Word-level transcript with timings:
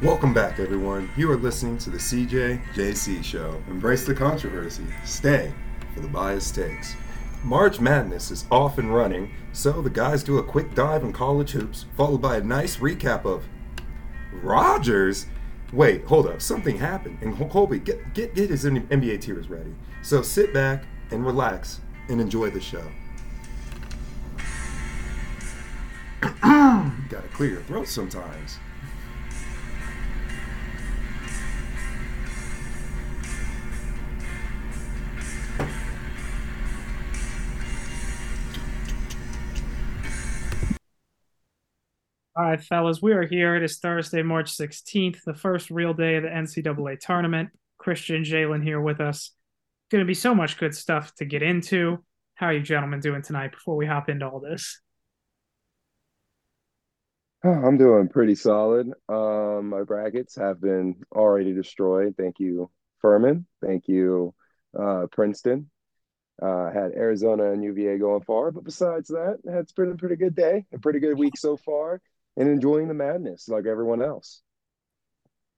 Welcome 0.00 0.32
back, 0.32 0.60
everyone. 0.60 1.10
You 1.16 1.28
are 1.32 1.36
listening 1.36 1.76
to 1.78 1.90
the 1.90 1.98
CJ 1.98 2.62
JC 2.72 3.24
Show. 3.24 3.60
Embrace 3.68 4.06
the 4.06 4.14
controversy. 4.14 4.84
Stay 5.04 5.52
for 5.92 5.98
the 5.98 6.06
biased 6.06 6.54
takes. 6.54 6.94
March 7.42 7.80
Madness 7.80 8.30
is 8.30 8.44
off 8.48 8.78
and 8.78 8.94
running, 8.94 9.34
so 9.52 9.82
the 9.82 9.90
guys 9.90 10.22
do 10.22 10.38
a 10.38 10.42
quick 10.44 10.72
dive 10.76 11.02
in 11.02 11.12
college 11.12 11.50
hoops, 11.50 11.86
followed 11.96 12.22
by 12.22 12.36
a 12.36 12.40
nice 12.40 12.76
recap 12.76 13.24
of 13.24 13.48
Rodgers. 14.32 15.26
Wait, 15.72 16.04
hold 16.04 16.28
up. 16.28 16.40
Something 16.40 16.78
happened. 16.78 17.18
And 17.20 17.36
Colby, 17.50 17.80
get 17.80 18.14
get 18.14 18.36
get 18.36 18.50
his 18.50 18.64
NBA 18.64 19.20
Tiers 19.20 19.50
ready. 19.50 19.74
So 20.02 20.22
sit 20.22 20.54
back 20.54 20.84
and 21.10 21.26
relax 21.26 21.80
and 22.08 22.20
enjoy 22.20 22.50
the 22.50 22.60
show. 22.60 22.84
Gotta 26.40 27.28
clear 27.32 27.50
your 27.50 27.62
throat 27.62 27.88
sometimes. 27.88 28.60
All 42.38 42.44
right, 42.44 42.62
fellas, 42.62 43.02
we 43.02 43.14
are 43.14 43.26
here. 43.26 43.56
It 43.56 43.64
is 43.64 43.78
Thursday, 43.78 44.22
March 44.22 44.56
16th, 44.56 45.24
the 45.26 45.34
first 45.34 45.70
real 45.70 45.92
day 45.92 46.14
of 46.14 46.22
the 46.22 46.28
NCAA 46.28 47.00
tournament. 47.00 47.48
Christian 47.78 48.22
Jalen 48.22 48.62
here 48.62 48.80
with 48.80 49.00
us. 49.00 49.32
Going 49.90 50.04
to 50.04 50.06
be 50.06 50.14
so 50.14 50.36
much 50.36 50.56
good 50.56 50.72
stuff 50.72 51.12
to 51.16 51.24
get 51.24 51.42
into. 51.42 51.98
How 52.34 52.46
are 52.46 52.52
you 52.52 52.60
gentlemen 52.62 53.00
doing 53.00 53.22
tonight 53.22 53.50
before 53.50 53.74
we 53.74 53.86
hop 53.86 54.08
into 54.08 54.24
all 54.24 54.38
this? 54.38 54.80
Oh, 57.42 57.50
I'm 57.50 57.76
doing 57.76 58.08
pretty 58.08 58.36
solid. 58.36 58.92
Um, 59.08 59.70
my 59.70 59.82
brackets 59.82 60.36
have 60.36 60.60
been 60.60 60.94
already 61.10 61.52
destroyed. 61.52 62.14
Thank 62.16 62.38
you, 62.38 62.70
Furman. 63.02 63.48
Thank 63.66 63.88
you, 63.88 64.32
uh, 64.78 65.06
Princeton. 65.10 65.72
Uh, 66.40 66.70
had 66.70 66.92
Arizona 66.92 67.50
and 67.50 67.64
UVA 67.64 67.98
going 67.98 68.22
far, 68.22 68.52
but 68.52 68.62
besides 68.62 69.08
that, 69.08 69.38
it's 69.44 69.72
been 69.72 69.90
a 69.90 69.96
pretty 69.96 70.14
good 70.14 70.36
day, 70.36 70.66
a 70.72 70.78
pretty 70.78 71.00
good 71.00 71.18
week 71.18 71.36
so 71.36 71.56
far, 71.56 72.00
and 72.38 72.48
enjoying 72.48 72.88
the 72.88 72.94
madness 72.94 73.48
like 73.48 73.66
everyone 73.66 74.00
else. 74.00 74.42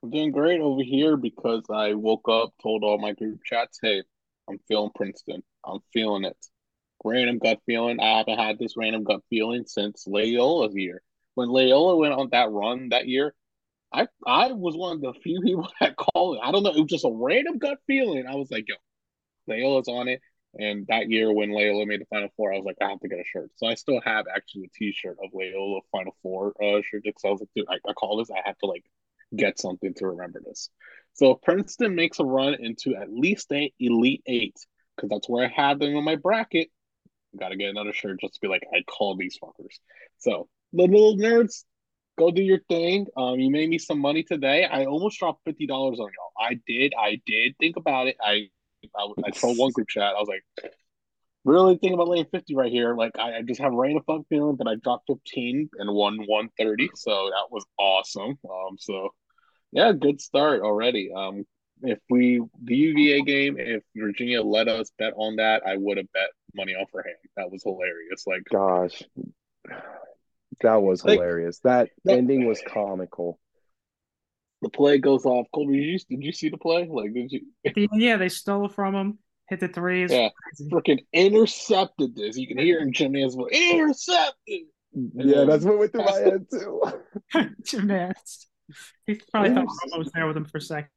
I'm 0.02 0.10
doing 0.10 0.32
great 0.32 0.60
over 0.60 0.82
here 0.82 1.16
because 1.16 1.64
I 1.70 1.92
woke 1.94 2.28
up, 2.28 2.54
told 2.62 2.82
all 2.82 2.98
my 2.98 3.12
group 3.12 3.40
chats, 3.44 3.78
"Hey, 3.82 4.02
I'm 4.48 4.58
feeling 4.66 4.90
Princeton. 4.94 5.42
I'm 5.64 5.80
feeling 5.92 6.24
it." 6.24 6.38
Random 7.04 7.38
gut 7.38 7.60
feeling. 7.66 8.00
I 8.00 8.18
haven't 8.18 8.38
had 8.38 8.58
this 8.58 8.76
random 8.76 9.04
gut 9.04 9.22
feeling 9.30 9.66
since 9.66 10.06
Loyola's 10.06 10.74
year. 10.74 11.02
When 11.34 11.48
Loyola 11.50 11.96
went 11.96 12.14
on 12.14 12.30
that 12.30 12.50
run 12.50 12.88
that 12.90 13.06
year, 13.08 13.34
I 13.92 14.08
I 14.26 14.52
was 14.52 14.76
one 14.76 14.96
of 14.96 15.02
the 15.02 15.14
few 15.20 15.40
people 15.42 15.68
that 15.80 15.96
called 15.96 16.38
it. 16.38 16.42
I 16.44 16.52
don't 16.52 16.62
know. 16.62 16.70
It 16.72 16.80
was 16.80 16.90
just 16.90 17.04
a 17.04 17.12
random 17.12 17.58
gut 17.58 17.78
feeling. 17.86 18.26
I 18.26 18.36
was 18.36 18.50
like, 18.50 18.66
"Yo, 18.68 18.76
Loyola's 19.48 19.88
on 19.88 20.08
it." 20.08 20.20
And 20.58 20.86
that 20.88 21.08
year 21.08 21.32
when 21.32 21.50
Loyola 21.50 21.86
made 21.86 22.00
the 22.00 22.06
Final 22.06 22.28
Four, 22.36 22.52
I 22.52 22.56
was 22.56 22.64
like, 22.64 22.76
I 22.80 22.88
have 22.88 23.00
to 23.00 23.08
get 23.08 23.20
a 23.20 23.24
shirt. 23.24 23.50
So 23.56 23.66
I 23.66 23.74
still 23.74 24.00
have 24.04 24.26
actually 24.34 24.64
a 24.64 24.68
T-shirt 24.74 25.16
of 25.22 25.30
Loyola 25.32 25.80
Final 25.92 26.16
Four 26.22 26.54
uh, 26.60 26.82
shirt 26.82 27.02
because 27.04 27.24
I 27.24 27.28
was 27.28 27.40
like, 27.40 27.50
dude, 27.54 27.66
I, 27.68 27.76
I 27.88 27.92
call 27.92 28.18
this. 28.18 28.30
I 28.30 28.40
have 28.44 28.58
to 28.58 28.66
like 28.66 28.84
get 29.36 29.60
something 29.60 29.94
to 29.94 30.06
remember 30.08 30.40
this. 30.44 30.70
So 31.14 31.34
Princeton 31.34 31.94
makes 31.94 32.18
a 32.18 32.24
run 32.24 32.54
into 32.58 32.96
at 32.96 33.12
least 33.12 33.52
a 33.52 33.72
Elite 33.78 34.22
Eight, 34.26 34.56
because 34.96 35.08
that's 35.08 35.28
where 35.28 35.46
I 35.46 35.48
had 35.48 35.78
them 35.78 35.94
in 35.94 36.04
my 36.04 36.16
bracket. 36.16 36.68
Got 37.38 37.50
to 37.50 37.56
get 37.56 37.70
another 37.70 37.92
shirt 37.92 38.20
just 38.20 38.34
to 38.34 38.40
be 38.40 38.48
like, 38.48 38.66
I 38.74 38.82
call 38.82 39.16
these 39.16 39.38
fuckers. 39.40 39.78
So 40.18 40.48
the 40.72 40.82
little 40.82 41.16
nerds, 41.16 41.62
go 42.18 42.32
do 42.32 42.42
your 42.42 42.60
thing. 42.68 43.06
Um, 43.16 43.38
you 43.38 43.52
made 43.52 43.68
me 43.68 43.78
some 43.78 44.00
money 44.00 44.24
today. 44.24 44.64
I 44.64 44.86
almost 44.86 45.20
dropped 45.20 45.44
fifty 45.44 45.66
dollars 45.68 46.00
on 46.00 46.06
y'all. 46.08 46.32
I 46.44 46.58
did. 46.66 46.92
I 46.98 47.20
did 47.24 47.54
think 47.60 47.76
about 47.76 48.08
it. 48.08 48.16
I 48.20 48.48
I, 48.96 49.06
I 49.24 49.30
told 49.34 49.58
one 49.58 49.72
group 49.72 49.88
chat, 49.88 50.14
I 50.16 50.20
was 50.20 50.28
like, 50.28 50.72
really 51.44 51.74
thinking 51.74 51.94
about 51.94 52.08
laying 52.08 52.26
50 52.26 52.54
right 52.54 52.70
here. 52.70 52.94
Like, 52.94 53.12
I, 53.18 53.38
I 53.38 53.42
just 53.42 53.60
have 53.60 53.72
a 53.72 53.76
random 53.76 54.02
fun 54.06 54.24
feeling 54.28 54.56
that 54.58 54.68
I 54.68 54.74
dropped 54.76 55.06
15 55.08 55.70
and 55.78 55.94
won 55.94 56.18
130. 56.26 56.90
So 56.94 57.10
that 57.10 57.50
was 57.50 57.64
awesome. 57.78 58.38
Um, 58.44 58.76
so 58.78 59.10
yeah, 59.72 59.92
good 59.92 60.20
start 60.20 60.62
already. 60.62 61.10
Um, 61.14 61.44
if 61.82 61.98
we, 62.10 62.42
the 62.62 62.76
UVA 62.76 63.22
game, 63.22 63.56
if 63.58 63.82
Virginia 63.96 64.42
let 64.42 64.68
us 64.68 64.90
bet 64.98 65.14
on 65.16 65.36
that, 65.36 65.62
I 65.66 65.76
would 65.76 65.96
have 65.96 66.12
bet 66.12 66.30
money 66.54 66.74
off 66.74 66.90
her 66.92 67.02
hand. 67.02 67.16
That 67.36 67.50
was 67.50 67.62
hilarious. 67.62 68.26
Like, 68.26 68.42
gosh, 68.50 69.02
that 70.60 70.82
was 70.82 71.04
like, 71.04 71.18
hilarious. 71.18 71.58
That, 71.60 71.88
that 72.04 72.18
ending 72.18 72.46
was 72.46 72.60
comical 72.66 73.38
the 74.62 74.68
play 74.68 74.98
goes 74.98 75.24
off. 75.24 75.46
Colby, 75.54 75.78
did 75.78 75.86
you 75.86 75.98
did 76.16 76.24
you 76.24 76.32
see 76.32 76.48
the 76.48 76.58
play? 76.58 76.88
Like, 76.90 77.12
did 77.14 77.32
you? 77.32 77.40
Yeah, 77.92 78.16
they 78.16 78.28
stole 78.28 78.66
it 78.66 78.72
from 78.72 78.94
him. 78.94 79.18
Hit 79.48 79.60
the 79.60 79.68
threes. 79.68 80.12
Yeah, 80.12 80.28
freaking 80.70 81.04
intercepted 81.12 82.14
this. 82.14 82.36
You 82.36 82.46
can 82.46 82.58
hear 82.58 82.78
him 82.80 82.92
Jimmy 82.92 83.28
voice. 83.28 83.50
Intercepted. 83.52 84.66
Yeah, 84.92 85.44
that's 85.44 85.64
what 85.64 85.78
went 85.78 85.92
through 85.92 86.04
my 86.04 86.18
head 86.18 86.46
too. 86.50 86.82
Gymnast. 87.64 88.48
He 89.06 89.20
probably 89.32 89.54
thought 89.54 89.66
I 89.94 89.98
was 89.98 90.10
there 90.14 90.26
with 90.26 90.36
him 90.36 90.44
for 90.44 90.58
a 90.58 90.60
second. 90.60 90.90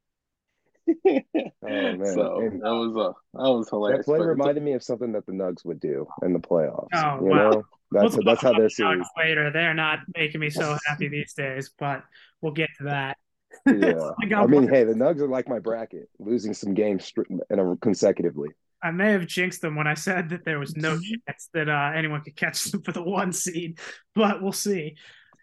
oh 1.05 1.21
man, 1.63 2.05
so 2.13 2.39
and 2.41 2.61
that 2.61 2.69
was 2.69 2.95
uh, 2.97 3.13
that 3.33 3.49
was 3.49 3.69
hilarious. 3.69 4.05
That 4.05 4.11
play 4.11 4.19
reminded 4.19 4.61
me 4.61 4.73
of 4.73 4.83
something 4.83 5.13
that 5.13 5.25
the 5.25 5.31
Nugs 5.31 5.65
would 5.65 5.79
do 5.79 6.07
in 6.21 6.33
the 6.33 6.39
playoffs. 6.39 6.89
Oh, 6.93 7.19
you 7.21 7.31
wow. 7.31 7.49
know, 7.49 7.63
that's 7.91 8.15
we'll 8.15 8.25
that's 8.25 8.41
how 8.41 8.53
they're 8.53 8.69
series. 8.69 9.07
Later, 9.17 9.51
they're 9.51 9.73
not 9.73 9.99
making 10.15 10.41
me 10.41 10.49
so 10.49 10.77
happy 10.85 11.07
these 11.07 11.33
days, 11.33 11.71
but 11.79 12.03
we'll 12.41 12.51
get 12.51 12.69
to 12.79 12.85
that. 12.85 13.17
Yeah, 13.65 14.11
I 14.37 14.45
mean, 14.45 14.67
hey, 14.67 14.83
the 14.83 14.93
Nugs 14.93 15.19
are 15.19 15.27
like 15.27 15.47
my 15.47 15.59
bracket, 15.59 16.09
losing 16.19 16.53
some 16.53 16.73
games 16.73 17.11
in 17.49 17.59
a, 17.59 17.75
consecutively. 17.77 18.49
I 18.81 18.91
may 18.91 19.13
have 19.13 19.27
jinxed 19.27 19.61
them 19.61 19.75
when 19.75 19.87
I 19.87 19.93
said 19.93 20.29
that 20.29 20.43
there 20.43 20.59
was 20.59 20.75
no 20.75 20.99
chance 21.27 21.49
that 21.53 21.69
uh, 21.69 21.91
anyone 21.95 22.21
could 22.21 22.35
catch 22.35 22.65
them 22.65 22.81
for 22.81 22.91
the 22.91 23.01
one 23.01 23.31
seed, 23.31 23.79
but 24.13 24.41
we'll 24.41 24.51
see. 24.51 24.95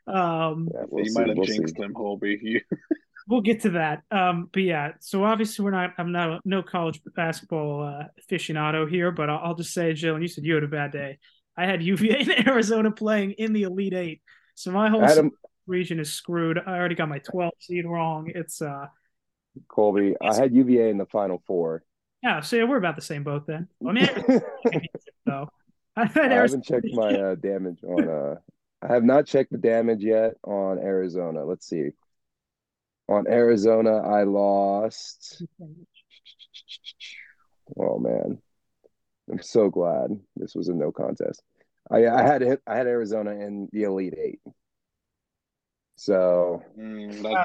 Um, 0.07 0.69
yeah, 0.73 0.83
we'll 0.89 1.05
you 1.05 1.11
see, 1.11 1.19
might 1.19 1.29
have 1.29 1.37
we'll 1.37 1.47
jinxed 1.47 1.77
see. 1.77 1.83
them, 1.83 1.95
Colby. 1.95 2.63
we'll 3.29 3.41
get 3.41 3.61
to 3.61 3.71
that. 3.71 4.03
Um, 4.11 4.51
but 4.53 4.63
yeah, 4.63 4.93
so 5.01 5.25
obviously 5.25 5.65
we're 5.65 5.71
not. 5.71 5.95
I'm 5.97 6.13
not 6.13 6.31
a, 6.31 6.41
no 6.45 6.63
college 6.63 7.01
basketball 7.17 7.83
uh, 7.83 8.05
aficionado 8.31 8.89
here, 8.89 9.11
but 9.11 9.31
I'll, 9.31 9.39
I'll 9.39 9.55
just 9.55 9.73
say, 9.73 9.95
Jill, 9.95 10.15
and 10.15 10.23
you 10.23 10.29
said 10.29 10.45
you 10.45 10.55
had 10.55 10.65
a 10.65 10.69
bad 10.69 10.93
day. 10.93 11.19
I 11.57 11.67
had 11.67 11.83
UVA 11.83 12.21
and 12.21 12.47
Arizona 12.47 12.91
playing 12.91 13.33
in 13.33 13.53
the 13.53 13.63
Elite 13.63 13.95
Eight, 13.95 14.23
so 14.55 14.71
my 14.71 14.91
whole 14.91 15.05
Adam, 15.05 15.31
region 15.71 15.99
is 16.01 16.13
screwed. 16.13 16.59
I 16.59 16.77
already 16.77 16.95
got 16.95 17.09
my 17.09 17.21
12 17.21 17.53
seed 17.61 17.87
wrong. 17.87 18.31
It's 18.35 18.61
uh 18.61 18.87
Colby. 19.69 20.15
I 20.21 20.35
had 20.35 20.55
UVA 20.55 20.91
in 20.91 20.99
the 20.99 21.07
final 21.07 21.43
four. 21.47 21.83
Yeah, 22.23 22.41
so 22.41 22.57
yeah, 22.57 22.65
we're 22.65 22.77
about 22.77 22.97
the 22.97 23.03
same 23.03 23.25
boat 23.25 23.47
then. 23.47 23.69
I 23.89 23.93
mean, 23.93 24.09
though. 25.27 25.49
I, 25.97 26.03
I 26.03 26.29
haven't 26.29 26.65
checked 26.65 26.87
my 26.93 27.15
uh, 27.31 27.35
damage 27.37 27.83
on. 27.83 28.09
uh 28.09 28.35
I 28.83 28.95
have 28.95 29.05
not 29.05 29.27
checked 29.27 29.53
the 29.53 29.59
damage 29.59 30.03
yet 30.03 30.35
on 30.43 30.79
Arizona. 30.79 31.45
Let's 31.45 31.69
see. 31.69 31.91
On 33.09 33.27
Arizona, 33.29 33.99
I 33.99 34.23
lost. 34.23 35.43
Oh 37.79 37.99
man, 37.99 38.41
I'm 39.31 39.43
so 39.43 39.69
glad 39.69 40.11
this 40.37 40.55
was 40.55 40.69
a 40.69 40.75
no 40.75 40.93
contest. 40.93 41.43
I, 41.91 42.07
I 42.07 42.23
had 42.23 42.59
I 42.67 42.77
had 42.77 42.87
Arizona 42.87 43.33
in 43.33 43.69
the 43.73 43.83
Elite 43.83 44.15
Eight. 44.17 44.41
So 46.01 46.63
mm, 46.79 47.13
that, 47.25 47.45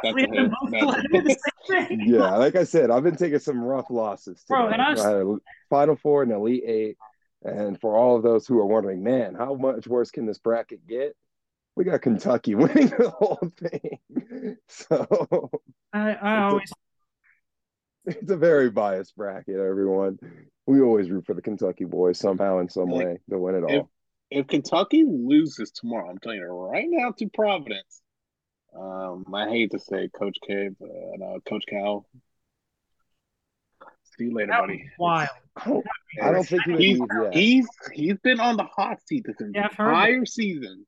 yeah, 1.89 2.38
like 2.38 2.55
I 2.55 2.63
said, 2.63 2.89
I've 2.89 3.03
been 3.03 3.17
taking 3.17 3.39
some 3.39 3.61
rough 3.61 3.89
losses. 3.89 4.45
Today. 4.45 4.47
Bro, 4.47 4.67
and 4.69 4.81
I, 4.81 4.91
was... 4.91 5.05
I 5.05 5.09
had 5.09 5.17
a 5.17 5.35
Final 5.69 5.97
Four 5.97 6.23
and 6.23 6.31
Elite 6.31 6.63
Eight, 6.66 6.97
and 7.43 7.77
for 7.81 7.97
all 7.97 8.16
of 8.16 8.23
those 8.23 8.47
who 8.47 8.57
are 8.59 8.66
wondering, 8.66 9.03
man, 9.03 9.35
how 9.35 9.55
much 9.55 9.88
worse 9.88 10.09
can 10.09 10.25
this 10.25 10.38
bracket 10.38 10.88
get? 10.88 11.17
We 11.75 11.83
got 11.83 12.01
Kentucky 12.01 12.55
winning 12.55 12.88
the 12.88 13.09
whole 13.09 13.51
thing. 13.57 14.57
So 14.69 15.52
I, 15.91 16.11
I 16.13 16.43
always 16.43 16.72
it's 18.05 18.31
a 18.31 18.37
very 18.37 18.69
biased 18.69 19.17
bracket, 19.17 19.59
everyone. 19.59 20.17
We 20.66 20.79
always 20.79 21.09
root 21.09 21.25
for 21.25 21.34
the 21.34 21.41
Kentucky 21.41 21.84
boys 21.84 22.19
somehow 22.19 22.59
in 22.59 22.69
some 22.69 22.90
way 22.90 23.19
to 23.29 23.37
win 23.37 23.55
it 23.55 23.63
all. 23.63 23.90
If, 24.31 24.43
if 24.43 24.47
Kentucky 24.47 25.03
loses 25.05 25.72
tomorrow, 25.72 26.09
I'm 26.09 26.19
telling 26.19 26.37
you 26.37 26.47
right 26.47 26.87
now 26.87 27.11
to 27.17 27.28
Providence, 27.34 28.02
um, 28.77 29.25
I 29.33 29.49
hate 29.49 29.72
to 29.72 29.79
say 29.79 30.09
Coach 30.09 30.37
K, 30.45 30.69
but 30.79 31.25
uh, 31.25 31.39
Coach 31.47 31.63
Cal. 31.69 32.05
See 34.17 34.25
you 34.25 34.33
later, 34.33 34.47
that 34.47 34.61
buddy. 34.61 34.89
Wild. 34.97 35.29
I 36.22 36.31
don't 36.31 36.47
think 36.47 36.63
he 36.63 36.75
he's, 36.75 36.99
he's 37.31 37.67
he's 37.93 38.17
been 38.19 38.39
on 38.39 38.57
the 38.57 38.63
hot 38.63 38.97
seat 39.05 39.25
this 39.25 39.35
yeah, 39.53 39.67
entire 39.67 40.25
season. 40.25 40.85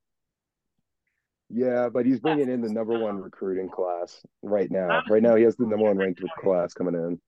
Yeah, 1.50 1.88
but 1.88 2.04
he's 2.04 2.20
bringing 2.20 2.50
in 2.50 2.60
the 2.60 2.68
number 2.68 2.98
one 2.98 3.20
recruiting 3.20 3.70
class 3.70 4.20
right 4.42 4.70
now. 4.70 5.02
Right 5.08 5.22
now, 5.22 5.34
he 5.34 5.44
has 5.44 5.56
the 5.56 5.66
number 5.66 5.86
one 5.86 5.96
ranked 5.96 6.22
class 6.42 6.74
coming 6.74 6.94
in. 6.94 7.20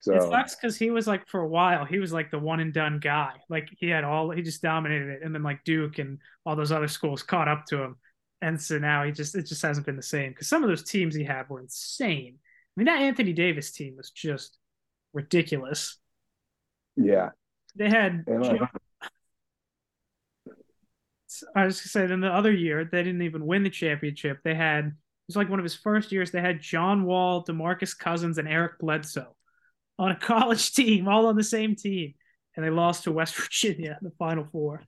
So 0.00 0.14
it 0.14 0.22
sucks 0.22 0.56
because 0.56 0.76
he 0.76 0.90
was 0.90 1.06
like 1.06 1.26
for 1.28 1.40
a 1.40 1.48
while, 1.48 1.84
he 1.84 1.98
was 1.98 2.12
like 2.12 2.30
the 2.30 2.38
one 2.38 2.60
and 2.60 2.74
done 2.74 2.98
guy. 2.98 3.32
Like 3.48 3.68
he 3.78 3.88
had 3.88 4.04
all, 4.04 4.30
he 4.30 4.42
just 4.42 4.60
dominated 4.60 5.08
it, 5.08 5.20
and 5.24 5.34
then 5.34 5.42
like 5.42 5.64
Duke 5.64 5.98
and 5.98 6.18
all 6.44 6.56
those 6.56 6.72
other 6.72 6.88
schools 6.88 7.22
caught 7.22 7.48
up 7.48 7.64
to 7.66 7.80
him 7.80 7.96
and 8.44 8.60
so 8.60 8.78
now 8.78 9.04
he 9.04 9.10
just 9.10 9.34
it 9.34 9.46
just 9.46 9.62
hasn't 9.62 9.86
been 9.86 9.96
the 9.96 10.02
same 10.02 10.30
because 10.30 10.48
some 10.48 10.62
of 10.62 10.68
those 10.68 10.82
teams 10.82 11.14
he 11.14 11.24
had 11.24 11.48
were 11.48 11.60
insane. 11.60 12.36
I 12.36 12.72
mean, 12.76 12.86
that 12.86 13.00
Anthony 13.00 13.32
Davis 13.32 13.72
team 13.72 13.94
was 13.96 14.10
just 14.10 14.58
ridiculous. 15.14 15.96
Yeah, 16.96 17.30
They 17.74 17.88
had. 17.88 18.24
Uh, 18.30 18.66
I 21.56 21.64
was 21.64 21.80
gonna 21.80 21.88
say, 21.88 22.06
then 22.06 22.20
the 22.20 22.28
other 22.28 22.52
year 22.52 22.84
they 22.84 23.02
didn't 23.02 23.22
even 23.22 23.46
win 23.46 23.62
the 23.62 23.70
championship. 23.70 24.40
They 24.44 24.54
had 24.54 24.86
it 24.86 24.92
was 25.26 25.36
like 25.36 25.48
one 25.48 25.58
of 25.58 25.64
his 25.64 25.74
first 25.74 26.12
years. 26.12 26.30
They 26.30 26.42
had 26.42 26.60
John 26.60 27.04
Wall, 27.04 27.44
DeMarcus 27.44 27.96
Cousins, 27.98 28.36
and 28.36 28.46
Eric 28.46 28.78
Bledsoe 28.78 29.34
on 29.98 30.10
a 30.10 30.16
college 30.20 30.72
team, 30.72 31.08
all 31.08 31.26
on 31.26 31.36
the 31.36 31.42
same 31.42 31.76
team, 31.76 32.12
and 32.54 32.64
they 32.64 32.70
lost 32.70 33.04
to 33.04 33.12
West 33.12 33.34
Virginia 33.40 33.96
in 34.00 34.06
the 34.06 34.14
Final 34.18 34.46
Four. 34.52 34.82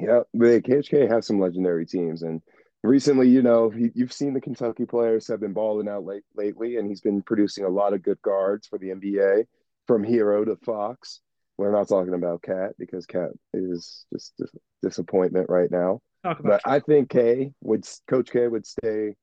Yeah. 0.00 0.20
The 0.34 0.60
KHK 0.60 1.08
has 1.10 1.26
some 1.26 1.40
legendary 1.40 1.86
teams, 1.86 2.22
and 2.22 2.42
recently, 2.82 3.28
you 3.28 3.42
know, 3.42 3.72
you've 3.94 4.12
seen 4.12 4.34
the 4.34 4.40
Kentucky 4.40 4.86
players 4.86 5.28
have 5.28 5.40
been 5.40 5.52
balling 5.52 5.88
out 5.88 6.04
late 6.04 6.24
lately, 6.34 6.76
and 6.76 6.88
he's 6.88 7.00
been 7.00 7.22
producing 7.22 7.64
a 7.64 7.68
lot 7.68 7.92
of 7.92 8.02
good 8.02 8.20
guards 8.22 8.66
for 8.66 8.78
the 8.78 8.88
NBA, 8.88 9.44
from 9.86 10.04
Herro 10.04 10.44
to 10.44 10.56
Fox. 10.56 11.20
We're 11.58 11.72
not 11.72 11.88
talking 11.88 12.14
about 12.14 12.42
KAT 12.42 12.72
because 12.78 13.06
KAT 13.06 13.30
is 13.54 14.04
just 14.12 14.34
a 14.40 14.46
disappointment 14.82 15.48
right 15.48 15.70
now. 15.70 16.00
Talk 16.22 16.40
about 16.40 16.60
But 16.64 16.70
I 16.70 16.80
think 16.80 17.08
K 17.08 17.52
would 17.62 17.86
Coach 18.08 18.30
K 18.30 18.46
would 18.46 18.66
stay. 18.66 19.14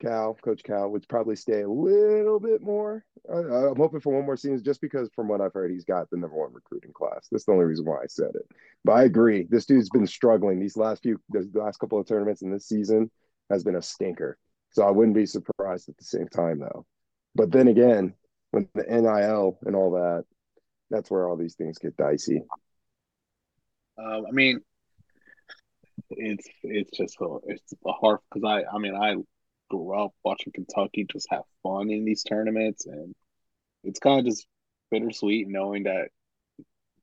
Cal, 0.00 0.34
Coach 0.42 0.62
Cal 0.62 0.90
would 0.90 1.06
probably 1.08 1.36
stay 1.36 1.62
a 1.62 1.68
little 1.68 2.40
bit 2.40 2.62
more. 2.62 3.04
I'm 3.32 3.76
hoping 3.76 4.00
for 4.00 4.14
one 4.14 4.24
more 4.24 4.36
season, 4.36 4.62
just 4.64 4.80
because 4.80 5.08
from 5.14 5.28
what 5.28 5.40
I've 5.40 5.52
heard, 5.52 5.70
he's 5.70 5.84
got 5.84 6.10
the 6.10 6.16
number 6.16 6.36
one 6.36 6.52
recruiting 6.52 6.92
class. 6.92 7.28
That's 7.30 7.44
the 7.44 7.52
only 7.52 7.66
reason 7.66 7.84
why 7.84 7.98
I 7.98 8.06
said 8.08 8.30
it. 8.34 8.46
But 8.84 8.92
I 8.92 9.04
agree, 9.04 9.46
this 9.48 9.66
dude's 9.66 9.90
been 9.90 10.06
struggling 10.06 10.58
these 10.58 10.76
last 10.76 11.02
few, 11.02 11.20
the 11.30 11.48
last 11.54 11.78
couple 11.78 12.00
of 12.00 12.06
tournaments 12.06 12.42
in 12.42 12.50
this 12.50 12.66
season 12.66 13.10
has 13.50 13.62
been 13.62 13.76
a 13.76 13.82
stinker. 13.82 14.38
So 14.72 14.84
I 14.86 14.90
wouldn't 14.90 15.16
be 15.16 15.26
surprised 15.26 15.88
at 15.88 15.96
the 15.96 16.04
same 16.04 16.28
time, 16.28 16.60
though. 16.60 16.86
But 17.34 17.52
then 17.52 17.68
again, 17.68 18.14
with 18.52 18.72
the 18.74 18.82
NIL 18.82 19.58
and 19.64 19.76
all 19.76 19.92
that, 19.92 20.24
that's 20.90 21.10
where 21.10 21.28
all 21.28 21.36
these 21.36 21.54
things 21.54 21.78
get 21.78 21.96
dicey. 21.96 22.42
Um, 23.98 24.24
I 24.26 24.30
mean, 24.32 24.60
it's 26.10 26.48
it's 26.62 26.90
just 26.96 27.16
a, 27.20 27.38
it's 27.46 27.74
a 27.86 27.92
hard 27.92 28.18
because 28.32 28.44
I 28.44 28.64
I 28.74 28.78
mean 28.78 28.94
I 28.94 29.16
grew 29.70 29.94
up 29.98 30.12
watching 30.24 30.52
Kentucky 30.52 31.06
just 31.10 31.28
have 31.30 31.44
fun 31.62 31.90
in 31.90 32.04
these 32.04 32.22
tournaments, 32.22 32.86
and 32.86 33.14
it's 33.84 34.00
kind 34.00 34.20
of 34.20 34.26
just 34.26 34.46
bittersweet 34.90 35.48
knowing 35.48 35.84
that 35.84 36.08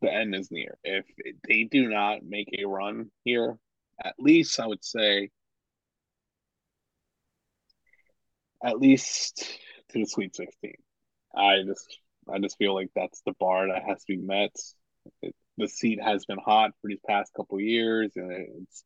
the 0.01 0.13
end 0.13 0.35
is 0.35 0.51
near. 0.51 0.77
If 0.83 1.05
they 1.47 1.63
do 1.63 1.89
not 1.89 2.23
make 2.23 2.49
a 2.57 2.65
run 2.65 3.09
here, 3.23 3.57
at 4.03 4.15
least 4.19 4.59
I 4.59 4.67
would 4.67 4.83
say, 4.83 5.29
at 8.63 8.79
least 8.79 9.37
to 9.89 9.99
the 9.99 10.05
Sweet 10.05 10.35
Sixteen. 10.35 10.75
I 11.35 11.63
just 11.65 11.99
I 12.31 12.39
just 12.39 12.57
feel 12.57 12.75
like 12.75 12.89
that's 12.95 13.21
the 13.25 13.33
bar 13.39 13.67
that 13.67 13.83
has 13.87 14.03
to 14.03 14.17
be 14.17 14.17
met. 14.17 14.51
It, 15.21 15.35
the 15.57 15.67
seat 15.67 15.99
has 16.03 16.25
been 16.25 16.37
hot 16.37 16.71
for 16.81 16.89
these 16.89 16.99
past 17.07 17.33
couple 17.35 17.59
years, 17.59 18.11
and 18.15 18.31
it's 18.31 18.83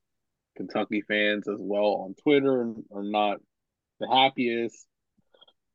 Kentucky 0.56 1.02
fans 1.02 1.48
as 1.48 1.60
well 1.60 2.06
on 2.06 2.16
Twitter 2.24 2.74
are 2.94 3.04
not 3.04 3.40
the 4.02 4.08
happiest. 4.08 4.86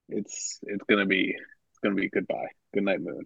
It's 0.09 0.59
it's 0.63 0.85
gonna 0.89 1.07
be 1.07 1.35
it's 1.35 1.79
gonna 1.83 1.95
be 1.95 2.09
goodbye, 2.09 2.49
good 2.75 2.85
night, 2.85 3.01
moon. 3.01 3.25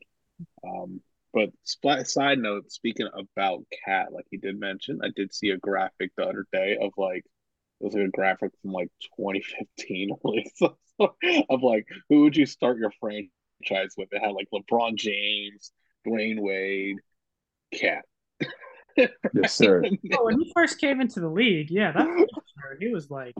Um, 0.64 1.00
but 1.32 1.50
splat 1.64 2.08
side 2.08 2.38
note, 2.38 2.70
speaking 2.72 3.08
about 3.12 3.64
cat, 3.84 4.12
like 4.12 4.26
he 4.30 4.36
did 4.36 4.58
mention, 4.58 5.00
I 5.02 5.08
did 5.14 5.34
see 5.34 5.50
a 5.50 5.58
graphic 5.58 6.12
the 6.16 6.24
other 6.24 6.46
day 6.52 6.78
of 6.80 6.92
like 6.96 7.24
it 7.80 7.84
was 7.84 7.94
like 7.94 8.04
a 8.06 8.10
graphic 8.10 8.52
from 8.60 8.72
like 8.72 8.90
2015 9.18 10.10
of 11.50 11.62
like 11.62 11.86
who 12.08 12.22
would 12.22 12.36
you 12.36 12.46
start 12.46 12.78
your 12.78 12.92
franchise 13.00 13.94
with? 13.96 14.08
It 14.12 14.22
had 14.22 14.32
like 14.32 14.48
LeBron 14.52 14.96
James, 14.96 15.72
Dwyane 16.06 16.40
Wade, 16.40 16.96
KAT. 17.74 18.04
Yes, 19.34 19.54
sir. 19.54 19.82
Oh, 20.12 20.24
when 20.24 20.40
he 20.40 20.52
first 20.54 20.80
came 20.80 21.00
into 21.00 21.20
the 21.20 21.28
league, 21.28 21.70
yeah, 21.70 21.92
that 21.92 22.28
he 22.80 22.88
was 22.88 23.10
like. 23.10 23.36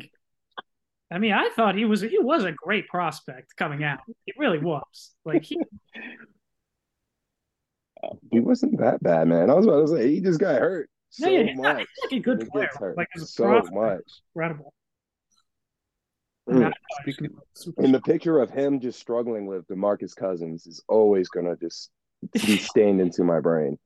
I 1.11 1.19
mean, 1.19 1.33
I 1.33 1.51
thought 1.57 1.75
he 1.77 1.85
was 1.85 2.01
he 2.03 2.19
was 2.19 2.45
a 2.45 2.53
great 2.53 2.87
prospect 2.89 3.57
coming 3.57 3.83
out. 3.83 3.99
He 4.27 4.33
really 4.39 4.59
was. 4.59 5.11
Like 5.25 5.43
he, 5.45 5.59
He 8.31 8.41
wasn't 8.41 8.79
that 8.81 9.03
bad, 9.03 9.29
man. 9.29 9.51
I 9.51 9.55
was 9.55 9.67
about 9.67 9.83
to 9.87 9.89
say 9.89 10.11
he 10.11 10.21
just 10.21 10.41
got 10.41 10.59
hurt 10.61 10.89
so 11.11 11.29
yeah, 11.29 11.41
yeah, 11.41 11.47
he's, 11.49 11.59
not, 11.59 11.77
much. 11.77 11.87
he's 11.97 12.13
like 12.13 12.21
a 12.21 12.23
good 12.23 12.43
He 12.43 12.49
player. 12.49 12.71
hurt 12.79 12.97
Like 12.97 13.09
as 13.17 13.23
a 13.23 13.27
so 13.27 13.45
prospect, 13.45 13.75
much. 13.75 14.01
incredible. 14.35 14.73
Mm. 16.49 16.55
And 16.55 16.65
I 16.65 16.69
thought 16.69 16.75
he 17.05 17.11
was 17.11 17.31
Speaking- 17.55 17.85
And 17.85 17.95
the 17.95 18.01
picture 18.01 18.39
of 18.41 18.51
him 18.51 18.81
just 18.81 18.99
struggling 19.01 19.47
with 19.47 19.67
DeMarcus 19.67 20.15
Cousins 20.17 20.67
is 20.67 20.83
always 20.89 21.29
gonna 21.29 21.57
just 21.57 21.91
be 22.33 22.57
stained 22.59 23.01
into 23.01 23.23
my 23.25 23.41
brain. 23.41 23.79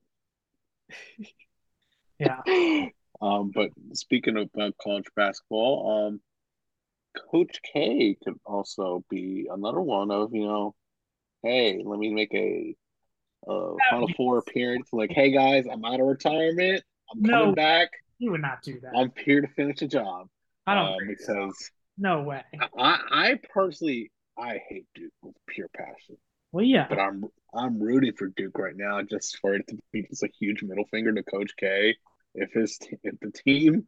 yeah. 2.19 2.41
Um, 3.23 3.53
but 3.55 3.71
speaking 3.95 4.37
of 4.37 4.51
uh, 4.61 4.71
college 4.83 5.07
basketball, 5.17 6.09
um, 6.09 6.21
Coach 7.31 7.61
K 7.73 8.17
could 8.25 8.39
also 8.45 9.05
be 9.11 9.49
another 9.51 9.81
one 9.81 10.11
of 10.11 10.35
you 10.35 10.47
know, 10.47 10.75
hey, 11.43 11.81
let 11.85 11.99
me 11.99 12.11
make 12.13 12.33
a 12.35 12.75
uh, 13.49 13.75
Final 13.91 14.09
Four 14.17 14.39
appearance. 14.39 14.89
Like, 14.93 15.11
hey 15.13 15.31
guys, 15.31 15.67
I'm 15.71 15.85
out 15.85 16.01
of 16.01 16.07
retirement. 16.07 16.83
I'm 17.13 17.23
No. 17.23 17.31
coming 17.41 17.55
back. 17.55 17.91
He 18.19 18.29
would 18.29 18.41
not 18.43 18.63
do 18.63 18.81
that. 18.81 18.93
I'm 18.97 19.13
here 19.25 19.41
to 19.41 19.49
finish 19.49 19.81
the 19.81 19.87
job. 19.89 20.29
I 20.67 20.75
don't 20.75 20.87
um, 20.95 20.99
think 21.07 21.19
so. 21.21 21.35
because 21.35 21.71
No 21.99 22.23
way. 22.23 22.43
I, 22.79 22.99
I 23.11 23.39
personally 23.53 24.11
I 24.39 24.61
hate 24.69 24.87
Duke 24.95 25.13
with 25.23 25.35
pure 25.47 25.69
passion, 25.77 26.17
Well, 26.53 26.65
yeah. 26.65 26.87
but 26.89 26.99
I'm 26.99 27.25
I'm 27.55 27.79
rooting 27.81 28.15
for 28.17 28.29
Duke 28.29 28.59
right 28.59 28.77
now 28.77 29.01
just 29.03 29.39
for 29.41 29.55
it 29.55 29.67
to 29.69 29.79
be 29.93 30.03
just 30.09 30.23
a 30.23 30.29
huge 30.41 30.63
middle 30.63 30.87
finger 30.91 31.13
to 31.13 31.23
Coach 31.23 31.53
K. 31.59 31.95
If 32.35 32.53
his 32.53 32.79
t- 32.79 32.97
if 33.03 33.15
the 33.21 33.31
team 33.31 33.85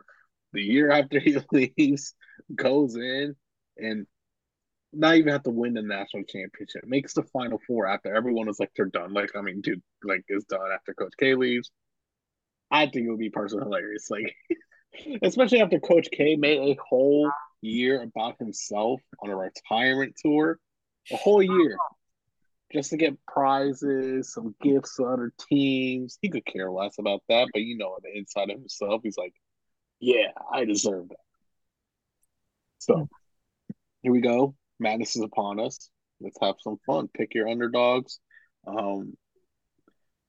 the 0.52 0.62
year 0.62 0.90
after 0.90 1.20
he 1.20 1.36
leaves 1.52 2.14
goes 2.54 2.96
in 2.96 3.36
and 3.76 4.06
not 4.92 5.16
even 5.16 5.32
have 5.32 5.42
to 5.42 5.50
win 5.50 5.74
the 5.74 5.82
national 5.82 6.24
championship, 6.24 6.84
makes 6.86 7.12
the 7.12 7.22
final 7.22 7.60
four 7.66 7.86
after 7.86 8.14
everyone 8.14 8.48
is 8.48 8.58
like 8.58 8.70
they're 8.76 8.86
done. 8.86 9.12
Like 9.12 9.30
I 9.36 9.42
mean, 9.42 9.60
dude, 9.60 9.82
like 10.02 10.24
is 10.28 10.44
done 10.44 10.70
after 10.72 10.94
Coach 10.94 11.14
K 11.18 11.34
leaves. 11.34 11.70
I 12.70 12.86
think 12.86 13.06
it 13.06 13.10
would 13.10 13.18
be 13.18 13.30
personally 13.30 13.64
hilarious. 13.64 14.08
Like 14.10 14.34
especially 15.22 15.60
after 15.60 15.78
Coach 15.78 16.08
K 16.10 16.36
made 16.36 16.58
a 16.58 16.78
whole 16.88 17.30
year 17.60 18.02
about 18.02 18.38
himself 18.38 19.00
on 19.22 19.30
a 19.30 19.36
retirement 19.36 20.14
tour, 20.22 20.58
a 21.12 21.16
whole 21.16 21.42
year, 21.42 21.76
just 22.72 22.90
to 22.90 22.96
get 22.96 23.18
prizes, 23.26 24.32
some 24.32 24.54
gifts 24.62 24.96
to 24.96 25.04
other 25.04 25.32
teams. 25.50 26.18
He 26.22 26.30
could 26.30 26.46
care 26.46 26.70
less 26.70 26.98
about 26.98 27.22
that, 27.28 27.48
but 27.52 27.62
you 27.62 27.76
know, 27.76 27.88
on 27.88 28.00
the 28.02 28.16
inside 28.16 28.50
of 28.50 28.58
himself, 28.58 29.02
he's 29.04 29.18
like, 29.18 29.34
"Yeah, 30.00 30.32
I 30.52 30.64
deserve 30.64 31.08
that." 31.08 31.16
So 32.78 33.08
here 34.02 34.12
we 34.12 34.20
go. 34.20 34.54
Madness 34.78 35.16
is 35.16 35.22
upon 35.22 35.60
us. 35.60 35.90
Let's 36.20 36.38
have 36.40 36.56
some 36.62 36.78
fun. 36.86 37.08
Pick 37.08 37.34
your 37.34 37.48
underdogs. 37.48 38.20
Um, 38.66 39.16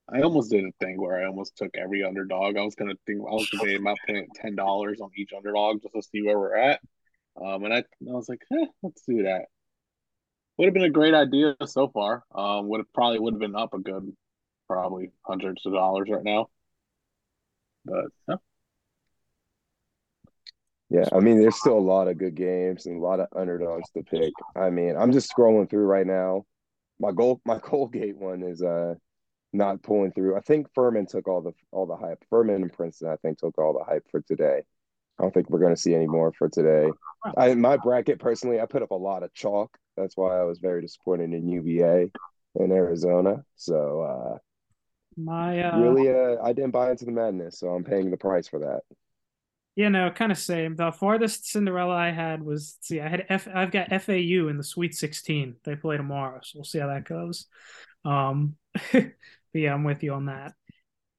I 0.09 0.21
almost 0.21 0.51
did 0.51 0.63
a 0.63 0.71
thing 0.79 1.00
where 1.00 1.21
I 1.21 1.27
almost 1.27 1.57
took 1.57 1.75
every 1.77 2.03
underdog. 2.03 2.57
I 2.57 2.63
was 2.63 2.75
gonna 2.75 2.95
think 3.05 3.19
I 3.19 3.33
was 3.33 3.50
debating 3.50 3.81
about 3.81 3.97
putting 4.05 4.27
ten 4.36 4.55
dollars 4.55 5.00
on 5.01 5.09
each 5.17 5.31
underdog 5.36 5.81
just 5.81 5.93
to 5.93 6.01
see 6.01 6.21
where 6.21 6.39
we're 6.39 6.55
at. 6.55 6.79
Um, 7.39 7.65
and 7.65 7.74
I, 7.74 7.79
I 7.79 7.83
was 8.01 8.29
like, 8.29 8.41
eh, 8.51 8.65
let's 8.81 9.03
do 9.07 9.24
that. 9.24 9.45
Would 10.57 10.65
have 10.65 10.74
been 10.74 10.83
a 10.83 10.89
great 10.89 11.13
idea 11.13 11.55
so 11.65 11.88
far. 11.89 12.24
Um, 12.33 12.67
would 12.69 12.79
have 12.79 12.93
probably 12.93 13.19
would 13.19 13.33
have 13.33 13.39
been 13.39 13.55
up 13.55 13.74
a 13.74 13.79
good, 13.79 14.12
probably 14.67 15.12
hundreds 15.21 15.65
of 15.65 15.74
dollars 15.74 16.09
right 16.09 16.24
now. 16.24 16.47
But 17.86 18.39
Yeah, 20.89 21.06
I 21.13 21.20
mean, 21.20 21.39
there's 21.39 21.58
still 21.58 21.77
a 21.77 21.79
lot 21.79 22.08
of 22.08 22.17
good 22.17 22.36
games 22.36 22.86
and 22.86 22.98
a 22.98 23.06
lot 23.06 23.20
of 23.20 23.27
underdogs 23.36 23.89
to 23.91 24.03
pick. 24.03 24.34
I 24.56 24.70
mean, 24.70 24.96
I'm 24.98 25.12
just 25.12 25.34
scrolling 25.36 25.70
through 25.70 25.86
right 25.86 26.08
now. 26.08 26.46
My 27.00 27.12
goal, 27.12 27.41
my 27.46 27.60
Colgate 27.60 28.17
one 28.17 28.44
is 28.44 28.62
uh 28.62 28.96
not 29.53 29.82
pulling 29.84 30.12
through. 30.13 30.38
I 30.38 30.41
think 30.41 30.67
Furman 30.75 31.08
took 31.08 31.27
all 31.27 31.41
the 31.41 31.53
all 31.72 31.86
the 31.86 31.98
hype. 31.98 32.24
Furman 32.29 32.62
and 32.63 32.74
Princeton, 32.74 33.10
I 33.10 33.17
think, 33.17 33.39
took 33.39 33.58
all 33.58 33.74
the 33.74 33.84
hype 33.84 34.06
for 34.12 34.22
today. 34.22 34.62
I 35.20 35.24
don't 35.24 35.34
think 35.34 35.50
we're 35.50 35.60
going 35.60 35.75
to 35.75 35.82
see 35.82 35.96
any 35.96 36.08
more 36.08 36.32
for 36.34 36.50
today. 36.50 36.96
I 37.38 37.53
my 37.56 37.77
bracket 37.77 38.20
personally, 38.20 38.60
I 38.62 38.65
put 38.65 38.84
up 38.84 38.91
a 38.91 38.96
lot 38.96 39.24
of 39.24 39.34
chalk. 39.34 39.77
That's 39.98 40.15
why 40.15 40.39
I 40.39 40.44
was 40.44 40.60
very 40.60 40.82
disappointed 40.82 41.34
in 41.34 41.48
UVA 41.50 42.12
in 42.56 42.72
Arizona. 42.72 43.44
So 43.56 44.01
uh 44.01 44.38
My 45.17 45.62
uh, 45.63 45.79
really, 45.79 46.10
uh, 46.10 46.38
I 46.44 46.53
didn't 46.53 46.72
buy 46.72 46.91
into 46.91 47.06
the 47.06 47.12
madness, 47.12 47.60
so 47.60 47.70
I'm 47.70 47.84
paying 47.84 48.12
the 48.12 48.17
price 48.17 48.48
for 48.48 48.60
that. 48.60 48.82
You 49.77 49.91
know, 49.91 50.10
kind 50.10 50.31
of 50.31 50.39
same. 50.39 50.75
The 50.75 50.91
farthest 50.91 51.46
Cinderella 51.46 51.93
I 51.96 52.10
had 52.10 52.41
was 52.41 52.77
see, 52.81 53.00
I 53.00 53.07
had 53.07 53.27
F. 53.29 53.48
I've 53.53 53.69
got 53.72 53.89
FAU 54.01 54.48
in 54.50 54.57
the 54.57 54.63
Sweet 54.63 54.96
Sixteen. 54.96 55.55
They 55.63 55.75
play 55.75 55.98
tomorrow, 55.98 56.39
so 56.43 56.57
we'll 56.57 56.63
see 56.65 56.79
how 56.79 56.88
that 56.88 57.05
goes. 57.05 57.46
Um, 58.03 58.55
but 58.91 59.13
yeah, 59.53 59.74
I'm 59.75 59.84
with 59.84 60.01
you 60.01 60.13
on 60.13 60.25
that. 60.25 60.53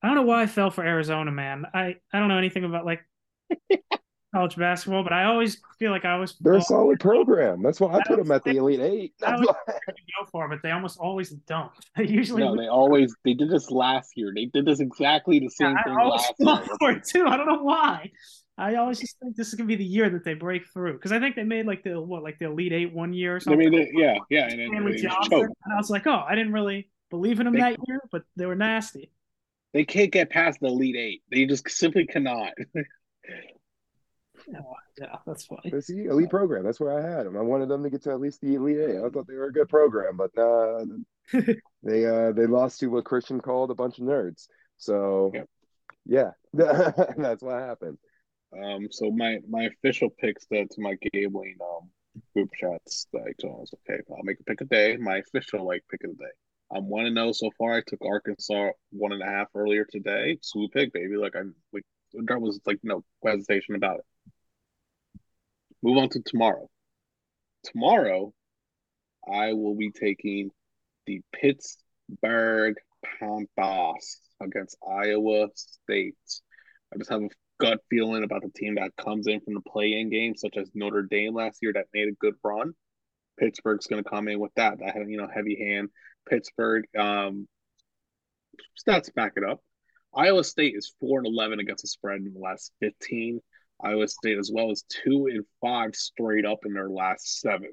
I 0.03 0.09
don't 0.09 0.17
know 0.17 0.23
why 0.23 0.43
I 0.43 0.47
fell 0.47 0.73
for 0.73 0.85
Arizona, 0.85 1.31
man. 1.31 1.67
I 1.73 1.97
I 2.13 2.19
don't 2.19 2.27
know 2.27 2.37
anything 2.39 2.65
about 2.65 2.85
like 2.85 3.01
college 4.35 4.57
basketball, 4.57 5.05
but 5.05 5.13
I 5.13 5.25
always 5.25 5.61
feel 5.79 5.93
like 5.93 6.05
I 6.05 6.15
always 6.15 6.35
They're 6.41 6.55
a 6.55 6.61
solid 6.61 6.99
program. 6.99 7.63
That's 7.63 7.79
why 7.79 7.93
I 7.93 7.99
I 7.99 8.03
put 8.09 8.19
them 8.19 8.33
at 8.33 8.43
the 8.43 8.57
Elite 8.57 8.81
Eight. 8.81 9.15
I 9.23 9.31
That's 9.31 9.41
was- 9.43 9.55
why. 9.67 9.75
go 10.21 10.27
for, 10.33 10.49
but 10.49 10.59
they 10.65 10.73
almost 10.73 10.99
always 10.99 11.31
don't. 11.31 11.71
They 11.97 12.07
usually 12.09 12.43
No, 12.43 12.57
they 12.57 12.67
always 12.67 13.15
they 13.25 13.35
did 13.35 13.51
this 13.51 13.71
last 13.71 14.11
year. 14.17 14.33
They 14.35 14.47
did 14.47 14.67
this 14.67 14.81
exactly 14.81 15.39
the 15.39 15.49
same 15.49 15.77
Yeah, 15.77 15.83
thing 15.85 15.97
I 15.97 16.03
always 16.03 16.23
last 16.41 16.67
year. 16.67 16.77
for 16.81 16.91
it 16.91 17.05
too. 17.05 17.25
I 17.27 17.37
don't 17.37 17.47
know 17.47 17.63
why. 17.63 18.11
I 18.59 18.75
always 18.75 18.99
just 18.99 19.19
think 19.21 19.37
this 19.37 19.49
is 19.49 19.55
gonna 19.55 19.69
be 19.69 19.77
the 19.77 19.85
year 19.85 20.11
that 20.11 20.25
they 20.25 20.35
break 20.35 20.67
through 20.73 20.95
because 20.95 21.13
I 21.13 21.21
think 21.21 21.37
they 21.37 21.45
made 21.45 21.67
like 21.67 21.85
the 21.85 22.01
what 22.01 22.23
like 22.23 22.39
the 22.39 22.47
Elite 22.47 22.73
Eight 22.73 22.93
one 22.93 23.13
year 23.13 23.37
or 23.37 23.41
something. 23.41 23.61
I 23.61 23.65
something. 23.65 23.81
mean, 23.81 23.95
they, 23.95 24.03
yeah, 24.03 24.19
yeah, 24.31 24.49
and 24.51 24.59
then 24.61 24.69
Stanley 24.69 24.93
they 24.93 24.99
Johnson, 25.03 25.41
and 25.43 25.73
I 25.73 25.77
was 25.77 25.91
like, 25.91 26.07
oh, 26.07 26.25
I 26.29 26.35
didn't 26.35 26.53
really 26.53 26.91
believe 27.11 27.39
in 27.41 27.45
them 27.47 27.55
They- 27.55 27.61
that 27.61 27.77
year, 27.87 28.01
but 28.11 28.23
they 28.37 28.47
were 28.47 28.57
nasty. 28.57 29.11
They 29.75 29.85
can't 29.85 30.11
get 30.11 30.31
past 30.31 30.61
the 30.61 30.67
Elite 30.69 30.97
Eight. 30.97 31.23
They 31.31 31.45
just 31.45 31.69
simply 31.71 32.07
cannot. 32.07 32.53
Yeah, 32.75 32.83
yeah, 34.99 35.17
that's 35.27 35.45
funny. 35.45 35.61
It's 35.65 35.89
the 35.89 36.07
elite 36.07 36.31
program. 36.31 36.65
That's 36.65 36.81
where 36.81 36.99
I 36.99 37.03
had 37.17 37.27
them. 37.27 37.37
I 37.37 37.43
wanted 37.43 37.69
them 37.69 37.83
to 37.83 37.91
get 37.91 38.03
to 38.05 38.11
at 38.11 38.21
least 38.21 38.41
the 38.41 38.55
Elite 38.55 38.79
Eight. 38.79 38.97
I 38.99 39.09
thought 39.11 39.27
they 39.27 39.35
were 39.35 39.47
a 39.49 39.53
good 39.53 39.69
program, 39.69 40.17
but 40.17 40.37
uh, 40.39 40.85
they 41.83 42.07
uh, 42.07 42.33
they 42.33 42.47
lost 42.47 42.81
to 42.81 42.87
what 42.89 43.05
Christian 43.05 43.41
called 43.41 43.71
a 43.71 43.75
bunch 43.75 43.99
of 43.99 44.05
nerds. 44.05 44.47
So, 44.79 45.33
Yep. 45.35 45.49
yeah, 46.07 46.31
that's 46.55 47.43
what 47.43 47.61
happened. 47.61 47.99
Um, 48.57 48.89
so 48.91 49.11
my 49.11 49.39
my 49.49 49.65
official 49.65 50.11
picks 50.11 50.47
to, 50.47 50.67
to 50.67 50.81
my 50.81 50.95
gambling 51.13 51.57
um 51.63 51.91
group 52.35 52.51
chats 52.59 53.07
that 53.13 53.23
I 53.23 53.33
told 53.41 53.63
us, 53.63 53.73
okay, 53.75 54.01
I'll 54.11 54.23
make 54.23 54.41
a 54.41 54.45
pick 54.45 54.61
a 54.61 54.65
day. 54.65 54.97
My 54.97 55.19
official 55.19 55.67
like 55.67 55.85
pick 55.91 56.05
of 56.05 56.17
the 56.17 56.25
day. 56.25 56.31
I'm 56.75 56.89
one 56.89 57.05
to 57.05 57.11
know 57.11 57.33
so 57.33 57.51
far. 57.59 57.75
I 57.75 57.83
took 57.87 58.01
Arkansas 58.05 58.71
one 58.91 59.13
and 59.13 59.23
a 59.23 59.27
half 59.27 59.49
earlier 59.55 59.85
today. 59.85 60.39
Swoop 60.43 60.73
pick, 60.73 60.93
baby. 60.93 61.17
Like 61.17 61.37
I 61.37 61.43
like 61.73 61.85
there 62.13 62.39
was 62.39 62.61
like 62.67 62.79
no 62.83 63.05
hesitation 63.25 63.75
about 63.75 63.99
it. 63.99 64.33
Move 65.83 65.99
on 65.99 66.09
to 66.11 66.21
tomorrow. 66.23 66.69
Tomorrow, 67.65 68.33
I 69.31 69.53
will 69.53 69.77
be 69.77 69.91
taking 69.91 70.51
the 71.07 71.21
Pittsburgh 71.33 72.77
Panthers 73.21 74.21
against 74.41 74.77
Iowa 74.87 75.49
State. 75.55 76.17
I 76.93 76.99
just 76.99 77.11
have 77.11 77.23
a 77.23 77.29
gut 77.59 77.81
feeling 77.91 78.25
about 78.25 78.43
the 78.43 78.51
team 78.51 78.77
that 78.77 78.97
comes 78.97 79.27
in 79.27 79.41
from 79.41 79.55
the 79.55 79.61
play-in 79.61 80.11
game, 80.11 80.37
such 80.37 80.57
as 80.57 80.71
Notre 80.75 81.03
Dame 81.03 81.35
last 81.35 81.59
year 81.63 81.73
that 81.75 81.87
made 81.93 82.09
a 82.09 82.13
good 82.21 82.35
run. 82.43 82.73
Pittsburgh's 83.39 83.87
going 83.87 84.03
to 84.03 84.09
come 84.09 84.29
in 84.29 84.41
with 84.41 84.53
that. 84.57 84.79
That 84.79 84.95
you 85.09 85.17
know 85.17 85.29
heavy 85.33 85.57
hand. 85.59 85.91
Pittsburgh 86.29 86.85
um, 86.99 87.47
stats 88.79 89.13
back 89.15 89.35
it 89.37 89.45
up. 89.45 89.61
Iowa 90.15 90.43
State 90.43 90.75
is 90.77 90.95
four 91.01 91.19
and 91.19 91.27
eleven 91.27 91.61
against 91.61 91.83
the 91.83 91.89
spread 91.89 92.19
in 92.19 92.33
the 92.33 92.41
last 92.41 92.73
fifteen. 92.81 93.41
Iowa 93.81 94.09
State 94.09 94.39
as 94.39 94.51
well 94.53 94.71
as 94.71 94.85
two 94.89 95.27
and 95.27 95.45
five 95.61 95.95
straight 95.95 96.45
up 96.45 96.61
in 96.65 96.73
their 96.73 96.91
last 96.91 97.41
seven. 97.41 97.71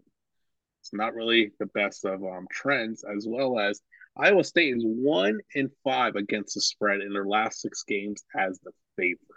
It's 0.81 0.93
not 0.93 1.15
really 1.15 1.51
the 1.59 1.65
best 1.67 2.05
of 2.05 2.23
um, 2.23 2.45
trends, 2.51 3.03
as 3.03 3.25
well 3.27 3.57
as 3.59 3.81
Iowa 4.15 4.43
State 4.43 4.75
is 4.75 4.83
one 4.85 5.39
and 5.55 5.71
five 5.83 6.15
against 6.15 6.53
the 6.53 6.61
spread 6.61 7.01
in 7.01 7.11
their 7.11 7.25
last 7.25 7.61
six 7.61 7.83
games 7.83 8.23
as 8.37 8.59
the 8.63 8.71
favorite. 8.95 9.34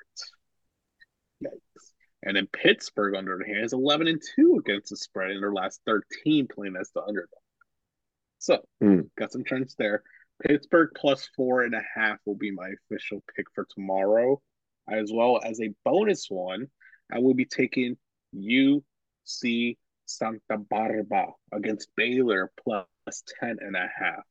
Yikes. 1.42 1.92
And 2.23 2.37
then 2.37 2.49
Pittsburgh, 2.52 3.14
on 3.14 3.25
the 3.25 3.35
other 3.35 3.45
hand, 3.45 3.64
is 3.64 3.73
11 3.73 4.09
and 4.09 4.23
2 4.37 4.57
against 4.59 4.90
the 4.90 4.97
spread 4.97 5.30
in 5.30 5.40
their 5.40 5.52
last 5.52 5.80
13 5.87 6.49
playing 6.49 6.76
as 6.76 6.90
the 6.90 7.02
underdog. 7.02 7.28
So, 8.38 8.64
Hmm. 8.80 9.02
got 9.16 9.33
some 9.33 9.45
trends 9.45 9.75
there. 9.76 10.02
Pittsburgh 10.42 10.90
plus 10.95 11.28
four 11.37 11.62
and 11.62 11.75
a 11.75 11.83
half 11.95 12.18
will 12.25 12.37
be 12.37 12.50
my 12.50 12.71
official 12.71 13.23
pick 13.35 13.47
for 13.54 13.66
tomorrow, 13.71 14.40
as 14.88 15.11
well 15.12 15.40
as 15.42 15.61
a 15.61 15.75
bonus 15.85 16.30
one. 16.30 16.71
I 17.11 17.18
will 17.18 17.35
be 17.35 17.45
taking 17.45 17.97
UC 18.33 19.76
Santa 20.07 20.59
Barbara 20.59 21.33
against 21.52 21.95
Baylor 21.97 22.52
plus 22.62 22.87
10 23.40 23.59
and 23.61 23.76
a 23.76 23.88
half. 23.88 24.25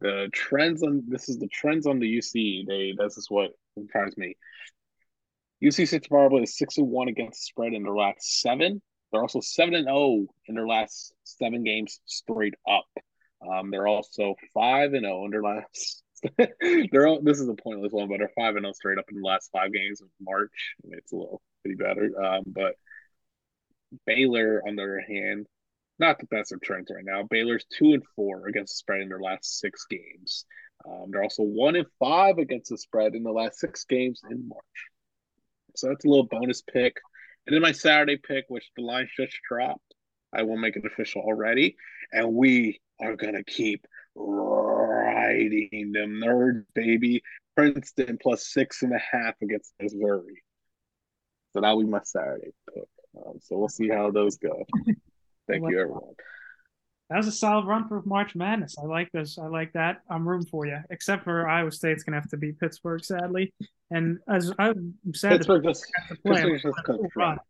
The 0.00 0.30
trends 0.32 0.82
on 0.82 1.04
this 1.08 1.28
is 1.28 1.38
the 1.38 1.48
trends 1.48 1.86
on 1.86 1.98
the 1.98 2.06
UC. 2.06 2.64
They 2.66 2.94
this 2.96 3.18
is 3.18 3.30
what 3.30 3.52
surprised 3.78 4.16
me. 4.16 4.36
UC 5.62 5.88
Santa 5.88 6.08
Barbara 6.08 6.42
is 6.42 6.56
six 6.56 6.76
one 6.76 7.08
against 7.08 7.40
the 7.40 7.44
spread 7.44 7.74
in 7.74 7.82
their 7.82 7.94
last 7.94 8.40
seven. 8.40 8.80
They're 9.12 9.22
also 9.22 9.40
seven 9.40 9.74
and 9.74 9.86
zero 9.86 10.26
in 10.46 10.54
their 10.54 10.66
last 10.66 11.14
seven 11.24 11.64
games 11.64 12.00
straight 12.06 12.54
up. 12.68 12.86
Um, 13.46 13.70
they're 13.70 13.86
also 13.86 14.34
five 14.54 14.92
and 14.94 15.04
zero 15.04 15.24
in 15.24 15.30
their 15.30 15.42
last. 15.42 16.02
they're 16.92 17.06
all, 17.06 17.20
this 17.22 17.40
is 17.40 17.48
a 17.48 17.54
pointless 17.54 17.92
one, 17.92 18.08
but 18.08 18.18
they're 18.18 18.30
five 18.36 18.56
and 18.56 18.64
zero 18.64 18.72
straight 18.72 18.98
up 18.98 19.06
in 19.10 19.20
the 19.20 19.26
last 19.26 19.50
five 19.52 19.72
games 19.72 20.00
of 20.00 20.08
March. 20.20 20.74
I 20.82 20.88
mean, 20.88 20.98
it's 20.98 21.12
a 21.12 21.16
little 21.16 21.42
pretty 21.62 21.76
better. 21.76 22.10
Um, 22.22 22.44
but 22.46 22.74
Baylor, 24.06 24.62
on 24.66 24.76
the 24.76 24.82
other 24.82 25.04
hand, 25.06 25.46
not 25.98 26.18
the 26.18 26.26
best 26.26 26.52
of 26.52 26.60
trends 26.62 26.90
right 26.94 27.04
now. 27.04 27.24
Baylor's 27.28 27.66
two 27.76 27.92
and 27.92 28.02
four 28.16 28.48
against 28.48 28.72
the 28.72 28.78
spread 28.78 29.02
in 29.02 29.08
their 29.08 29.20
last 29.20 29.58
six 29.58 29.84
games. 29.90 30.46
Um, 30.86 31.10
they're 31.10 31.22
also 31.22 31.42
one 31.42 31.76
and 31.76 31.86
five 31.98 32.38
against 32.38 32.70
the 32.70 32.78
spread 32.78 33.14
in 33.14 33.22
the 33.22 33.32
last 33.32 33.58
six 33.58 33.84
games 33.84 34.22
in 34.30 34.48
March. 34.48 34.64
So 35.76 35.88
that's 35.88 36.04
a 36.04 36.08
little 36.08 36.26
bonus 36.26 36.62
pick. 36.62 36.96
And 37.46 37.54
then 37.54 37.62
my 37.62 37.72
Saturday 37.72 38.16
pick, 38.16 38.44
which 38.48 38.70
the 38.76 38.82
line 38.82 39.08
just 39.16 39.36
dropped, 39.48 39.94
I 40.32 40.42
will 40.42 40.56
make 40.56 40.76
it 40.76 40.84
official 40.84 41.22
already. 41.22 41.76
And 42.12 42.34
we 42.34 42.80
are 43.00 43.16
gonna 43.16 43.44
keep 43.44 43.86
riding 44.14 45.92
them 45.92 46.20
nerds, 46.22 46.64
baby. 46.74 47.22
Princeton 47.56 48.18
plus 48.20 48.46
six 48.46 48.82
and 48.82 48.92
a 48.92 48.98
half 48.98 49.34
against 49.42 49.74
Missouri. 49.80 50.42
So 51.52 51.60
that'll 51.60 51.80
be 51.80 51.86
my 51.86 52.00
Saturday 52.04 52.52
pick. 52.72 52.84
Um, 53.16 53.38
so 53.42 53.58
we'll 53.58 53.68
see 53.68 53.88
how 53.88 54.10
those 54.10 54.38
go. 54.38 54.64
Thank 55.48 55.68
you, 55.68 55.80
everyone. 55.80 56.14
That 57.10 57.16
was 57.16 57.26
a 57.26 57.32
solid 57.32 57.66
run 57.66 57.88
for 57.88 58.02
March 58.06 58.36
Madness. 58.36 58.76
I 58.80 58.86
like 58.86 59.10
this. 59.10 59.36
I 59.36 59.46
like 59.48 59.72
that. 59.72 59.98
I'm 60.08 60.26
room 60.26 60.46
for 60.46 60.64
you. 60.64 60.78
Except 60.90 61.24
for 61.24 61.48
Iowa 61.48 61.72
State's 61.72 62.04
gonna 62.04 62.20
have 62.20 62.30
to 62.30 62.36
beat 62.36 62.60
Pittsburgh, 62.60 63.04
sadly. 63.04 63.52
And 63.90 64.18
as 64.28 64.52
I'm 64.60 64.94
sad 65.12 65.32
Pittsburgh 65.32 65.64
just 65.64 65.84
to 66.08 66.14
play, 66.24 66.42
Pittsburgh's 66.42 66.62
just 66.62 66.84
confirmed. 66.84 67.40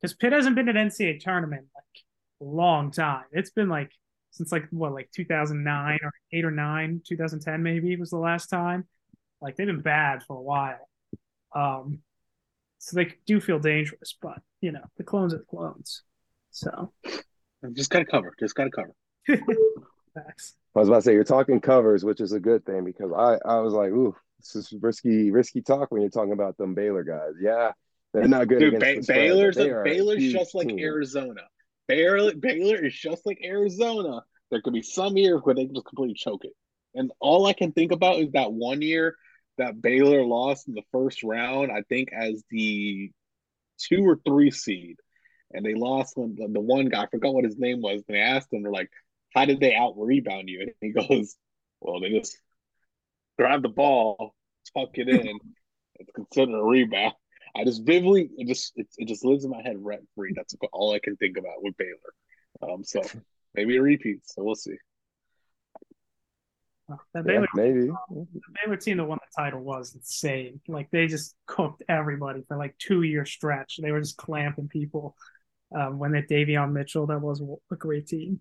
because 0.00 0.14
Pitt 0.14 0.32
hasn't 0.32 0.56
been 0.56 0.70
at 0.70 0.74
NCAA 0.74 1.20
tournament 1.20 1.66
like 1.74 2.04
a 2.40 2.44
long 2.44 2.90
time. 2.90 3.24
It's 3.32 3.50
been 3.50 3.68
like 3.68 3.92
since 4.30 4.52
like 4.52 4.64
what 4.70 4.92
like 4.94 5.10
2009 5.14 5.98
or 6.02 6.12
eight 6.32 6.44
or 6.46 6.50
nine, 6.50 7.02
2010 7.06 7.62
maybe 7.62 7.94
was 7.96 8.10
the 8.10 8.16
last 8.16 8.46
time. 8.46 8.86
Like 9.42 9.56
they've 9.56 9.66
been 9.66 9.82
bad 9.82 10.22
for 10.22 10.36
a 10.36 10.42
while. 10.42 10.88
Um, 11.54 11.98
so 12.78 12.96
they 12.96 13.12
do 13.26 13.38
feel 13.40 13.58
dangerous, 13.58 14.16
but 14.20 14.38
you 14.62 14.72
know 14.72 14.84
the 14.96 15.04
clones 15.04 15.34
are 15.34 15.38
the 15.38 15.44
clones. 15.44 16.04
So 16.50 16.92
Just 17.74 17.90
gotta 17.90 18.06
cover. 18.06 18.34
Just 18.40 18.54
gotta 18.54 18.70
cover. 18.70 18.94
I 19.28 20.78
was 20.78 20.88
about 20.88 20.96
to 20.96 21.02
say 21.02 21.12
you're 21.12 21.24
talking 21.24 21.60
covers, 21.60 22.04
which 22.04 22.20
is 22.20 22.32
a 22.32 22.40
good 22.40 22.64
thing 22.64 22.84
because 22.84 23.12
I 23.12 23.38
I 23.48 23.60
was 23.60 23.72
like, 23.72 23.90
ooh, 23.90 24.14
this 24.38 24.56
is 24.56 24.74
risky 24.80 25.30
risky 25.30 25.62
talk 25.62 25.90
when 25.90 26.00
you're 26.02 26.10
talking 26.10 26.32
about 26.32 26.56
them 26.56 26.74
Baylor 26.74 27.04
guys. 27.04 27.34
Yeah, 27.40 27.72
they're 28.12 28.28
not 28.28 28.48
good 28.48 28.58
Dude, 28.58 28.80
ba- 28.80 29.02
Baylor's 29.06 29.56
a, 29.58 29.70
are 29.70 29.82
a 29.82 29.84
Baylor's 29.84 30.32
just 30.32 30.54
like 30.54 30.68
team. 30.68 30.78
Arizona. 30.78 31.42
Baylor, 31.88 32.34
Baylor 32.34 32.84
is 32.84 32.94
just 32.94 33.26
like 33.26 33.40
Arizona. 33.44 34.22
There 34.50 34.62
could 34.62 34.72
be 34.72 34.82
some 34.82 35.16
years 35.16 35.40
where 35.42 35.54
they 35.56 35.66
can 35.66 35.74
just 35.74 35.86
completely 35.86 36.14
choke 36.14 36.44
it. 36.44 36.52
And 36.94 37.10
all 37.20 37.46
I 37.46 37.52
can 37.52 37.72
think 37.72 37.90
about 37.90 38.18
is 38.18 38.30
that 38.32 38.52
one 38.52 38.80
year 38.80 39.16
that 39.58 39.82
Baylor 39.82 40.24
lost 40.24 40.68
in 40.68 40.74
the 40.74 40.84
first 40.92 41.22
round, 41.22 41.70
I 41.72 41.82
think 41.88 42.10
as 42.12 42.44
the 42.50 43.10
two 43.78 44.04
or 44.06 44.20
three 44.24 44.50
seed. 44.50 44.96
And 45.52 45.66
they 45.66 45.74
lost 45.74 46.16
when 46.16 46.36
the, 46.36 46.46
the 46.46 46.60
one 46.60 46.86
guy, 46.86 47.02
I 47.02 47.06
forgot 47.08 47.34
what 47.34 47.44
his 47.44 47.58
name 47.58 47.80
was. 47.80 48.02
And 48.06 48.16
they 48.16 48.20
asked 48.20 48.52
him, 48.52 48.62
they're 48.62 48.70
like, 48.70 48.90
how 49.34 49.44
did 49.44 49.60
they 49.60 49.74
out 49.74 49.94
rebound 49.96 50.48
you? 50.48 50.60
And 50.62 50.72
he 50.80 50.90
goes, 50.92 51.36
well, 51.80 52.00
they 52.00 52.10
just 52.10 52.36
grab 53.38 53.62
the 53.62 53.68
ball, 53.68 54.34
tuck 54.76 54.90
it 54.94 55.08
in. 55.08 55.38
it's 55.94 56.10
considered 56.14 56.58
a 56.58 56.62
rebound. 56.62 57.14
I 57.56 57.64
just 57.64 57.84
vividly, 57.84 58.30
it 58.36 58.46
just 58.46 58.72
it, 58.76 58.86
it 58.96 59.08
just 59.08 59.24
lives 59.24 59.44
in 59.44 59.50
my 59.50 59.62
head 59.62 59.76
rent 59.78 60.02
free. 60.14 60.32
That's 60.36 60.54
all 60.72 60.94
I 60.94 61.00
can 61.00 61.16
think 61.16 61.36
about 61.36 61.62
with 61.62 61.76
Baylor. 61.76 62.72
Um, 62.72 62.84
so 62.84 63.02
maybe 63.54 63.76
a 63.76 63.82
repeat. 63.82 64.20
So 64.24 64.44
we'll 64.44 64.54
see. 64.54 64.76
That 66.88 66.98
Yeah, 67.14 67.22
Baylor, 67.22 67.46
maybe. 67.54 67.86
the 67.86 68.26
Baylor 68.64 68.76
team 68.76 68.96
that 68.98 69.04
won 69.04 69.18
the 69.20 69.42
title 69.42 69.60
was 69.60 69.94
insane. 69.94 70.60
Like 70.68 70.90
they 70.90 71.06
just 71.06 71.34
cooked 71.46 71.82
everybody 71.88 72.42
for 72.46 72.56
like 72.56 72.76
two 72.78 73.02
year 73.02 73.24
stretch. 73.24 73.78
They 73.80 73.92
were 73.92 74.00
just 74.00 74.16
clamping 74.16 74.68
people. 74.68 75.16
Um, 75.74 75.98
when 76.00 76.12
they 76.12 76.22
Davion 76.22 76.72
Mitchell, 76.72 77.06
that 77.06 77.20
was 77.20 77.40
a 77.70 77.76
great 77.76 78.08
team. 78.08 78.40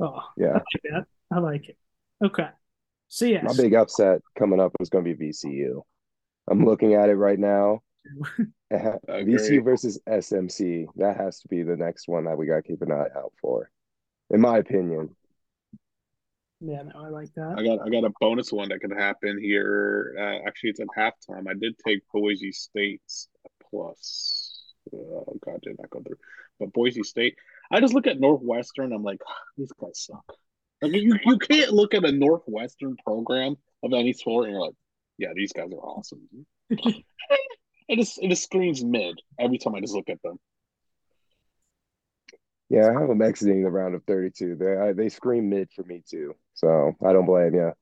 Oh, 0.00 0.16
I 0.16 0.22
Yeah, 0.36 0.52
like 0.52 0.82
that. 0.84 1.06
I 1.30 1.38
like 1.38 1.68
it. 1.68 1.76
Okay. 2.24 2.48
So 3.08 3.24
yes, 3.24 3.44
my 3.44 3.62
big 3.62 3.74
upset 3.74 4.20
coming 4.38 4.60
up 4.60 4.72
is 4.80 4.88
going 4.88 5.04
to 5.04 5.14
be 5.14 5.28
VCU. 5.28 5.82
I'm 6.48 6.64
looking 6.64 6.94
at 6.94 7.08
it 7.08 7.16
right 7.16 7.38
now. 7.38 7.82
agree. 8.70 9.36
VCU 9.36 9.64
versus 9.64 10.00
SMC. 10.08 10.86
That 10.96 11.16
has 11.16 11.40
to 11.40 11.48
be 11.48 11.62
the 11.62 11.76
next 11.76 12.08
one 12.08 12.24
that 12.24 12.38
we 12.38 12.46
got 12.46 12.56
to 12.56 12.62
keep 12.62 12.82
an 12.82 12.92
eye 12.92 13.08
out 13.16 13.32
for, 13.40 13.70
in 14.30 14.40
my 14.40 14.58
opinion. 14.58 15.14
Yeah, 16.60 16.82
no, 16.82 17.04
I 17.04 17.08
like 17.08 17.32
that. 17.34 17.54
I 17.56 17.64
got 17.64 17.86
I 17.86 17.88
got 17.88 18.04
a 18.04 18.12
bonus 18.20 18.52
one 18.52 18.68
that 18.68 18.80
could 18.80 18.92
happen 18.92 19.40
here. 19.40 20.14
Uh, 20.18 20.46
actually, 20.46 20.70
it's 20.70 20.80
at 20.80 20.88
halftime. 20.96 21.48
I 21.48 21.54
did 21.54 21.74
take 21.86 22.02
Boise 22.12 22.52
State's 22.52 23.28
plus. 23.70 24.74
Oh 24.94 25.38
God, 25.44 25.60
did 25.62 25.78
not 25.78 25.90
go 25.90 26.00
through. 26.00 26.18
But 26.58 26.72
Boise 26.74 27.02
State, 27.02 27.36
I 27.70 27.80
just 27.80 27.94
look 27.94 28.06
at 28.06 28.20
Northwestern. 28.20 28.92
I'm 28.92 29.02
like, 29.02 29.20
these 29.56 29.72
guys 29.80 30.00
suck. 30.04 30.24
Like 30.82 30.92
you, 30.92 31.18
you 31.24 31.38
can't 31.38 31.72
look 31.72 31.94
at 31.94 32.04
a 32.04 32.12
Northwestern 32.12 32.96
program 33.04 33.56
of 33.82 33.92
any 33.92 34.12
sport 34.12 34.44
and 34.46 34.52
you're 34.54 34.62
like, 34.66 34.74
yeah, 35.18 35.28
these 35.34 35.52
guys 35.52 35.70
are 35.72 35.76
awesome. 35.76 36.26
it 36.70 37.96
just 37.96 38.18
it 38.22 38.28
just 38.28 38.44
screams 38.44 38.82
mid 38.82 39.20
every 39.38 39.58
time 39.58 39.74
I 39.74 39.80
just 39.80 39.94
look 39.94 40.08
at 40.08 40.22
them. 40.22 40.38
Yeah, 42.70 42.88
I 42.88 42.98
have 42.98 43.08
them 43.08 43.20
exiting 43.20 43.62
the 43.62 43.70
round 43.70 43.94
of 43.94 44.04
32. 44.04 44.56
They 44.56 44.76
I, 44.76 44.92
they 44.92 45.08
scream 45.08 45.50
mid 45.50 45.68
for 45.74 45.82
me 45.82 46.02
too, 46.08 46.34
so 46.54 46.94
I 47.04 47.12
don't 47.12 47.26
blame 47.26 47.54
you. 47.54 47.72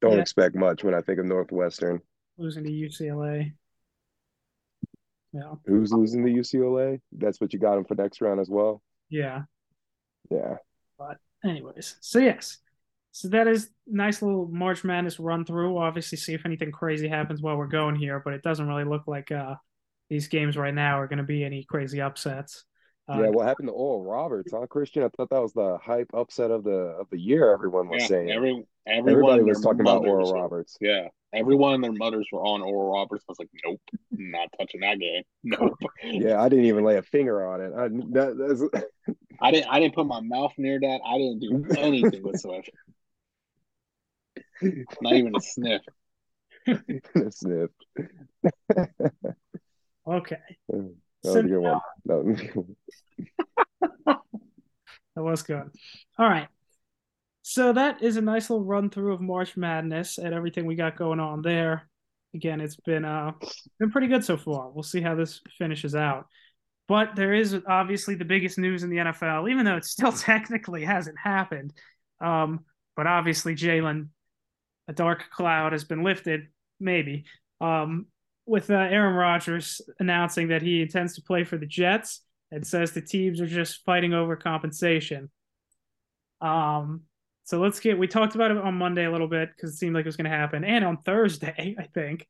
Don't 0.00 0.12
Yeah. 0.12 0.20
expect 0.20 0.54
much 0.54 0.82
when 0.84 0.94
I 0.94 1.00
think 1.00 1.18
of 1.18 1.26
Northwestern. 1.26 2.00
Losing 2.38 2.64
to 2.64 2.70
UCLA. 2.70 3.52
Yeah, 5.32 5.54
Who's 5.66 5.92
losing 5.92 6.24
to 6.24 6.30
UCLA? 6.30 7.00
That's 7.12 7.40
what 7.40 7.52
you 7.52 7.58
got 7.58 7.76
them 7.76 7.84
for 7.84 7.94
next 7.94 8.20
round 8.20 8.40
as 8.40 8.50
well. 8.50 8.82
yeah. 9.08 9.42
Yeah, 10.30 10.56
But 10.98 11.18
Anyways, 11.44 11.96
so 12.00 12.18
yes, 12.20 12.58
so 13.10 13.28
that 13.28 13.48
is 13.48 13.68
nice 13.86 14.22
little 14.22 14.46
March 14.48 14.84
Madness 14.84 15.18
run 15.18 15.44
through. 15.44 15.72
We'll 15.74 15.82
obviously, 15.82 16.16
see 16.16 16.32
if 16.34 16.46
anything 16.46 16.70
crazy 16.70 17.08
happens 17.08 17.42
while 17.42 17.56
we're 17.56 17.66
going 17.66 17.96
here, 17.96 18.20
but 18.24 18.32
it 18.32 18.42
doesn't 18.42 18.66
really 18.68 18.84
look 18.84 19.06
like 19.06 19.30
uh 19.32 19.56
these 20.08 20.28
games 20.28 20.56
right 20.56 20.74
now 20.74 21.00
are 21.00 21.08
going 21.08 21.18
to 21.18 21.24
be 21.24 21.42
any 21.44 21.64
crazy 21.64 22.00
upsets. 22.00 22.64
Uh, 23.08 23.22
yeah. 23.22 23.28
What 23.30 23.46
happened 23.46 23.68
to 23.68 23.72
Oral 23.72 24.04
Roberts, 24.04 24.52
huh, 24.52 24.66
Christian? 24.68 25.02
I 25.02 25.08
thought 25.08 25.30
that 25.30 25.42
was 25.42 25.52
the 25.52 25.78
hype 25.82 26.10
upset 26.14 26.50
of 26.50 26.62
the 26.64 26.94
of 27.00 27.08
the 27.10 27.18
year. 27.18 27.52
Everyone 27.52 27.88
was 27.88 28.02
Yeah, 28.02 28.06
saying. 28.08 28.30
every 28.30 28.64
everyone 28.86 29.12
Everybody 29.12 29.42
was 29.44 29.60
their 29.60 29.72
talking 29.72 29.80
about 29.82 30.06
Oral 30.06 30.32
Roberts. 30.32 30.76
Yeah, 30.80 31.08
everyone 31.32 31.74
and 31.74 31.84
their 31.84 31.92
mothers 31.92 32.26
were 32.32 32.42
on 32.42 32.62
Oral 32.62 32.92
Roberts. 32.92 33.24
I 33.28 33.32
was 33.32 33.38
like, 33.38 33.48
nope, 33.64 33.80
not 34.10 34.48
touching 34.58 34.80
that 34.80 34.98
game. 34.98 35.22
Nope. 35.44 35.78
Yeah, 36.04 36.40
I 36.40 36.48
didn't 36.48 36.66
even 36.66 36.84
lay 36.84 36.96
a 36.96 37.02
finger 37.02 37.46
on 37.46 37.60
it. 37.60 37.72
I, 37.76 37.88
that, 38.12 38.36
that's, 38.38 39.16
I 39.40 39.50
didn't. 39.50 39.68
I 39.70 39.80
didn't 39.80 39.94
put 39.94 40.06
my 40.06 40.20
mouth 40.20 40.52
near 40.58 40.78
that. 40.80 41.00
I 41.04 41.18
didn't 41.18 41.40
do 41.40 41.64
anything 41.78 42.22
whatsoever. 42.22 42.62
Not 45.00 45.12
even 45.14 45.34
a 45.36 45.40
sniff. 45.40 45.82
a 46.68 47.30
sniff. 47.30 47.70
Okay, 50.04 50.36
That 50.68 50.94
So 51.22 51.34
was 51.34 51.36
a 51.36 51.42
good 51.44 51.58
one. 51.60 51.80
That 52.06 52.24
was- 52.24 54.16
that 55.14 55.22
was 55.22 55.42
good. 55.42 55.70
All 56.18 56.28
right. 56.28 56.48
So 57.42 57.72
that 57.72 58.02
is 58.02 58.16
a 58.16 58.22
nice 58.22 58.48
little 58.48 58.64
run 58.64 58.88
through 58.88 59.12
of 59.12 59.20
March 59.20 59.56
Madness 59.56 60.18
and 60.18 60.32
everything 60.32 60.64
we 60.64 60.76
got 60.76 60.96
going 60.96 61.20
on 61.20 61.42
there. 61.42 61.88
Again, 62.34 62.60
it's 62.60 62.76
been 62.76 63.04
uh 63.04 63.32
been 63.78 63.90
pretty 63.90 64.06
good 64.06 64.24
so 64.24 64.36
far. 64.36 64.70
We'll 64.70 64.84
see 64.84 65.00
how 65.00 65.14
this 65.14 65.40
finishes 65.58 65.94
out. 65.94 66.26
But 66.88 67.14
there 67.16 67.34
is 67.34 67.56
obviously 67.66 68.14
the 68.14 68.24
biggest 68.24 68.58
news 68.58 68.82
in 68.82 68.90
the 68.90 68.96
NFL, 68.96 69.50
even 69.50 69.64
though 69.64 69.76
it 69.76 69.84
still 69.84 70.12
technically 70.12 70.84
hasn't 70.84 71.18
happened. 71.18 71.72
Um, 72.20 72.60
but 72.96 73.06
obviously 73.06 73.54
Jalen, 73.54 74.08
a 74.88 74.92
dark 74.92 75.24
cloud 75.30 75.72
has 75.72 75.84
been 75.84 76.02
lifted, 76.02 76.48
maybe. 76.80 77.24
Um, 77.60 78.06
with 78.46 78.70
uh, 78.70 78.74
Aaron 78.74 79.14
Rodgers 79.14 79.80
announcing 80.00 80.48
that 80.48 80.62
he 80.62 80.82
intends 80.82 81.14
to 81.14 81.22
play 81.22 81.44
for 81.44 81.56
the 81.56 81.66
Jets 81.66 82.20
and 82.50 82.66
says 82.66 82.92
the 82.92 83.00
teams 83.00 83.40
are 83.40 83.46
just 83.46 83.84
fighting 83.84 84.14
over 84.14 84.36
compensation. 84.36 85.30
Um, 86.40 87.02
so 87.52 87.60
let's 87.60 87.80
get. 87.80 87.98
We 87.98 88.06
talked 88.06 88.34
about 88.34 88.50
it 88.50 88.56
on 88.56 88.76
Monday 88.76 89.04
a 89.04 89.12
little 89.12 89.28
bit 89.28 89.50
because 89.54 89.74
it 89.74 89.76
seemed 89.76 89.94
like 89.94 90.06
it 90.06 90.08
was 90.08 90.16
going 90.16 90.30
to 90.30 90.34
happen, 90.34 90.64
and 90.64 90.82
on 90.82 90.96
Thursday, 90.96 91.76
I 91.78 91.82
think. 91.82 92.26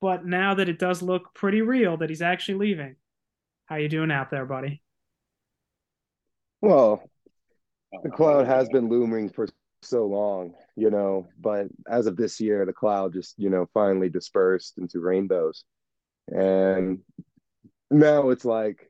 But 0.00 0.24
now 0.24 0.54
that 0.54 0.68
it 0.68 0.78
does 0.78 1.02
look 1.02 1.34
pretty 1.34 1.60
real 1.60 1.96
that 1.96 2.08
he's 2.08 2.22
actually 2.22 2.58
leaving, 2.58 2.94
how 3.66 3.76
you 3.76 3.88
doing 3.88 4.12
out 4.12 4.30
there, 4.30 4.46
buddy? 4.46 4.80
well, 6.60 7.02
the 8.04 8.10
cloud 8.10 8.46
has 8.46 8.68
been 8.68 8.88
looming 8.88 9.28
for 9.28 9.48
so 9.82 10.06
long, 10.06 10.54
you 10.76 10.88
know, 10.88 11.26
but 11.40 11.66
as 11.90 12.06
of 12.06 12.16
this 12.16 12.40
year, 12.40 12.64
the 12.64 12.72
cloud 12.72 13.12
just, 13.12 13.34
you 13.38 13.50
know, 13.50 13.68
finally 13.74 14.08
dispersed 14.08 14.78
into 14.78 15.00
rainbows. 15.00 15.64
And 16.28 17.00
now 17.90 18.30
it's 18.30 18.44
like 18.44 18.88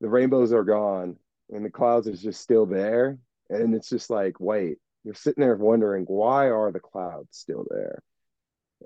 the 0.00 0.08
rainbows 0.08 0.52
are 0.52 0.64
gone 0.64 1.18
and 1.50 1.64
the 1.64 1.70
clouds 1.70 2.08
is 2.08 2.20
just 2.20 2.40
still 2.40 2.66
there. 2.66 3.16
And 3.48 3.76
it's 3.76 3.88
just 3.88 4.10
like, 4.10 4.40
wait, 4.40 4.78
you're 5.04 5.14
sitting 5.14 5.42
there 5.42 5.56
wondering, 5.56 6.04
why 6.04 6.50
are 6.50 6.72
the 6.72 6.80
clouds 6.80 7.28
still 7.32 7.66
there? 7.70 8.02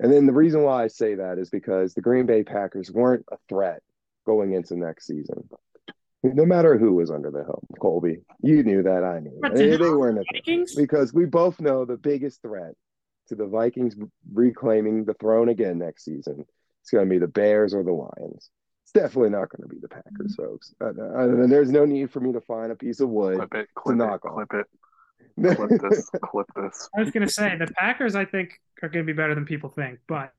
And 0.01 0.13
then 0.13 0.27
the 0.27 0.33
reason 0.33 0.63
why 0.63 0.85
I 0.85 0.89
say 0.89 1.17
that 1.17 1.39
is 1.39 1.51
because 1.51 1.95
the 1.95 2.03
Green 2.03 2.27
Bay 2.27 2.45
Packers 2.45 2.91
weren't 2.91 3.25
a 3.33 3.37
threat 3.49 3.83
going 4.27 4.53
into 4.53 4.77
next 4.77 5.07
season. 5.07 5.49
No 6.23 6.45
matter 6.45 6.77
who 6.77 6.95
was 6.95 7.11
under 7.11 7.31
the 7.31 7.45
helm, 7.45 7.67
Colby, 7.81 8.19
you 8.43 8.63
knew 8.65 8.83
that. 8.83 9.05
I 9.05 9.21
knew 9.21 9.39
But 9.41 9.55
they, 9.55 9.71
they 9.71 9.77
weren't 9.91 10.19
a 10.19 10.25
threat 10.31 10.45
Vikings? 10.45 10.75
because 10.75 11.15
we 11.15 11.27
both 11.27 11.61
know 11.61 11.85
the 11.85 11.97
biggest 11.97 12.43
threat 12.43 12.75
to 13.29 13.35
the 13.37 13.47
Vikings 13.47 13.95
reclaiming 14.33 15.05
the 15.05 15.15
throne 15.15 15.49
again 15.49 15.79
next 15.79 16.05
season. 16.05 16.45
It's 16.83 16.91
going 16.91 17.07
to 17.07 17.11
be 17.11 17.19
the 17.19 17.29
Bears 17.29 17.73
or 17.73 17.85
the 17.85 17.93
Lions. 17.93 18.51
It's 18.83 18.93
definitely 18.93 19.31
not 19.31 19.51
going 19.51 19.69
to 19.69 19.75
be 19.75 19.81
the 19.81 19.89
Packers, 19.89 20.35
folks. 20.35 20.75
Uh, 20.81 20.87
uh, 20.87 21.29
and 21.29 21.53
there's 21.53 21.71
no 21.71 21.85
need 21.85 22.11
for 22.11 22.21
me 22.21 22.33
to 22.33 22.41
find 22.41 22.73
a 22.73 22.77
piece 22.77 23.01
of 23.01 23.09
wood. 23.11 23.37
Clip 23.37 23.55
it, 23.55 23.69
clip 23.75 23.95
it, 23.95 23.99
knock 23.99 24.25
on. 24.25 24.35
clip 24.35 24.55
it, 24.55 24.67
clip 25.43 25.71
this, 25.91 26.11
clip 26.23 26.47
this. 26.57 26.89
I 26.97 27.01
was 27.01 27.11
going 27.11 27.27
to 27.27 27.33
say 27.33 27.57
the 27.57 27.67
Packers. 27.79 28.15
I 28.15 28.25
think 28.25 28.61
are 28.83 28.89
going 28.89 29.05
to 29.07 29.13
be 29.13 29.17
better 29.17 29.35
than 29.35 29.45
people 29.45 29.71
think, 29.71 29.99
but 30.09 30.33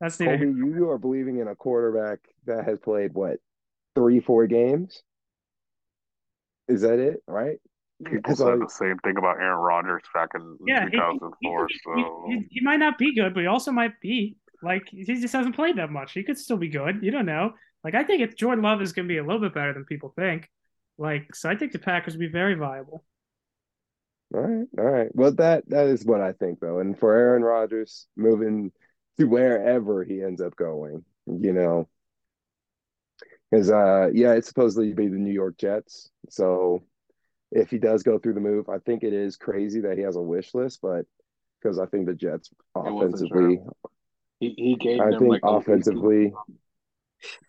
that's 0.00 0.18
neither. 0.20 0.38
Colby, 0.38 0.58
you 0.58 0.90
are 0.90 0.98
believing 0.98 1.38
in 1.38 1.48
a 1.48 1.54
quarterback 1.56 2.20
that 2.46 2.64
has 2.64 2.78
played 2.78 3.12
what 3.14 3.38
three, 3.94 4.20
four 4.20 4.46
games. 4.46 5.02
Is 6.68 6.82
that 6.82 6.98
it? 6.98 7.22
Right? 7.26 7.58
People 8.04 8.34
said 8.34 8.46
all- 8.52 8.58
the 8.58 8.68
same 8.68 8.96
thing 8.98 9.16
about 9.18 9.36
Aaron 9.38 9.58
Rodgers 9.58 10.02
back 10.14 10.30
in 10.34 10.56
Yeah, 10.66 10.86
2004. 10.88 11.66
he, 11.68 11.78
so 11.84 12.24
he, 12.28 12.46
he 12.50 12.60
might 12.62 12.78
not 12.78 12.96
be 12.96 13.14
good, 13.14 13.34
but 13.34 13.40
he 13.40 13.46
also 13.46 13.72
might 13.72 14.00
be 14.00 14.36
like 14.62 14.88
he 14.90 15.04
just 15.04 15.34
hasn't 15.34 15.54
played 15.54 15.76
that 15.76 15.90
much. 15.90 16.12
He 16.12 16.22
could 16.22 16.38
still 16.38 16.56
be 16.56 16.68
good. 16.68 17.00
You 17.02 17.10
don't 17.10 17.26
know. 17.26 17.52
Like 17.84 17.94
I 17.94 18.04
think 18.04 18.22
if 18.22 18.36
Jordan 18.36 18.62
Love 18.62 18.80
is 18.80 18.92
going 18.92 19.06
to 19.06 19.12
be 19.12 19.18
a 19.18 19.22
little 19.24 19.40
bit 19.40 19.52
better 19.54 19.72
than 19.74 19.84
people 19.84 20.12
think. 20.16 20.48
Like 20.96 21.34
so, 21.34 21.48
I 21.50 21.56
think 21.56 21.72
the 21.72 21.78
Packers 21.78 22.14
would 22.14 22.20
be 22.20 22.28
very 22.28 22.54
viable. 22.54 23.04
All 24.32 24.40
right, 24.40 24.66
all 24.78 24.84
right. 24.84 25.10
Well, 25.14 25.32
that 25.32 25.68
that 25.68 25.86
is 25.86 26.04
what 26.04 26.20
I 26.20 26.32
think, 26.32 26.60
though. 26.60 26.78
And 26.78 26.98
for 26.98 27.14
Aaron 27.14 27.42
Rodgers 27.42 28.06
moving 28.16 28.70
to 29.18 29.24
wherever 29.24 30.04
he 30.04 30.22
ends 30.22 30.40
up 30.40 30.54
going, 30.56 31.04
you 31.26 31.52
know, 31.52 31.88
because 33.50 33.70
uh, 33.70 34.08
yeah, 34.12 34.32
it's 34.32 34.48
supposedly 34.48 34.90
to 34.90 34.94
be 34.94 35.08
the 35.08 35.16
New 35.18 35.32
York 35.32 35.58
Jets. 35.58 36.10
So 36.28 36.84
if 37.50 37.70
he 37.70 37.78
does 37.78 38.02
go 38.02 38.18
through 38.18 38.34
the 38.34 38.40
move, 38.40 38.68
I 38.68 38.78
think 38.78 39.02
it 39.02 39.12
is 39.12 39.36
crazy 39.36 39.80
that 39.80 39.96
he 39.96 40.04
has 40.04 40.16
a 40.16 40.22
wish 40.22 40.54
list, 40.54 40.80
but 40.80 41.06
because 41.60 41.78
I 41.78 41.86
think 41.86 42.06
the 42.06 42.14
Jets 42.14 42.50
offensively, 42.74 43.58
He, 44.38 44.54
he 44.56 44.76
gave 44.76 45.00
I 45.00 45.10
them 45.10 45.18
think 45.18 45.30
like 45.32 45.42
a- 45.44 45.56
offensively, 45.56 46.32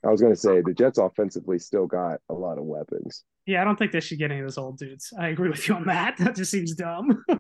I 0.06 0.10
was 0.10 0.22
going 0.22 0.34
to 0.34 0.40
say 0.40 0.62
the 0.62 0.74
Jets 0.74 0.98
offensively 0.98 1.60
still 1.60 1.88
got 1.88 2.20
a 2.30 2.34
lot 2.34 2.58
of 2.58 2.66
weapons. 2.66 3.24
Yeah, 3.46 3.62
I 3.62 3.66
don't 3.66 3.78
think 3.78 3.92
they 3.92 4.00
should 4.00 4.20
get 4.20 4.32
any 4.32 4.42
of 4.42 4.48
those 4.48 4.58
old 4.58 4.78
dudes. 4.78 5.14
I 5.18 5.30
agree 5.30 5.50
with 5.50 5.68
you 5.68 5.76
on 5.76 5.86
that. 5.86 6.18
That 6.20 6.36
just 6.36 6.52
seems 6.52 6.74
dumb. 6.76 7.24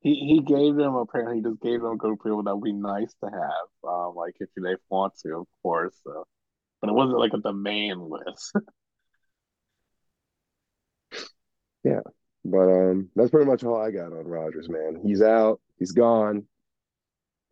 He 0.00 0.14
he 0.14 0.40
gave 0.40 0.76
them 0.76 0.94
apparently 0.94 1.38
he 1.38 1.42
just 1.42 1.60
gave 1.60 1.80
them 1.80 1.92
a 1.92 1.96
group 1.96 2.20
of 2.20 2.24
people 2.24 2.42
that 2.44 2.54
would 2.54 2.62
be 2.62 2.72
nice 2.72 3.12
to 3.24 3.28
have, 3.28 3.90
um, 3.90 4.14
like 4.14 4.36
if 4.38 4.48
they 4.54 4.76
want 4.88 5.14
to, 5.24 5.38
of 5.38 5.46
course. 5.64 5.96
So. 6.04 6.24
But 6.80 6.90
it 6.90 6.92
wasn't 6.92 7.18
like 7.18 7.32
a 7.32 7.38
demand 7.38 8.02
list. 8.02 8.52
Yeah, 11.86 12.00
but 12.44 12.68
um, 12.68 13.10
that's 13.14 13.30
pretty 13.30 13.48
much 13.48 13.62
all 13.62 13.80
I 13.80 13.92
got 13.92 14.12
on 14.12 14.26
Rodgers, 14.26 14.68
man. 14.68 15.00
He's 15.04 15.22
out. 15.22 15.60
He's 15.78 15.92
gone. 15.92 16.44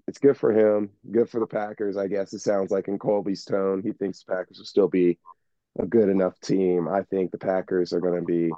It's 0.07 0.19
good 0.19 0.37
for 0.37 0.53
him. 0.53 0.91
Good 1.11 1.31
for 1.31 1.41
the 1.41 1.47
Packers, 1.47 1.97
I 1.97 2.09
guess. 2.09 2.33
It 2.33 2.41
sounds 2.41 2.71
like 2.71 2.89
in 2.89 2.99
Colby's 2.99 3.45
tone, 3.45 3.83
he 3.83 3.93
thinks 3.93 4.23
the 4.23 4.35
Packers 4.35 4.59
will 4.59 4.67
still 4.67 4.89
be 4.89 5.19
a 5.79 5.87
good 5.87 6.09
enough 6.09 6.39
team. 6.41 6.89
I 6.89 7.03
think 7.03 7.31
the 7.31 7.39
Packers 7.39 7.93
are 7.93 8.01
going 8.01 8.21
to 8.21 8.25
be 8.25 8.51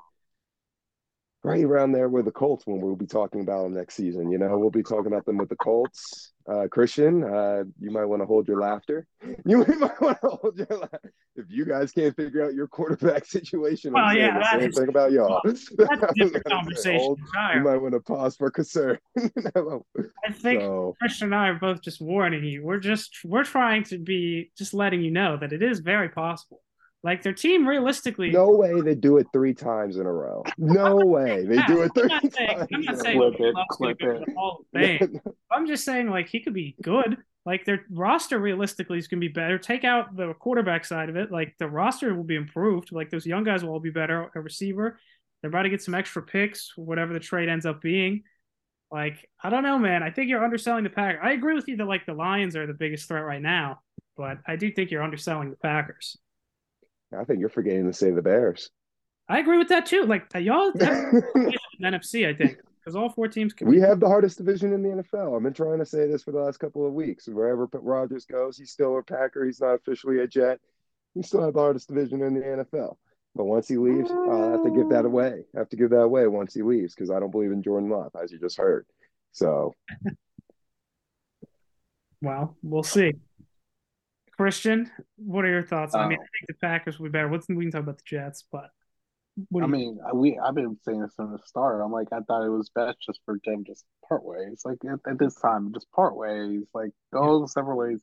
right 1.47 1.63
around 1.65 1.93
there 1.93 2.09
with 2.09 2.25
the 2.25 2.31
Colts 2.33 2.67
when 2.67 2.81
we'll 2.81 2.97
be 2.97 3.07
talking 3.07 3.41
about 3.41 3.63
them 3.63 3.75
next 3.75 3.95
season. 3.95 4.33
You 4.33 4.39
know, 4.39 4.59
we'll 4.59 4.71
be 4.71 4.83
talking 4.83 5.07
about 5.07 5.25
them 5.27 5.37
with 5.39 5.49
the 5.49 5.57
Colts. 5.57 6.33
Uh, 6.49 6.67
Christian, 6.71 7.23
uh, 7.25 7.65
you 7.81 7.91
might 7.91 8.05
want 8.05 8.21
to 8.23 8.27
hold 8.27 8.47
your 8.49 8.61
laughter. 8.61 9.07
You 9.45 9.59
might 9.59 10.01
want 10.01 10.21
to 10.23 10.29
hold 10.29 10.57
your 10.59 10.79
laughter. 10.79 11.13
If 11.37 11.47
you 11.49 11.65
guys 11.65 11.93
can't 11.93 12.15
figure 12.17 12.45
out 12.45 12.55
your 12.55 12.67
quarterback 12.67 13.25
situation, 13.39 13.93
Well, 13.93 14.05
I'm 14.07 14.17
yeah, 14.17 14.39
that 14.41 14.61
same 14.61 14.71
is- 14.71 14.77
thing 14.79 14.89
about 14.89 15.13
y'all. 15.13 15.41
That's 15.45 15.71
a 15.71 16.09
different 16.17 16.45
conversation. 16.47 16.99
hold- 17.01 17.21
you 17.55 17.61
might 17.63 17.77
want 17.77 17.95
to 17.95 18.01
pause 18.01 18.37
for 18.37 18.51
concern. 18.51 18.99
I 19.17 20.33
think 20.33 20.63
so, 20.63 20.97
Christian 21.01 21.27
and 21.29 21.35
I 21.35 21.49
are 21.49 21.55
both 21.59 21.81
just 21.81 22.01
warning 22.01 22.43
you. 22.45 22.65
We're 22.65 22.79
just 22.81 23.19
we're 23.25 23.45
trying 23.45 23.85
to 23.85 23.99
be 23.99 24.51
just 24.59 24.75
letting 24.75 25.03
you 25.03 25.11
know 25.13 25.37
that 25.37 25.53
it 25.53 25.63
is 25.63 25.79
very 25.81 26.09
possible. 26.09 26.61
Like 27.03 27.23
their 27.23 27.33
team, 27.35 27.69
realistically, 27.69 28.31
No 28.31 28.51
way 28.51 28.81
they 28.81 28.95
do 28.97 29.19
it 29.19 29.29
three 29.33 29.55
times 29.55 29.97
in 29.99 30.07
a 30.07 30.13
row. 30.13 30.43
No 30.59 30.97
way 31.05 31.45
they 31.45 31.63
do 31.63 31.83
it 31.83 31.93
I'm 31.97 32.09
three 32.09 32.09
not 32.09 32.33
saying, 32.33 32.59
times. 32.59 32.69
I'm 32.75 32.81
not 32.83 32.99
saying 32.99 33.19
Clip 33.19 33.35
it, 33.41 33.55
Love's 33.55 33.55
gonna 33.55 33.65
clip 33.71 33.97
it. 34.03 34.25
the 34.27 34.33
Hall 34.35 34.59
of 34.61 34.67
row. 34.81 34.99
Fame. 34.99 35.21
I'm 35.53 35.67
just 35.67 35.85
saying, 35.85 36.09
like, 36.11 36.29
he 36.29 36.41
could 36.41 36.55
be 36.55 36.75
good. 36.83 37.17
Like, 37.45 37.65
their 37.65 37.85
roster 37.93 38.41
realistically 38.41 38.99
is 38.99 39.07
going 39.07 39.21
to 39.21 39.29
be 39.29 39.33
better. 39.33 39.57
Take 39.57 39.85
out 39.85 40.17
the 40.17 40.35
quarterback 40.35 40.85
side 40.85 41.09
of 41.09 41.15
it. 41.17 41.31
Like, 41.31 41.55
the 41.61 41.69
roster 41.69 42.13
will 42.13 42.25
be 42.25 42.35
improved. 42.35 42.91
Like, 42.91 43.09
those 43.11 43.25
young 43.25 43.45
guys 43.45 43.63
will 43.63 43.71
all 43.71 43.79
be 43.79 43.91
better. 43.91 44.29
A 44.35 44.41
receiver, 44.41 44.99
they're 45.41 45.49
about 45.51 45.63
to 45.63 45.71
get 45.71 45.81
some 45.81 45.95
extra 45.95 46.23
picks, 46.23 46.73
whatever 46.77 47.13
the 47.13 47.21
trade 47.21 47.49
ends 47.49 47.65
up 47.65 47.81
being. 47.81 48.25
Like, 48.91 49.29
I 49.41 49.51
don't 49.51 49.63
know, 49.63 49.79
man. 49.79 50.03
I 50.03 50.11
think 50.11 50.29
you're 50.29 50.43
underselling 50.45 50.83
the 50.83 50.91
Packers. 50.91 51.21
I 51.23 51.33
agree 51.33 51.55
with 51.55 51.69
you 51.69 51.77
that, 51.77 51.85
like, 51.87 52.05
the 52.05 52.15
Lions 52.15 52.57
are 52.57 52.67
the 52.67 52.75
biggest 52.75 53.07
threat 53.07 53.25
right 53.25 53.41
now, 53.43 53.79
but 54.17 54.39
I 54.45 54.57
do 54.57 54.73
think 54.73 54.91
you're 54.91 55.05
underselling 55.05 55.51
the 55.51 55.57
Packers. 55.57 56.17
I 57.13 57.25
think 57.25 57.41
you're 57.41 57.49
forgetting 57.49 57.87
to 57.87 57.93
say 57.93 58.11
the 58.11 58.23
Bears. 58.23 58.71
I 59.29 59.39
agree 59.39 59.59
with 59.59 59.69
that, 59.69 59.87
too. 59.87 60.05
Like, 60.05 60.27
uh, 60.35 60.39
y'all 60.39 60.73
have 60.79 61.15
NFC, 61.83 62.29
I 62.29 62.37
think, 62.37 62.59
because 62.79 62.95
all 62.95 63.09
four 63.09 63.29
teams 63.29 63.53
can 63.53 63.69
we 63.69 63.81
have 63.81 63.99
the 63.99 64.07
hardest 64.07 64.39
division 64.39 64.73
in 64.73 64.83
the 64.83 65.03
NFL. 65.03 65.37
I've 65.37 65.43
been 65.43 65.53
trying 65.53 65.79
to 65.79 65.87
say 65.87 66.07
this 66.07 66.23
for 66.23 66.33
the 66.33 66.39
last 66.39 66.59
couple 66.59 66.87
of 66.87 66.93
weeks. 66.93 67.27
Wherever 67.27 67.69
Rodgers 67.73 68.25
goes, 68.25 68.57
he's 68.57 68.71
still 68.71 68.99
a 68.99 69.03
Packer. 69.03 69.45
He's 69.45 69.61
not 69.61 69.75
officially 69.75 70.21
a 70.21 70.27
Jet. 70.27 70.61
We 71.15 71.23
still 71.23 71.43
have 71.43 71.55
the 71.55 71.61
hardest 71.61 71.89
division 71.89 72.23
in 72.23 72.35
the 72.35 72.41
NFL. 72.41 72.97
But 73.35 73.45
once 73.45 73.69
he 73.69 73.77
leaves, 73.77 74.11
I 74.11 74.51
have 74.51 74.65
to 74.65 74.71
give 74.71 74.89
that 74.91 75.05
away. 75.05 75.45
I 75.55 75.59
have 75.59 75.69
to 75.71 75.77
give 75.77 75.91
that 75.91 76.03
away 76.03 76.27
once 76.27 76.55
he 76.55 76.63
leaves 76.63 76.95
because 76.95 77.11
I 77.11 77.21
don't 77.21 77.31
believe 77.31 77.53
in 77.53 77.63
Jordan 77.63 77.91
Love, 77.91 78.13
as 78.23 78.33
you 78.33 78.39
just 78.39 78.57
heard. 78.57 78.87
So 79.33 79.75
Well, 82.23 82.57
we'll 82.63 82.83
see. 82.83 83.13
Christian, 84.37 84.91
what 85.17 85.45
are 85.45 85.51
your 85.51 85.63
thoughts? 85.63 85.95
I 85.95 86.09
mean, 86.09 86.19
Oh. 86.19 86.23
I 86.23 86.27
think 86.39 86.47
the 86.49 86.55
Packers 86.55 86.99
will 86.99 87.07
be 87.07 87.11
better. 87.13 87.29
What's 87.29 87.49
we 87.49 87.65
can 87.65 87.71
talk 87.73 87.83
about 87.83 87.97
the 87.99 88.03
Jets, 88.07 88.45
but 88.53 88.71
what 89.51 89.65
I 89.65 89.67
mean, 89.67 89.99
I- 90.07 90.13
we 90.15 90.39
I've 90.39 90.55
been 90.55 90.79
saying 90.85 91.01
this 91.01 91.15
from 91.15 91.33
the 91.33 91.39
start. 91.45 91.81
I'm 91.83 91.93
like, 91.93 92.09
I 92.13 92.21
thought 92.21 92.45
it 92.45 92.51
was 92.51 92.71
best 92.71 92.99
just 93.01 93.21
for 93.25 93.39
them 93.45 93.65
just 93.65 93.85
part 94.09 94.25
ways. 94.25 94.63
Like 94.65 94.79
at, 94.85 95.01
at 95.11 95.19
this 95.19 95.35
time, 95.37 95.73
just 95.73 95.91
part 95.93 96.17
ways. 96.17 96.69
Like 96.75 96.91
go 97.13 97.47
several 97.47 97.79
ways, 97.79 98.01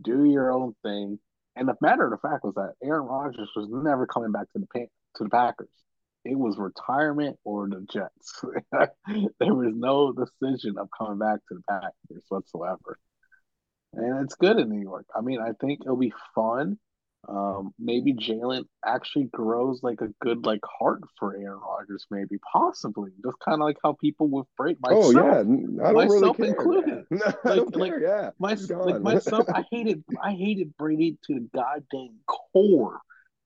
do 0.00 0.24
your 0.24 0.52
own 0.52 0.74
thing. 0.82 1.18
And 1.56 1.68
the 1.68 1.74
matter 1.80 2.04
of 2.04 2.10
the 2.12 2.18
fact 2.28 2.44
was 2.44 2.54
that 2.54 2.74
Aaron 2.82 3.06
Rodgers 3.06 3.50
was 3.56 3.68
never 3.70 4.06
coming 4.06 4.30
back 4.32 4.46
to 4.52 4.58
the 4.60 4.66
Pan- 4.66 4.88
to 5.16 5.24
the 5.24 5.30
Packers. 5.30 5.68
It 6.24 6.38
was 6.38 6.58
retirement 6.58 7.38
or 7.44 7.68
the 7.68 7.86
Jets. 7.90 8.42
there 9.40 9.54
was 9.54 9.72
no 9.74 10.12
decision 10.12 10.76
of 10.78 10.88
coming 10.96 11.18
back 11.18 11.38
to 11.48 11.54
the 11.54 11.62
Packers 11.68 12.24
whatsoever. 12.28 12.98
And 13.94 14.24
it's 14.24 14.34
good 14.36 14.58
in 14.58 14.68
New 14.68 14.80
York. 14.80 15.06
I 15.16 15.20
mean, 15.20 15.40
I 15.40 15.52
think 15.60 15.80
it'll 15.82 15.96
be 15.96 16.12
fun. 16.34 16.78
Um, 17.28 17.74
maybe 17.78 18.14
Jalen 18.14 18.64
actually 18.86 19.24
grows 19.24 19.82
like 19.82 20.00
a 20.00 20.08
good 20.22 20.46
like 20.46 20.60
heart 20.64 21.00
for 21.18 21.36
Aaron 21.36 21.58
Rodgers, 21.60 22.06
maybe 22.10 22.38
possibly 22.52 23.10
just 23.24 23.38
kind 23.40 23.60
of 23.60 23.66
like 23.66 23.76
how 23.82 23.94
people 24.00 24.28
with 24.28 24.46
Brady. 24.56 24.78
Myself, 24.80 25.04
oh 25.04 25.12
myself, 25.12 25.26
yeah, 25.34 25.38
n- 25.40 25.78
I 25.82 25.92
don't 25.92 25.96
really 25.96 26.20
myself 26.20 26.36
care. 26.36 26.46
included. 26.46 27.04
No, 27.10 27.20
I 27.24 27.26
Like- 27.26 27.56
don't 27.56 27.76
like, 27.76 27.90
care. 27.90 28.02
Yeah, 28.02 28.30
my 28.38 28.50
he's 28.50 28.70
like 28.70 29.02
myself. 29.02 29.46
I 29.54 29.64
hated 29.70 30.04
I 30.22 30.32
hated 30.32 30.76
Brady 30.78 31.18
to 31.26 31.34
the 31.34 31.48
goddamn 31.54 32.18
core 32.26 33.00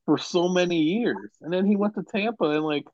for 0.05 0.19
so 0.19 0.49
many 0.49 0.77
years, 0.83 1.31
and 1.41 1.53
then 1.53 1.65
he 1.65 1.75
went 1.77 1.95
to 1.95 2.03
Tampa 2.03 2.45
and 2.51 2.65
like 2.65 2.85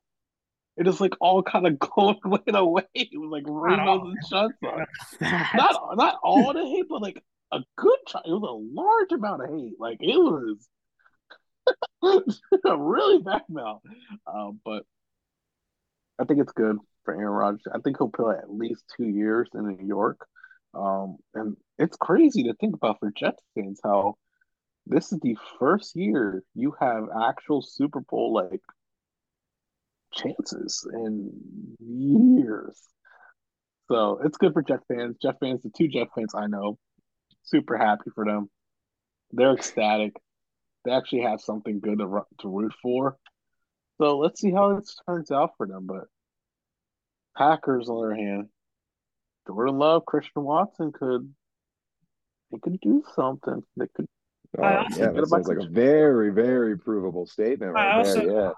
it 0.77 0.87
is 0.87 1.01
like 1.01 1.13
all 1.19 1.43
kind 1.43 1.67
of 1.67 1.77
going 1.79 2.17
away. 2.47 2.83
It 2.95 3.09
was 3.13 3.29
like 3.29 3.43
rainbows 3.47 4.13
and 4.13 4.17
sunshine. 4.23 4.87
Not 5.55 5.97
not 5.97 6.15
all 6.23 6.53
the 6.53 6.63
hate, 6.65 6.85
but 6.89 7.01
like 7.01 7.21
a 7.51 7.59
good. 7.77 7.97
Try. 8.07 8.21
It 8.25 8.31
was 8.31 8.43
a 8.43 8.79
large 8.79 9.11
amount 9.11 9.43
of 9.43 9.49
hate. 9.49 9.79
Like 9.79 9.97
it 10.01 10.17
was 10.17 10.67
a 12.65 12.77
really 12.77 13.19
bad 13.19 13.41
amount. 13.49 13.81
Um, 14.27 14.59
but 14.63 14.83
I 16.19 16.25
think 16.25 16.41
it's 16.41 16.53
good 16.53 16.77
for 17.05 17.13
Aaron 17.13 17.27
Rodgers. 17.27 17.67
I 17.73 17.79
think 17.79 17.97
he'll 17.97 18.09
play 18.09 18.35
at 18.37 18.51
least 18.51 18.83
two 18.97 19.07
years 19.07 19.49
in 19.53 19.67
New 19.67 19.87
York. 19.87 20.25
Um, 20.73 21.17
and 21.33 21.57
it's 21.77 21.97
crazy 21.97 22.43
to 22.43 22.53
think 22.53 22.75
about 22.75 22.99
for 22.99 23.11
Jets 23.11 23.41
fans 23.55 23.79
how 23.83 24.15
this 24.85 25.11
is 25.11 25.19
the 25.19 25.37
first 25.59 25.95
year 25.95 26.43
you 26.53 26.75
have 26.79 27.05
actual 27.23 27.61
Super 27.61 28.01
Bowl 28.01 28.33
like 28.33 28.61
chances 30.13 30.87
in 30.93 31.31
years. 31.79 32.79
So 33.87 34.19
it's 34.23 34.37
good 34.37 34.53
for 34.53 34.61
Jet 34.61 34.81
fans. 34.87 35.17
Jet 35.21 35.37
fans, 35.39 35.61
the 35.63 35.71
two 35.75 35.87
Jet 35.87 36.07
fans 36.15 36.33
I 36.35 36.47
know, 36.47 36.77
super 37.49 37.77
happy 37.77 38.09
for 38.15 38.25
them. 38.25 38.49
They're 39.31 39.53
ecstatic. 39.53 40.13
They 40.85 40.91
actually 40.91 41.21
have 41.23 41.41
something 41.41 41.79
good 41.79 41.99
to, 41.99 42.21
to 42.39 42.47
root 42.47 42.73
for. 42.81 43.17
So 43.99 44.17
let's 44.17 44.39
see 44.39 44.51
how 44.51 44.75
this 44.79 44.95
turns 45.05 45.29
out 45.31 45.51
for 45.57 45.67
them. 45.67 45.85
But 45.85 46.05
Packers, 47.37 47.89
on 47.89 47.95
the 47.95 48.01
other 48.07 48.15
hand, 48.15 48.47
Jordan 49.47 49.77
Love, 49.77 50.05
Christian 50.05 50.43
Watson 50.43 50.91
could 50.91 51.33
they 52.51 52.57
could 52.59 52.79
do 52.81 53.03
something. 53.15 53.61
They 53.77 53.85
could 53.95 54.07
Oh, 54.57 54.63
I 54.63 54.71
yeah, 54.71 54.77
also- 54.83 55.13
that 55.13 55.27
sounds 55.27 55.47
like 55.47 55.57
a 55.59 55.67
very, 55.71 56.31
very 56.31 56.75
provable 56.77 57.27
statement 57.27 57.71
I 57.77 57.85
right 57.85 57.95
also- 57.97 58.15
there. 58.25 58.31
Yeah. 58.41 58.51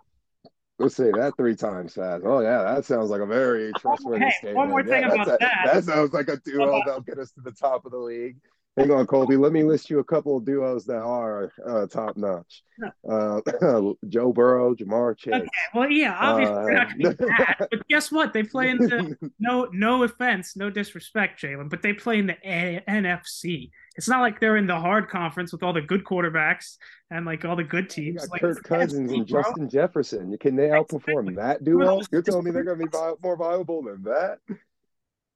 Let's 0.80 0.96
say 0.96 1.12
that 1.12 1.34
three 1.38 1.56
times 1.56 1.94
fast. 1.94 2.24
Oh 2.26 2.40
yeah, 2.40 2.64
that 2.64 2.86
sounds 2.86 3.12
like 3.12 3.22
a 3.22 3.26
very 3.26 3.70
oh, 3.70 3.80
trustworthy 3.80 4.24
Hey, 4.26 4.32
statement. 4.32 4.58
one 4.58 4.70
more 4.70 4.84
thing 4.84 5.02
yeah, 5.04 5.14
about 5.14 5.28
a- 5.28 5.38
that. 5.40 5.62
that 5.74 5.84
sounds 5.84 6.12
like 6.14 6.28
a 6.30 6.38
duo 6.38 6.82
that'll 6.86 7.02
get 7.02 7.20
us 7.20 7.32
to 7.34 7.42
the 7.42 7.52
top 7.52 7.86
of 7.86 7.92
the 7.92 8.00
league. 8.00 8.38
Hang 8.78 8.90
on, 8.90 9.06
Colby. 9.06 9.36
Let 9.36 9.52
me 9.52 9.64
list 9.64 9.90
you 9.90 10.00
a 10.00 10.04
couple 10.04 10.38
of 10.38 10.46
duos 10.46 10.86
that 10.86 11.02
are 11.02 11.52
uh, 11.68 11.88
top 11.88 12.16
notch. 12.16 12.64
Uh, 13.08 13.42
Joe 14.08 14.32
Burrow, 14.32 14.74
Ja'Marr 14.74 15.18
Chase. 15.18 15.34
Okay, 15.34 15.48
well, 15.76 15.92
yeah, 15.92 16.16
obviously 16.18 16.56
they're 16.56 16.74
not 16.74 16.88
going 16.98 17.12
to 17.12 17.18
be 17.18 17.24
Uh, 17.26 17.28
bad, 17.38 17.68
but 17.70 17.88
guess 17.90 18.14
what? 18.14 18.32
They 18.32 18.44
play 18.44 18.70
in 18.70 18.78
the 18.78 19.32
no, 19.40 19.68
no 19.74 20.04
offense, 20.04 20.56
no 20.56 20.70
disrespect, 20.70 21.42
Jalen, 21.42 21.70
but 21.70 21.82
they 21.82 21.92
play 21.92 22.20
in 22.20 22.28
the 22.28 22.38
A- 22.46 22.82
NFC. 22.88 23.72
It's 23.98 24.08
not 24.08 24.22
like 24.22 24.40
they're 24.40 24.56
in 24.56 24.68
the 24.68 24.80
hard 24.80 25.10
conference 25.10 25.52
with 25.52 25.64
all 25.64 25.74
the 25.74 25.82
good 25.82 26.06
quarterbacks 26.06 26.78
and 27.10 27.26
like 27.26 27.44
all 27.44 27.58
the 27.58 27.66
good 27.66 27.90
teams. 27.90 28.26
Like 28.30 28.40
Kirk 28.40 28.64
Cousins 28.64 29.12
NFC, 29.12 29.16
and 29.18 29.28
bro. 29.28 29.44
Justin 29.44 29.70
Jefferson. 29.70 30.38
Can 30.38 30.56
they 30.56 30.70
outperform 30.70 31.28
Exactly. 31.28 31.36
that 31.36 31.64
duo? 31.66 31.88
else 31.88 32.08
You're 32.10 32.22
telling 32.22 32.46
me 32.46 32.52
they're 32.52 32.64
going 32.64 32.80
to 32.80 32.86
be 32.86 32.90
vi- 32.90 33.14
more 33.22 33.36
viable 33.36 33.84
than 33.84 34.04
that? 34.04 34.38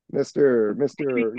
Mister, 0.10 0.74
Mister, 0.76 1.34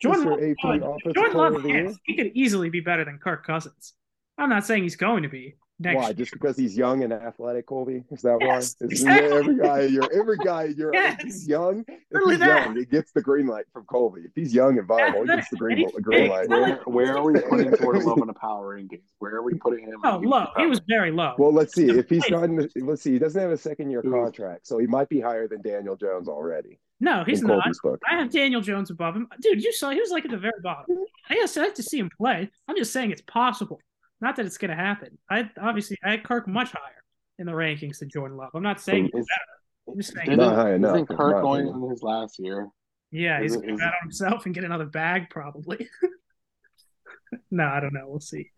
Jordan 0.00 0.24
Love, 0.24 0.40
AP 0.42 0.56
uh, 0.64 1.12
Jordan 1.12 1.36
Love, 1.36 1.54
of 1.56 1.62
the 1.62 1.68
yes, 1.68 1.76
Year? 1.76 1.94
he 2.04 2.16
could 2.16 2.32
easily 2.34 2.70
be 2.70 2.80
better 2.80 3.04
than 3.04 3.18
Kirk 3.18 3.46
Cousins. 3.46 3.94
I'm 4.38 4.48
not 4.48 4.64
saying 4.64 4.82
he's 4.84 4.96
going 4.96 5.22
to 5.24 5.28
be 5.28 5.56
next 5.78 5.96
Why? 5.96 6.04
year. 6.04 6.12
Just 6.14 6.32
because 6.32 6.56
he's 6.56 6.76
young 6.76 7.02
and 7.04 7.12
athletic, 7.12 7.66
Colby? 7.66 8.04
Is 8.10 8.22
that 8.22 8.38
Yes, 8.40 8.76
why? 8.78 8.86
Exactly. 8.86 9.36
every 9.38 9.56
guy 9.58 9.80
you're 9.82 10.12
every 10.12 10.38
guy 10.38 10.64
you're 10.76 10.94
Yes. 10.94 11.16
if 11.18 11.24
he's 11.26 11.46
young, 11.48 11.84
if 11.86 11.98
Literally 12.10 12.34
he's 12.36 12.40
that. 12.40 12.66
young, 12.66 12.76
he 12.76 12.84
gets 12.86 13.12
the 13.12 13.20
green 13.20 13.46
light 13.46 13.66
from 13.72 13.84
Colby. 13.84 14.22
If 14.22 14.30
he's 14.34 14.54
young 14.54 14.78
and 14.78 14.86
viable, 14.88 15.20
he 15.22 15.26
gets 15.26 15.50
the 15.50 15.56
green, 15.56 15.84
And 15.84 15.92
the 15.94 16.00
green 16.00 16.30
light. 16.30 16.48
Where 16.48 16.76
where 16.86 17.16
are 17.18 17.22
we 17.30 17.38
putting 17.40 17.76
Jordan 17.76 18.04
Love 18.04 18.18
in 18.18 18.26
the 18.28 18.32
power 18.32 18.76
rankings? 18.78 19.02
Where 19.18 19.34
are 19.34 19.42
we 19.42 19.54
putting 19.54 19.84
him? 19.86 20.00
Oh, 20.04 20.16
low. 20.24 20.46
He 20.56 20.64
was 20.66 20.80
very 20.88 21.10
low. 21.10 21.34
Well, 21.36 21.52
let's 21.52 21.74
see. 21.74 21.88
If 21.90 22.08
he's 22.08 22.22
Wait. 22.22 22.30
gotten, 22.30 22.68
let's 22.76 23.02
see. 23.02 23.12
He 23.12 23.18
doesn't 23.18 23.40
have 23.40 23.50
a 23.50 23.56
second 23.58 23.90
year 23.90 24.02
contract, 24.02 24.66
so 24.66 24.78
he 24.78 24.86
might 24.86 25.10
be 25.10 25.20
higher 25.20 25.46
than 25.48 25.60
Daniel 25.60 25.96
Jones 25.96 26.28
already. 26.28 26.78
No, 27.00 27.24
he's 27.24 27.42
not. 27.42 27.66
I 28.08 28.16
have 28.18 28.30
Daniel 28.30 28.60
Jones 28.60 28.90
above 28.90 29.16
him. 29.16 29.26
Dude, 29.40 29.62
you 29.64 29.72
saw 29.72 29.90
he 29.90 30.00
was 30.00 30.10
like 30.10 30.24
at 30.24 30.30
the 30.30 30.36
very 30.38 30.60
bottom. 30.62 30.96
I 31.28 31.34
guess 31.34 31.56
I 31.56 31.64
have 31.64 31.74
to 31.74 31.82
see 31.82 31.98
him 31.98 32.10
play. 32.16 32.50
I'm 32.68 32.76
just 32.76 32.92
saying 32.92 33.10
it's 33.10 33.22
possible. 33.22 33.80
Not 34.20 34.36
that 34.36 34.44
it's 34.46 34.58
going 34.58 34.70
to 34.70 34.76
happen. 34.76 35.16
I 35.30 35.48
obviously 35.60 35.96
I 36.04 36.10
had 36.10 36.24
Kirk 36.24 36.46
much 36.46 36.70
higher 36.72 37.02
in 37.38 37.46
the 37.46 37.52
rankings 37.52 38.00
than 38.00 38.10
Jordan 38.10 38.36
Love. 38.36 38.50
I'm 38.54 38.62
not 38.62 38.80
saying 38.80 39.04
he's 39.12 39.22
Is- 39.22 39.26
better. 39.26 39.92
I'm 39.92 39.96
just 39.98 40.14
saying, 40.14 40.30
Isn't, 40.30 40.54
high 40.54 40.74
enough, 40.74 40.94
isn't 40.94 41.08
Kirk 41.08 41.36
my 41.36 41.40
going 41.40 41.62
opinion. 41.66 41.84
in 41.84 41.90
his 41.90 42.02
last 42.02 42.38
year? 42.38 42.68
yeah, 43.10 43.40
he's 43.40 43.54
it- 43.54 43.62
going 43.62 43.68
to 43.68 43.74
is 43.74 43.80
bet 43.80 43.88
on 43.88 43.94
himself 44.02 44.44
and 44.46 44.54
get 44.54 44.62
another 44.64 44.84
bag 44.84 45.30
probably. 45.30 45.88
no, 47.50 47.64
I 47.64 47.80
don't 47.80 47.94
know. 47.94 48.04
We'll 48.06 48.20
see. 48.20 48.50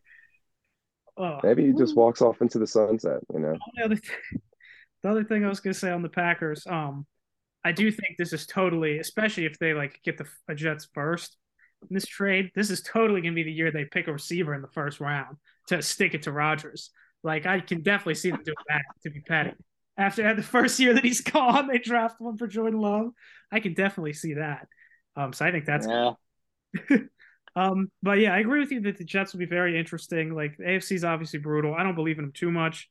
Oh, 1.16 1.38
Maybe 1.42 1.66
he 1.66 1.72
just 1.72 1.94
walks 1.96 2.22
off 2.22 2.40
into 2.42 2.58
the 2.58 2.66
sunset. 2.66 3.20
You 3.32 3.38
know. 3.40 3.56
the 3.76 3.84
other 3.84 3.96
thing, 3.96 4.16
the 5.02 5.08
other 5.10 5.24
thing 5.24 5.44
I 5.44 5.48
was 5.48 5.60
gonna 5.60 5.74
say 5.74 5.90
on 5.90 6.02
the 6.02 6.08
Packers, 6.08 6.66
um, 6.66 7.06
I 7.64 7.72
do 7.72 7.90
think 7.90 8.16
this 8.18 8.32
is 8.32 8.46
totally, 8.46 8.98
especially 8.98 9.46
if 9.46 9.58
they 9.58 9.74
like 9.74 10.00
get 10.02 10.18
the 10.18 10.54
Jets 10.54 10.88
first 10.92 11.36
in 11.88 11.94
this 11.94 12.06
trade, 12.06 12.50
this 12.54 12.70
is 12.70 12.82
totally 12.82 13.20
gonna 13.20 13.34
be 13.34 13.42
the 13.42 13.52
year 13.52 13.70
they 13.70 13.84
pick 13.84 14.08
a 14.08 14.12
receiver 14.12 14.54
in 14.54 14.62
the 14.62 14.68
first 14.68 15.00
round 15.00 15.36
to 15.68 15.82
stick 15.82 16.14
it 16.14 16.22
to 16.22 16.32
Rodgers. 16.32 16.90
Like 17.22 17.46
I 17.46 17.60
can 17.60 17.82
definitely 17.82 18.14
see 18.16 18.30
them 18.30 18.42
doing 18.44 18.56
that. 18.68 18.82
To 19.02 19.10
be 19.10 19.20
petty, 19.20 19.52
after 19.96 20.34
the 20.34 20.42
first 20.42 20.78
year 20.78 20.94
that 20.94 21.04
he's 21.04 21.20
gone, 21.22 21.68
they 21.68 21.78
draft 21.78 22.20
one 22.20 22.36
for 22.36 22.46
Jordan 22.46 22.80
Love. 22.80 23.10
I 23.50 23.60
can 23.60 23.74
definitely 23.74 24.14
see 24.14 24.34
that. 24.34 24.68
Um, 25.16 25.32
so 25.32 25.44
I 25.44 25.50
think 25.50 25.66
that's 25.66 25.86
yeah. 25.86 26.12
um, 27.56 27.90
but 28.02 28.18
yeah, 28.18 28.34
I 28.34 28.38
agree 28.38 28.60
with 28.60 28.72
you 28.72 28.80
that 28.82 28.96
the 28.96 29.04
Jets 29.04 29.32
will 29.32 29.40
be 29.40 29.46
very 29.46 29.78
interesting. 29.78 30.34
Like 30.34 30.56
the 30.56 30.64
AFC 30.64 30.92
is 30.92 31.04
obviously 31.04 31.38
brutal. 31.38 31.74
I 31.74 31.82
don't 31.82 31.94
believe 31.94 32.18
in 32.18 32.24
them 32.24 32.32
too 32.32 32.50
much, 32.50 32.88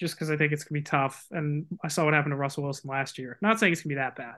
just 0.00 0.14
because 0.14 0.30
I 0.30 0.36
think 0.36 0.52
it's 0.52 0.64
gonna 0.64 0.80
be 0.80 0.84
tough. 0.84 1.26
And 1.30 1.66
I 1.84 1.88
saw 1.88 2.04
what 2.04 2.14
happened 2.14 2.32
to 2.32 2.36
Russell 2.36 2.64
Wilson 2.64 2.90
last 2.90 3.18
year. 3.18 3.38
Not 3.42 3.60
saying 3.60 3.72
it's 3.72 3.82
gonna 3.82 3.90
be 3.90 3.96
that 3.96 4.16
bad. 4.16 4.36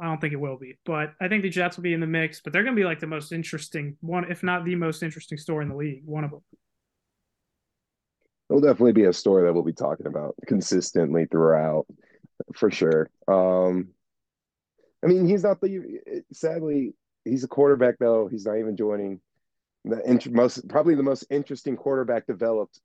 I 0.00 0.04
don't 0.04 0.20
think 0.20 0.34
it 0.34 0.40
will 0.40 0.58
be, 0.58 0.76
but 0.84 1.14
I 1.20 1.28
think 1.28 1.42
the 1.42 1.48
Jets 1.48 1.76
will 1.76 1.84
be 1.84 1.94
in 1.94 2.00
the 2.00 2.06
mix. 2.06 2.40
But 2.42 2.52
they're 2.52 2.64
gonna 2.64 2.76
be 2.76 2.84
like 2.84 3.00
the 3.00 3.06
most 3.06 3.32
interesting 3.32 3.96
one, 4.00 4.30
if 4.30 4.42
not 4.42 4.64
the 4.64 4.74
most 4.74 5.02
interesting 5.02 5.38
story 5.38 5.64
in 5.64 5.70
the 5.70 5.76
league. 5.76 6.02
One 6.04 6.24
of 6.24 6.32
them. 6.32 6.42
it'll 8.50 8.60
definitely 8.60 8.92
be 8.92 9.04
a 9.04 9.12
story 9.12 9.44
that 9.44 9.52
we'll 9.52 9.62
be 9.62 9.72
talking 9.72 10.06
about 10.06 10.34
consistently 10.46 11.26
throughout, 11.30 11.86
for 12.54 12.70
sure. 12.70 13.10
Um, 13.28 13.88
I 15.04 15.08
mean, 15.08 15.26
he's 15.26 15.44
not 15.44 15.60
the 15.60 16.22
sadly 16.32 16.94
he's 17.24 17.44
a 17.44 17.48
quarterback 17.48 17.96
though. 17.98 18.28
He's 18.28 18.46
not 18.46 18.58
even 18.58 18.76
joining 18.76 19.20
the 19.84 20.02
int- 20.08 20.32
most 20.32 20.68
probably 20.68 20.94
the 20.96 21.02
most 21.02 21.24
interesting 21.30 21.76
quarterback 21.76 22.26
developed 22.26 22.80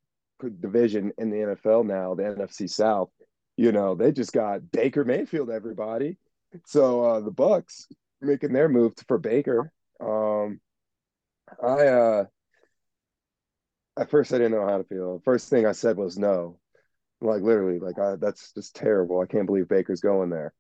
division 0.50 1.12
in 1.18 1.30
the 1.30 1.38
NFL 1.38 1.86
now, 1.86 2.16
the 2.16 2.24
NFC 2.24 2.70
South. 2.70 3.10
You 3.58 3.72
know, 3.72 3.96
they 3.96 4.12
just 4.12 4.34
got 4.34 4.72
Baker 4.72 5.04
Mayfield. 5.04 5.50
Everybody, 5.50 6.18
so 6.66 7.04
uh, 7.04 7.20
the 7.20 7.32
Bucs 7.32 7.86
making 8.22 8.54
their 8.54 8.70
move 8.70 8.94
for 9.08 9.18
Baker. 9.18 9.72
Um, 10.00 10.60
I 11.62 11.88
uh, 11.88 12.26
at 14.00 14.10
first 14.10 14.34
I 14.34 14.38
didn't 14.38 14.54
know 14.54 14.68
how 14.68 14.78
to 14.78 14.84
feel. 14.84 15.22
First 15.24 15.50
thing 15.50 15.66
I 15.66 15.74
said 15.74 15.98
was 15.98 16.18
no, 16.18 16.58
like 17.22 17.42
literally, 17.42 17.80
like 17.80 18.00
I, 18.00 18.16
that's 18.16 18.52
just 18.54 18.76
terrible. 18.76 19.20
I 19.20 19.26
can't 19.26 19.46
believe 19.46 19.68
Baker's 19.68 20.02
going 20.02 20.30
there. 20.30 20.54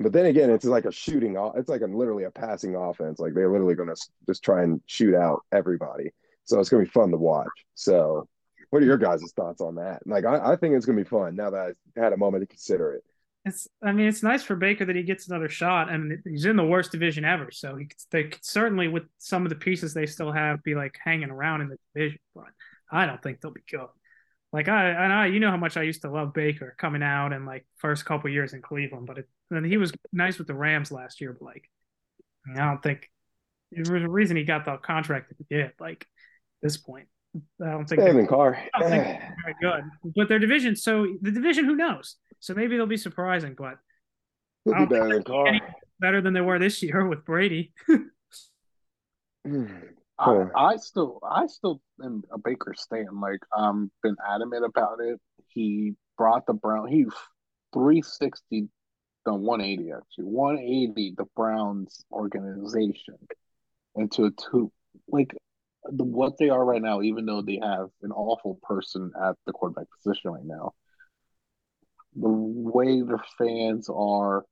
But 0.00 0.12
then 0.12 0.26
again, 0.26 0.50
it's 0.50 0.64
like 0.64 0.84
a 0.84 0.92
shooting. 0.92 1.36
It's 1.56 1.68
like 1.68 1.80
a 1.80 1.86
literally 1.86 2.24
a 2.24 2.30
passing 2.30 2.76
offense. 2.76 3.18
Like 3.18 3.34
they're 3.34 3.50
literally 3.50 3.74
going 3.74 3.88
to 3.88 3.96
just 4.26 4.44
try 4.44 4.62
and 4.62 4.80
shoot 4.86 5.14
out 5.14 5.40
everybody. 5.50 6.10
So 6.44 6.60
it's 6.60 6.68
going 6.68 6.84
to 6.84 6.88
be 6.88 6.92
fun 6.92 7.10
to 7.10 7.16
watch. 7.16 7.66
So, 7.74 8.28
what 8.70 8.82
are 8.82 8.86
your 8.86 8.98
guys' 8.98 9.32
thoughts 9.34 9.60
on 9.60 9.76
that? 9.76 10.06
Like, 10.06 10.24
I, 10.24 10.52
I 10.52 10.56
think 10.56 10.74
it's 10.74 10.86
going 10.86 10.98
to 10.98 11.04
be 11.04 11.08
fun 11.08 11.36
now 11.36 11.50
that 11.50 11.74
I 11.96 12.00
had 12.00 12.12
a 12.12 12.16
moment 12.16 12.42
to 12.42 12.46
consider 12.46 12.92
it. 12.92 13.04
It's. 13.44 13.68
I 13.82 13.92
mean, 13.92 14.06
it's 14.06 14.22
nice 14.22 14.42
for 14.42 14.56
Baker 14.56 14.84
that 14.84 14.96
he 14.96 15.02
gets 15.02 15.28
another 15.28 15.48
shot, 15.48 15.90
and 15.90 16.20
he's 16.24 16.44
in 16.44 16.56
the 16.56 16.64
worst 16.64 16.92
division 16.92 17.24
ever. 17.24 17.50
So 17.50 17.76
he, 17.76 17.88
they 18.10 18.24
could 18.24 18.44
certainly, 18.44 18.88
with 18.88 19.04
some 19.18 19.44
of 19.44 19.50
the 19.50 19.56
pieces 19.56 19.94
they 19.94 20.06
still 20.06 20.32
have, 20.32 20.62
be 20.62 20.74
like 20.74 20.98
hanging 21.02 21.30
around 21.30 21.62
in 21.62 21.68
the 21.68 21.78
division. 21.94 22.18
But 22.34 22.46
I 22.90 23.06
don't 23.06 23.22
think 23.22 23.40
they'll 23.40 23.52
be 23.52 23.60
good. 23.70 23.86
Like 24.52 24.68
I, 24.68 24.90
and 24.90 25.12
I, 25.12 25.26
you 25.26 25.40
know 25.40 25.50
how 25.50 25.56
much 25.56 25.76
I 25.76 25.82
used 25.82 26.02
to 26.02 26.10
love 26.10 26.32
Baker 26.32 26.74
coming 26.78 27.02
out 27.02 27.32
and 27.32 27.44
like 27.44 27.66
first 27.76 28.04
couple 28.04 28.30
years 28.30 28.54
in 28.54 28.62
Cleveland, 28.62 29.06
but 29.06 29.18
it, 29.18 29.28
and 29.50 29.64
he 29.64 29.76
was 29.76 29.92
nice 30.12 30.38
with 30.38 30.46
the 30.46 30.54
Rams 30.54 30.90
last 30.90 31.20
year. 31.20 31.36
But 31.38 31.44
like, 31.44 31.70
I, 32.48 32.60
I 32.60 32.64
don't 32.66 32.82
think 32.82 33.10
there 33.70 33.94
was 33.94 34.02
a 34.02 34.08
reason 34.08 34.36
he 34.36 34.44
got 34.44 34.64
the 34.64 34.78
contract 34.78 35.28
that 35.28 35.36
he 35.38 35.54
did. 35.54 35.72
Like 35.78 36.06
this 36.62 36.78
point, 36.78 37.08
I 37.36 37.70
don't 37.70 37.88
think. 37.88 38.00
Evan 38.00 38.26
Carr. 38.26 38.58
I 38.74 38.80
don't 38.80 38.90
think 38.90 39.20
very 39.44 39.56
good, 39.60 40.12
but 40.16 40.28
their 40.28 40.38
division. 40.38 40.76
So 40.76 41.06
the 41.20 41.30
division, 41.30 41.64
who 41.64 41.76
knows? 41.76 42.16
So 42.40 42.54
maybe 42.54 42.76
they'll 42.76 42.86
be 42.86 42.96
surprising, 42.96 43.54
but 43.56 43.78
He'll 44.64 44.86
be 44.86 44.86
better 44.86 45.14
than 45.14 45.22
Carr. 45.24 45.60
Better 46.00 46.20
than 46.20 46.32
they 46.32 46.40
were 46.40 46.58
this 46.58 46.82
year 46.82 47.06
with 47.06 47.24
Brady. 47.24 47.72
I, 50.18 50.44
I 50.56 50.76
still, 50.76 51.20
I 51.28 51.46
still 51.46 51.80
am 52.02 52.22
a 52.32 52.38
Baker 52.38 52.74
Stan. 52.76 53.20
Like, 53.20 53.40
um, 53.56 53.90
been 54.02 54.16
adamant 54.28 54.64
about 54.64 54.98
it. 55.00 55.20
He 55.48 55.94
brought 56.16 56.46
the 56.46 56.54
Brown. 56.54 56.88
He 56.88 57.06
three 57.72 58.02
sixty, 58.02 58.68
the 59.24 59.34
one 59.34 59.60
eighty 59.60 59.90
actually, 59.92 60.24
one 60.24 60.58
eighty 60.58 61.14
the 61.16 61.26
Browns 61.36 62.04
organization 62.12 63.16
into 63.94 64.24
a 64.26 64.30
two 64.30 64.72
like 65.08 65.34
the 65.90 66.04
what 66.04 66.38
they 66.38 66.48
are 66.48 66.64
right 66.64 66.82
now. 66.82 67.02
Even 67.02 67.26
though 67.26 67.42
they 67.42 67.60
have 67.62 67.88
an 68.02 68.12
awful 68.12 68.58
person 68.62 69.12
at 69.22 69.36
the 69.46 69.52
quarterback 69.52 69.86
position 70.02 70.30
right 70.30 70.44
now, 70.44 70.72
the 72.14 72.28
way 72.28 73.02
their 73.02 73.22
fans 73.38 73.88
are 73.92 74.44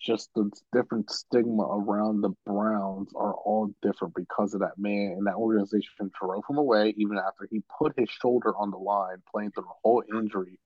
just 0.00 0.30
the 0.34 0.50
different 0.72 1.10
stigma 1.10 1.62
around 1.62 2.22
the 2.22 2.30
Browns 2.46 3.10
are 3.14 3.34
all 3.34 3.72
different 3.82 4.14
because 4.14 4.54
of 4.54 4.60
that 4.60 4.78
man 4.78 5.14
and 5.18 5.26
that 5.26 5.34
organization 5.34 6.10
drove 6.18 6.42
him 6.48 6.56
away 6.56 6.94
even 6.96 7.18
after 7.18 7.46
he 7.50 7.62
put 7.78 7.92
his 7.98 8.08
shoulder 8.08 8.56
on 8.56 8.70
the 8.70 8.78
line, 8.78 9.22
playing 9.30 9.50
through 9.50 9.64
the 9.64 9.74
whole 9.84 10.02
injury, 10.16 10.58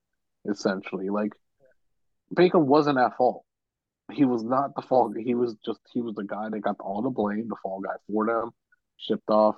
essentially. 0.49 1.09
Like 1.09 1.33
Baker 2.33 2.59
wasn't 2.59 2.97
at 2.97 3.17
fault. 3.17 3.43
He 4.11 4.23
was 4.23 4.43
not 4.43 4.75
the 4.75 4.83
fault. 4.83 5.13
He 5.17 5.35
was 5.35 5.55
just 5.65 5.79
he 5.91 5.99
was 5.99 6.15
the 6.15 6.23
guy 6.23 6.47
that 6.49 6.59
got 6.61 6.79
all 6.79 7.01
the 7.01 7.09
blame, 7.09 7.49
the 7.49 7.55
fall 7.61 7.81
guy 7.81 7.95
for 8.07 8.25
them, 8.25 8.51
shipped 8.97 9.29
off, 9.29 9.55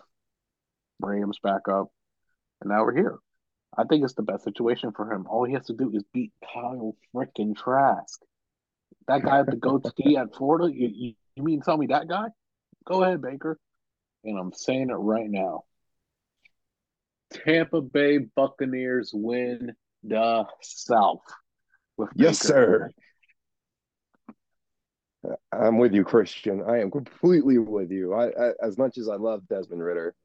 Rams 1.00 1.40
back 1.42 1.68
up, 1.70 1.88
and 2.62 2.70
now 2.70 2.84
we're 2.84 2.96
here. 2.96 3.18
I 3.78 3.84
think 3.84 4.04
it's 4.04 4.14
the 4.14 4.24
best 4.24 4.44
situation 4.44 4.92
for 4.96 5.12
him. 5.12 5.28
All 5.28 5.44
he 5.44 5.54
has 5.54 5.68
to 5.68 5.74
do 5.74 5.92
is 5.94 6.04
beat 6.14 6.32
Kyle 6.54 6.96
freaking 7.14 7.56
Trask 7.56 8.20
that 9.08 9.24
guy 9.24 9.40
at 9.40 9.48
the 9.48 9.56
goatee 9.56 10.18
at 10.18 10.36
Florida, 10.36 10.74
you, 10.74 10.90
you, 10.94 11.14
you 11.36 11.44
mean 11.44 11.62
tell 11.62 11.78
me 11.78 11.88
that 11.88 12.08
guy? 12.08 12.28
Go 12.86 13.04
ahead, 13.04 13.22
Baker. 13.22 13.58
And 14.24 14.38
I'm 14.38 14.54
saying 14.54 14.90
it 14.90 14.94
right 14.94 15.30
now. 15.30 15.64
Tampa 17.32 17.82
Bay 17.82 18.20
Buccaneers 18.20 19.12
win 19.14 19.74
the 20.04 20.46
South. 20.62 21.22
With 21.98 22.10
yes, 22.16 22.42
Baker. 22.42 22.92
sir. 25.24 25.36
I'm 25.52 25.78
with 25.78 25.94
you, 25.94 26.04
Christian. 26.06 26.64
I 26.66 26.80
am 26.80 26.90
completely 26.90 27.58
with 27.58 27.92
you. 27.92 28.14
I, 28.14 28.28
I 28.28 28.52
as 28.62 28.78
much 28.78 28.98
as 28.98 29.10
I 29.10 29.16
love 29.16 29.48
Desmond 29.50 29.84
Ridder, 29.84 30.16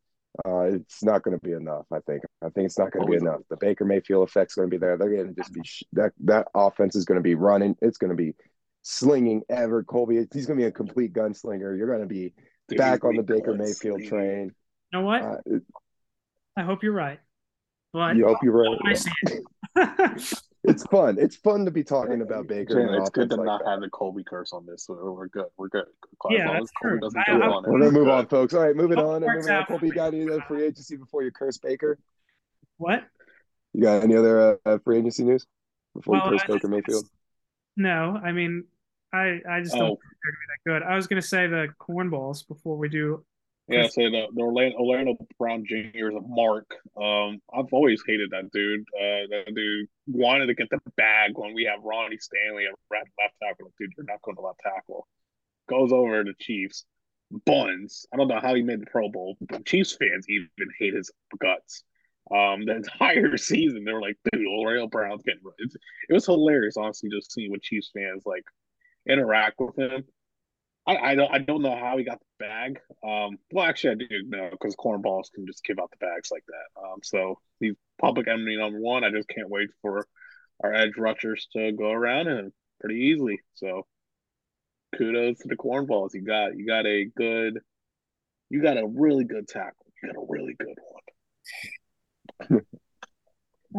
uh, 0.47 0.61
it's 0.61 1.03
not 1.03 1.23
going 1.23 1.38
to 1.38 1.45
be 1.45 1.53
enough. 1.53 1.87
I 1.92 2.01
think. 2.01 2.23
I 2.42 2.49
think 2.49 2.66
it's 2.66 2.79
not 2.79 2.90
going 2.90 3.07
to 3.07 3.11
be 3.11 3.18
enough. 3.18 3.40
The 3.51 3.57
Baker 3.57 3.85
Mayfield 3.85 4.29
effect's 4.29 4.55
going 4.55 4.68
to 4.68 4.71
be 4.71 4.79
there. 4.79 4.97
They're 4.97 5.14
going 5.14 5.29
to 5.29 5.35
just 5.35 5.53
be 5.53 5.61
sh- 5.64 5.85
that 5.92 6.12
that 6.25 6.49
offense 6.55 6.97
is 6.97 7.05
going 7.05 7.16
to 7.16 7.23
be 7.23 7.35
running. 7.35 7.77
It's 7.83 7.99
going 7.99 8.11
to 8.11 8.16
be 8.16 8.35
slinging 8.83 9.42
ever. 9.51 9.83
Colby, 9.85 10.27
he's 10.33 10.47
going 10.47 10.59
to 10.59 10.62
be 10.62 10.68
a 10.68 10.73
complete 10.73 11.12
gunslinger. 11.12 11.77
You're 11.77 11.87
going 11.87 12.01
to 12.01 12.07
be 12.07 12.35
Dude, 12.68 12.79
back 12.79 13.05
on 13.05 13.16
the 13.16 13.23
Baker 13.23 13.55
Mayfield 13.55 14.03
train. 14.05 14.53
You 14.92 14.99
know 14.99 15.05
what? 15.05 15.23
Uh, 15.23 15.37
I 16.57 16.62
hope 16.62 16.83
you're 16.83 16.92
right. 16.92 17.21
But 17.92 18.16
you 18.16 18.27
hope 18.27 18.38
you're 18.42 18.75
right. 19.77 20.33
it's 20.64 20.85
fun. 20.85 21.16
It's 21.18 21.37
fun 21.37 21.64
to 21.64 21.70
be 21.70 21.83
talking 21.83 22.22
about 22.22 22.46
Baker. 22.46 22.81
Yeah, 22.81 23.01
it's 23.01 23.11
good 23.11 23.31
to 23.31 23.37
like 23.37 23.46
not 23.46 23.64
that. 23.64 23.70
have 23.70 23.81
the 23.81 23.90
Colby 23.90 24.22
curse 24.22 24.53
on 24.53 24.64
this. 24.64 24.87
So 24.87 24.94
we're 24.94 25.29
good. 25.29 25.46
We're 25.57 25.68
good. 25.68 25.87
Yeah, 26.31 26.53
that's 26.53 26.70
true. 26.81 27.01
I, 27.16 27.33
I, 27.33 27.37
we're 27.66 27.81
gonna 27.81 27.90
move 27.90 28.09
on, 28.09 28.27
folks. 28.29 28.55
All 28.55 28.62
right, 28.62 28.77
moving 28.77 28.98
on. 28.98 29.25
And 29.25 29.35
moving 29.35 29.51
on. 29.51 29.66
Colby, 29.66 29.88
you 29.88 29.92
got 29.92 30.14
any 30.14 30.29
other 30.29 30.42
free 30.46 30.64
agency 30.64 30.96
before 30.96 31.25
you 31.25 31.33
curse 31.33 31.59
Baker? 31.59 31.98
What? 32.77 33.05
You 33.72 33.83
got 33.83 34.03
any 34.03 34.16
other 34.16 34.59
uh, 34.64 34.79
free 34.85 34.98
agency 34.98 35.25
news 35.25 35.46
before 35.94 36.14
well, 36.14 36.33
you 36.33 36.38
curse 36.38 36.46
Baker 36.46 36.68
Mayfield? 36.68 37.09
No, 37.77 38.20
I 38.22 38.33
mean, 38.33 38.64
I 39.12 39.40
I 39.48 39.61
just 39.62 39.75
don't 39.75 39.83
oh. 39.83 39.88
think 39.88 40.01
they're 40.22 40.33
gonna 40.33 40.38
be 40.38 40.46
that 40.48 40.81
good. 40.81 40.92
I 40.92 40.94
was 40.94 41.07
gonna 41.09 41.22
say 41.22 41.48
the 41.48 41.68
cornballs 41.81 42.46
before 42.46 42.77
we 42.77 42.88
do. 42.88 43.25
Yeah, 43.68 43.87
say 43.87 44.11
the, 44.11 44.27
the 44.35 44.40
Orlando, 44.40 44.77
Orlando 44.77 45.16
Brown 45.38 45.64
Juniors 45.66 46.14
of 46.16 46.25
Mark. 46.27 46.66
Um, 47.01 47.40
I've 47.55 47.72
always 47.72 48.03
hated 48.07 48.31
that 48.31 48.51
dude. 48.53 48.81
Uh, 48.81 49.27
that 49.31 49.53
dude 49.55 49.88
wanted 50.07 50.46
to 50.46 50.55
get 50.55 50.68
the 50.68 50.81
bag 50.96 51.33
when 51.35 51.55
we 51.55 51.64
have 51.64 51.83
Ronnie 51.83 52.18
Stanley 52.18 52.64
at 52.66 52.75
left 52.90 53.35
tackle. 53.42 53.72
Dude, 53.79 53.92
you're 53.96 54.07
not 54.07 54.20
going 54.22 54.37
to 54.37 54.42
left 54.42 54.61
tackle. 54.62 55.07
Goes 55.68 55.92
over 55.92 56.25
to 56.25 56.33
Chiefs. 56.40 56.85
Buns. 57.46 58.05
I 58.12 58.16
don't 58.16 58.29
know 58.29 58.40
how 58.40 58.55
he 58.55 58.62
made 58.62 58.81
the 58.81 58.87
Pro 58.87 59.09
Bowl. 59.09 59.38
Chiefs 59.64 59.96
fans 59.96 60.27
even 60.29 60.48
hate 60.79 60.94
his 60.94 61.11
guts 61.40 61.85
um, 62.31 62.64
the 62.64 62.77
entire 62.77 63.37
season. 63.37 63.85
They 63.85 63.92
were 63.92 64.01
like, 64.01 64.16
dude, 64.33 64.46
Orlando 64.46 64.88
Brown's 64.88 65.22
getting 65.22 65.40
it. 65.59 65.72
It 66.09 66.12
was 66.12 66.27
hilarious, 66.27 66.77
honestly, 66.77 67.11
just 67.11 67.33
seeing 67.33 67.51
what 67.51 67.62
Chiefs 67.62 67.90
fans 67.94 68.22
like 68.27 68.44
interact 69.09 69.59
with 69.59 69.79
him. 69.79 70.05
I, 70.87 70.97
I 70.97 71.14
don't 71.14 71.33
I 71.33 71.38
don't 71.38 71.62
know 71.62 71.77
how 71.77 71.97
he 71.97 72.05
got 72.05 72.18
the 72.18 72.45
bag. 72.45 72.81
Um, 73.07 73.38
well, 73.53 73.66
actually, 73.66 73.92
I 73.92 73.95
do 73.95 74.07
know 74.27 74.49
because 74.51 74.75
cornballs 74.77 75.33
can 75.33 75.47
just 75.47 75.64
give 75.64 75.79
out 75.79 75.90
the 75.90 76.05
bags 76.05 76.31
like 76.33 76.45
that. 76.47 76.81
Um, 76.81 76.99
so 77.03 77.38
he's 77.61 77.75
public 78.01 78.27
enemy 78.27 78.57
number 78.57 78.81
one. 78.81 79.05
I 79.05 79.11
just 79.11 79.29
can't 79.29 79.49
wait 79.49 79.68
for 79.81 80.07
our 80.62 80.73
edge 80.73 80.97
rushers 80.99 81.47
to 81.53 81.73
go 81.73 81.90
around 81.90 82.27
him 82.29 82.53
pretty 82.81 83.01
easily. 83.01 83.40
So 83.55 83.87
kudos 84.97 85.38
to 85.38 85.49
the 85.49 85.57
cornballs. 85.57 86.14
You 86.14 86.23
got 86.23 86.57
you 86.57 86.66
got 86.66 86.87
a 86.87 87.05
good, 87.16 87.61
you 88.51 88.61
got 88.61 88.77
a 88.77 88.87
really 88.87 89.25
good 89.25 89.47
tackle. 89.47 89.87
You 90.03 90.12
got 90.12 90.21
a 90.21 90.27
really 90.29 90.55
good 90.59 90.79
one. 92.51 92.62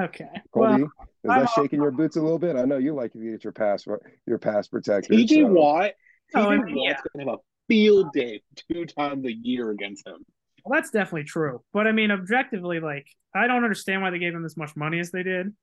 okay. 0.06 0.42
Colby, 0.54 0.84
well, 0.84 0.84
is 0.84 0.90
that 1.26 1.40
I'm 1.40 1.48
shaking 1.48 1.82
your 1.82 1.92
boots 1.92 2.16
a 2.16 2.22
little 2.22 2.40
bit? 2.40 2.56
I 2.56 2.64
know 2.64 2.78
you 2.78 2.94
like 2.94 3.12
to 3.12 3.20
get 3.20 3.44
your 3.44 3.54
pass 3.54 3.86
your 4.26 4.38
pass 4.38 4.70
protected. 4.70 5.12
TJ 5.12 5.42
so. 5.42 5.48
Watt, 5.48 5.92
TJ 5.92 5.94
oh, 6.36 6.50
I 6.50 6.58
mean, 6.58 6.78
yeah. 6.78 6.98
gonna 7.16 7.32
have 7.32 7.40
a 7.40 7.42
field 7.68 8.12
day 8.14 8.42
two 8.72 8.86
times 8.86 9.26
a 9.26 9.34
year 9.34 9.72
against 9.72 10.08
him. 10.08 10.26
Well, 10.64 10.80
that's 10.80 10.92
definitely 10.92 11.26
true. 11.26 11.62
But 11.74 11.88
I 11.88 11.92
mean, 11.92 12.12
objectively, 12.12 12.80
like, 12.80 13.08
I 13.36 13.48
don't 13.48 13.64
understand 13.64 14.02
why 14.02 14.10
they 14.10 14.20
gave 14.20 14.34
him 14.34 14.44
this 14.44 14.58
much 14.58 14.76
money 14.76 15.00
as 15.00 15.12
they 15.12 15.24
did. 15.24 15.54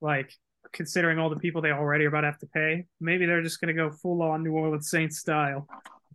Like, 0.00 0.32
considering 0.72 1.18
all 1.18 1.30
the 1.30 1.36
people 1.36 1.62
they 1.62 1.70
already 1.70 2.04
are 2.04 2.08
about 2.08 2.22
to 2.22 2.26
have 2.28 2.38
to 2.38 2.46
pay, 2.46 2.84
maybe 3.00 3.26
they're 3.26 3.42
just 3.42 3.60
going 3.60 3.74
to 3.74 3.82
go 3.82 3.90
full 3.90 4.22
on 4.22 4.42
New 4.42 4.52
Orleans 4.52 4.90
Saints 4.90 5.18
style, 5.18 5.66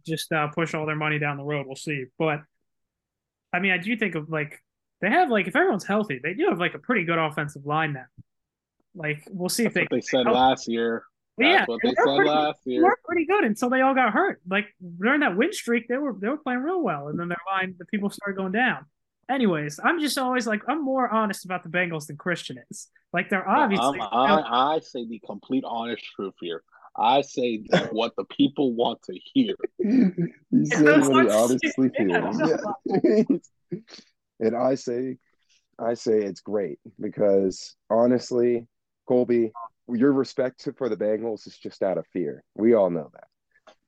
just 0.06 0.32
uh, 0.32 0.47
push 0.49 0.73
all 0.73 0.86
their 0.86 0.95
money 0.95 1.19
down 1.19 1.38
the 1.38 1.43
road. 1.43 1.65
We'll 1.65 1.75
see. 1.75 2.06
But 2.19 2.41
I 3.54 3.60
mean, 3.60 3.71
I 3.71 3.78
do 3.78 3.95
think 3.95 4.15
of 4.15 4.30
like 4.30 4.62
they 5.01 5.10
have 5.10 5.30
like 5.30 5.47
if 5.47 5.56
everyone's 5.56 5.86
healthy, 5.86 6.19
they 6.21 6.34
do 6.34 6.47
have 6.49 6.60
like 6.60 6.73
a 6.73 6.80
pretty 6.80 7.04
good 7.04 7.17
offensive 7.17 7.65
line 7.65 7.93
now. 7.93 8.06
Like 8.93 9.23
we'll 9.30 9.49
see 9.49 9.63
That's 9.63 9.75
if 9.75 9.89
they. 9.89 9.95
they 9.97 10.01
said 10.01 10.25
last 10.25 10.67
year. 10.67 11.04
That's 11.38 11.50
yeah, 11.50 11.65
what 11.65 11.82
they 11.84 11.89
said 11.89 12.15
pretty, 12.15 12.30
last 12.30 12.60
year. 12.65 12.82
They 12.82 12.84
were 12.84 13.00
pretty 13.04 13.26
good 13.26 13.43
until 13.43 13.69
they 13.69 13.82
all 13.82 13.93
got 13.93 14.13
hurt. 14.13 14.41
Like 14.50 14.67
during 15.00 15.19
that 15.19 15.36
win 15.36 15.52
streak, 15.52 15.88
they 15.88 15.98
were 15.98 16.15
they 16.17 16.30
were 16.30 16.38
playing 16.38 16.62
real 16.62 16.82
well, 16.82 17.10
and 17.10 17.19
then 17.19 17.28
their 17.28 17.38
line, 17.52 17.76
the 17.78 17.86
people 17.86 18.10
started 18.10 18.38
going 18.38 18.54
down. 18.54 18.86
Anyways, 19.30 19.80
I'm 19.84 20.00
just 20.00 20.17
always 20.17 20.48
like 20.48 20.62
I'm 20.69 20.84
more 20.84 21.10
honest 21.10 21.43
about 21.45 21.63
the 21.63 21.69
Bengals 21.69 22.08
than 22.08 22.15
Christian 22.15 22.58
is. 22.69 22.88
Like 23.12 23.30
they're 23.30 23.48
I'm- 23.48 23.63
obviously 23.63 24.00
I, 24.00 24.76
I 24.76 24.80
say 24.80 25.06
the 25.06 25.19
complete 25.26 25.63
honest 25.67 26.06
truth 26.15 26.36
here. 26.39 26.63
I 26.98 27.21
say 27.21 27.63
that 27.69 27.93
what 27.93 28.15
the 28.15 28.24
people 28.26 28.74
want 28.74 29.02
to 29.04 29.19
hear. 29.34 29.56
He 30.52 30.65
said 30.65 30.86
that's 30.86 31.10
what 31.10 31.26
he 31.26 31.32
honestly 31.32 31.89
feels. 31.98 32.39
Yeah. 32.39 33.24
and 34.39 34.56
I 34.56 34.76
say, 34.76 35.17
I 35.78 35.95
say 35.95 36.19
it's 36.19 36.39
great 36.39 36.80
because 37.00 37.76
honestly, 37.89 38.67
Colby, 39.08 39.52
your 39.88 40.12
respect 40.13 40.67
for 40.78 40.89
the 40.89 40.98
Bengals 40.98 41.48
is 41.48 41.58
just 41.58 41.84
out 41.84 41.98
of 41.98 42.06
fear. 42.08 42.43
We 42.56 42.74
all 42.74 42.89
know 42.89 43.10
that. 43.13 43.28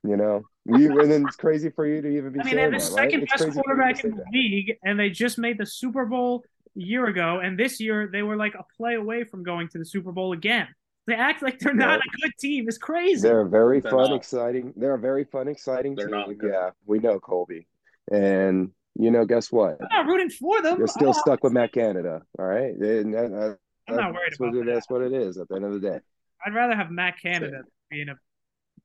You 0.04 0.16
know, 0.16 0.44
you 0.66 1.00
and 1.02 1.12
then 1.12 1.26
it's 1.28 1.36
crazy 1.36 1.70
for 1.70 1.86
you 1.86 2.02
to 2.02 2.08
even 2.08 2.32
be 2.32 2.40
I 2.40 2.44
mean, 2.44 2.56
they're 2.56 2.72
saying 2.72 2.72
the 2.72 2.78
that, 2.78 2.84
right? 3.02 3.04
second 3.12 3.24
It's 3.24 3.32
best 3.34 3.44
crazy 3.44 3.54
for 3.54 3.58
you 3.58 3.64
quarterback 3.64 4.04
in 4.04 4.12
the 4.12 4.18
that. 4.18 4.26
league, 4.32 4.76
and 4.86 5.00
they 5.00 5.10
just 5.10 5.38
made 5.38 5.58
the 5.58 5.66
Super 5.66 6.06
Bowl 6.06 6.44
a 6.76 6.80
year 6.80 7.08
ago, 7.08 7.40
and 7.44 7.58
this 7.60 7.80
year 7.80 8.08
they 8.12 8.22
were 8.22 8.38
like 8.38 8.54
a 8.54 8.64
play 8.78 8.94
away 8.96 9.24
from 9.24 9.44
going 9.44 9.68
to 9.70 9.78
the 9.80 9.86
Super 9.86 10.12
Bowl 10.12 10.34
again. 10.34 10.68
They 11.08 11.16
act 11.16 11.42
like 11.42 11.58
they're 11.60 11.74
not 11.74 12.00
a 12.00 12.10
good 12.22 12.32
team. 12.40 12.66
It's 12.68 12.78
crazy. 12.78 13.22
They're 13.22 13.42
a 13.42 13.50
very 13.50 13.80
They're 13.80 13.92
fun, 13.92 14.12
not. 14.12 14.16
exciting. 14.18 14.74
They're 14.78 14.94
a 14.94 15.00
very 15.00 15.24
fun, 15.24 15.48
exciting 15.48 15.96
They're 15.96 16.08
team. 16.08 16.12
not 16.16 16.38
good. 16.38 16.52
Yeah, 16.54 16.70
we 16.86 17.00
know 17.00 17.20
Colby, 17.20 17.68
and 18.12 18.72
you 19.00 19.12
know, 19.12 19.26
guess 19.26 19.52
what? 19.52 19.78
I'm 19.82 19.88
not 19.92 20.06
rooting 20.08 20.30
for 20.30 20.62
them. 20.62 20.78
You're 20.78 20.88
still 20.88 21.10
Oh, 21.10 21.14
stuck 21.14 21.44
with 21.44 21.54
Matt 21.54 21.72
Canada. 21.74 22.22
All 22.40 22.46
right, 22.46 22.74
And 22.76 23.14
that- 23.14 23.32
that- 23.32 23.58
I'm 23.88 23.95
not 23.95 24.13
worried 24.13 24.32
that's 24.32 24.39
what 24.39 24.50
about 24.50 24.58
it- 24.60 24.65
that. 24.65 24.73
That's 24.73 24.89
what 24.89 25.02
it 25.02 25.13
is 25.13 25.38
at 25.38 25.47
the 25.47 25.56
end 25.56 25.65
of 25.65 25.73
the 25.73 25.80
day. 25.80 26.00
I'd 26.45 26.54
rather 26.54 26.76
have 26.76 26.91
Matt 26.91 27.19
Canada 27.21 27.63
be 27.89 28.02
in 28.02 28.10
a 28.10 28.15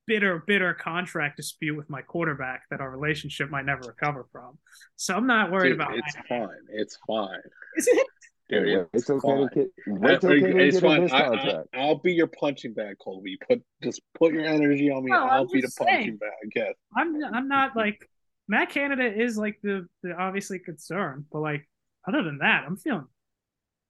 bitter, 0.07 0.43
bitter 0.47 0.75
contract 0.75 1.37
dispute 1.37 1.77
with 1.77 1.89
my 1.91 2.03
quarterback 2.03 2.63
that 2.71 2.81
our 2.81 2.91
relationship 2.91 3.51
might 3.51 3.65
never 3.67 3.83
recover 3.87 4.27
from. 4.33 4.59
So 4.97 5.15
I'm 5.15 5.27
not 5.27 5.51
worried 5.53 5.71
Dude, 5.71 5.81
about 5.81 5.97
it's 5.97 6.15
Matt. 6.17 6.27
fine. 6.29 6.49
It's 6.71 6.99
fine. 7.07 7.41
Is 7.77 7.89
it? 7.89 8.07
Dude, 8.49 8.65
Wait 8.67 8.87
it's 8.93 9.07
till 9.07 9.21
fine. 9.21 9.49
Kid- 9.51 9.69
wait 9.87 10.21
till 10.21 10.31
I- 10.31 10.35
it's 10.37 10.81
get 10.81 11.11
fine. 11.11 11.65
I, 11.75 11.87
will 11.87 11.99
be 11.99 12.13
your 12.13 12.27
punching 12.27 12.75
bag, 12.75 12.97
Colby. 13.03 13.39
Put 13.49 13.63
just 13.83 14.03
put 14.15 14.33
your 14.33 14.45
energy 14.45 14.91
on 14.91 15.05
me. 15.05 15.11
No, 15.11 15.27
I'll 15.27 15.47
be 15.47 15.61
the 15.61 15.69
saying. 15.69 15.89
punching 15.97 16.17
bag. 16.17 16.31
Yes. 16.55 16.75
I'm 16.97 17.23
I'm 17.25 17.49
not 17.49 17.77
like 17.77 18.09
Matt 18.49 18.71
Canada 18.71 19.05
is 19.05 19.39
like 19.39 19.59
the 19.63 19.87
the 20.03 20.13
obviously 20.15 20.59
concern, 20.59 21.25
but 21.33 21.41
like 21.41 21.69
other 22.07 22.23
than 22.23 22.39
that, 22.39 22.65
I'm 22.67 22.77
feeling 22.77 23.07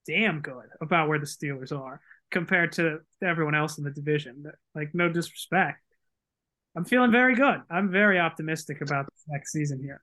damn 0.07 0.41
good 0.41 0.67
about 0.81 1.09
where 1.09 1.19
the 1.19 1.27
Steelers 1.27 1.77
are 1.77 2.01
compared 2.31 2.73
to 2.73 3.01
everyone 3.23 3.55
else 3.55 3.79
in 3.79 3.85
the 3.85 3.91
division. 3.91 4.45
Like 4.75 4.95
no 4.95 5.09
disrespect. 5.09 5.81
I'm 6.77 6.85
feeling 6.85 7.13
very 7.13 7.35
good. 7.35 7.61
I'm 7.71 7.91
very 7.91 8.19
optimistic 8.19 8.81
about 8.81 9.07
this 9.07 9.25
next 9.29 9.53
season 9.53 9.81
here. 9.81 10.03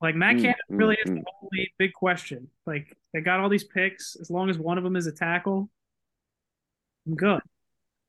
Like 0.00 0.14
Matt 0.14 0.36
Mm, 0.36 0.42
Canada 0.42 0.62
mm, 0.70 0.78
really 0.78 0.96
is 1.04 1.10
mm. 1.10 1.16
the 1.16 1.24
only 1.42 1.72
big 1.78 1.92
question. 1.92 2.48
Like 2.66 2.96
they 3.12 3.20
got 3.20 3.40
all 3.40 3.48
these 3.48 3.64
picks. 3.64 4.16
As 4.20 4.30
long 4.30 4.48
as 4.50 4.58
one 4.58 4.78
of 4.78 4.84
them 4.84 4.96
is 4.96 5.06
a 5.06 5.12
tackle, 5.12 5.70
I'm 7.06 7.16
good. 7.16 7.40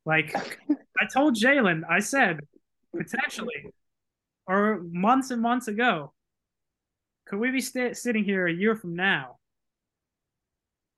Like 0.06 0.36
I 0.70 1.06
told 1.14 1.36
Jalen, 1.36 1.84
I 1.90 2.00
said 2.00 2.42
potentially, 2.96 3.74
or 4.48 4.82
months 4.84 5.32
and 5.32 5.42
months 5.42 5.68
ago, 5.68 6.14
could 7.26 7.40
we 7.40 7.52
be 7.52 7.62
st- 7.62 7.98
sitting 7.98 8.24
here 8.24 8.48
a 8.48 8.54
year 8.54 8.76
from 8.76 8.96
now 8.96 9.38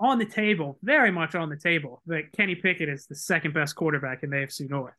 on 0.04 0.20
the 0.20 0.26
table, 0.26 0.78
very 0.84 1.12
much 1.12 1.34
on 1.34 1.50
the 1.50 1.56
table, 1.56 2.02
that 2.08 2.32
Kenny 2.34 2.56
Pickett 2.56 2.90
is 2.90 3.08
the 3.08 3.16
second 3.16 3.54
best 3.54 3.74
quarterback 3.76 4.22
in 4.22 4.30
the 4.30 4.36
AFC 4.36 4.70
North? 4.70 4.94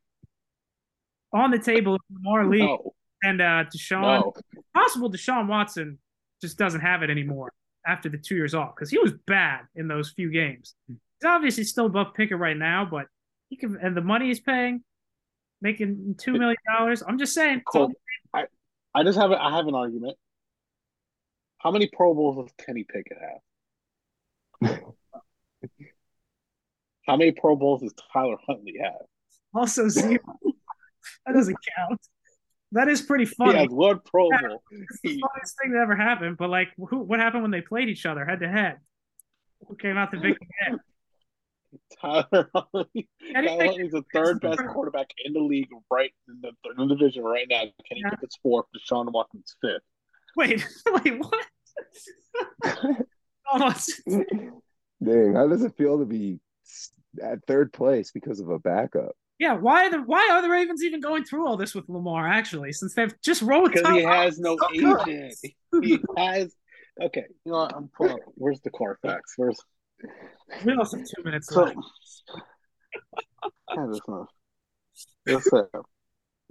On 1.33 1.51
the 1.51 1.59
table, 1.59 1.99
Lamar 2.11 2.47
Lee 2.49 2.61
No. 2.61 2.95
and 3.23 3.41
uh, 3.43 3.65
Deshaun 3.65 4.01
No. 4.03 4.33
possible 4.73 5.11
Deshaun 5.11 5.47
Watson 5.47 5.99
just 6.41 6.57
doesn't 6.57 6.81
have 6.81 7.03
it 7.03 7.11
anymore 7.11 7.53
after 7.87 8.09
the 8.09 8.17
two 8.17 8.35
years 8.35 8.55
off 8.55 8.75
because 8.75 8.89
he 8.91 8.99
was 8.99 9.13
bad 9.27 9.61
in 9.75 9.89
those 9.89 10.11
few 10.11 10.31
games. 10.31 10.75
He's 10.89 10.97
obviously 11.27 11.65
still 11.65 11.87
above 11.87 12.15
Pickett 12.15 12.39
right 12.39 12.57
now, 12.57 12.87
but 12.91 13.07
he 13.51 13.57
can 13.57 13.77
and 13.83 13.95
the 13.95 14.01
money 14.01 14.29
he's 14.29 14.41
paying, 14.41 14.83
making 15.61 16.15
two 16.19 16.33
million 16.33 16.57
dollars. 16.67 17.03
I'm 17.07 17.19
just 17.19 17.35
saying. 17.35 17.61
Cool. 17.71 17.93
I 18.97 19.03
just 19.03 19.19
have 19.19 19.33
a, 19.33 19.43
I 19.43 19.55
have 19.55 19.67
an 19.67 19.75
argument. 19.75 20.17
How 21.59 21.71
many 21.73 21.89
Pro 21.93 22.15
Bowls 22.15 22.37
does 22.47 22.55
Kenny 22.65 22.85
Pickett 22.85 23.19
have? 23.21 23.41
How 27.07 27.17
many 27.17 27.33
Pro 27.33 27.55
Bowls 27.57 27.83
does 27.83 27.93
Tyler 28.13 28.37
Huntley 28.47 28.77
have? 28.83 29.03
also 29.55 29.89
zero. 29.89 30.19
that 31.27 31.33
doesn't 31.35 31.57
count. 31.77 32.01
That 32.73 32.89
is 32.89 33.03
pretty 33.03 33.25
He 33.25 33.35
funny. 33.35 33.59
has 33.59 33.69
one 33.69 34.01
Pro 34.05 34.29
Bowl. 34.31 34.63
It's 34.73 35.01
the 35.03 35.21
funniest 35.21 35.57
thing 35.63 35.73
that 35.73 35.81
ever 35.81 35.95
happened. 35.95 36.37
But 36.39 36.51
like, 36.51 36.69
who, 36.77 36.99
what 37.01 37.21
happened 37.21 37.43
when 37.43 37.51
they 37.53 37.61
played 37.61 37.89
each 37.89 38.05
other 38.07 38.25
head 38.25 38.41
to 38.41 38.49
head? 38.49 38.79
Who 39.69 39.77
came 39.77 39.97
out 39.97 40.11
the 40.11 40.17
victim? 40.19 40.81
Tyler 42.01 42.51
Huntley. 42.55 43.09
Tyler 43.33 43.65
Huntley's 43.65 43.93
the 43.93 44.03
third 44.13 44.41
best 44.41 44.61
quarterback 44.73 45.07
in 45.25 45.33
the 45.35 45.41
league 45.41 45.69
right 45.91 46.13
in 46.29 46.41
the, 46.41 46.51
in 46.83 46.89
the 46.89 46.95
division 46.97 47.23
right 47.23 47.47
now. 47.49 47.63
Kenny 47.89 48.01
Yeah. 48.03 48.11
Pickett's 48.11 48.39
fourth. 48.43 48.67
Deshaun 48.77 49.13
Watson's 49.13 49.55
fifth. 49.61 49.83
Wait, 50.37 50.67
wait, 51.05 51.19
what? 51.21 53.07
Almost. 53.53 54.03
Dang, 54.09 55.35
how 55.35 55.49
does 55.49 55.63
it 55.63 55.77
feel 55.77 55.99
to 55.99 56.05
be 56.05 56.41
at 57.23 57.45
third 57.47 57.73
place 57.73 58.11
because 58.11 58.41
of 58.41 58.49
a 58.49 58.59
backup? 58.59 59.17
Yeah, 59.39 59.55
why 59.55 59.87
are 59.87 59.91
the 59.91 59.99
why 59.99 60.29
are 60.31 60.43
the 60.43 60.49
Ravens 60.49 60.83
even 60.85 61.01
going 61.01 61.25
through 61.25 61.47
all 61.47 61.57
this 61.57 61.75
with 61.75 61.89
Lamar? 61.89 62.29
Actually, 62.29 62.73
since 62.73 62.95
they've 62.95 63.15
just 63.21 63.43
rolled 63.43 63.73
Because 63.73 63.89
he 63.95 64.03
has 64.03 64.39
no 64.39 64.57
so 64.57 65.01
agent. 65.07 65.35
He 65.83 65.99
has. 66.17 66.55
Okay, 67.03 67.25
you 67.45 67.51
know 67.51 67.59
what? 67.59 67.75
I'm 67.75 67.91
pulling 67.97 68.13
up. 68.13 68.21
Where's 68.37 68.61
the 68.61 68.71
Carfax? 68.71 69.35
Where's 69.37 69.61
We 70.65 70.75
also 70.77 70.99
have 70.99 71.07
two 71.07 71.25
minutes 71.25 71.49
so? 71.53 71.65
left. 71.65 71.77
Yeah, 73.77 73.87
this 73.91 74.01
one. 74.07 74.27
This, 75.27 75.51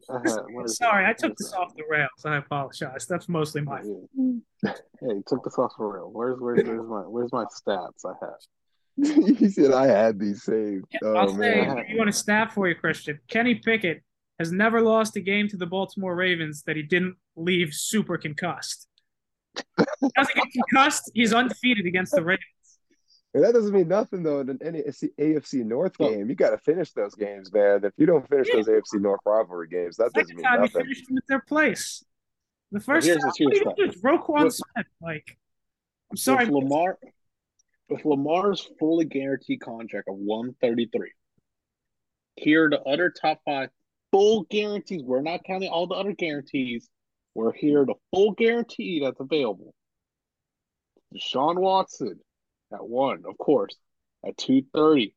uh, 0.10 0.20
what 0.52 0.66
is 0.66 0.78
Sorry. 0.78 1.06
I 1.06 1.14
took 1.14 1.36
this 1.38 1.52
it? 1.52 1.58
off 1.58 1.76
the 1.76 1.84
rails. 1.90 2.10
I 2.26 2.38
apologize. 2.38 3.06
That's 3.08 3.30
mostly 3.30 3.62
my 3.62 3.82
fault. 3.82 4.10
Yeah, 4.16 4.74
you 5.02 5.24
took 5.28 5.44
this 5.44 5.58
off 5.58 5.74
the 5.78 5.84
real. 5.84 6.10
Where's 6.12 6.40
where's 6.40 6.64
where's 6.64 6.88
my 6.88 7.02
where's 7.02 7.32
my 7.32 7.46
stats 7.46 8.06
I 8.06 8.14
have? 8.22 8.40
he 9.38 9.50
said 9.50 9.72
I 9.72 9.88
had 9.88 10.20
these 10.20 10.44
saved. 10.44 10.86
Oh 11.04 11.16
I'll 11.16 11.30
say, 11.30 11.66
man. 11.66 11.80
if 11.80 11.90
you 11.90 11.98
want 11.98 12.10
a 12.10 12.14
stat 12.14 12.54
for 12.54 12.68
you, 12.68 12.76
Christian. 12.76 13.20
Kenny 13.28 13.56
Pickett 13.56 14.04
has 14.40 14.52
never 14.52 14.82
lost 14.82 15.16
a 15.16 15.22
game 15.22 15.48
to 15.48 15.58
the 15.58 15.66
Baltimore 15.66 16.16
Ravens 16.16 16.64
that 16.64 16.76
he 16.76 16.84
didn't 16.84 17.16
leave 17.36 17.74
super 17.74 18.18
concussed. 18.18 18.88
Doesn't 19.78 20.36
get 20.36 20.48
concussed, 20.52 21.12
he's 21.14 21.34
undefeated 21.34 21.86
against 21.86 22.14
the 22.14 22.24
Ravens. 22.24 22.44
And 23.34 23.44
that 23.44 23.54
doesn't 23.54 23.74
mean 23.74 23.88
nothing 23.88 24.22
though 24.22 24.42
in 24.42 24.60
any 24.62 24.82
AFC 24.84 25.64
North 25.66 25.98
game. 25.98 26.30
You 26.30 26.36
got 26.36 26.52
to 26.52 26.58
finish 26.60 26.92
those 26.92 27.16
games, 27.16 27.52
man. 27.52 27.84
If 27.84 27.94
you 27.98 28.06
don't 28.06 28.28
finish 28.30 28.48
Yeah. 28.50 28.58
those 28.58 28.68
AFC 28.68 29.00
North 29.02 29.22
rivalry 29.26 29.68
games, 29.70 29.98
that 29.98 30.14
doesn't 30.14 30.36
mean 30.36 30.44
time 30.44 30.60
he 30.60 30.66
nothing. 30.66 30.82
finished 30.84 31.08
them 31.08 31.18
at 31.18 31.24
their 31.28 31.42
place. 31.42 32.04
The 32.72 32.80
first 32.80 33.08
here's 33.08 33.18
time, 33.22 33.30
the 33.30 33.34
serious 33.34 33.60
what 33.66 33.76
do 33.76 33.84
you? 33.86 33.92
Roquan 33.92 34.44
With- 34.46 34.54
Smith, 34.56 34.86
like, 35.02 35.38
I'm 36.12 36.18
sorry, 36.18 36.46
With 36.46 36.54
Lamar, 36.64 37.00
with 37.90 38.06
Lamar's 38.06 38.62
fully 38.80 39.06
guaranteed 39.06 39.62
contract 39.62 40.08
of 40.10 40.16
one 40.16 40.54
thirty 40.62 40.86
three. 40.96 41.12
Here 42.36 42.66
are 42.66 42.70
the 42.70 42.82
other 42.82 43.10
top 43.10 43.42
five 43.46 43.70
full 44.12 44.44
guarantees. 44.44 45.04
We're 45.04 45.22
not 45.22 45.44
counting 45.44 45.70
all 45.70 45.88
the 45.88 45.96
other 45.96 46.14
guarantees. 46.14 46.88
We're 47.36 47.52
here 47.54 47.84
the 47.86 47.96
full 48.12 48.32
guarantee 48.34 49.00
that's 49.04 49.20
available. 49.20 49.74
Deshaun 51.16 51.60
Watson 51.60 52.20
at 52.74 52.88
one, 52.88 53.24
of 53.28 53.38
course, 53.38 53.76
at 54.26 54.38
two 54.38 54.64
thirty, 54.74 55.16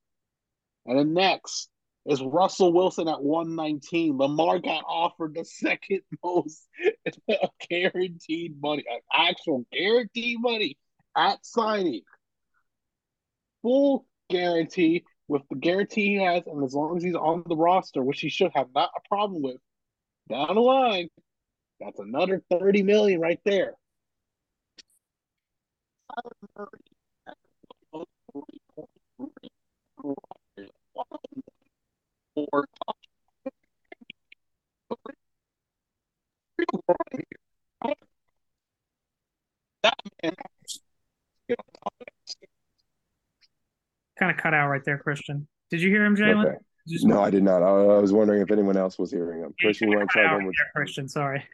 and 0.84 0.98
then 0.98 1.14
next 1.14 1.68
is 2.04 2.22
Russell 2.22 2.72
Wilson 2.72 3.08
at 3.08 3.22
one 3.22 3.54
nineteen. 3.56 4.16
Lamar 4.18 4.58
got 4.58 4.84
offered 4.88 5.34
the 5.34 5.44
second 5.44 6.02
most 6.24 6.68
guaranteed 7.68 8.60
money, 8.60 8.84
uh, 8.90 8.98
actual 9.14 9.64
guaranteed 9.72 10.40
money 10.40 10.76
at 11.16 11.44
signing. 11.44 12.02
Full 13.62 14.06
guarantee 14.30 15.04
with 15.28 15.42
the 15.50 15.56
guarantee 15.56 16.16
he 16.16 16.22
has, 16.22 16.42
and 16.46 16.64
as 16.64 16.74
long 16.74 16.96
as 16.96 17.02
he's 17.02 17.14
on 17.14 17.42
the 17.46 17.56
roster, 17.56 18.02
which 18.02 18.20
he 18.20 18.28
should 18.28 18.52
have 18.54 18.68
not 18.74 18.90
a 18.96 19.08
problem 19.08 19.42
with, 19.42 19.56
down 20.28 20.54
the 20.54 20.60
line, 20.60 21.08
that's 21.80 21.98
another 21.98 22.42
30 22.50 22.82
million 22.82 23.20
right 23.20 23.40
there. 23.44 23.74
Kind 44.18 44.30
of 44.30 44.36
cut 44.36 44.54
out 44.54 44.68
right 44.68 44.84
there, 44.84 44.98
Christian. 44.98 45.46
Did 45.70 45.80
you 45.82 45.90
hear 45.90 46.04
him, 46.04 46.16
Jalen? 46.16 46.46
Okay. 46.46 46.56
No, 47.02 47.20
I 47.20 47.30
did 47.30 47.42
not. 47.42 47.62
I, 47.62 47.68
I 47.68 47.98
was 47.98 48.12
wondering 48.12 48.42
if 48.42 48.50
anyone 48.50 48.76
else 48.76 48.98
was 48.98 49.10
hearing 49.10 49.40
him. 49.40 49.54
Yeah, 49.58 49.66
Christian, 49.66 49.90
you 49.90 49.96
want 49.98 50.08
to 50.08 50.12
cut 50.12 50.20
try 50.20 50.30
out 50.30 50.36
right 50.36 50.42
more 50.42 50.52
there, 50.56 50.70
Christian. 50.74 51.08
Sorry. 51.08 51.44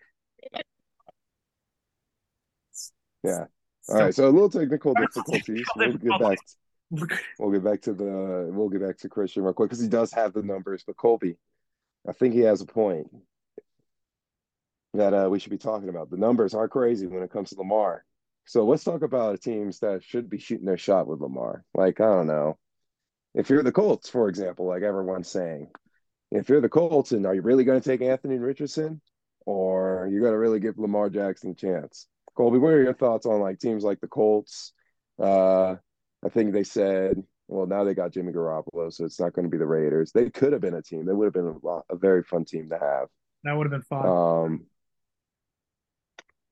Yeah. 3.23 3.45
All 3.89 3.97
right. 3.97 4.15
So 4.15 4.29
a 4.29 4.31
little 4.31 4.51
technical 4.51 4.95
difficulties. 4.95 5.65
We'll 5.77 5.93
get 5.95 6.21
back. 6.21 6.39
We'll 7.39 7.51
get 7.51 7.65
back 7.65 7.81
to 7.83 7.95
the. 7.95 8.51
We'll 8.53 8.69
get 8.69 8.83
back 8.83 8.99
to 8.99 9.09
Christian 9.09 9.43
real 9.43 9.53
quick 9.53 9.71
because 9.71 9.83
he 9.83 9.89
does 9.89 10.13
have 10.13 10.33
the 10.33 10.43
numbers. 10.43 10.85
But 10.87 10.97
Colby, 10.97 11.37
I 12.09 12.13
think 12.13 12.35
he 12.35 12.41
has 12.41 12.61
a 12.61 12.67
point 12.67 13.09
that 14.95 15.15
uh, 15.15 15.29
we 15.31 15.39
should 15.39 15.51
be 15.51 15.59
talking 15.59 15.89
about. 15.89 16.11
The 16.11 16.17
numbers 16.17 16.55
are 16.55 16.69
crazy 16.69 17.07
when 17.07 17.23
it 17.23 17.33
comes 17.33 17.51
to 17.51 17.57
Lamar. 17.57 18.05
So 18.45 18.65
let's 18.65 18.85
talk 18.85 19.03
about 19.03 19.41
teams 19.41 19.79
that 19.79 20.03
should 20.05 20.29
be 20.29 20.39
shooting 20.39 20.67
their 20.67 20.77
shot 20.77 21.07
with 21.07 21.21
Lamar. 21.21 21.65
Like 21.75 22.01
I 22.01 22.05
don't 22.05 22.27
know, 22.27 22.59
if 23.35 23.49
you're 23.49 23.63
the 23.63 23.73
Colts, 23.73 24.09
for 24.09 24.29
example, 24.29 24.67
like 24.67 24.83
everyone's 24.83 25.29
saying, 25.29 25.69
if 26.31 26.49
you're 26.49 26.61
the 26.61 26.69
Colts, 26.69 27.13
and 27.13 27.27
are 27.27 27.35
you 27.35 27.43
really 27.43 27.65
going 27.65 27.81
to 27.81 27.89
take 27.89 28.03
Anthony 28.03 28.39
Richardson, 28.39 29.01
or 29.47 30.09
you're 30.11 30.21
going 30.21 30.33
to 30.33 30.39
really 30.39 30.61
give 30.61 30.79
Lamar 30.79 31.09
Jackson 31.09 31.51
a 31.51 31.55
chance? 31.55 32.07
Colby, 32.37 32.59
what 32.59 32.73
are 32.73 32.83
your 32.83 32.95
thoughts 32.95 33.27
on 33.27 33.41
like 33.41 33.59
teams 33.59 33.85
like 33.85 34.01
the 34.01 34.09
Colts? 34.09 34.73
Uh, 35.19 35.77
I 36.25 36.29
think 36.29 36.53
they 36.53 36.65
said, 36.65 37.23
well, 37.49 37.67
now 37.67 37.85
they 37.85 37.95
got 37.95 38.13
Jimmy 38.13 38.33
Garoppolo, 38.33 38.93
so 38.93 39.05
it's 39.05 39.21
not 39.21 39.33
going 39.33 39.45
to 39.45 39.51
be 39.51 39.59
the 39.59 39.67
Raiders. 39.67 40.13
They 40.13 40.31
could 40.31 40.53
have 40.53 40.63
been 40.63 40.75
a 40.75 40.83
team. 40.83 41.05
They 41.05 41.13
would 41.13 41.27
have 41.27 41.35
been 41.35 41.47
a, 41.47 41.67
lot, 41.67 41.85
a 41.91 41.97
very 41.97 42.23
fun 42.23 42.45
team 42.45 42.69
to 42.71 42.79
have. 42.79 43.09
That 43.45 43.57
would 43.57 43.65
have 43.65 43.73
been 43.73 43.83
fun. 43.83 44.07
Um, 44.07 44.67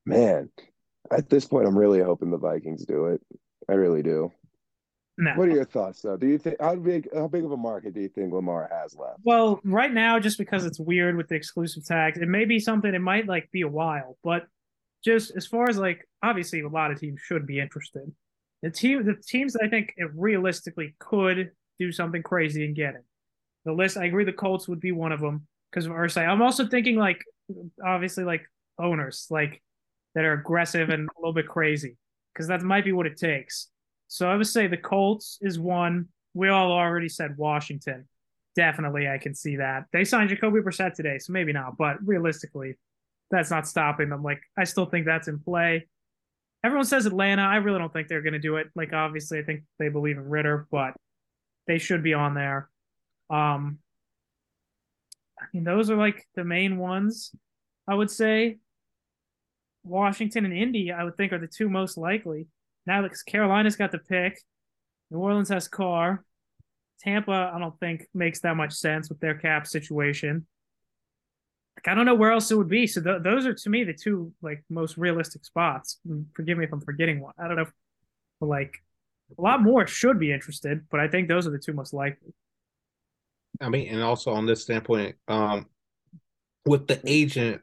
man, 0.05 0.51
at 1.11 1.31
this 1.31 1.47
point, 1.47 1.67
I'm 1.67 1.79
really 1.79 2.01
hoping 2.01 2.31
the 2.31 2.37
Vikings 2.37 2.85
do 2.85 3.07
it. 3.07 3.23
I 3.69 3.75
really 3.75 4.03
do. 4.03 4.33
No. 5.17 5.33
What 5.35 5.49
are 5.49 5.55
your 5.55 5.67
thoughts, 5.67 6.01
though? 6.01 6.17
Do 6.17 6.27
you 6.27 6.39
think 6.39 6.57
how 6.61 6.75
big 6.77 7.09
how 7.15 7.29
big 7.29 7.45
of 7.45 7.53
a 7.53 7.57
market 7.57 7.93
do 7.93 8.01
you 8.01 8.09
think 8.09 8.33
Lamar 8.33 8.71
has 8.73 8.97
left? 8.97 9.19
Well, 9.23 9.61
right 9.65 9.93
now, 9.93 10.19
just 10.19 10.39
because 10.39 10.65
it's 10.65 10.81
weird 10.81 11.17
with 11.17 11.29
the 11.29 11.35
exclusive 11.35 11.85
tags, 11.85 12.19
it 12.19 12.29
may 12.29 12.47
be 12.47 12.59
something. 12.59 12.95
It 12.95 13.01
might 13.01 13.29
like 13.29 13.51
be 13.53 13.61
a 13.61 13.69
while, 13.69 14.17
but 14.25 14.47
just 15.05 15.33
as 15.37 15.47
far 15.47 15.69
as 15.69 15.77
like, 15.77 16.09
obviously, 16.23 16.61
a 16.61 16.69
lot 16.69 16.91
of 16.91 16.99
teams 16.99 17.21
should 17.21 17.47
be 17.47 17.61
interested. 17.61 18.11
The 18.63 18.71
team, 18.71 19.05
the 19.05 19.15
teams 19.15 19.55
that 19.55 19.63
I 19.65 19.69
think 19.69 19.95
it 19.97 20.11
realistically 20.15 20.95
could 20.99 21.53
do 21.79 21.93
something 21.93 22.23
crazy 22.23 22.65
and 22.65 22.77
get 22.77 22.95
it. 22.95 23.05
The 23.65 23.73
list, 23.73 23.97
I 23.97 24.05
agree, 24.05 24.25
the 24.25 24.33
Colts 24.33 24.69
would 24.69 24.81
be 24.81 24.93
one 24.93 25.13
of 25.13 25.21
them 25.21 25.47
because 25.71 25.87
of 25.87 25.93
Irsay. 25.93 26.27
I'm 26.27 26.43
also 26.43 26.67
thinking 26.67 26.97
like, 26.97 27.23
obviously, 27.85 28.25
like 28.25 28.43
owners 28.79 29.27
like 29.31 29.63
that 30.15 30.25
are 30.25 30.33
aggressive 30.33 30.91
and 30.91 31.09
a 31.09 31.21
little 31.21 31.35
bit 31.35 31.49
crazy 31.49 31.97
because 32.33 32.49
that 32.49 32.63
might 32.63 32.85
be 32.85 32.93
what 32.93 33.07
it 33.07 33.17
takes. 33.17 33.69
So 34.09 34.29
I 34.29 34.37
would 34.37 34.47
say 34.47 34.67
the 34.67 34.77
Colts 34.77 35.39
is 35.41 35.59
one. 35.59 36.09
We 36.35 36.49
all 36.49 36.73
already 36.73 37.09
said 37.09 37.37
Washington. 37.37 38.09
Definitely, 38.57 39.09
I 39.09 39.19
can 39.19 39.35
see 39.35 39.57
that. 39.57 39.85
They 39.93 40.05
signed 40.05 40.31
Jacoby 40.31 40.61
Brissett 40.61 40.95
today, 40.95 41.19
so 41.19 41.33
maybe 41.33 41.53
not. 41.53 41.77
But 41.77 41.97
realistically, 42.05 42.77
that's 43.31 43.51
not 43.51 43.69
stopping 43.69 44.09
them. 44.09 44.23
Like 44.23 44.43
I 44.59 44.65
still 44.65 44.87
think 44.87 45.07
that's 45.07 45.29
in 45.29 45.39
play. 45.39 45.87
Everyone 46.63 46.85
says 46.85 47.07
Atlanta. 47.07 47.43
I 47.43 47.57
really 47.57 47.79
don't 47.79 47.93
think 47.93 48.09
they're 48.09 48.23
going 48.23 48.35
to 48.35 48.39
do 48.39 48.57
it. 48.57 48.69
Like 48.75 48.93
obviously, 48.93 49.39
I 49.39 49.43
think 49.43 49.63
they 49.79 49.89
believe 49.89 50.19
in 50.19 50.29
Ridder, 50.29 50.67
but 50.71 50.95
they 51.67 51.79
should 51.79 52.03
be 52.03 52.15
on 52.15 52.35
there. 52.35 52.69
Um, 53.31 53.79
I 55.41 55.45
mean, 55.55 55.65
those 55.65 55.91
are 55.91 55.97
like 55.97 56.27
the 56.35 56.45
main 56.45 56.77
ones. 56.77 57.35
I 57.89 57.95
would 57.95 58.11
say 58.11 58.59
Washington 59.85 60.45
and 60.45 60.55
Indy. 60.55 60.93
I 60.93 61.05
would 61.05 61.17
think 61.17 61.33
are 61.33 61.39
the 61.39 61.47
two 61.47 61.69
most 61.69 61.97
likely. 61.97 62.47
Now, 62.87 63.03
because 63.03 63.23
Carolina's 63.23 63.77
got 63.77 63.93
the 63.93 63.99
pick, 63.99 64.41
New 65.11 65.19
Orleans 65.19 65.49
has 65.49 65.69
Carr. 65.69 66.25
Tampa, 67.01 67.53
I 67.55 67.59
don't 67.59 67.79
think 67.81 68.07
makes 68.13 68.41
that 68.41 68.57
much 68.57 68.75
sense 68.75 69.09
with 69.09 69.21
their 69.21 69.35
cap 69.35 69.67
situation. 69.67 70.47
Like, 71.77 71.89
I 71.89 71.95
don't 71.95 72.07
know 72.07 72.15
where 72.15 72.33
else 72.33 72.51
it 72.51 72.57
would 72.57 72.69
be. 72.69 72.87
So 72.87 73.01
th- 73.01 73.23
those 73.23 73.47
are 73.47 73.55
to 73.55 73.71
me 73.71 73.85
the 73.85 73.95
two 73.95 74.33
like 74.43 74.63
most 74.69 74.97
realistic 74.97 75.45
spots. 75.45 75.99
Forgive 76.35 76.59
me 76.59 76.65
if 76.65 76.73
I'm 76.73 76.81
forgetting 76.81 77.21
one. 77.21 77.33
I 77.39 77.49
don't 77.49 77.57
know, 77.57 77.67
like 78.41 78.75
a 79.39 79.41
lot 79.41 79.63
more 79.63 79.87
should 79.87 80.19
be 80.19 80.33
interested, 80.33 80.87
but 80.91 81.01
I 81.01 81.09
think 81.09 81.29
those 81.29 81.47
are 81.47 81.51
the 81.51 81.59
two 81.59 81.73
most 81.73 81.93
likely. 81.93 82.35
I 83.61 83.69
mean, 83.69 83.89
and 83.89 84.03
also 84.03 84.33
on 84.33 84.47
this 84.47 84.63
standpoint, 84.63 85.17
um, 85.29 85.67
with 86.67 86.87
the 86.87 87.01
agent, 87.05 87.63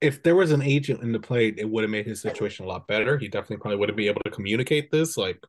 if 0.00 0.22
there 0.22 0.34
was 0.34 0.50
an 0.50 0.62
agent 0.62 1.02
in 1.02 1.12
the 1.12 1.20
play, 1.20 1.48
it 1.48 1.68
would 1.68 1.82
have 1.84 1.90
made 1.90 2.06
his 2.06 2.22
situation 2.22 2.64
a 2.64 2.68
lot 2.68 2.86
better. 2.86 3.18
He 3.18 3.28
definitely 3.28 3.58
probably 3.58 3.76
would 3.76 3.88
have 3.88 3.96
been 3.96 4.08
able 4.08 4.22
to 4.24 4.30
communicate 4.30 4.90
this, 4.90 5.16
like, 5.16 5.42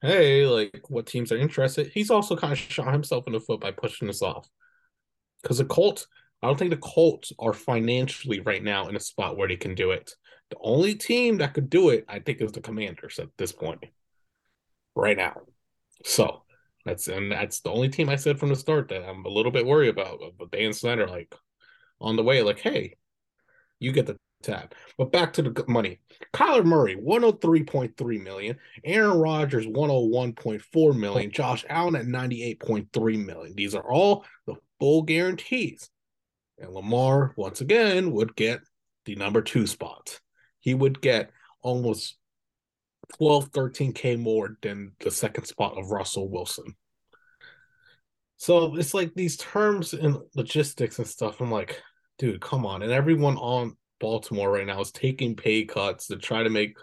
hey, 0.00 0.46
like 0.46 0.88
what 0.88 1.06
teams 1.06 1.32
are 1.32 1.38
interested. 1.38 1.90
He's 1.92 2.10
also 2.10 2.36
kind 2.36 2.52
of 2.52 2.58
shot 2.58 2.92
himself 2.92 3.24
in 3.26 3.32
the 3.32 3.40
foot 3.40 3.60
by 3.60 3.72
pushing 3.72 4.06
this 4.06 4.22
off. 4.22 4.48
Because 5.42 5.58
the 5.58 5.64
Colts, 5.64 6.06
I 6.42 6.46
don't 6.46 6.58
think 6.58 6.70
the 6.70 6.76
Colts 6.76 7.32
are 7.38 7.52
financially 7.52 8.40
right 8.40 8.62
now 8.62 8.88
in 8.88 8.96
a 8.96 9.00
spot 9.00 9.36
where 9.36 9.48
they 9.48 9.56
can 9.56 9.74
do 9.74 9.92
it. 9.92 10.14
The 10.50 10.56
only 10.60 10.94
team 10.94 11.38
that 11.38 11.54
could 11.54 11.68
do 11.68 11.90
it, 11.90 12.04
I 12.08 12.20
think, 12.20 12.40
is 12.40 12.52
the 12.52 12.60
Commanders 12.60 13.18
at 13.18 13.28
this 13.36 13.52
point, 13.52 13.84
right 14.94 15.16
now. 15.16 15.36
So 16.04 16.42
that's 16.84 17.08
and 17.08 17.30
that's 17.30 17.60
the 17.60 17.70
only 17.70 17.88
team 17.88 18.08
I 18.08 18.16
said 18.16 18.38
from 18.38 18.48
the 18.48 18.56
start 18.56 18.88
that 18.88 19.06
I'm 19.06 19.24
a 19.24 19.28
little 19.28 19.52
bit 19.52 19.66
worried 19.66 19.90
about. 19.90 20.20
But 20.38 20.50
Dan 20.50 20.72
Snyder, 20.72 21.06
like 21.06 21.34
on 22.00 22.16
the 22.16 22.22
way, 22.22 22.42
like, 22.42 22.60
hey, 22.60 22.96
you 23.78 23.92
get 23.92 24.06
the 24.06 24.18
tab. 24.42 24.72
But 24.96 25.12
back 25.12 25.32
to 25.34 25.42
the 25.42 25.64
money. 25.68 26.00
Kyler 26.32 26.64
Murray, 26.64 26.96
103.3 26.96 28.22
million. 28.22 28.56
Aaron 28.84 29.18
Rodgers, 29.18 29.66
101.4 29.66 30.98
million. 30.98 31.30
Oh. 31.30 31.32
Josh 31.32 31.64
Allen 31.68 31.96
at 31.96 32.06
98.3 32.06 33.26
million. 33.26 33.54
These 33.54 33.74
are 33.74 33.90
all 33.90 34.24
full 34.78 35.02
guarantees. 35.02 35.90
And 36.58 36.72
Lamar, 36.72 37.32
once 37.36 37.60
again, 37.60 38.12
would 38.12 38.34
get 38.34 38.60
the 39.04 39.16
number 39.16 39.42
two 39.42 39.66
spot. 39.66 40.20
He 40.60 40.74
would 40.74 41.00
get 41.00 41.30
almost 41.62 42.16
12, 43.16 43.52
13K 43.52 44.18
more 44.18 44.56
than 44.62 44.92
the 45.00 45.10
second 45.10 45.44
spot 45.44 45.78
of 45.78 45.90
Russell 45.90 46.28
Wilson. 46.28 46.74
So 48.36 48.76
it's 48.76 48.94
like 48.94 49.14
these 49.14 49.36
terms 49.36 49.94
and 49.94 50.16
logistics 50.34 50.98
and 50.98 51.06
stuff. 51.06 51.40
I'm 51.40 51.50
like, 51.50 51.82
dude, 52.18 52.40
come 52.40 52.66
on. 52.66 52.82
And 52.82 52.92
everyone 52.92 53.36
on 53.36 53.76
Baltimore 53.98 54.50
right 54.50 54.66
now 54.66 54.80
is 54.80 54.92
taking 54.92 55.34
pay 55.34 55.64
cuts 55.64 56.06
to 56.08 56.16
try 56.16 56.42
to 56.42 56.50
make 56.50 56.76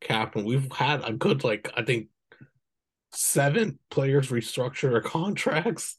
cap. 0.00 0.36
And 0.36 0.44
we've 0.44 0.70
had 0.72 1.02
a 1.04 1.12
good, 1.12 1.42
like, 1.42 1.70
I 1.74 1.84
think 1.84 2.08
seven 3.12 3.78
players 3.90 4.28
restructure 4.28 4.90
their 4.90 5.00
contracts. 5.00 5.96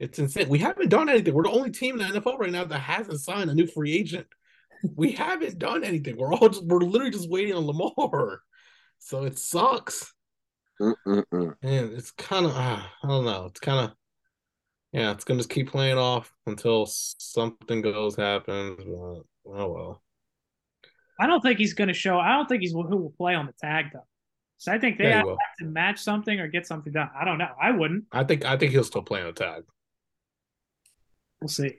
It's 0.00 0.18
insane. 0.18 0.48
We 0.48 0.58
haven't 0.58 0.88
done 0.88 1.08
anything. 1.10 1.34
We're 1.34 1.42
the 1.44 1.50
only 1.50 1.70
team 1.70 2.00
in 2.00 2.10
the 2.12 2.20
NFL 2.20 2.38
right 2.38 2.50
now 2.50 2.64
that 2.64 2.78
hasn't 2.78 3.20
signed 3.20 3.50
a 3.50 3.54
new 3.54 3.66
free 3.66 3.92
agent. 3.94 4.26
We 4.96 5.12
haven't 5.12 5.58
done 5.58 5.84
anything. 5.84 6.16
We're 6.16 6.32
all 6.32 6.48
just, 6.48 6.64
we're 6.64 6.78
literally 6.78 7.10
just 7.12 7.28
waiting 7.28 7.54
on 7.54 7.66
Lamar. 7.66 8.40
So 8.98 9.24
it 9.24 9.38
sucks. 9.38 10.14
Mm-mm-mm. 10.80 11.54
And 11.62 11.92
it's 11.92 12.10
kind 12.12 12.46
of, 12.46 12.52
uh, 12.52 12.80
I 13.02 13.06
don't 13.06 13.26
know. 13.26 13.44
It's 13.46 13.60
kind 13.60 13.90
of, 13.90 13.96
yeah, 14.92 15.10
it's 15.12 15.24
gonna 15.24 15.38
just 15.40 15.50
keep 15.50 15.70
playing 15.70 15.98
off 15.98 16.32
until 16.46 16.86
something 16.86 17.82
goes 17.82 18.16
happens. 18.16 18.78
But, 18.78 19.22
oh 19.52 19.72
well. 19.72 20.02
I 21.20 21.26
don't 21.26 21.42
think 21.42 21.58
he's 21.58 21.74
going 21.74 21.88
to 21.88 21.94
show. 21.94 22.18
I 22.18 22.30
don't 22.30 22.48
think 22.48 22.62
he's 22.62 22.72
who 22.72 22.82
will 22.96 23.14
play 23.18 23.34
on 23.34 23.44
the 23.44 23.52
tag 23.60 23.86
though. 23.92 24.06
So 24.56 24.72
I 24.72 24.78
think 24.78 24.96
they 24.96 25.04
Yeah, 25.04 25.18
have 25.18 25.26
will. 25.26 25.38
to 25.58 25.66
match 25.66 25.98
something 25.98 26.40
or 26.40 26.48
get 26.48 26.66
something 26.66 26.92
done. 26.94 27.10
I 27.14 27.26
don't 27.26 27.36
know. 27.36 27.50
I 27.60 27.72
wouldn't. 27.72 28.04
I 28.10 28.24
think 28.24 28.46
I 28.46 28.56
think 28.56 28.72
he'll 28.72 28.84
still 28.84 29.02
play 29.02 29.20
on 29.20 29.26
the 29.26 29.32
tag. 29.34 29.64
We'll 31.40 31.48
see. 31.48 31.76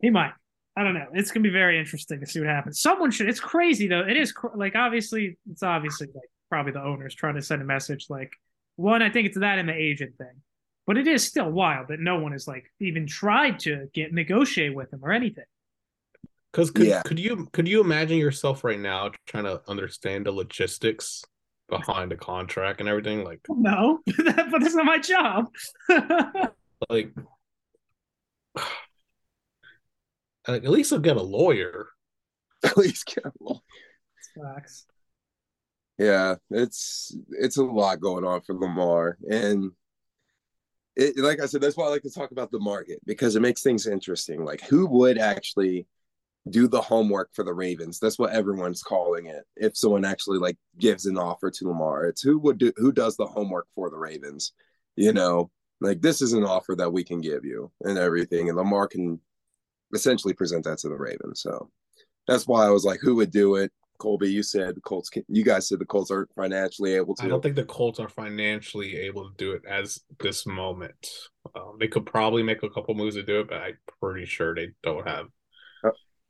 He 0.00 0.10
might. 0.10 0.32
I 0.76 0.82
don't 0.82 0.94
know. 0.94 1.06
It's 1.12 1.30
gonna 1.30 1.44
be 1.44 1.50
very 1.50 1.78
interesting 1.78 2.20
to 2.20 2.26
see 2.26 2.40
what 2.40 2.48
happens. 2.48 2.80
Someone 2.80 3.10
should. 3.10 3.28
It's 3.28 3.40
crazy 3.40 3.86
though. 3.86 4.00
It 4.00 4.16
is 4.16 4.32
cr- 4.32 4.56
like 4.56 4.74
obviously 4.74 5.38
it's 5.50 5.62
obviously 5.62 6.08
like 6.08 6.28
probably 6.50 6.72
the 6.72 6.82
owners 6.82 7.14
trying 7.14 7.36
to 7.36 7.42
send 7.42 7.62
a 7.62 7.64
message. 7.64 8.06
Like 8.10 8.32
one, 8.76 9.02
I 9.02 9.10
think 9.10 9.26
it's 9.28 9.38
that 9.38 9.58
and 9.58 9.68
the 9.68 9.74
agent 9.74 10.18
thing, 10.18 10.42
but 10.86 10.98
it 10.98 11.06
is 11.06 11.24
still 11.24 11.48
wild 11.50 11.88
that 11.88 12.00
no 12.00 12.18
one 12.18 12.32
has 12.32 12.48
like 12.48 12.64
even 12.80 13.06
tried 13.06 13.60
to 13.60 13.88
get 13.94 14.12
negotiate 14.12 14.74
with 14.74 14.92
him 14.92 15.00
or 15.02 15.12
anything. 15.12 15.44
Because 16.50 16.72
could 16.72 16.86
Yeah. 16.86 17.02
could 17.02 17.20
you 17.20 17.46
could 17.52 17.68
you 17.68 17.80
imagine 17.80 18.18
yourself 18.18 18.64
right 18.64 18.78
now 18.78 19.12
trying 19.26 19.44
to 19.44 19.62
understand 19.68 20.26
the 20.26 20.32
logistics 20.32 21.22
behind 21.68 22.12
a 22.12 22.16
contract 22.16 22.80
and 22.80 22.88
everything? 22.88 23.22
Like 23.24 23.40
No, 23.48 24.00
but 24.06 24.60
that's 24.60 24.74
not 24.74 24.84
my 24.86 24.98
job. 24.98 25.46
like, 25.88 26.50
like 26.90 27.12
at 30.48 30.64
least 30.64 30.92
I'll 30.92 30.98
get 30.98 31.16
a 31.16 31.22
lawyer. 31.22 31.88
At 32.64 32.78
least 32.78 33.06
get 33.06 33.24
along. 33.40 33.60
Facts. 34.42 34.86
Yeah, 35.98 36.36
it's 36.50 37.14
it's 37.30 37.58
a 37.58 37.62
lot 37.64 38.00
going 38.00 38.24
on 38.24 38.40
for 38.40 38.54
Lamar, 38.54 39.16
and 39.30 39.70
it 40.96 41.16
like 41.18 41.40
I 41.40 41.46
said, 41.46 41.60
that's 41.60 41.76
why 41.76 41.86
I 41.86 41.90
like 41.90 42.02
to 42.02 42.10
talk 42.10 42.30
about 42.32 42.50
the 42.50 42.58
market 42.58 43.00
because 43.04 43.36
it 43.36 43.42
makes 43.42 43.62
things 43.62 43.86
interesting. 43.86 44.44
Like, 44.44 44.62
who 44.62 44.86
would 44.86 45.18
actually 45.18 45.86
do 46.50 46.68
the 46.68 46.80
homework 46.80 47.30
for 47.32 47.44
the 47.44 47.54
Ravens? 47.54 47.98
That's 47.98 48.18
what 48.18 48.32
everyone's 48.32 48.82
calling 48.82 49.26
it. 49.26 49.44
If 49.56 49.76
someone 49.76 50.04
actually 50.04 50.38
like 50.38 50.56
gives 50.78 51.06
an 51.06 51.18
offer 51.18 51.50
to 51.50 51.68
Lamar, 51.68 52.06
it's 52.06 52.22
who 52.22 52.38
would 52.40 52.58
do 52.58 52.72
who 52.76 52.92
does 52.92 53.16
the 53.16 53.26
homework 53.26 53.66
for 53.74 53.90
the 53.90 53.98
Ravens. 53.98 54.52
You 54.96 55.12
know, 55.12 55.50
like 55.84 56.00
this 56.00 56.22
is 56.22 56.32
an 56.32 56.44
offer 56.44 56.74
that 56.76 56.92
we 56.92 57.04
can 57.04 57.20
give 57.20 57.44
you 57.44 57.70
and 57.82 57.98
everything, 57.98 58.48
and 58.48 58.56
Lamar 58.56 58.88
can 58.88 59.20
essentially 59.94 60.34
present 60.34 60.64
that 60.64 60.78
to 60.78 60.88
the 60.88 60.96
Ravens. 60.96 61.40
So 61.42 61.70
that's 62.26 62.46
why 62.46 62.66
I 62.66 62.70
was 62.70 62.84
like, 62.84 63.00
who 63.00 63.16
would 63.16 63.30
do 63.30 63.56
it? 63.56 63.72
Colby, 63.98 64.30
you 64.30 64.42
said 64.42 64.74
the 64.74 64.80
Colts. 64.80 65.08
Can, 65.08 65.24
you 65.28 65.44
guys 65.44 65.68
said 65.68 65.78
the 65.78 65.84
Colts 65.84 66.10
aren't 66.10 66.34
financially 66.34 66.94
able 66.94 67.14
to. 67.14 67.24
I 67.24 67.28
don't 67.28 67.42
think 67.42 67.54
the 67.54 67.64
Colts 67.64 68.00
are 68.00 68.08
financially 68.08 68.96
able 68.96 69.30
to 69.30 69.36
do 69.36 69.52
it 69.52 69.62
as 69.68 70.00
this 70.18 70.46
moment. 70.46 71.08
Um, 71.54 71.76
they 71.78 71.88
could 71.88 72.04
probably 72.04 72.42
make 72.42 72.62
a 72.62 72.70
couple 72.70 72.94
moves 72.94 73.14
to 73.14 73.22
do 73.22 73.40
it, 73.40 73.48
but 73.48 73.58
I'm 73.58 73.78
pretty 74.00 74.26
sure 74.26 74.54
they 74.54 74.70
don't 74.82 75.06
have. 75.06 75.26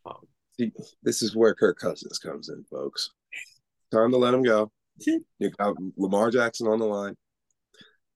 Um, 0.07 0.27
See, 0.59 0.71
this 1.03 1.23
is 1.23 1.35
where 1.35 1.55
Kirk 1.55 1.79
Cousins 1.79 2.19
comes 2.19 2.49
in, 2.49 2.65
folks. 2.71 3.11
Time 3.91 4.13
to 4.13 4.19
let 4.19 4.35
him 4.35 4.43
go. 4.43 4.71
You 5.41 5.51
got 5.59 5.75
Lamar 5.97 6.31
Jackson 6.31 6.69
on 6.69 6.79
the 6.79 6.85
line. 6.85 7.17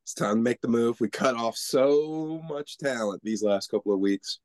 It's 0.08 0.14
time 0.14 0.36
to 0.36 0.40
make 0.40 0.62
the 0.62 0.68
move. 0.68 0.98
We 1.02 1.10
cut 1.10 1.34
off 1.34 1.54
so 1.54 2.42
much 2.48 2.78
talent 2.78 3.20
these 3.22 3.42
last 3.42 3.70
couple 3.70 3.92
of 3.92 4.00
weeks. 4.00 4.38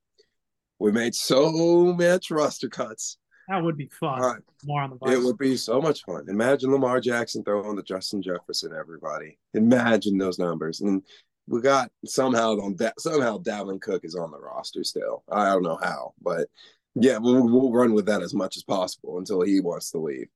We 0.77 0.91
made 0.91 1.15
so 1.15 1.93
much 1.93 2.29
roster 2.29 2.67
cuts. 2.67 3.17
That 3.47 3.63
would 3.63 3.77
be 3.77 3.87
fun. 3.87 4.19
Right. 4.19 4.41
More 4.65 4.81
on 4.81 4.99
the 5.01 5.09
It 5.09 5.23
would 5.23 5.37
be 5.37 5.55
so 5.55 5.79
much 5.79 6.03
fun. 6.03 6.25
Imagine 6.27 6.69
Lamar 6.69 6.99
Jackson 6.99 7.45
throwing 7.45 7.77
to 7.77 7.83
Justin 7.83 8.21
Jefferson. 8.21 8.73
Everybody, 8.77 9.39
imagine 9.53 10.17
those 10.17 10.37
numbers. 10.37 10.81
And 10.81 11.01
we 11.47 11.61
got 11.61 11.89
somehow 12.05 12.57
on 12.57 12.75
that 12.79 12.99
somehow 12.99 13.37
Dalvin 13.37 13.79
Cook 13.79 14.03
is 14.03 14.15
on 14.15 14.31
the 14.31 14.41
roster 14.41 14.83
still. 14.83 15.23
I 15.31 15.45
don't 15.45 15.63
know 15.63 15.79
how, 15.81 16.13
but 16.21 16.49
yeah, 16.95 17.19
we'll, 17.19 17.47
we'll 17.47 17.71
run 17.71 17.93
with 17.93 18.07
that 18.07 18.21
as 18.21 18.33
much 18.33 18.57
as 18.57 18.63
possible 18.63 19.17
until 19.17 19.41
he 19.41 19.61
wants 19.61 19.91
to 19.91 19.99
leave. 19.99 20.27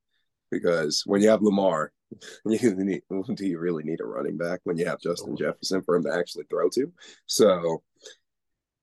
Because 0.52 1.04
when 1.06 1.22
you 1.22 1.30
have 1.30 1.41
Lamar, 1.41 1.91
you 2.45 2.76
need, 2.76 3.02
do 3.36 3.45
you 3.45 3.60
really 3.60 3.84
need 3.84 4.00
a 4.02 4.06
running 4.06 4.38
back 4.38 4.62
when 4.64 4.78
you 4.78 4.86
have 4.86 5.02
Justin 5.02 5.36
Jefferson 5.36 5.82
for 5.82 5.95
him 5.95 6.04
to 6.04 6.14
actually 6.14 6.45
throw 6.50 6.70
to? 6.70 6.91
So 7.26 7.84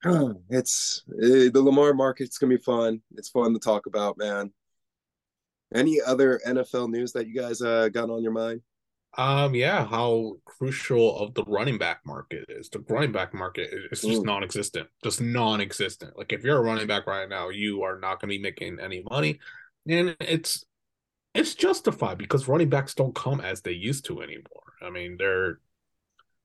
it's 0.50 1.02
it, 1.18 1.52
the 1.52 1.62
Lamar 1.62 1.94
market's 1.94 2.38
gonna 2.38 2.56
be 2.56 2.62
fun. 2.62 3.00
It's 3.16 3.30
fun 3.30 3.52
to 3.54 3.58
talk 3.58 3.86
about, 3.86 4.18
man. 4.18 4.52
Any 5.74 6.00
other 6.00 6.40
NFL 6.46 6.90
news 6.90 7.12
that 7.12 7.26
you 7.26 7.34
guys 7.34 7.60
uh, 7.60 7.88
got 7.88 8.10
on 8.10 8.22
your 8.22 8.32
mind? 8.32 8.60
Um, 9.16 9.54
yeah, 9.54 9.86
how 9.86 10.34
crucial 10.44 11.18
of 11.18 11.34
the 11.34 11.44
running 11.44 11.78
back 11.78 12.00
market 12.04 12.44
is. 12.48 12.68
The 12.68 12.80
running 12.88 13.12
back 13.12 13.32
market 13.32 13.70
is 13.72 14.00
just 14.00 14.22
Mm. 14.22 14.24
non-existent, 14.24 14.88
just 15.04 15.20
non-existent. 15.20 16.16
Like 16.18 16.32
if 16.32 16.42
you're 16.42 16.58
a 16.58 16.62
running 16.62 16.86
back 16.86 17.06
right 17.06 17.28
now, 17.28 17.48
you 17.48 17.82
are 17.82 17.98
not 17.98 18.20
going 18.20 18.30
to 18.30 18.36
be 18.36 18.42
making 18.42 18.78
any 18.80 19.04
money, 19.08 19.38
and 19.88 20.16
it's 20.20 20.64
it's 21.34 21.54
justified 21.54 22.18
because 22.18 22.48
running 22.48 22.68
backs 22.68 22.94
don't 22.94 23.14
come 23.14 23.40
as 23.40 23.60
they 23.62 23.72
used 23.72 24.04
to 24.06 24.22
anymore. 24.22 24.62
I 24.82 24.90
mean, 24.90 25.16
they're 25.18 25.58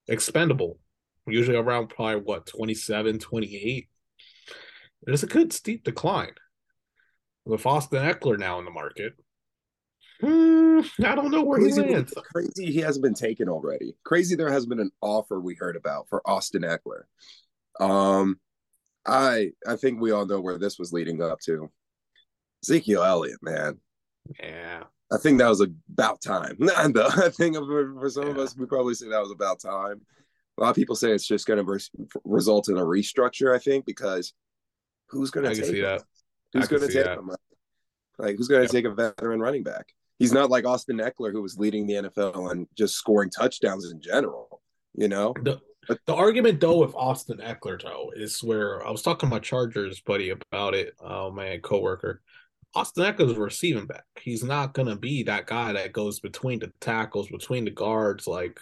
expendable, 0.08 0.80
usually 1.28 1.58
around 1.58 1.88
probably 1.90 2.22
what 2.22 2.48
27, 2.48 3.20
28. 3.20 3.88
There's 5.04 5.24
a 5.24 5.28
good 5.28 5.54
steep 5.54 5.84
decline 5.84 6.34
with 7.46 7.66
Austin 7.66 8.04
Ekeler 8.04 8.38
now 8.40 8.60
in 8.60 8.66
the 8.66 8.72
market. 8.72 9.14
Hmm, 10.22 10.82
I 11.06 11.16
don't 11.16 11.32
know 11.32 11.44
where 11.44 11.60
he 11.60 11.72
Crazy, 11.72 11.82
lands. 11.82 12.14
crazy 12.34 12.72
he 12.72 12.80
hasn't 12.80 13.04
been 13.04 13.14
taken 13.14 13.48
already. 13.48 13.96
Crazy 14.04 14.36
there 14.36 14.52
has 14.52 14.66
been 14.66 14.80
an 14.82 14.92
offer 15.02 15.40
we 15.40 15.56
heard 15.56 15.78
about 15.78 16.08
for 16.10 16.22
Austin 16.28 16.64
Ekeler. 16.64 17.04
Um, 17.80 18.40
I 19.06 19.52
I 19.66 19.78
think 19.78 20.02
we 20.02 20.12
all 20.12 20.26
know 20.26 20.42
where 20.42 20.58
this 20.58 20.78
was 20.78 20.92
leading 20.92 21.22
up 21.22 21.40
to. 21.46 21.72
Ezekiel 22.64 23.04
Elliott, 23.04 23.42
man. 23.42 23.80
Yeah. 24.42 24.84
I 25.12 25.18
think 25.18 25.40
that 25.40 25.50
was 25.50 25.62
about 25.62 26.22
time. 26.22 26.58
I 26.78 27.30
think 27.30 27.56
for, 27.56 28.10
some 28.10 28.28
of 28.28 28.38
us, 28.38 28.56
we 28.56 28.66
probably 28.66 28.94
say 28.94 29.10
that 29.10 29.22
was 29.22 29.32
about 29.32 29.60
time. 29.60 30.02
A 30.58 30.62
lot 30.62 30.70
of 30.70 30.76
people 30.76 30.96
say 30.96 31.12
it's 31.12 31.26
just 31.26 31.48
going 31.48 31.58
to 31.58 31.64
res- 31.64 31.90
result 32.24 32.70
in 32.70 32.78
a 32.78 32.82
restructure. 32.82 33.56
I 33.56 33.60
think 33.60 33.86
because 33.86 34.34
who's 35.08 35.32
going 35.32 35.50
to 35.50 35.56
take 35.56 35.66
see 35.66 35.82
him? 35.82 36.00
Who's 36.54 36.68
going 36.68 36.82
to 36.82 36.88
take 36.88 37.06
that. 37.06 37.18
him? 37.18 37.32
Like 38.18 38.36
who's 38.38 38.48
going 38.48 38.68
to 38.68 38.72
take 38.72 38.86
a 38.86 38.92
veteran 38.92 39.40
running 39.40 39.64
back? 39.64 39.94
He's 40.20 40.34
not 40.34 40.50
like 40.50 40.66
Austin 40.66 40.98
Ekeler, 40.98 41.32
who 41.32 41.42
was 41.42 41.58
leading 41.58 41.88
the 41.88 41.94
NFL 41.94 42.52
and 42.52 42.68
just 42.78 42.96
scoring 42.96 43.30
touchdowns 43.30 43.90
in 43.90 44.02
general. 44.02 44.62
You 44.94 45.08
know, 45.08 45.34
The, 45.88 45.98
the 46.06 46.14
argument 46.14 46.60
though 46.60 46.80
with 46.80 46.94
Austin 46.94 47.38
Ekeler 47.38 47.82
though 47.82 48.12
is 48.16 48.44
where 48.44 48.86
I 48.86 48.92
was 48.92 49.02
talking 49.02 49.30
to 49.30 49.34
my 49.36 49.40
Chargers 49.40 50.02
buddy 50.02 50.30
about 50.30 50.76
it. 50.76 50.94
Uh, 51.02 51.28
oh 51.28 51.32
man, 51.32 51.62
coworker. 51.62 52.22
Austin 52.76 53.04
Ekeler's 53.04 53.38
a 53.38 53.40
receiving 53.40 53.88
back. 53.88 54.06
He's 54.22 54.44
not 54.44 54.74
gonna 54.74 54.96
be 54.96 55.24
that 55.24 55.48
guy 55.48 55.74
that 55.74 55.94
goes 55.94 56.20
between 56.20 56.60
the 56.60 56.72
tackles, 56.80 57.30
between 57.30 57.66
the 57.66 57.72
guards, 57.72 58.28
like 58.28 58.60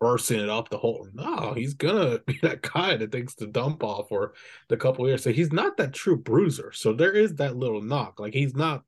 bursting 0.00 0.40
it 0.40 0.48
up 0.48 0.68
the 0.68 0.78
whole. 0.78 1.08
No, 1.12 1.54
he's 1.54 1.74
gonna 1.74 2.18
be 2.26 2.38
that 2.42 2.62
guy 2.62 2.96
that 2.96 3.12
takes 3.12 3.34
the 3.34 3.46
dump 3.46 3.82
off 3.82 4.08
for 4.08 4.34
the 4.68 4.76
couple 4.76 5.06
years. 5.08 5.22
So 5.22 5.32
he's 5.32 5.52
not 5.52 5.76
that 5.78 5.92
true 5.92 6.16
bruiser. 6.16 6.72
So 6.72 6.92
there 6.92 7.12
is 7.12 7.34
that 7.36 7.56
little 7.56 7.82
knock. 7.82 8.20
Like 8.20 8.34
he's 8.34 8.54
not. 8.54 8.84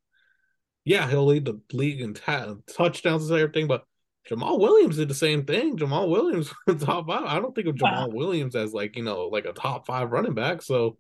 Yeah, 0.85 1.09
he'll 1.09 1.27
lead 1.27 1.45
the 1.45 1.61
league 1.75 2.01
in 2.01 2.15
ta- 2.15 2.55
touchdowns 2.75 3.29
and 3.29 3.39
everything, 3.39 3.67
but 3.67 3.85
Jamaal 4.29 4.59
Williams 4.59 4.97
did 4.97 5.09
the 5.09 5.15
same 5.15 5.45
thing. 5.45 5.77
Jamaal 5.77 6.09
Williams 6.09 6.53
was 6.67 6.83
top 6.83 7.07
five. 7.07 7.25
I 7.25 7.39
don't 7.39 7.55
think 7.55 7.67
of 7.67 7.75
Jamaal 7.75 8.13
Williams 8.13 8.57
as 8.57 8.73
like 8.73 8.97
you 8.97 9.03
know 9.03 9.27
like 9.27 9.45
a 9.45 9.53
top 9.53 9.87
five 9.87 10.13
running 10.13 10.35
back. 10.35 10.63
So 10.63 10.97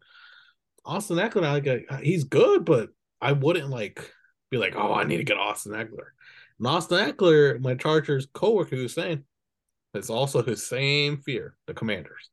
Austin 0.84 1.18
Ekeler, 1.18 1.42
like 1.42 1.86
uh, 1.88 1.98
he's 1.98 2.24
good, 2.24 2.64
but 2.64 2.90
I 3.20 3.32
wouldn't 3.32 3.68
like 3.70 4.12
be 4.50 4.56
like, 4.58 4.74
oh, 4.76 4.94
I 4.94 5.04
need 5.04 5.18
to 5.18 5.24
get 5.24 5.36
Austin 5.38 5.72
Ekeler. 5.72 6.08
And 6.58 6.66
Austin 6.66 6.98
Ekeler, 7.12 7.60
my 7.60 7.74
Chargers 7.74 8.26
coworker, 8.32 8.76
who 8.76 8.82
was 8.82 8.94
saying, 8.94 9.24
it's 9.94 10.10
also 10.10 10.42
his 10.42 10.66
same 10.66 11.18
fear. 11.18 11.56
The 11.66 11.74
Commanders, 11.74 12.30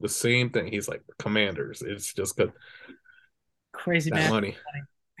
the 0.00 0.08
same 0.08 0.50
thing. 0.50 0.72
He's 0.72 0.88
like 0.88 1.02
Commanders. 1.18 1.82
It's 1.82 2.12
just 2.12 2.36
good 2.36 2.52
Crazy 3.72 4.10
that 4.10 4.16
man. 4.16 4.30
money. 4.30 4.56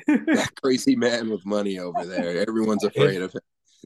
that 0.06 0.50
crazy 0.62 0.96
man 0.96 1.30
with 1.30 1.44
money 1.44 1.78
over 1.78 2.04
there. 2.04 2.40
Everyone's 2.48 2.84
afraid 2.84 3.22
of 3.22 3.32
him. 3.32 3.40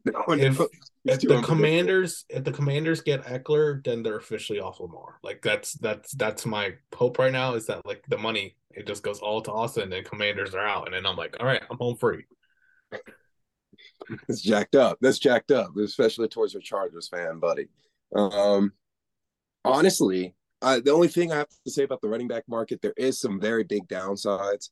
If- 0.07 0.59
If 1.05 1.21
the. 1.29 1.35
Commanders, 1.47 2.25
if 2.29 2.45
the 2.45 2.53
Commanders 2.53 3.01
get 3.01 3.25
Ekeler, 3.25 3.83
then 3.85 4.03
they're 4.03 4.17
officially 4.19 4.61
off 4.61 4.79
Lamar. 4.79 5.19
Like 5.25 5.43
that's 5.43 5.73
that's 5.75 6.13
that's 6.13 6.47
my 6.47 6.75
hope 6.95 7.19
right 7.19 7.33
now. 7.33 7.55
Is 7.55 7.67
that 7.67 7.85
like 7.85 8.05
the 8.09 8.19
money 8.19 8.57
it 8.71 8.87
just 8.87 9.03
goes 9.03 9.19
all 9.19 9.43
to 9.43 9.51
Austin, 9.53 9.85
and 9.85 9.93
then 9.93 10.05
Commanders 10.05 10.55
are 10.55 10.65
out, 10.67 10.87
and 10.87 10.95
then 10.95 11.05
I'm 11.07 11.17
like, 11.17 11.37
all 11.41 11.47
right, 11.47 11.63
I'm 11.71 11.77
home 11.77 11.97
free. 11.97 12.25
It's 14.29 14.41
jacked 14.43 14.75
up. 14.75 14.99
That's 15.01 15.19
jacked 15.19 15.51
up, 15.51 15.77
especially 15.77 16.29
towards 16.29 16.53
your 16.53 16.63
Chargers 16.63 17.09
fan, 17.09 17.39
buddy. 17.39 17.69
Um, 18.15 18.73
honestly, 19.65 20.35
I, 20.61 20.81
the 20.81 20.93
only 20.93 21.09
thing 21.09 21.33
I 21.33 21.39
have 21.39 21.49
to 21.65 21.71
say 21.71 21.85
about 21.85 22.01
the 22.01 22.09
running 22.09 22.29
back 22.29 22.45
market, 22.49 22.81
there 22.83 22.95
is 22.97 23.21
some 23.21 23.41
very 23.41 23.65
big 23.65 23.89
downsides, 23.89 24.71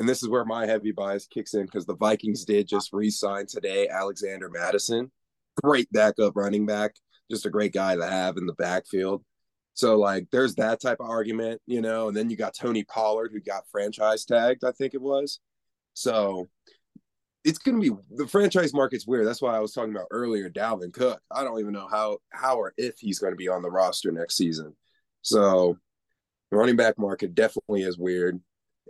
and 0.00 0.08
this 0.08 0.22
is 0.22 0.30
where 0.30 0.46
my 0.46 0.66
heavy 0.66 0.92
bias 0.92 1.26
kicks 1.26 1.52
in 1.52 1.66
because 1.66 1.84
the 1.84 1.94
Vikings 1.94 2.46
did 2.46 2.66
just 2.66 2.92
re-sign 2.92 3.44
today 3.46 3.86
Alexander 3.86 4.48
Mattison, 4.48 5.12
great 5.62 5.92
backup 5.92 6.34
running 6.34 6.64
back, 6.64 6.94
just 7.30 7.44
a 7.44 7.50
great 7.50 7.74
guy 7.74 7.94
to 7.94 8.06
have 8.06 8.38
in 8.38 8.46
the 8.46 8.54
backfield. 8.54 9.22
So 9.74 9.98
like, 9.98 10.26
there's 10.32 10.54
that 10.54 10.80
type 10.80 11.00
of 11.00 11.10
argument, 11.10 11.60
you 11.66 11.82
know, 11.82 12.08
and 12.08 12.16
then 12.16 12.30
you 12.30 12.36
got 12.36 12.54
Tony 12.54 12.82
Pollard 12.82 13.30
who 13.32 13.40
got 13.40 13.68
franchise 13.70 14.24
tagged, 14.24 14.64
I 14.64 14.72
think 14.72 14.94
it 14.94 15.02
was. 15.02 15.38
So 15.92 16.48
it's 17.44 17.58
going 17.58 17.80
to 17.80 17.90
be 17.90 17.96
the 18.16 18.26
franchise 18.26 18.72
market's 18.72 19.06
weird. 19.06 19.26
That's 19.26 19.42
why 19.42 19.54
I 19.54 19.60
was 19.60 19.72
talking 19.72 19.94
about 19.94 20.08
earlier, 20.10 20.48
Dalvin 20.48 20.94
Cook. 20.94 21.20
I 21.30 21.44
don't 21.44 21.60
even 21.60 21.74
know 21.74 21.88
how 21.90 22.18
how 22.30 22.56
or 22.56 22.72
if 22.78 22.94
he's 22.98 23.18
going 23.18 23.32
to 23.32 23.36
be 23.36 23.48
on 23.48 23.60
the 23.60 23.70
roster 23.70 24.10
next 24.12 24.38
season. 24.38 24.74
So 25.20 25.76
the 26.50 26.56
running 26.56 26.76
back 26.76 26.98
market 26.98 27.34
definitely 27.34 27.82
is 27.82 27.98
weird. 27.98 28.40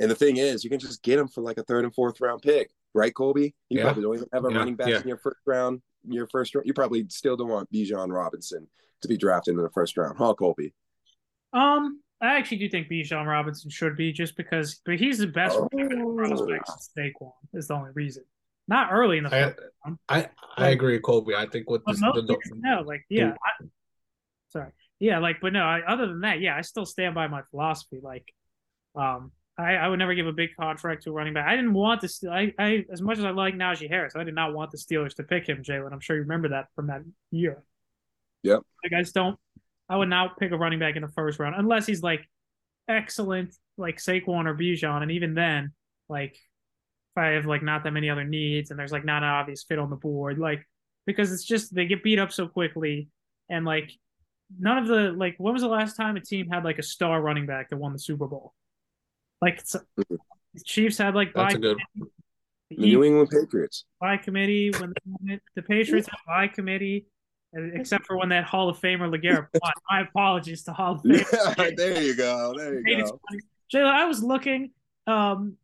And 0.00 0.10
the 0.10 0.14
thing 0.14 0.38
is, 0.38 0.64
you 0.64 0.70
can 0.70 0.80
just 0.80 1.02
get 1.02 1.18
him 1.18 1.28
for 1.28 1.42
like 1.42 1.58
a 1.58 1.62
third 1.62 1.84
and 1.84 1.94
fourth 1.94 2.20
round 2.22 2.40
pick, 2.42 2.70
right, 2.94 3.14
Colby? 3.14 3.54
You 3.68 3.78
Yeah. 3.78 3.84
probably 3.84 4.02
don't 4.02 4.14
even 4.16 4.28
have 4.32 4.44
a 4.46 4.50
Yeah, 4.50 4.58
running 4.58 4.74
back 4.74 4.88
yeah. 4.88 5.00
in 5.02 5.06
your 5.08 5.18
first 5.18 5.40
round. 5.46 5.82
Your 6.08 6.26
first 6.28 6.54
round, 6.54 6.66
you 6.66 6.72
probably 6.72 7.06
still 7.10 7.36
don't 7.36 7.48
want 7.48 7.70
Bijan 7.70 8.10
Robinson 8.10 8.66
to 9.02 9.08
be 9.08 9.18
drafted 9.18 9.54
in 9.54 9.62
the 9.62 9.70
first 9.70 9.98
round, 9.98 10.16
huh, 10.16 10.34
Colby? 10.34 10.72
Um, 11.52 12.00
I 12.22 12.36
actually 12.38 12.58
do 12.58 12.70
think 12.70 12.88
Bijan 12.88 13.26
Robinson 13.26 13.70
should 13.70 13.96
be 13.96 14.10
just 14.10 14.36
because, 14.36 14.80
but 14.86 14.98
he's 14.98 15.18
the 15.18 15.26
best 15.26 15.58
Oh. 15.58 15.68
prospect 16.16 16.68
since 16.68 16.90
Saquon 16.96 17.32
is 17.52 17.68
the 17.68 17.74
only 17.74 17.90
reason. 17.92 18.24
Not 18.68 18.92
early 18.92 19.18
in 19.18 19.24
the 19.24 19.34
I 19.34 19.42
first 19.42 19.60
round, 19.84 19.98
I 20.08 20.30
I 20.56 20.68
agree, 20.68 20.98
Colby. 21.00 21.34
I 21.34 21.44
think 21.46 21.68
with 21.68 21.84
this, 21.84 22.00
most 22.00 22.26
the, 22.26 22.38
no, 22.56 22.82
like 22.82 23.04
yeah, 23.10 23.34
I, 23.44 23.64
sorry, 24.48 24.70
yeah, 24.98 25.18
like 25.18 25.40
but 25.42 25.52
no, 25.52 25.62
I, 25.64 25.80
other 25.86 26.06
than 26.06 26.20
that, 26.20 26.40
yeah, 26.40 26.56
I 26.56 26.60
still 26.62 26.86
stand 26.86 27.14
by 27.14 27.26
my 27.26 27.42
philosophy. 27.50 28.00
Like, 28.02 28.32
um, 28.94 29.32
I, 29.60 29.74
I 29.74 29.88
would 29.88 29.98
never 29.98 30.14
give 30.14 30.26
a 30.26 30.32
big 30.32 30.50
contract 30.58 31.04
to 31.04 31.10
a 31.10 31.12
running 31.12 31.34
back. 31.34 31.46
I 31.46 31.56
didn't 31.56 31.74
want 31.74 32.00
to 32.00 32.08
steal. 32.08 32.30
I, 32.30 32.52
I 32.58 32.84
as 32.92 33.02
much 33.02 33.18
as 33.18 33.24
I 33.24 33.30
like 33.30 33.54
Najee 33.54 33.88
Harris, 33.88 34.14
I 34.16 34.24
did 34.24 34.34
not 34.34 34.54
want 34.54 34.70
the 34.70 34.78
Steelers 34.78 35.14
to 35.16 35.22
pick 35.22 35.48
him, 35.48 35.62
Jalen. 35.62 35.92
I'm 35.92 36.00
sure 36.00 36.16
you 36.16 36.22
remember 36.22 36.48
that 36.48 36.66
from 36.74 36.88
that 36.88 37.02
year. 37.30 37.62
Yep. 38.42 38.62
Like 38.84 38.92
I 38.98 39.02
just 39.02 39.14
don't. 39.14 39.38
I 39.88 39.96
would 39.96 40.08
not 40.08 40.38
pick 40.38 40.52
a 40.52 40.56
running 40.56 40.78
back 40.78 40.96
in 40.96 41.02
the 41.02 41.08
first 41.08 41.38
round 41.38 41.56
unless 41.56 41.86
he's 41.86 42.02
like 42.02 42.28
excellent, 42.88 43.54
like 43.76 43.98
Saquon 43.98 44.46
or 44.46 44.54
Bijan, 44.54 45.02
and 45.02 45.10
even 45.10 45.34
then, 45.34 45.72
like 46.08 46.32
if 46.32 47.18
I 47.18 47.28
have 47.28 47.46
like 47.46 47.62
not 47.62 47.84
that 47.84 47.92
many 47.92 48.08
other 48.08 48.24
needs 48.24 48.70
and 48.70 48.78
there's 48.78 48.92
like 48.92 49.04
not 49.04 49.22
an 49.22 49.28
obvious 49.28 49.64
fit 49.64 49.78
on 49.78 49.90
the 49.90 49.96
board, 49.96 50.38
like 50.38 50.66
because 51.06 51.32
it's 51.32 51.44
just 51.44 51.74
they 51.74 51.86
get 51.86 52.02
beat 52.02 52.18
up 52.18 52.32
so 52.32 52.46
quickly 52.46 53.08
and 53.48 53.64
like 53.64 53.90
none 54.58 54.78
of 54.78 54.86
the 54.86 55.12
like 55.12 55.34
when 55.38 55.52
was 55.52 55.62
the 55.62 55.68
last 55.68 55.96
time 55.96 56.16
a 56.16 56.20
team 56.20 56.48
had 56.48 56.64
like 56.64 56.78
a 56.78 56.82
star 56.82 57.20
running 57.20 57.46
back 57.46 57.70
that 57.70 57.76
won 57.76 57.92
the 57.92 57.98
Super 57.98 58.26
Bowl? 58.26 58.54
Like 59.40 59.64
the 59.64 59.80
Chiefs 60.64 60.98
had 60.98 61.14
like 61.14 61.32
a 61.34 61.58
good. 61.58 61.78
The 61.96 62.76
The 62.76 62.76
New 62.76 63.04
England 63.04 63.30
Patriots. 63.30 63.84
by 64.00 64.16
committee 64.16 64.70
when 64.70 64.92
the 65.56 65.62
Patriots 65.62 66.08
have 66.08 66.20
by 66.26 66.46
committee, 66.48 67.06
except 67.52 68.06
for 68.06 68.16
when 68.16 68.28
that 68.28 68.44
Hall 68.44 68.68
of 68.68 68.78
Famer 68.80 69.10
LeGarrette 69.12 69.48
won. 69.62 69.72
My 69.90 70.02
apologies 70.02 70.62
to 70.64 70.72
Hall 70.72 70.94
of 70.94 71.02
Fame. 71.02 71.24
Yeah, 71.58 71.70
there 71.76 72.00
you 72.02 72.14
go. 72.14 72.54
There 72.56 72.86
you 72.86 73.04
go. 73.04 73.20
Jayla, 73.72 73.86
I 73.86 74.04
was 74.04 74.22
looking, 74.22 74.70
um, 75.06 75.56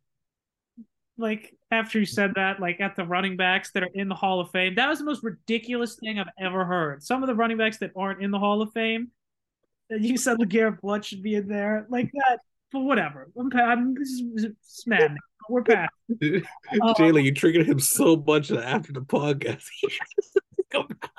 like 1.17 1.53
after 1.71 1.99
you 1.99 2.05
said 2.05 2.33
that, 2.35 2.59
like 2.59 2.79
at 2.79 2.95
the 2.95 3.05
running 3.05 3.37
backs 3.37 3.71
that 3.71 3.83
are 3.83 3.89
in 3.93 4.07
the 4.07 4.15
Hall 4.15 4.39
of 4.39 4.51
Fame. 4.51 4.75
That 4.75 4.89
was 4.89 4.99
the 4.99 5.05
most 5.05 5.23
ridiculous 5.23 5.95
thing 5.95 6.19
I've 6.19 6.27
ever 6.39 6.65
heard. 6.65 7.03
Some 7.03 7.23
of 7.23 7.27
the 7.27 7.35
running 7.35 7.57
backs 7.57 7.77
that 7.79 7.91
aren't 7.95 8.21
in 8.23 8.31
the 8.31 8.39
Hall 8.39 8.61
of 8.61 8.71
Fame, 8.73 9.11
that 9.89 10.01
you 10.01 10.17
said 10.17 10.37
LeGarrette 10.39 10.81
Blount 10.81 11.05
should 11.05 11.23
be 11.23 11.35
in 11.35 11.47
there, 11.47 11.85
like 11.89 12.11
that. 12.13 12.39
But 12.71 12.79
whatever. 12.79 13.29
I'm, 13.39 13.49
pa- 13.49 13.59
I'm 13.59 13.93
this 13.95 14.09
is, 14.09 14.23
this 14.33 14.45
is 14.45 14.83
maddening. 14.85 15.17
We're 15.49 15.63
past. 15.63 15.91
Dude, 16.19 16.45
Um, 16.81 16.93
Jayla, 16.95 17.23
you 17.23 17.33
triggered 17.33 17.67
him 17.67 17.79
so 17.79 18.17
much 18.17 18.49
that 18.49 18.63
after 18.65 18.91
the 18.91 19.01
podcast, 19.01 19.63
he 19.81 19.87
has 19.89 20.31
to 20.33 20.41
go 20.71 20.83
back. 20.83 21.11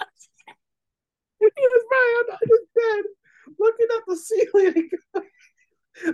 He 1.41 1.47
was 1.47 1.85
right 1.91 2.25
on 2.31 2.39
his 2.43 2.61
bed, 2.75 3.05
looking 3.59 3.87
at 3.97 4.03
the 4.07 4.17
ceiling. 4.17 4.91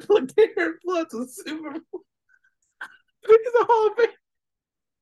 Look 0.09 0.35
there, 0.35 0.79
Blount's 0.85 1.15
a 1.15 1.27
Super 1.27 1.73
He's 3.27 3.55
a 3.61 3.65
Hall 3.65 3.89
of 3.89 3.97
Fame. 3.97 4.09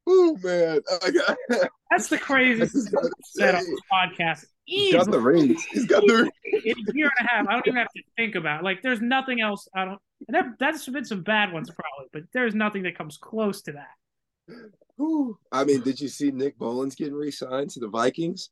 Oh 0.07 0.37
man, 0.43 0.81
got, 1.13 1.37
That's 1.91 2.09
the 2.09 2.19
craziest 2.19 2.73
set 3.25 3.55
on 3.55 3.65
this 3.65 3.81
podcast. 3.93 4.45
he's 4.65 4.95
got 4.95 5.11
the 5.11 5.21
rings. 5.21 5.63
He's 5.71 5.87
got 5.87 6.03
the. 6.07 6.31
in 6.45 6.75
a 6.89 6.95
year 6.95 7.11
and 7.19 7.29
a 7.29 7.31
half, 7.31 7.49
I 7.49 7.53
don't 7.53 7.67
even 7.67 7.77
have 7.77 7.93
to 7.95 8.03
think 8.17 8.35
about. 8.35 8.61
it. 8.61 8.65
Like, 8.65 8.83
there's 8.83 9.01
nothing 9.01 9.41
else. 9.41 9.69
I 9.75 9.85
don't. 9.85 9.99
And 10.29 10.35
there, 10.35 10.57
that's 10.59 10.89
been 10.89 11.05
some 11.05 11.23
bad 11.23 11.53
ones 11.53 11.71
probably, 11.71 12.09
but 12.13 12.23
there's 12.33 12.55
nothing 12.55 12.83
that 12.85 12.97
comes 12.97 13.17
close 13.17 13.63
to 13.63 13.73
that. 13.73 14.57
Whew. 14.97 15.39
I 15.51 15.65
mean, 15.65 15.83
did 15.83 16.01
you 16.01 16.09
see 16.09 16.31
Nick 16.31 16.59
Mullens 16.59 16.97
getting 16.97 17.15
re-signed 17.15 17.71
to 17.71 17.81
the 17.81 17.89
Vikings? 17.89 18.51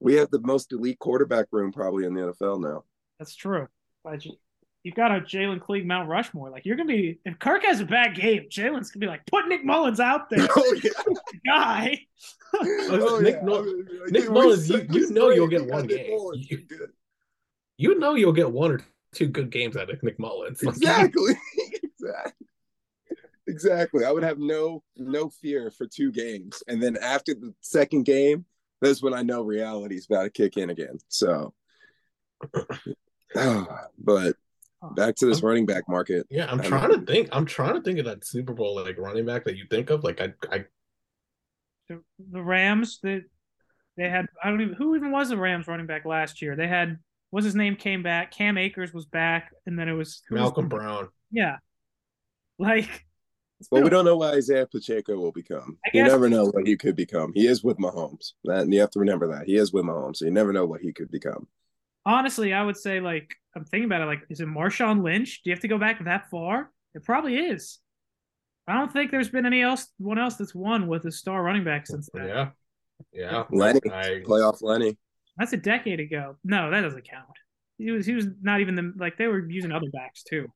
We 0.00 0.14
have 0.14 0.30
the 0.30 0.40
most 0.40 0.72
elite 0.72 0.98
quarterback 0.98 1.46
room 1.50 1.72
probably 1.72 2.04
in 2.04 2.14
the 2.14 2.20
NFL 2.20 2.60
now. 2.60 2.84
That's 3.18 3.34
true. 3.34 3.68
You, 4.20 4.32
you've 4.84 4.94
got 4.94 5.10
a 5.10 5.20
Jalen 5.20 5.60
Cleave 5.60 5.84
Mount 5.84 6.08
Rushmore. 6.08 6.50
Like, 6.50 6.64
you're 6.64 6.76
gonna 6.76 6.86
be 6.88 7.18
if 7.24 7.38
Kirk 7.40 7.64
has 7.64 7.80
a 7.80 7.84
bad 7.86 8.14
game, 8.14 8.44
Jalen's 8.48 8.90
gonna 8.92 9.00
be 9.00 9.06
like, 9.08 9.26
put 9.26 9.48
Nick 9.48 9.64
Mullens 9.64 9.98
out 9.98 10.30
there, 10.30 10.46
oh 10.56 10.76
yeah, 10.84 10.90
guy. 11.46 11.98
oh, 12.54 13.18
Nick 13.20 13.36
yeah. 13.36 13.42
Mull- 13.44 13.58
I 13.60 13.64
mean, 13.64 13.86
Nick 14.10 14.30
Mullens, 14.30 14.68
we 14.68 14.74
you- 14.76 14.80
said 14.82 14.94
you 14.94 15.00
this 15.00 15.10
know 15.10 15.30
you'll 15.30 15.48
get 15.48 15.64
We 15.64 15.70
one 15.72 15.86
game. 15.88 16.10
Mullens. 16.10 16.48
You- 16.50 16.66
You 17.76 17.98
know 17.98 18.14
you'll 18.14 18.32
get 18.32 18.52
one 18.52 18.70
or 18.70 18.80
two 19.12 19.26
good 19.26 19.50
games 19.50 19.76
out 19.76 19.90
of 19.90 20.00
Nick 20.04 20.18
Mullens. 20.20 20.62
Like, 20.62 20.76
Exactly. 20.76 21.34
exactly. 21.82 22.46
Exactly. 23.48 24.04
I 24.04 24.10
would 24.12 24.22
have 24.22 24.38
no 24.38 24.82
no 24.96 25.28
fear 25.28 25.70
for 25.70 25.86
two 25.86 26.12
games, 26.12 26.62
and 26.68 26.80
then 26.82 26.96
after 26.96 27.34
the 27.34 27.52
second 27.60 28.04
game, 28.04 28.44
that's 28.80 29.02
when 29.02 29.12
I 29.14 29.22
know 29.22 29.42
reality's 29.42 30.06
about 30.06 30.22
to 30.24 30.30
kick 30.30 30.56
in 30.56 30.70
again. 30.70 30.98
So, 31.08 31.52
but 33.34 34.36
back 34.94 35.14
to 35.16 35.26
this 35.26 35.42
running 35.42 35.66
back 35.66 35.84
market. 35.88 36.26
Yeah, 36.30 36.46
I'm 36.50 36.60
I 36.60 36.64
trying 36.64 36.90
mean- 36.90 37.06
to 37.06 37.12
think. 37.12 37.28
I'm 37.32 37.46
trying 37.46 37.74
to 37.74 37.80
think 37.82 37.98
of 37.98 38.04
that 38.06 38.24
Super 38.24 38.52
Bowl 38.52 38.74
like 38.76 38.98
running 38.98 39.24
back 39.26 39.44
that 39.44 39.56
you 39.56 39.64
think 39.70 39.90
of. 39.90 40.04
Like 40.04 40.20
I, 40.20 40.32
I 40.50 40.64
the, 41.88 42.00
the 42.30 42.42
Rams 42.42 42.98
that 43.02 43.22
they 43.96 44.08
had 44.08 44.26
I 44.42 44.50
don't 44.50 44.60
even 44.60 44.74
who 44.74 44.96
even 44.96 45.10
was 45.10 45.28
the 45.28 45.36
Rams 45.36 45.66
running 45.66 45.86
back 45.86 46.04
last 46.04 46.42
year. 46.42 46.56
They 46.56 46.68
had 46.68 46.98
what's 47.30 47.44
his 47.44 47.54
name 47.54 47.76
came 47.76 48.02
back. 48.02 48.32
Cam 48.32 48.58
Akers 48.58 48.92
was 48.92 49.06
back, 49.06 49.50
and 49.66 49.78
then 49.78 49.88
it 49.88 49.92
was 49.92 50.22
who 50.28 50.34
was 50.34 50.40
Malcolm 50.42 50.68
Brown. 50.68 51.08
Yeah, 51.30 51.56
like. 52.58 52.84
it's 53.60 53.68
But 53.70 53.82
we 53.84 53.90
don't 53.90 54.04
know 54.04 54.16
what 54.16 54.34
Isaiah 54.34 54.66
Pacheco 54.66 55.16
will 55.16 55.32
become. 55.32 55.78
I 55.86 55.90
You 55.94 56.02
never 56.04 56.28
know 56.28 56.46
what 56.46 56.66
he 56.66 56.76
could 56.76 56.96
become. 56.96 57.32
He 57.34 57.46
is 57.46 57.62
with 57.64 57.78
Mahomes. 57.78 58.32
That 58.44 58.60
and 58.62 58.74
you 58.74 58.80
have 58.80 58.90
to 58.90 58.98
remember 59.00 59.28
that 59.28 59.46
he 59.46 59.56
is 59.56 59.72
with 59.72 59.84
Mahomes. 59.84 60.16
So 60.16 60.24
you 60.26 60.30
never 60.32 60.52
know 60.52 60.66
what 60.66 60.80
he 60.80 60.92
could 60.92 61.10
become. 61.10 61.46
Honestly, 62.06 62.52
I 62.52 62.62
would 62.62 62.76
say 62.76 63.00
like 63.00 63.34
I'm 63.56 63.64
thinking 63.64 63.86
about 63.86 64.02
it. 64.02 64.06
Like, 64.06 64.22
is 64.30 64.40
it 64.40 64.48
Marshawn 64.48 65.02
Lynch? 65.02 65.42
Do 65.42 65.50
you 65.50 65.54
have 65.54 65.62
to 65.62 65.68
go 65.68 65.78
back 65.78 66.04
that 66.04 66.30
far? 66.30 66.70
It 66.94 67.04
probably 67.04 67.36
is. 67.36 67.78
I 68.66 68.74
don't 68.74 68.92
think 68.92 69.10
there's 69.10 69.28
been 69.28 69.46
any 69.46 69.62
else 69.62 69.86
one 69.98 70.18
else 70.18 70.36
that's 70.36 70.54
won 70.54 70.86
with 70.86 71.04
a 71.04 71.12
star 71.12 71.42
running 71.42 71.64
back 71.64 71.86
since 71.86 72.08
then. 72.12 72.28
Yeah, 72.28 72.48
yeah. 73.12 73.44
Lenny, 73.50 73.80
I, 73.92 74.22
playoff 74.26 74.62
Lenny. 74.62 74.96
That's 75.36 75.52
a 75.52 75.58
decade 75.58 76.00
ago. 76.00 76.36
No, 76.44 76.70
that 76.70 76.80
doesn't 76.80 77.08
count. 77.08 77.26
He 77.78 77.90
was 77.90 78.06
he 78.06 78.14
was 78.14 78.26
not 78.40 78.60
even 78.60 78.74
the 78.74 78.92
like 78.96 79.18
they 79.18 79.26
were 79.26 79.48
using 79.48 79.72
other 79.72 79.88
backs 79.92 80.22
too. 80.22 80.46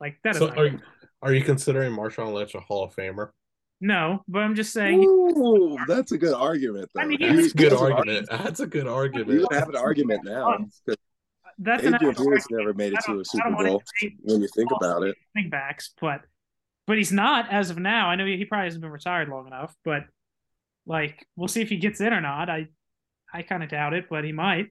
Like 0.00 0.18
that 0.22 0.36
so 0.36 0.50
are 0.50 0.66
you, 0.66 0.78
are 1.22 1.32
you 1.32 1.42
considering 1.42 1.92
Marshawn 1.92 2.32
Lynch 2.32 2.54
a 2.54 2.60
Hall 2.60 2.84
of 2.84 2.94
Famer? 2.94 3.30
No, 3.80 4.24
but 4.28 4.40
I'm 4.40 4.54
just 4.54 4.72
saying 4.72 5.04
Ooh, 5.04 5.78
that's 5.86 6.12
a 6.12 6.18
good 6.18 6.34
argument, 6.34 6.90
though. 6.94 7.00
I 7.02 7.06
mean, 7.06 7.18
he's 7.20 7.52
That's 7.52 7.54
a 7.54 7.56
good 7.56 7.72
he 7.72 7.78
argument. 7.78 8.28
That's 8.30 8.60
a 8.60 8.66
good 8.66 8.84
You 8.84 8.90
argument. 8.92 9.28
would 9.42 9.52
have 9.52 9.68
an 9.68 9.76
argument 9.76 10.24
now. 10.24 10.54
Um, 10.54 10.70
that's 11.60 11.82
Adrian 11.84 12.14
Pierce 12.14 12.46
never 12.50 12.72
made 12.74 12.92
it 12.92 13.00
to 13.06 13.12
don't- 13.12 13.16
a 13.16 13.20
I 13.20 13.22
Super 13.24 13.50
Bowl 13.64 13.82
when 14.22 14.40
you 14.42 14.48
think 14.54 14.70
about 14.80 15.02
it. 15.02 15.16
running 15.34 15.50
backs, 15.50 15.92
but 16.00 16.20
but 16.86 16.96
he's 16.96 17.12
not 17.12 17.50
as 17.52 17.70
of 17.70 17.78
now. 17.78 18.08
I 18.08 18.16
know 18.16 18.24
he 18.26 18.44
probably 18.44 18.66
hasn't 18.66 18.80
been 18.82 18.90
retired 18.92 19.28
long 19.28 19.46
enough, 19.46 19.74
but 19.84 20.04
like 20.86 21.26
we'll 21.36 21.48
see 21.48 21.60
if 21.60 21.68
he 21.68 21.76
gets 21.76 22.00
in 22.00 22.12
or 22.12 22.20
not. 22.20 22.48
I 22.48 22.68
I 23.32 23.42
kind 23.42 23.62
of 23.62 23.68
doubt 23.70 23.92
it, 23.92 24.06
but 24.08 24.24
he 24.24 24.32
might. 24.32 24.68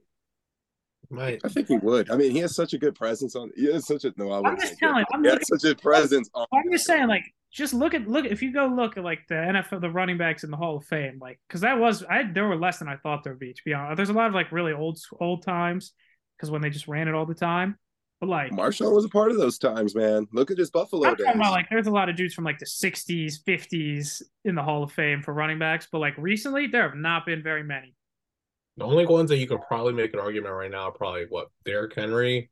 Might. 1.09 1.39
I 1.45 1.49
think 1.49 1.67
he 1.67 1.77
would. 1.77 2.09
I 2.11 2.15
mean, 2.17 2.31
he 2.31 2.39
has 2.39 2.55
such 2.55 2.73
a 2.73 2.77
good 2.77 2.95
presence 2.95 3.35
on. 3.35 3.51
He 3.55 3.71
has 3.71 3.87
such 3.87 4.03
a 4.05 4.13
no. 4.17 4.31
I 4.31 4.37
wouldn't 4.39 4.59
just 4.59 4.73
say 4.73 4.77
good. 4.81 4.87
telling- 4.87 5.05
I'm 5.13 5.23
He 5.23 5.29
has 5.29 5.39
looking- 5.39 5.57
such 5.59 5.71
a 5.71 5.75
presence 5.81 6.29
on. 6.33 6.45
I'm 6.53 6.71
just 6.71 6.85
saying, 6.85 7.07
like, 7.07 7.23
just 7.51 7.73
look 7.73 7.93
at 7.93 8.07
look 8.07 8.25
if 8.25 8.41
you 8.41 8.51
go 8.51 8.67
look 8.67 8.97
at 8.97 9.03
like 9.03 9.19
the 9.29 9.35
NFL, 9.35 9.79
the 9.81 9.89
running 9.89 10.17
backs 10.17 10.43
in 10.43 10.51
the 10.51 10.57
Hall 10.57 10.77
of 10.77 10.85
Fame, 10.85 11.17
like, 11.21 11.39
because 11.47 11.61
that 11.61 11.79
was 11.79 12.03
I 12.03 12.23
there 12.31 12.47
were 12.47 12.57
less 12.57 12.79
than 12.79 12.87
I 12.89 12.97
thought 12.97 13.23
there 13.23 13.33
would 13.33 13.39
be. 13.39 13.53
To 13.53 13.61
be 13.65 13.73
honest, 13.73 13.95
there's 13.97 14.09
a 14.09 14.13
lot 14.13 14.27
of 14.27 14.33
like 14.33 14.51
really 14.51 14.73
old 14.73 14.99
old 15.19 15.43
times 15.43 15.93
because 16.37 16.51
when 16.51 16.61
they 16.61 16.69
just 16.69 16.87
ran 16.87 17.07
it 17.07 17.15
all 17.15 17.25
the 17.25 17.33
time, 17.33 17.77
but 18.19 18.27
like. 18.29 18.51
Marshall 18.51 18.93
was 18.93 19.05
a 19.05 19.09
part 19.09 19.31
of 19.31 19.37
those 19.37 19.57
times, 19.57 19.95
man. 19.95 20.27
Look 20.33 20.51
at 20.51 20.57
his 20.57 20.69
Buffalo 20.69 21.07
I'm 21.07 21.15
days. 21.15 21.25
talking 21.25 21.41
about 21.41 21.51
like 21.53 21.67
there's 21.71 21.87
a 21.87 21.91
lot 21.91 22.09
of 22.09 22.15
dudes 22.17 22.33
from 22.33 22.43
like 22.43 22.59
the 22.59 22.65
60s, 22.65 23.35
50s 23.47 24.21
in 24.43 24.53
the 24.55 24.61
Hall 24.61 24.83
of 24.83 24.91
Fame 24.91 25.21
for 25.21 25.33
running 25.33 25.57
backs, 25.57 25.87
but 25.91 25.99
like 25.99 26.15
recently 26.17 26.67
there 26.67 26.83
have 26.89 26.97
not 26.97 27.25
been 27.25 27.41
very 27.41 27.63
many. 27.63 27.93
The 28.77 28.85
only 28.85 29.05
ones 29.07 29.29
that 29.31 29.37
you 29.37 29.47
could 29.47 29.61
probably 29.67 29.93
make 29.93 30.13
an 30.13 30.19
argument 30.19 30.53
right 30.53 30.69
now 30.69 30.89
are 30.89 30.91
probably 30.91 31.25
what 31.29 31.47
Derrick 31.65 31.95
Henry. 31.95 32.49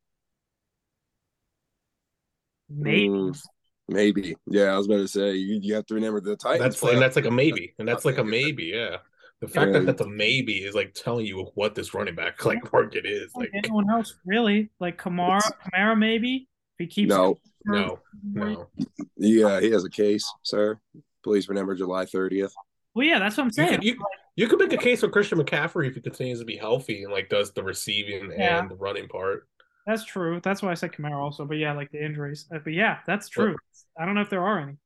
Maybe 2.70 3.08
Mm, 3.10 3.40
maybe. 3.88 4.36
Yeah, 4.48 4.74
I 4.74 4.78
was 4.78 4.88
about 4.88 4.98
to 4.98 5.08
say 5.08 5.34
you, 5.36 5.60
you 5.62 5.76
have 5.76 5.86
to 5.88 5.94
remember 5.94 6.20
the 6.20 6.36
Titans. 6.36 6.62
That's 6.64 6.80
play 6.80 6.94
and 6.94 7.02
that's 7.02 7.16
like 7.16 7.26
a 7.26 7.32
maybe, 7.32 7.76
and 7.78 7.88
that's 7.88 8.06
like 8.06 8.18
a 8.18 8.24
maybe. 8.24 8.72
Yeah, 8.74 8.98
the 9.40 9.48
fact 9.48 9.68
Yeah. 9.68 9.80
that 9.80 9.86
that's 9.86 10.02
a 10.02 10.08
maybe 10.10 10.64
is 10.64 10.74
like 10.74 10.96
telling 10.96 11.28
you 11.28 11.52
what 11.54 11.76
this 11.76 11.94
running 11.94 12.16
back 12.16 12.44
like 12.46 12.74
market 12.74 13.06
is. 13.06 13.32
like 13.36 13.52
Like 13.54 13.64
anyone 13.64 13.90
else 13.92 14.16
really 14.26 14.72
like 14.80 14.98
Kamara, 15.00 15.42
Kamara 15.74 15.96
maybe 15.98 16.48
if 16.80 16.80
he 16.80 16.88
keeps 16.88 17.10
No, 17.10 17.38
no, 17.66 18.00
no. 18.34 18.68
yeah, 19.18 19.60
he 19.62 19.70
has 19.70 19.84
a 19.84 19.90
case, 19.92 20.28
sir. 20.42 20.80
Please 21.24 21.48
remember 21.50 21.76
July 21.76 22.06
30th. 22.06 22.52
Well, 22.96 23.06
yeah, 23.06 23.20
that's 23.20 23.38
what 23.38 23.44
I'm 23.44 23.50
You 23.50 23.54
saying. 23.54 23.70
could, 23.70 23.84
you, 23.84 23.98
you 24.36 24.48
could 24.48 24.60
make 24.60 24.74
a 24.74 24.78
case 24.78 25.00
for 25.02 25.10
Christian 25.10 25.38
McCaffrey 25.40 25.88
if 25.88 25.96
he 25.96 26.02
continues 26.02 26.40
to 26.40 26.46
be 26.46 26.58
healthy 26.58 27.04
and 27.04 27.12
like 27.14 27.30
does 27.30 27.52
the 27.54 27.64
receiving 27.64 28.32
Yeah. 28.38 28.60
and 28.60 28.70
the 28.70 28.76
running 28.76 29.08
part. 29.08 29.48
That's 29.88 30.04
true. 30.04 30.40
That's 30.44 30.62
why 30.62 30.72
I 30.72 30.74
said 30.74 30.92
Kamara 30.94 31.16
also. 31.18 31.46
But 31.46 31.58
yeah, 31.58 31.74
like 31.74 31.92
the 31.92 32.04
injuries. 32.04 32.48
Uh, 32.54 32.60
But 32.64 32.74
yeah, 32.74 33.00
that's 33.06 33.30
true. 33.30 33.56
I 34.00 34.06
don't 34.06 34.16
know 34.16 34.22
if 34.22 34.30
there 34.30 34.44
are 34.44 34.60
any. 34.60 34.78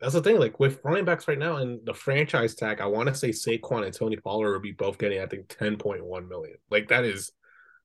That's 0.00 0.14
the 0.14 0.22
thing. 0.22 0.38
Like 0.38 0.58
with 0.58 0.80
running 0.82 1.04
backs 1.04 1.28
right 1.28 1.38
now 1.38 1.56
and 1.56 1.84
the 1.86 1.94
franchise 1.94 2.54
tag, 2.54 2.80
I 2.80 2.86
want 2.86 3.08
to 3.08 3.14
say 3.14 3.30
Saquon 3.30 3.84
and 3.84 3.94
Tony 3.94 4.16
Pollard 4.16 4.52
would 4.52 4.62
be 4.62 4.72
both 4.72 4.98
getting, 4.98 5.20
I 5.20 5.26
think, 5.26 5.48
ten 5.48 5.76
point 5.76 6.04
one 6.04 6.28
million. 6.28 6.56
Like 6.70 6.88
that 6.88 7.04
is 7.04 7.32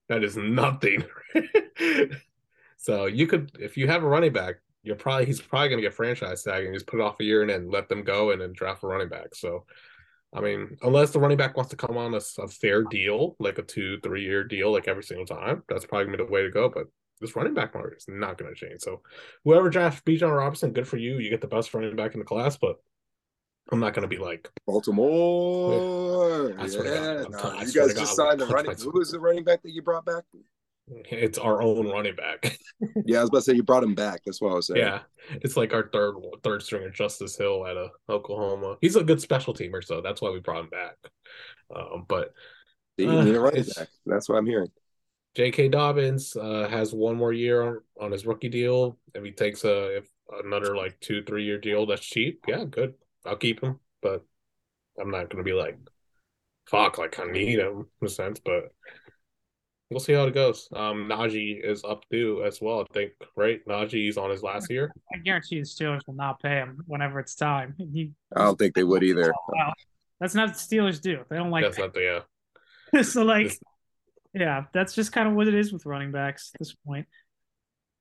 that 0.09 0.23
is 0.23 0.35
nothing. 0.37 1.03
so 2.77 3.05
you 3.05 3.27
could, 3.27 3.51
if 3.59 3.77
you 3.77 3.87
have 3.87 4.03
a 4.03 4.07
running 4.07 4.33
back, 4.33 4.55
you're 4.83 4.95
probably 4.95 5.25
he's 5.25 5.41
probably 5.41 5.69
gonna 5.69 5.81
get 5.81 5.93
franchise 5.93 6.43
tag 6.43 6.65
and 6.65 6.73
just 6.73 6.87
put 6.87 6.99
it 6.99 7.03
off 7.03 7.19
a 7.19 7.23
year 7.23 7.41
and 7.41 7.49
then 7.49 7.69
let 7.69 7.87
them 7.89 8.03
go 8.03 8.31
and 8.31 8.41
then 8.41 8.53
draft 8.53 8.83
a 8.83 8.87
running 8.87 9.09
back. 9.09 9.35
So. 9.35 9.65
I 10.33 10.39
mean, 10.39 10.77
unless 10.81 11.11
the 11.11 11.19
running 11.19 11.37
back 11.37 11.57
wants 11.57 11.71
to 11.71 11.77
come 11.77 11.97
on 11.97 12.13
a 12.13 12.47
fair 12.47 12.83
deal, 12.83 13.35
like 13.39 13.57
a 13.57 13.63
two, 13.63 13.99
three 14.01 14.23
year 14.23 14.43
deal, 14.43 14.71
like 14.71 14.87
every 14.87 15.03
single 15.03 15.25
time, 15.25 15.63
that's 15.67 15.85
probably 15.85 16.05
gonna 16.05 16.17
be 16.17 16.23
the 16.23 16.31
way 16.31 16.41
to 16.43 16.49
go. 16.49 16.69
But 16.69 16.87
this 17.21 17.35
running 17.35 17.53
back 17.53 17.73
market 17.73 17.97
is 17.97 18.05
not 18.09 18.37
going 18.37 18.53
to 18.53 18.59
change. 18.59 18.81
So 18.81 19.01
whoever 19.45 19.69
drafts 19.69 20.01
Bijan 20.01 20.35
Robinson, 20.35 20.73
good 20.73 20.87
for 20.87 20.97
you. 20.97 21.19
You 21.19 21.29
get 21.29 21.39
the 21.39 21.47
best 21.47 21.73
running 21.73 21.95
back 21.95 22.13
in 22.13 22.19
the 22.19 22.25
class, 22.25 22.57
but 22.57 22.77
I'm 23.71 23.79
not 23.79 23.93
going 23.93 24.01
to 24.01 24.07
be 24.07 24.17
like, 24.17 24.49
Baltimore. 24.65 26.53
I 26.57 26.67
swear 26.67 26.83
to 26.83 26.89
God, 26.89 27.27
yeah, 27.31 27.51
nah, 27.51 27.61
you 27.61 27.71
guys 27.71 27.93
just 27.93 27.95
God, 27.95 28.07
signed 28.07 28.41
a 28.41 28.45
I'll 28.45 28.51
running. 28.51 28.75
Who 28.75 28.91
was 28.91 29.11
the 29.11 29.19
running 29.19 29.43
back 29.43 29.61
that 29.61 29.71
you 29.71 29.81
brought 29.81 30.05
back? 30.05 30.23
It's 30.87 31.37
our 31.37 31.61
own 31.61 31.87
running 31.87 32.15
back. 32.15 32.57
Yeah, 33.05 33.19
I 33.19 33.21
was 33.21 33.29
about 33.29 33.37
to 33.39 33.43
say 33.43 33.53
you 33.53 33.61
brought 33.61 33.83
him 33.83 33.93
back. 33.93 34.21
That's 34.25 34.41
what 34.41 34.53
I 34.53 34.55
was 34.55 34.65
saying. 34.65 34.79
yeah, 34.79 35.01
it's 35.29 35.55
like 35.55 35.71
our 35.71 35.87
third 35.93 36.15
third 36.43 36.63
stringer, 36.63 36.89
Justice 36.89 37.37
Hill 37.37 37.67
at 37.67 37.77
uh, 37.77 37.89
Oklahoma. 38.09 38.77
He's 38.81 38.95
a 38.95 39.03
good 39.03 39.21
special 39.21 39.53
teamer, 39.53 39.83
so 39.83 40.01
that's 40.01 40.19
why 40.19 40.31
we 40.31 40.39
brought 40.39 40.61
him 40.63 40.69
back. 40.71 40.95
Um, 41.75 42.05
but 42.07 42.33
See, 42.99 43.05
you 43.05 43.11
Uh, 43.11 43.23
need 43.23 43.35
a 43.35 43.39
running 43.39 43.65
back. 43.77 43.87
That's 44.07 44.27
what 44.27 44.37
I'm 44.39 44.47
hearing. 44.47 44.71
J.K. 45.35 45.69
Dobbins 45.69 46.35
uh, 46.35 46.67
has 46.69 46.91
one 46.91 47.15
more 47.17 47.31
year 47.31 47.61
on, 47.61 47.79
on 48.01 48.11
his 48.11 48.25
rookie 48.25 48.49
deal. 48.49 48.97
If 49.13 49.23
he 49.23 49.31
takes 49.31 49.63
a 49.63 49.97
if 49.97 50.09
another 50.43 50.75
like 50.75 50.99
two 50.99 51.23
three 51.23 51.45
year 51.45 51.59
deal, 51.59 51.85
that's 51.85 52.03
cheap. 52.03 52.43
Yeah, 52.47 52.65
good. 52.65 52.95
I'll 53.27 53.35
keep 53.37 53.61
him. 53.61 53.79
but 54.01 54.25
I'm 54.99 55.11
not 55.11 55.29
going 55.29 55.37
to 55.37 55.43
be 55.43 55.53
like, 55.53 55.77
fuck, 56.67 56.97
like 56.97 57.19
I 57.19 57.25
need 57.25 57.59
him 57.59 57.85
in 58.01 58.07
a 58.07 58.09
sense, 58.09 58.39
but 58.43 58.71
we'll 59.91 59.99
see 59.99 60.13
how 60.13 60.23
it 60.23 60.33
goes. 60.33 60.69
Um, 60.73 61.07
Najee 61.09 61.63
is 61.63 61.83
up 61.83 62.03
due 62.09 62.43
as 62.43 62.59
well, 62.61 62.81
I 62.81 62.93
think, 62.93 63.11
right? 63.35 63.59
Najee's 63.67 64.17
on 64.17 64.29
his 64.29 64.41
last 64.41 64.69
year. 64.71 64.91
I 65.13 65.17
guarantee 65.17 65.59
the 65.59 65.65
Steelers 65.65 66.01
will 66.07 66.15
not 66.15 66.41
pay 66.41 66.55
him 66.55 66.81
whenever 66.87 67.19
it's 67.19 67.35
time. 67.35 67.75
He, 67.77 68.11
I 68.35 68.45
don't 68.45 68.57
think 68.57 68.73
they 68.73 68.85
would 68.85 69.03
either. 69.03 69.33
well, 69.49 69.73
that's 70.19 70.33
not 70.33 70.49
what 70.49 70.57
the 70.57 70.75
Steelers 70.75 71.01
do. 71.01 71.19
They 71.29 71.35
don't 71.35 71.51
like 71.51 71.65
That's 71.65 71.77
not 71.77 71.93
the 71.93 72.23
uh, 72.93 73.03
so 73.03 73.23
like 73.23 73.49
This- 73.49 73.59
yeah, 74.33 74.63
that's 74.73 74.95
just 74.95 75.11
kind 75.11 75.27
of 75.27 75.33
what 75.33 75.49
it 75.49 75.53
is 75.53 75.73
with 75.73 75.85
running 75.85 76.13
backs 76.13 76.51
at 76.55 76.59
this 76.59 76.73
point. 76.85 77.05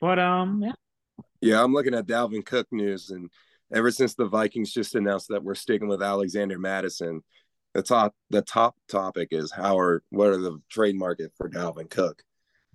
But 0.00 0.20
um 0.20 0.62
yeah, 0.62 0.72
Yeah, 1.40 1.64
I'm 1.64 1.74
looking 1.74 1.94
at 1.94 2.06
Dalvin 2.06 2.46
Cook 2.46 2.68
news, 2.70 3.10
and 3.10 3.30
ever 3.74 3.90
since 3.90 4.14
the 4.14 4.26
Vikings 4.26 4.72
just 4.72 4.94
announced 4.94 5.28
that 5.30 5.42
we're 5.42 5.56
sticking 5.56 5.88
with 5.88 6.02
Alexander 6.02 6.58
Mattison, 6.58 7.22
the 7.74 7.82
top 7.82 8.14
the 8.30 8.42
top 8.42 8.76
topic 8.88 9.28
is 9.30 9.52
how 9.52 9.78
are 9.78 10.02
what 10.10 10.28
are 10.28 10.38
the 10.38 10.60
trade 10.70 10.96
market 10.96 11.32
for 11.36 11.48
Dalvin 11.48 11.88
Cook. 11.90 12.22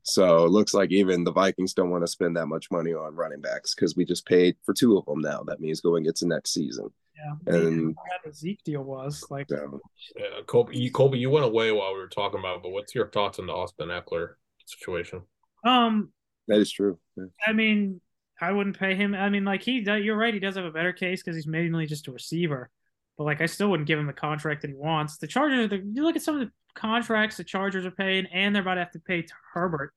So 0.04 0.46
it 0.46 0.52
looks 0.52 0.74
like 0.74 0.92
even 0.92 1.24
the 1.24 1.32
Vikings 1.32 1.74
don't 1.74 1.90
want 1.90 2.04
to 2.04 2.08
spend 2.08 2.38
that 2.38 2.46
much 2.46 2.70
money 2.70 2.94
on 2.94 3.16
running 3.16 3.42
backs 3.42 3.74
because 3.74 3.96
we 3.96 4.06
just 4.06 4.26
paid 4.28 4.56
for 4.64 4.74
two 4.74 4.98
of 4.98 5.06
them 5.06 5.20
now. 5.20 5.42
That 5.44 5.60
means 5.60 5.82
going 5.82 6.06
into 6.06 6.28
next 6.28 6.54
season. 6.54 6.90
yeah. 7.18 7.54
And 7.54 7.96
How 7.98 8.30
the 8.30 8.32
Zeke 8.32 8.64
deal 8.64 8.84
was 8.84 9.26
like 9.32 9.48
so, 9.50 9.82
yeah, 10.16 10.42
Colby. 10.46 10.78
You, 10.78 10.92
Colby, 10.92 11.18
you 11.18 11.32
went 11.32 11.46
away 11.46 11.72
while 11.72 11.92
we 11.94 12.00
were 12.00 12.08
talking 12.08 12.40
about, 12.40 12.58
it, 12.58 12.64
but 12.64 12.70
what's 12.70 12.94
your 12.94 13.10
thoughts 13.10 13.40
on 13.40 13.48
the 13.48 13.54
Austin 13.54 13.90
Ekeler 13.90 14.36
situation? 14.66 15.22
um 15.64 16.10
that 16.48 16.60
is 16.60 16.72
true. 16.72 17.00
Yeah. 17.18 17.26
I 17.48 17.54
mean, 17.54 18.00
I 18.40 18.52
wouldn't 18.52 18.78
pay 18.78 18.94
him. 18.94 19.16
I 19.16 19.30
mean, 19.30 19.46
like 19.46 19.64
he, 19.64 19.80
you're 19.80 20.16
right. 20.18 20.34
He 20.34 20.40
does 20.40 20.56
have 20.56 20.66
a 20.66 20.72
better 20.72 20.94
case 20.94 21.24
because 21.24 21.36
he's 21.36 21.48
mainly 21.48 21.88
just 21.88 22.08
a 22.08 22.12
receiver. 22.12 22.70
But 23.18 23.24
like, 23.26 23.42
I 23.42 23.46
still 23.46 23.70
wouldn't 23.70 23.88
give 23.88 24.00
him 24.00 24.08
the 24.08 24.14
contract 24.14 24.62
that 24.62 24.70
he 24.70 24.76
wants. 24.76 25.18
The 25.18 25.28
Chargers, 25.28 25.70
the, 25.70 25.78
you 25.78 26.04
look 26.04 26.16
at 26.16 26.22
some 26.22 26.40
of 26.40 26.48
the 26.48 26.52
contracts 26.76 27.38
the 27.38 27.44
Chargers 27.44 27.86
are 27.86 27.92
paying, 27.92 28.26
and 28.28 28.54
they're 28.54 28.62
about 28.62 28.76
to 28.76 28.82
have 28.82 28.92
to 28.92 29.00
pay 29.00 29.26
Herbert. 29.54 29.94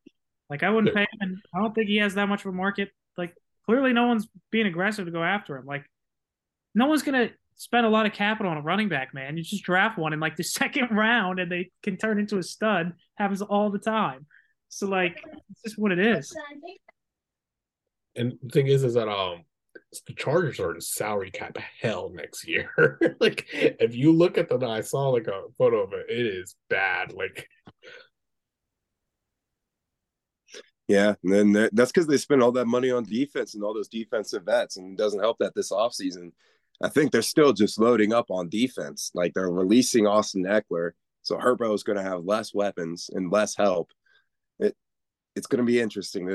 Like, 0.49 0.63
I 0.63 0.71
wouldn't 0.71 0.95
pay 0.95 1.03
him, 1.03 1.19
and 1.21 1.37
I 1.55 1.61
don't 1.61 1.75
think 1.75 1.89
he 1.89 1.99
has 1.99 2.15
that 2.15 2.29
much 2.29 2.45
of 2.45 2.47
a 2.47 2.57
market. 2.57 2.91
Like, 3.17 3.35
clearly, 3.67 3.93
no 3.93 4.07
one's 4.07 4.29
being 4.51 4.67
aggressive 4.67 5.05
to 5.07 5.11
go 5.11 5.23
after 5.23 5.57
him. 5.57 5.67
Like, 5.67 5.85
no 6.75 6.87
one's 6.87 7.03
gonna 7.03 7.31
spend 7.57 7.85
a 7.85 7.89
lot 7.89 8.07
of 8.07 8.13
capital 8.13 8.51
on 8.51 8.57
a 8.57 8.63
running 8.63 8.89
back, 8.89 9.13
man. 9.13 9.37
You 9.37 9.43
just 9.43 9.65
draft 9.65 9.99
one 9.99 10.13
in 10.13 10.21
like 10.21 10.37
the 10.37 10.45
second 10.45 10.97
round, 10.97 11.41
and 11.41 11.51
they 11.51 11.71
can 11.83 11.97
turn 11.97 12.19
into 12.19 12.39
a 12.39 12.43
stud. 12.43 12.93
Happens 13.17 13.43
all 13.43 13.71
the 13.71 13.79
time. 13.79 14.27
So 14.69 14.87
like, 14.87 15.21
it's 15.51 15.63
just 15.63 15.79
what 15.79 15.93
it 15.93 15.99
is. 15.99 16.35
And 18.17 18.39
the 18.43 18.49
thing 18.49 18.67
is, 18.67 18.85
is 18.85 18.95
that 18.95 19.09
um, 19.09 19.45
the 20.07 20.15
Chargers 20.15 20.61
are 20.61 20.75
in 20.75 20.81
salary 20.81 21.31
cap 21.31 21.57
hell 21.81 22.11
next 22.13 22.47
year. 22.47 22.99
like, 23.21 23.47
if 23.53 23.95
you 23.95 24.13
look 24.13 24.39
at 24.39 24.49
the, 24.49 24.59
I 24.67 24.83
saw 24.83 25.09
like 25.09 25.27
a 25.27 25.43
photo 25.57 25.83
of 25.83 25.93
it. 25.93 26.07
It 26.09 26.27
is 26.27 26.55
bad. 26.69 27.13
Like, 27.13 27.49
Yeah, 30.89 31.15
and 31.23 31.55
then 31.55 31.69
that's 31.73 31.93
because 31.93 32.07
they 32.07 32.17
spend 32.17 32.43
all 32.43 32.53
that 32.53 32.67
money 32.67 32.91
on 32.91 33.05
defense 33.05 33.55
and 33.55 33.63
all 33.63 33.75
those 33.75 33.89
defensive 33.89 34.45
vets, 34.45 34.79
and 34.79 34.93
it 34.93 34.99
doesn't 34.99 35.21
help 35.21 35.37
that 35.39 35.55
this 35.55 35.71
offseason, 35.71 36.33
I 36.83 36.89
think 36.89 37.13
they're 37.13 37.21
still 37.21 37.53
just 37.53 37.79
loading 37.79 38.15
up 38.15 38.31
on 38.31 38.49
defense. 38.49 39.11
Like 39.15 39.35
they're 39.35 39.51
releasing 39.51 40.07
Austin 40.07 40.45
Ekeler, 40.45 40.93
so 41.23 41.37
Herbo 41.37 41.75
is 41.75 41.83
going 41.83 41.99
to 41.99 42.03
have 42.03 42.25
less 42.25 42.55
weapons 42.55 43.11
and 43.13 43.31
less 43.31 43.55
help. 43.55 43.91
It 45.39 45.45
it's 45.45 45.47
going 45.47 45.65
to 45.65 45.65
be 45.65 45.81
interesting. 45.81 46.27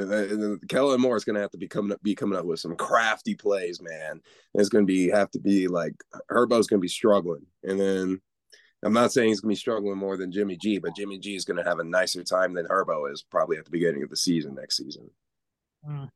Kellen 0.67 1.01
Moore 1.01 1.17
is 1.17 1.23
going 1.23 1.35
to 1.35 1.41
have 1.41 1.51
to 1.51 1.57
be 1.57 1.67
coming 1.67 1.91
up, 1.91 2.01
be 2.01 2.15
coming 2.15 2.37
up 2.37 2.45
with 2.45 2.59
some 2.59 2.75
crafty 2.75 3.35
plays, 3.35 3.81
man. 3.81 4.21
It's 4.55 4.69
going 4.69 4.87
to 4.87 4.91
be 4.91 5.09
have 5.09 5.29
to 5.31 5.39
be 5.39 5.67
like 5.67 5.93
Herbo's 6.31 6.67
going 6.67 6.79
to 6.79 6.81
be 6.81 6.87
struggling, 6.87 7.45
and 7.63 7.79
then 7.79 8.21
I'm 8.83 8.93
not 8.93 9.13
saying 9.13 9.29
he's 9.29 9.39
going 9.39 9.51
to 9.51 9.57
be 9.57 9.59
struggling 9.59 9.97
more 9.97 10.17
than 10.17 10.31
Jimmy 10.31 10.57
G, 10.57 10.79
but 10.79 10.95
Jimmy 10.95 11.19
G 11.19 11.35
is 11.35 11.45
going 11.45 11.57
to 11.57 11.69
have 11.69 11.79
a 11.79 11.83
nicer 11.83 12.23
time 12.23 12.53
than 12.53 12.65
Herbo 12.65 13.11
is 13.11 13.23
probably 13.23 13.57
at 13.57 13.65
the 13.65 13.71
beginning 13.71 14.03
of 14.03 14.09
the 14.09 14.17
season 14.17 14.55
next 14.55 14.77
season. 14.77 15.09
Uh, 15.87 16.07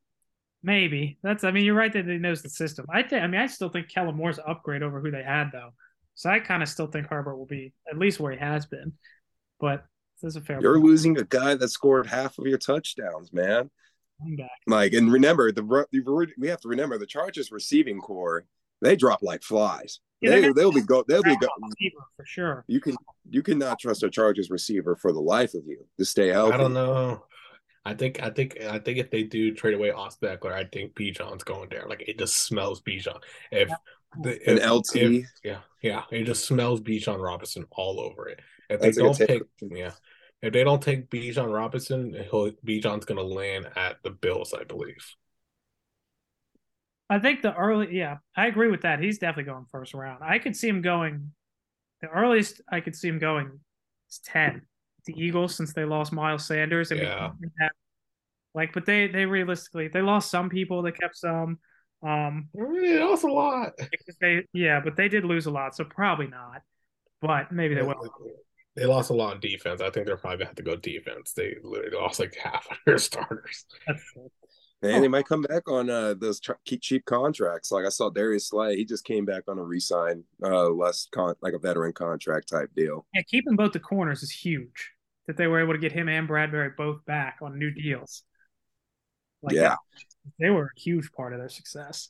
maybe 0.64 1.20
that's. 1.22 1.44
I 1.44 1.52
mean, 1.52 1.66
you're 1.66 1.76
right 1.76 1.94
that 1.94 2.06
he 2.06 2.18
knows 2.18 2.42
the 2.42 2.50
system. 2.50 2.86
I 2.90 3.04
think. 3.04 3.22
I 3.24 3.28
mean, 3.28 3.42
I 3.42 3.48
still 3.48 3.70
think 3.70 3.90
Kellen 3.90 4.16
Moore's 4.16 4.40
upgrade 4.46 4.84
over 4.84 5.00
who 5.00 5.12
they 5.12 5.24
had 5.24 5.52
though. 5.52 5.70
So 6.16 6.30
I 6.30 6.40
kind 6.40 6.64
of 6.64 6.70
still 6.70 6.88
think 6.88 7.08
Herbert 7.08 7.38
will 7.38 7.46
be 7.46 7.74
at 7.90 8.00
least 8.00 8.20
where 8.20 8.32
he 8.32 8.40
has 8.40 8.66
been. 8.66 8.94
But 9.60 9.86
this 10.22 10.30
is 10.32 10.36
a 10.36 10.42
fair 10.42 10.60
You're 10.62 10.76
point. 10.76 10.86
losing 10.86 11.18
a 11.20 11.24
guy 11.24 11.56
that 11.56 11.70
scored 11.70 12.08
half 12.08 12.38
of 12.38 12.46
your 12.46 12.58
touchdowns, 12.58 13.32
man. 13.34 13.70
Running 14.20 14.38
back. 14.38 14.50
Like, 14.66 14.94
and 14.94 15.12
remember 15.12 15.52
the 15.52 15.62
the- 15.92 16.28
we 16.38 16.48
have 16.48 16.62
to 16.62 16.68
remember 16.70 16.98
the 16.98 17.06
Chargers 17.06 17.52
receiving 17.52 18.00
core. 18.00 18.46
They 18.82 18.96
drop 18.96 19.22
like 19.22 19.44
flies. 19.44 20.00
Yeah, 20.22 20.32
they 20.32 20.42
they're 20.42 20.54
they'll 20.54 20.72
be 20.72 20.82
go 20.82 21.04
they'll 21.08 21.22
be 21.24 21.38
go. 21.38 21.48
Receiver 21.62 22.04
for 22.16 22.26
sure. 22.26 22.66
You 22.68 22.80
can 22.82 22.96
you 23.30 23.44
cannot 23.44 23.80
trust 23.80 24.04
a 24.04 24.10
Chargers 24.10 24.50
receiver 24.50 24.96
for 24.96 25.12
the 25.14 25.20
life 25.20 25.54
of 25.54 25.62
you 25.68 25.86
to 26.00 26.06
stay 26.06 26.30
healthy. 26.30 26.54
I 26.54 26.58
don't 26.58 26.74
know. 26.74 27.24
I 27.86 27.94
think, 27.94 28.22
I 28.22 28.30
think, 28.32 28.60
I 28.62 28.80
think 28.80 28.98
if 28.98 29.10
they 29.12 29.24
do 29.24 29.54
trade 29.54 29.74
away 29.74 29.92
Austin 29.92 30.36
Ekeler, 30.36 30.52
I 30.52 30.66
think 30.66 30.94
Bijan's 30.94 31.46
going 31.46 31.70
there. 31.70 31.86
Like 31.88 32.04
it 32.06 32.20
just 32.20 32.36
smells 32.36 32.82
Bijan. 32.82 33.16
If 33.50 33.70
the 34.22 34.32
An 34.50 34.58
if- 34.58 34.64
LT. 34.72 34.96
if- 34.96 35.26
yeah, 35.44 35.60
yeah, 35.82 36.04
it 36.12 36.24
just 36.24 36.46
smells 36.46 36.82
Bijan 36.82 37.22
Robinson 37.22 37.66
all 37.72 38.00
over 38.00 38.28
it. 38.30 38.40
If 38.70 38.80
they 38.82 38.88
That's 38.88 38.98
a 38.98 39.02
don't 39.02 39.14
take. 39.18 39.28
take, 39.30 39.42
yeah, 39.62 39.92
if 40.42 40.54
they 40.54 40.64
don't 40.64 40.82
take 40.84 41.10
Bijan 41.10 41.54
Robinson, 41.54 42.14
he'll, 42.30 42.52
Bijan's 42.66 43.06
going 43.06 43.18
to 43.18 43.24
land 43.24 43.68
at 43.76 43.98
the 44.04 44.12
Bills, 44.12 44.54
I 44.54 44.64
believe. 44.64 44.98
I 47.10 47.20
think 47.20 47.42
the 47.42 47.56
early. 47.56 47.96
Yeah, 47.96 48.18
I 48.36 48.48
agree 48.48 48.70
with 48.70 48.82
that. 48.82 49.00
He's 49.00 49.18
definitely 49.18 49.52
going 49.52 49.66
first 49.72 49.94
round. 49.94 50.24
I 50.24 50.40
could 50.40 50.56
see 50.56 50.68
him 50.68 50.82
going. 50.82 51.32
The 52.02 52.10
earliest 52.10 52.62
I 52.70 52.82
could 52.82 52.96
see 52.96 53.08
him 53.08 53.20
going 53.20 53.60
is 54.10 54.20
ten. 54.26 54.64
The 55.06 55.14
Eagles, 55.18 55.56
since 55.56 55.72
they 55.74 55.86
lost 55.86 56.12
Miles 56.12 56.46
Sanders, 56.46 56.92
and 56.92 57.00
Yeah. 57.00 57.32
didn't 57.40 57.54
like, 58.54 58.74
but 58.74 58.86
they 58.86 59.08
they 59.08 59.26
realistically 59.26 59.88
they 59.88 60.02
lost 60.02 60.30
some 60.30 60.50
people. 60.50 60.82
They 60.82 60.92
kept 60.92 61.16
some. 61.16 61.60
Um, 62.04 62.50
It 62.54 63.10
was 63.10 63.24
a 63.24 63.28
lot. 63.28 63.74
they 64.22 64.46
yeah, 64.54 64.80
but 64.84 64.96
they 64.96 65.10
did 65.10 65.26
lose 65.26 65.46
a 65.46 65.52
lot, 65.52 65.76
so 65.76 65.84
probably 65.84 66.28
not. 66.28 66.62
But 67.22 67.52
maybe 67.52 67.76
they 67.76 67.82
will. 67.82 67.96
They 68.76 68.86
lost 68.86 69.10
a 69.10 69.14
lot 69.14 69.34
on 69.34 69.40
defense. 69.40 69.82
I 69.82 69.90
think 69.90 70.06
they're 70.06 70.18
probably 70.18 70.38
going 70.38 70.46
to 70.46 70.50
have 70.50 70.56
to 70.58 70.64
go 70.64 70.76
defense. 70.76 71.34
They 71.34 71.56
literally 71.64 71.98
lost 71.98 72.20
like 72.20 72.36
half 72.44 72.68
of 72.70 72.78
their 72.86 73.00
starters. 73.00 73.66
That's 73.88 74.04
true. 74.14 74.30
And 74.84 75.04
they 75.04 75.08
might 75.08 75.26
come 75.28 75.42
back 75.42 75.68
on 75.68 75.90
uh, 75.90 76.14
those 76.14 76.40
tr- 76.40 76.52
cheap 76.80 77.04
contracts. 77.06 77.72
Like 77.72 77.86
I 77.86 77.90
saw 77.90 78.12
Darius 78.12 78.50
Slay, 78.50 78.76
he 78.76 78.86
just 78.86 79.04
came 79.04 79.26
back 79.26 79.46
on 79.48 79.58
a 79.58 79.64
resign, 79.64 80.24
uh, 80.44 80.70
less 80.70 81.08
con- 81.12 81.34
like 81.42 81.56
a 81.56 81.58
veteran 81.60 81.94
contract 81.94 82.50
type 82.50 82.70
deal. 82.76 83.08
Yeah, 83.16 83.24
keeping 83.24 83.56
both 83.56 83.72
the 83.74 83.80
corners 83.80 84.22
is 84.22 84.30
huge. 84.30 84.92
That 85.26 85.36
they 85.38 85.48
were 85.48 85.60
able 85.60 85.74
to 85.74 85.80
get 85.80 85.92
him 85.92 86.08
and 86.08 86.30
Bradberry 86.30 86.76
both 86.78 87.04
back 87.06 87.40
on 87.42 87.58
new 87.58 87.72
deals. 87.72 88.22
Like 89.42 89.56
Yeah. 89.56 89.70
that, 89.70 89.78
they 90.40 90.50
were 90.50 90.72
a 90.76 90.80
huge 90.80 91.12
part 91.12 91.34
of 91.34 91.40
their 91.40 91.50
success. 91.50 92.10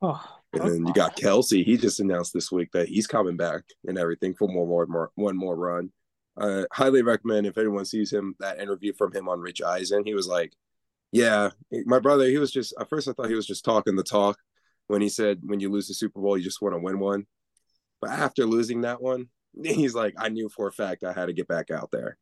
Oh, 0.00 0.22
And 0.52 0.70
then 0.70 0.86
you 0.86 0.92
got 0.92 1.16
Kelce. 1.16 1.64
He 1.64 1.76
just 1.76 2.00
announced 2.00 2.32
this 2.32 2.52
week 2.52 2.70
that 2.72 2.88
he's 2.88 3.06
coming 3.06 3.36
back 3.36 3.62
and 3.86 3.98
everything 3.98 4.34
for 4.34 4.46
one 4.46 4.68
more, 4.68 4.86
more 4.86 5.10
one 5.16 5.36
more 5.36 5.56
run. 5.56 5.90
Uh, 6.36 6.64
highly 6.72 7.02
recommend 7.02 7.46
if 7.46 7.58
anyone 7.58 7.84
sees 7.84 8.12
him 8.12 8.36
that 8.38 8.60
interview 8.60 8.92
from 8.96 9.12
him 9.12 9.28
on 9.28 9.40
Rich 9.40 9.60
Eisen. 9.60 10.04
He 10.04 10.14
was 10.14 10.28
like, 10.28 10.52
"Yeah, 11.10 11.50
my 11.84 11.98
brother." 11.98 12.26
He 12.26 12.38
was 12.38 12.52
just 12.52 12.74
at 12.78 12.88
first 12.88 13.08
I 13.08 13.12
thought 13.12 13.28
he 13.28 13.34
was 13.34 13.46
just 13.46 13.64
talking 13.64 13.96
the 13.96 14.04
talk 14.04 14.38
when 14.86 15.02
he 15.02 15.08
said, 15.08 15.40
"When 15.42 15.58
you 15.58 15.68
lose 15.68 15.88
the 15.88 15.94
Super 15.94 16.20
Bowl, 16.20 16.38
you 16.38 16.44
just 16.44 16.62
want 16.62 16.74
to 16.74 16.80
win 16.80 17.00
one." 17.00 17.26
But 18.00 18.10
after 18.10 18.46
losing 18.46 18.82
that 18.82 19.02
one, 19.02 19.28
he's 19.64 19.94
like, 19.94 20.14
"I 20.16 20.28
knew 20.28 20.48
for 20.48 20.68
a 20.68 20.72
fact 20.72 21.02
I 21.02 21.12
had 21.12 21.26
to 21.26 21.32
get 21.32 21.48
back 21.48 21.72
out 21.72 21.90
there." 21.90 22.18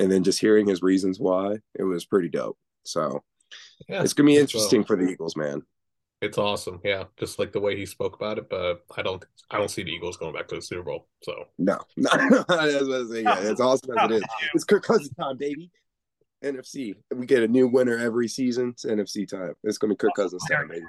And 0.00 0.10
then 0.10 0.24
just 0.24 0.40
hearing 0.40 0.66
his 0.66 0.80
reasons 0.82 1.20
why, 1.20 1.58
it 1.74 1.82
was 1.82 2.06
pretty 2.06 2.30
dope. 2.30 2.58
So 2.84 3.22
Yeah, 3.88 4.02
it's 4.02 4.12
gonna 4.12 4.26
be 4.28 4.34
so- 4.36 4.40
interesting 4.40 4.84
for 4.84 4.96
the 4.96 5.08
Eagles, 5.08 5.36
man. 5.36 5.62
It's 6.20 6.36
awesome, 6.36 6.80
yeah. 6.84 7.04
Just 7.16 7.38
like 7.38 7.52
the 7.52 7.60
way 7.60 7.76
he 7.76 7.86
spoke 7.86 8.16
about 8.16 8.38
it, 8.38 8.48
but 8.50 8.84
I 8.96 9.02
don't, 9.02 9.24
I 9.52 9.58
don't 9.58 9.70
see 9.70 9.84
the 9.84 9.92
Eagles 9.92 10.16
going 10.16 10.34
back 10.34 10.48
to 10.48 10.56
the 10.56 10.62
Super 10.62 10.82
Bowl. 10.82 11.06
So 11.22 11.44
No, 11.58 11.78
no, 11.96 12.10
that's 12.12 12.48
what 12.48 12.50
I'm 12.50 13.08
saying. 13.08 13.24
Yeah, 13.24 13.38
it's 13.38 13.60
awesome 13.60 13.96
as 13.96 14.10
it 14.10 14.14
is. 14.16 14.22
It's 14.54 14.64
Kirk 14.64 14.82
Cousins 14.82 15.14
time, 15.14 15.36
baby. 15.36 15.70
NFC. 16.44 16.94
We 17.14 17.24
get 17.26 17.44
a 17.44 17.48
new 17.48 17.68
winner 17.68 17.96
every 17.96 18.26
season. 18.26 18.70
It's 18.70 18.84
NFC 18.84 19.28
time. 19.28 19.54
It's 19.62 19.78
gonna 19.78 19.92
be 19.94 19.96
Kirk 19.96 20.14
Cousins 20.16 20.42
time, 20.50 20.66
baby. 20.68 20.84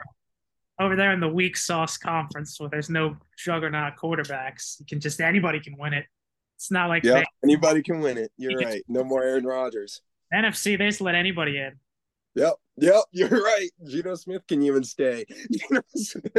over 0.80 0.95
there 0.95 1.12
in 1.14 1.20
the 1.20 1.28
weak 1.30 1.57
sauce 1.57 1.97
conference 1.97 2.60
where 2.60 2.70
there's 2.70 2.89
no 2.89 3.16
juggernaut 3.38 3.97
quarterbacks, 4.01 4.80
you 4.80 4.86
can 4.88 4.99
just 4.99 5.22
anybody 5.22 5.60
can 5.60 5.78
win 5.78 5.93
it. 5.93 6.05
It's 6.57 6.72
not 6.72 6.89
like 6.89 7.03
Yeah, 7.03 7.24
anybody 7.43 7.84
can 7.84 7.99
win 8.01 8.18
it. 8.18 8.32
You're 8.38 8.60
right. 8.60 8.84
No 8.88 9.03
more 9.03 9.24
Aaron 9.24 9.45
Rodgers. 9.45 10.01
NFC. 10.34 10.76
They 10.78 10.88
just 10.88 11.01
let 11.01 11.14
anybody 11.16 11.57
in. 11.57 11.74
Yep, 12.40 12.54
yep. 12.78 13.04
You're 13.12 13.30
right. 13.44 13.70
Geno 13.88 14.16
Smith 14.16 14.42
can 14.48 14.62
even 14.64 14.84
stay. 14.84 15.26
Geno 15.52 15.82
Smith. 15.96 16.32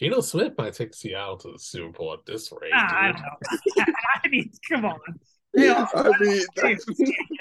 Geno 0.00 0.20
Smith 0.20 0.52
might 0.58 0.74
take 0.74 0.92
Seattle 0.94 1.36
to 1.38 1.52
the 1.52 1.58
Super 1.58 1.96
Bowl 1.96 2.12
at 2.14 2.26
this 2.26 2.50
rate. 2.60 2.72
Ah, 2.74 2.96
I 2.96 3.12
don't 3.12 3.20
know. 3.20 3.84
I 4.24 4.28
mean, 4.28 4.50
come 4.68 4.84
on. 4.84 4.98
They 5.56 5.68
all- 5.68 5.86
I 5.94 6.10
mean, 6.18 6.42
that's, 6.56 6.84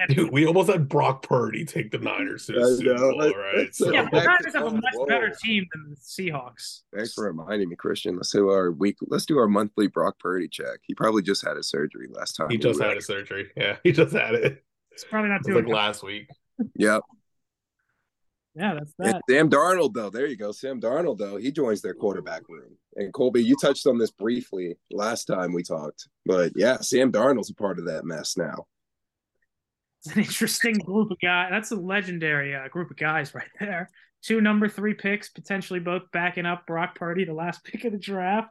Dude, 0.10 0.32
we 0.32 0.46
almost 0.46 0.70
had 0.70 0.88
Brock 0.88 1.24
Purdy 1.24 1.66
take 1.66 1.90
the 1.90 1.98
Niners 1.98 2.46
to 2.46 2.52
the 2.52 2.76
Super 2.78 2.94
know, 2.94 3.10
Bowl, 3.10 3.18
that- 3.22 3.36
right? 3.36 3.56
that's 3.66 3.80
So, 3.80 3.92
yeah, 3.92 4.04
back 4.04 4.12
the 4.12 4.18
Niners 4.20 4.54
have 4.54 4.62
a 4.66 4.70
Whoa. 4.70 4.74
much 4.76 5.08
better 5.08 5.34
team 5.44 5.66
than 5.74 5.90
the 5.90 5.96
Seahawks. 5.96 6.82
Thanks 6.96 7.14
for 7.16 7.26
reminding 7.26 7.70
me, 7.70 7.76
Christian. 7.76 8.16
Let's 8.18 8.30
do 8.32 8.50
our 8.50 8.72
week. 8.72 8.98
Let's 9.08 9.26
do 9.26 9.40
our 9.40 9.48
monthly 9.48 9.88
Brock 9.88 10.20
Purdy 10.20 10.48
check. 10.48 10.78
He 10.84 10.94
probably 10.94 11.24
just 11.24 11.44
had 11.44 11.58
his 11.58 11.68
surgery 11.72 12.08
last 12.12 12.34
time. 12.34 12.52
he 12.52 12.60
just 12.60 12.80
had 12.80 12.98
his 12.98 13.08
surgery. 13.08 13.50
Yeah, 13.58 13.78
he 13.84 13.92
just 13.92 14.14
had 14.14 14.36
it. 14.36 14.64
It's 14.92 15.04
probably 15.06 15.32
not 15.32 15.42
It 15.42 15.48
doing 15.48 15.66
like 15.66 15.74
last 15.74 16.04
week. 16.04 16.30
Yep. 16.76 17.02
Yeah, 18.56 18.76
that's 18.76 18.94
And 19.00 19.14
that. 19.16 19.22
Sam 19.30 19.50
Darnold, 19.50 19.94
though, 19.94 20.10
there 20.10 20.28
you 20.28 20.38
go. 20.38 20.52
Sam 20.52 20.80
Darnold, 20.80 21.18
though, 21.18 21.38
he 21.38 21.52
joins 21.52 21.82
their 21.82 21.96
quarterback 21.96 22.48
room. 22.48 22.78
And 22.96 23.12
Colby, 23.14 23.44
you 23.44 23.56
touched 23.60 23.88
on 23.88 23.98
this 23.98 24.12
briefly 24.12 24.76
last 24.92 25.26
time 25.26 25.54
we 25.54 25.64
talked, 25.64 26.08
but 26.26 26.52
yeah, 26.56 26.78
Sam 26.78 27.12
Darnold's 27.12 27.50
a 27.50 27.56
part 27.56 27.80
of 27.80 27.86
that 27.86 28.06
mess 28.06 28.38
now. 28.38 28.66
It's 30.06 30.16
an 30.16 30.22
interesting 30.22 30.76
group 30.76 31.12
of 31.12 31.18
guys. 31.20 31.48
That's 31.50 31.72
a 31.72 31.76
legendary 31.76 32.54
uh, 32.54 32.68
group 32.68 32.92
of 32.92 32.98
guys 32.98 33.34
right 33.34 33.50
there. 33.60 33.90
Two 34.22 34.40
number 34.42 34.70
three 34.70 34.94
picks, 34.94 35.30
potentially 35.30 35.80
both 35.80 36.04
backing 36.12 36.46
up 36.46 36.66
Brock 36.68 36.96
Purdy, 36.96 37.26
the 37.26 37.34
last 37.34 37.64
pick 37.66 37.86
of 37.86 37.92
the 37.92 37.98
draft. 37.98 38.50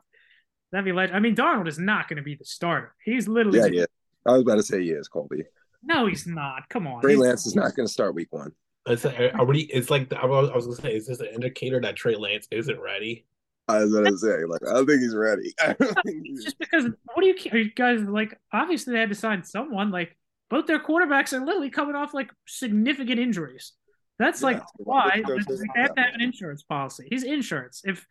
That'd 0.73 0.85
be 0.85 0.93
legend. 0.93 1.17
I 1.17 1.21
mean, 1.21 1.37
Darnold 1.37 1.69
is 1.69 1.79
not 1.79 2.09
going 2.09 2.17
to 2.17 2.23
be 2.23 2.35
the 2.35 2.45
starter. 2.45 2.95
He's 3.05 3.29
literally 3.29 3.59
Yeah, 3.59 3.67
yeah. 3.67 3.85
I 4.27 4.33
was 4.33 4.43
about 4.43 4.57
to 4.57 4.63
say 4.63 4.83
he 4.83 4.91
is, 4.91 5.09
Colby. 5.09 5.45
no, 5.83 6.07
he's 6.07 6.27
not. 6.27 6.69
Come 6.69 6.87
on, 6.87 7.03
Trey 7.03 7.17
Lance 7.17 7.47
is 7.47 7.55
not 7.55 7.75
going 7.75 7.87
to 7.87 7.93
start 7.93 8.15
week 8.15 8.29
one. 8.31 8.53
It's, 8.87 9.05
are 9.05 9.45
we, 9.45 9.61
it's 9.63 9.91
like 9.91 10.13
I 10.13 10.27
was, 10.27 10.51
I 10.51 10.57
was 10.57 10.67
gonna 10.67 10.77
say, 10.77 10.95
is 10.95 11.07
this 11.07 11.21
an 11.21 11.29
indicator 11.35 11.81
that 11.81 11.97
Trey 11.97 12.17
Lance 12.17 12.49
isn't 12.51 12.81
ready? 12.81 13.25
I 13.69 13.79
was 13.79 13.93
going 13.93 14.07
to 14.07 14.19
say, 14.19 14.45
like, 14.45 14.61
I 14.69 14.75
don't 14.75 14.87
think 14.87 15.01
he's 15.01 15.15
ready. 15.15 15.55
Think 15.61 16.27
It's 16.27 16.45
just 16.45 16.59
because 16.59 16.85
what 17.15 17.23
do 17.23 17.27
you 17.27 17.35
are 17.53 17.59
you 17.59 17.71
guys 17.73 18.01
like? 18.03 18.39
Obviously, 18.53 18.93
they 18.93 19.01
had 19.01 19.09
to 19.11 19.15
sign 19.15 19.45
someone. 19.45 19.91
Like 19.91 20.17
both 20.51 20.67
their 20.67 20.81
quarterbacks 20.81 21.33
are 21.33 21.45
literally 21.45 21.71
coming 21.71 21.95
off 21.95 22.13
like 22.13 22.31
significant 22.47 23.21
injuries. 23.21 23.73
That's 24.19 24.43
like 24.43 24.61
why 24.77 25.23
they 25.27 25.35
have 25.81 25.95
to 25.95 26.01
have 26.01 26.15
an 26.15 26.21
insurance 26.21 26.63
policy. 26.63 27.07
He's 27.09 27.25
insurance. 27.25 27.83
If 27.85 28.07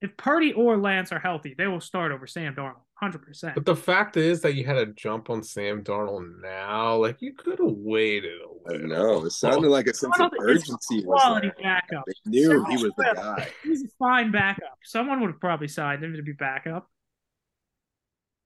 if 0.00 0.16
Purdy 0.16 0.52
or 0.52 0.76
Lance 0.78 1.12
are 1.12 1.18
healthy, 1.18 1.54
they 1.56 1.66
will 1.66 1.80
start 1.80 2.12
over 2.12 2.26
Sam 2.26 2.54
Darnold, 2.54 2.82
hundred 2.94 3.22
percent. 3.22 3.54
But 3.54 3.66
the 3.66 3.76
fact 3.76 4.16
is 4.16 4.40
that 4.42 4.54
you 4.54 4.64
had 4.64 4.74
to 4.74 4.86
jump 4.86 5.30
on 5.30 5.42
Sam 5.42 5.82
Darnold 5.84 6.40
now. 6.40 6.96
Like 6.96 7.20
you 7.20 7.34
could 7.34 7.58
have 7.58 7.68
waited 7.68 8.32
a 8.40 8.44
I 8.68 8.72
little. 8.72 8.88
I 8.88 8.88
don't 8.88 8.88
know. 8.88 9.24
It 9.24 9.32
sounded 9.32 9.68
like 9.68 9.86
a 9.86 9.94
sense 9.94 10.18
of 10.20 10.30
Darnold 10.30 10.50
is 10.50 10.64
urgency 10.64 11.02
was 11.04 11.22
Quality 11.22 11.52
there. 11.56 11.56
backup. 11.62 12.04
They 12.06 12.12
knew 12.26 12.64
he 12.68 12.76
was 12.76 12.92
the 12.96 13.06
guy. 13.14 13.48
He's 13.62 13.82
a 13.84 13.88
fine 13.98 14.30
backup. 14.32 14.78
Someone 14.84 15.20
would 15.20 15.30
have 15.32 15.40
probably 15.40 15.68
signed 15.68 16.02
him 16.04 16.14
to 16.16 16.22
be 16.22 16.32
backup. 16.32 16.88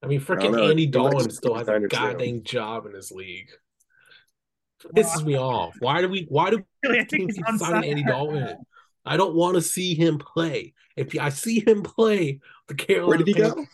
I 0.02 0.06
mean, 0.06 0.20
freaking 0.20 0.52
know. 0.52 0.70
Andy 0.70 0.86
I 0.94 0.98
feel 1.10 1.10
Dalton 1.10 1.30
still 1.30 1.54
has 1.54 1.68
a 1.68 1.72
kind 1.72 1.84
of 1.84 1.90
true. 1.90 2.12
goddamn 2.12 2.42
job 2.44 2.86
in 2.86 2.92
this 2.92 3.10
league. 3.10 3.50
Pisses 4.94 5.24
me 5.24 5.36
off. 5.38 5.76
Why 5.80 6.00
do 6.02 6.08
we? 6.08 6.26
Why 6.28 6.50
do 6.50 6.62
Really, 6.84 7.00
I 7.00 7.04
teams 7.04 7.34
keep 7.34 7.46
signing. 7.56 7.84
Andy 7.84 8.02
Dalton? 8.04 8.58
I 9.04 9.16
don't 9.16 9.34
want 9.34 9.56
to 9.56 9.62
see 9.62 9.94
him 9.94 10.18
play. 10.18 10.74
If 10.96 11.18
I 11.18 11.28
see 11.28 11.64
him 11.66 11.82
play, 11.82 12.40
the 12.68 12.74
Carolina. 12.74 13.08
Where 13.08 13.18
did 13.18 13.26
he 13.26 13.34
go? 13.34 13.66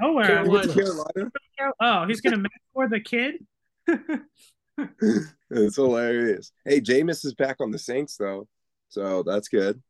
Nowhere. 0.00 0.42
He 0.42 0.48
went 0.48 0.64
to 0.64 0.74
Carolina. 0.74 1.30
Carolina. 1.56 1.74
Oh, 1.80 2.06
he's 2.06 2.20
gonna 2.20 2.38
mentor 2.38 2.88
the 2.88 3.00
kid. 3.00 3.46
It's 5.54 5.76
hilarious. 5.76 6.50
Hey, 6.64 6.80
Jameis 6.80 7.24
is 7.26 7.34
back 7.34 7.56
on 7.60 7.70
the 7.70 7.78
Saints 7.78 8.16
though, 8.16 8.48
so 8.88 9.22
that's 9.22 9.48
good. 9.48 9.82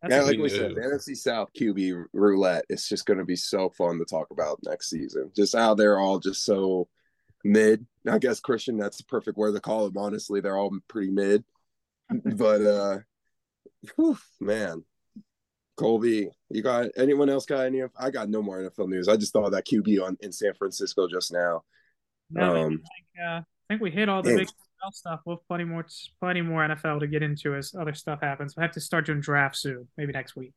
That's 0.00 0.14
yeah, 0.14 0.22
like 0.22 0.36
we 0.36 0.44
we 0.44 0.48
said, 0.48 0.72
knew. 0.72 0.74
the 0.76 0.80
NFC 0.80 1.16
South 1.16 1.50
QB 1.58 2.04
roulette 2.12 2.64
is 2.70 2.88
just 2.88 3.04
going 3.04 3.18
to 3.18 3.24
be 3.24 3.36
so 3.36 3.68
fun 3.70 3.98
to 3.98 4.04
talk 4.04 4.28
about 4.30 4.60
next 4.64 4.88
season. 4.88 5.30
Just 5.36 5.56
how 5.56 5.74
they're 5.74 5.98
all 5.98 6.20
just 6.20 6.44
so 6.44 6.88
mid. 7.44 7.84
I 8.08 8.18
guess 8.18 8.40
Christian, 8.40 8.78
that's 8.78 8.98
the 8.98 9.04
perfect 9.04 9.36
word 9.36 9.54
to 9.54 9.60
call 9.60 9.86
them. 9.86 9.98
Honestly, 9.98 10.40
they're 10.40 10.56
all 10.56 10.70
pretty 10.88 11.10
mid. 11.10 11.44
but 12.36 12.62
uh, 12.62 12.98
whew, 13.96 14.16
man, 14.40 14.84
Colby, 15.76 16.28
you 16.50 16.62
got 16.62 16.88
anyone 16.96 17.30
else 17.30 17.46
got 17.46 17.66
any? 17.66 17.82
I 17.98 18.10
got 18.10 18.28
no 18.28 18.42
more 18.42 18.58
NFL 18.58 18.88
news. 18.88 19.08
I 19.08 19.16
just 19.16 19.32
thought 19.32 19.50
that 19.52 19.66
QB 19.66 20.02
on 20.04 20.16
in 20.20 20.30
San 20.32 20.52
Francisco 20.54 21.08
just 21.08 21.32
now. 21.32 21.62
No, 22.30 22.54
I 22.54 22.60
Um, 22.62 22.70
think, 22.70 22.82
uh, 23.24 23.24
I 23.40 23.44
think 23.68 23.80
we 23.80 23.90
hit 23.90 24.08
all 24.08 24.22
the 24.22 24.30
yeah. 24.30 24.36
big 24.38 24.48
NFL 24.48 24.92
stuff. 24.92 25.20
We'll 25.24 25.36
have 25.36 25.46
plenty 25.48 25.64
more, 25.64 25.86
plenty 26.20 26.42
more 26.42 26.62
NFL 26.66 27.00
to 27.00 27.06
get 27.06 27.22
into 27.22 27.54
as 27.54 27.74
other 27.74 27.94
stuff 27.94 28.20
happens. 28.20 28.54
We 28.56 28.62
have 28.62 28.72
to 28.72 28.80
start 28.80 29.06
doing 29.06 29.20
drafts 29.20 29.60
soon, 29.60 29.88
maybe 29.96 30.12
next 30.12 30.36
week. 30.36 30.52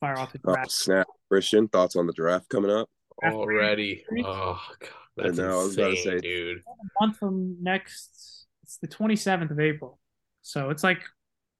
Fire 0.00 0.18
off 0.18 0.32
the 0.32 0.40
Oh 0.44 0.52
draft. 0.54 0.70
snap, 0.70 1.06
Christian, 1.30 1.68
thoughts 1.68 1.96
on 1.96 2.06
the 2.06 2.12
draft 2.12 2.48
coming 2.48 2.70
up? 2.70 2.88
already. 3.24 4.04
Oh 4.24 4.60
god, 4.80 4.88
that's 5.16 5.38
I 5.38 5.42
know, 5.42 5.60
I 5.60 5.62
was 5.62 5.74
about 5.78 5.84
to 5.84 5.90
insane, 5.90 6.12
say- 6.14 6.20
dude. 6.20 6.58
A 6.58 7.04
month 7.04 7.18
from 7.18 7.56
next, 7.62 8.46
it's 8.64 8.78
the 8.78 8.88
twenty 8.88 9.14
seventh 9.16 9.50
of 9.52 9.60
April, 9.60 9.98
so 10.42 10.70
it's 10.70 10.82
like 10.82 11.02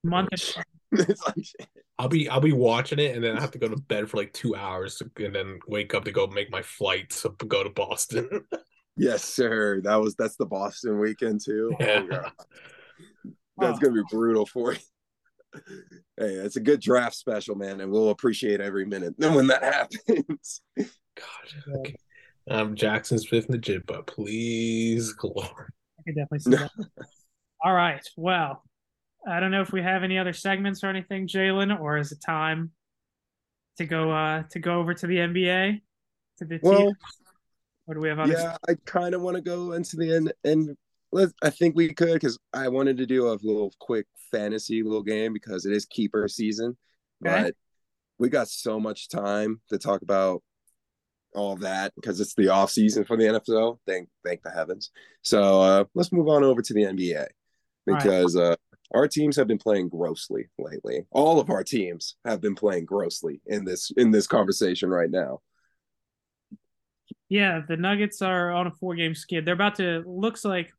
a 0.04 0.06
month. 0.08 0.28
And- 0.92 1.00
It's 1.08 1.26
like- 1.26 1.68
I'll 1.98 2.08
be 2.08 2.28
I'll 2.28 2.40
be 2.40 2.52
watching 2.52 2.98
it 2.98 3.14
and 3.14 3.22
then 3.22 3.36
I 3.36 3.40
have 3.40 3.50
to 3.52 3.58
go 3.58 3.68
to 3.68 3.76
bed 3.76 4.08
for 4.10 4.16
like 4.16 4.32
two 4.32 4.56
hours 4.56 5.00
and 5.18 5.34
then 5.34 5.58
wake 5.68 5.94
up 5.94 6.04
to 6.04 6.12
go 6.12 6.26
make 6.26 6.50
my 6.50 6.62
flight 6.62 7.10
to 7.10 7.30
go 7.46 7.62
to 7.64 7.70
Boston. 7.70 8.28
Yes, 8.94 9.24
sir. 9.24 9.80
That 9.80 9.96
was 9.96 10.14
that's 10.16 10.36
the 10.36 10.44
Boston 10.44 10.98
weekend 10.98 11.40
too. 11.42 11.74
Yeah. 11.80 12.02
Oh, 12.12 12.18
That's 13.58 13.78
Oh. 13.78 13.80
gonna 13.80 13.94
be 13.94 14.02
brutal 14.10 14.44
for 14.44 14.74
you. 14.74 14.78
Hey, 16.18 16.34
it's 16.34 16.56
a 16.56 16.60
good 16.60 16.80
draft 16.82 17.14
special, 17.14 17.54
man, 17.54 17.80
and 17.80 17.90
we'll 17.90 18.10
appreciate 18.10 18.60
every 18.60 18.84
minute 18.84 19.14
when 19.16 19.46
that 19.46 19.62
happens. 19.64 20.60
God, 20.76 21.76
okay. 21.78 21.96
um, 22.50 22.74
Jackson's 22.74 23.26
fifth 23.26 23.48
legit, 23.48 23.86
but 23.86 24.06
please, 24.06 25.14
Lord. 25.22 25.72
I 25.98 26.02
could 26.06 26.14
definitely 26.14 26.38
see 26.40 26.50
that. 26.50 26.70
All 27.64 27.72
right. 27.72 28.06
Well, 28.18 28.62
I 29.26 29.40
don't 29.40 29.50
know 29.50 29.62
if 29.62 29.72
we 29.72 29.82
have 29.82 30.02
any 30.02 30.18
other 30.18 30.32
segments 30.32 30.82
or 30.82 30.88
anything, 30.88 31.28
Jalen, 31.28 31.78
or 31.80 31.96
is 31.98 32.12
it 32.12 32.20
time 32.24 32.72
to 33.78 33.86
go 33.86 34.10
uh 34.10 34.42
to 34.50 34.58
go 34.58 34.78
over 34.78 34.94
to 34.94 35.06
the 35.06 35.16
NBA 35.16 35.80
to 36.38 36.44
the 36.44 36.58
Well, 36.62 36.84
team? 36.84 36.94
Or 37.86 37.94
do 37.94 38.00
we 38.00 38.08
have 38.08 38.18
other? 38.18 38.34
yeah, 38.34 38.56
I 38.68 38.74
kind 38.84 39.14
of 39.14 39.22
want 39.22 39.36
to 39.36 39.42
go 39.42 39.72
into 39.72 39.96
the 39.96 40.14
end, 40.14 40.32
and 40.44 40.76
let 41.12 41.30
I 41.42 41.50
think 41.50 41.76
we 41.76 41.92
could 41.92 42.14
because 42.14 42.38
I 42.52 42.68
wanted 42.68 42.96
to 42.98 43.06
do 43.06 43.28
a 43.28 43.38
little 43.42 43.72
quick 43.80 44.06
fantasy 44.30 44.82
little 44.82 45.02
game 45.02 45.32
because 45.32 45.66
it 45.66 45.72
is 45.72 45.84
keeper 45.86 46.26
season, 46.28 46.76
Okay. 47.24 47.44
but 47.44 47.54
we 48.18 48.28
got 48.28 48.48
so 48.48 48.78
much 48.78 49.08
time 49.08 49.60
to 49.68 49.78
talk 49.78 50.02
about 50.02 50.42
all 51.34 51.56
that 51.56 51.92
because 51.96 52.20
it's 52.20 52.34
the 52.34 52.48
off 52.48 52.70
season 52.70 53.04
for 53.04 53.16
the 53.16 53.24
NFL. 53.24 53.78
Thank 53.86 54.08
thank 54.24 54.42
the 54.42 54.50
heavens. 54.50 54.90
So 55.22 55.60
uh, 55.60 55.84
let's 55.94 56.12
move 56.12 56.28
on 56.28 56.44
over 56.44 56.62
to 56.62 56.74
the 56.74 56.82
NBA 56.82 57.26
All 57.88 57.94
right. 57.94 58.04
because 58.04 58.36
uh, 58.36 58.56
our 58.94 59.08
teams 59.08 59.36
have 59.36 59.46
been 59.46 59.58
playing 59.58 59.88
grossly 59.88 60.48
lately. 60.58 61.06
All 61.10 61.40
of 61.40 61.50
our 61.50 61.64
teams 61.64 62.16
have 62.24 62.40
been 62.40 62.54
playing 62.54 62.84
grossly 62.84 63.40
in 63.46 63.64
this 63.64 63.90
in 63.96 64.10
this 64.10 64.26
conversation 64.26 64.90
right 64.90 65.10
now. 65.10 65.40
Yeah, 67.28 67.62
the 67.66 67.76
Nuggets 67.76 68.20
are 68.20 68.50
on 68.50 68.66
a 68.66 68.70
four-game 68.72 69.14
skid. 69.14 69.44
They're 69.44 69.54
about 69.54 69.76
to. 69.76 70.02
Looks 70.06 70.44
like 70.44 70.72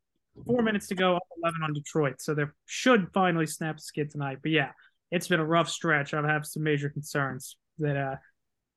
four 0.45 0.61
minutes 0.61 0.87
to 0.87 0.95
go, 0.95 1.19
eleven 1.37 1.61
on 1.63 1.73
Detroit. 1.73 2.21
So 2.21 2.33
they 2.33 2.43
should 2.65 3.07
finally 3.13 3.47
snap 3.47 3.77
the 3.77 3.81
skid 3.81 4.11
tonight. 4.11 4.37
But 4.41 4.51
yeah, 4.51 4.71
it's 5.11 5.27
been 5.27 5.39
a 5.39 5.45
rough 5.45 5.69
stretch. 5.69 6.13
I 6.13 6.27
have 6.27 6.45
some 6.45 6.63
major 6.63 6.89
concerns 6.89 7.57
that 7.79 7.97
uh 7.97 8.15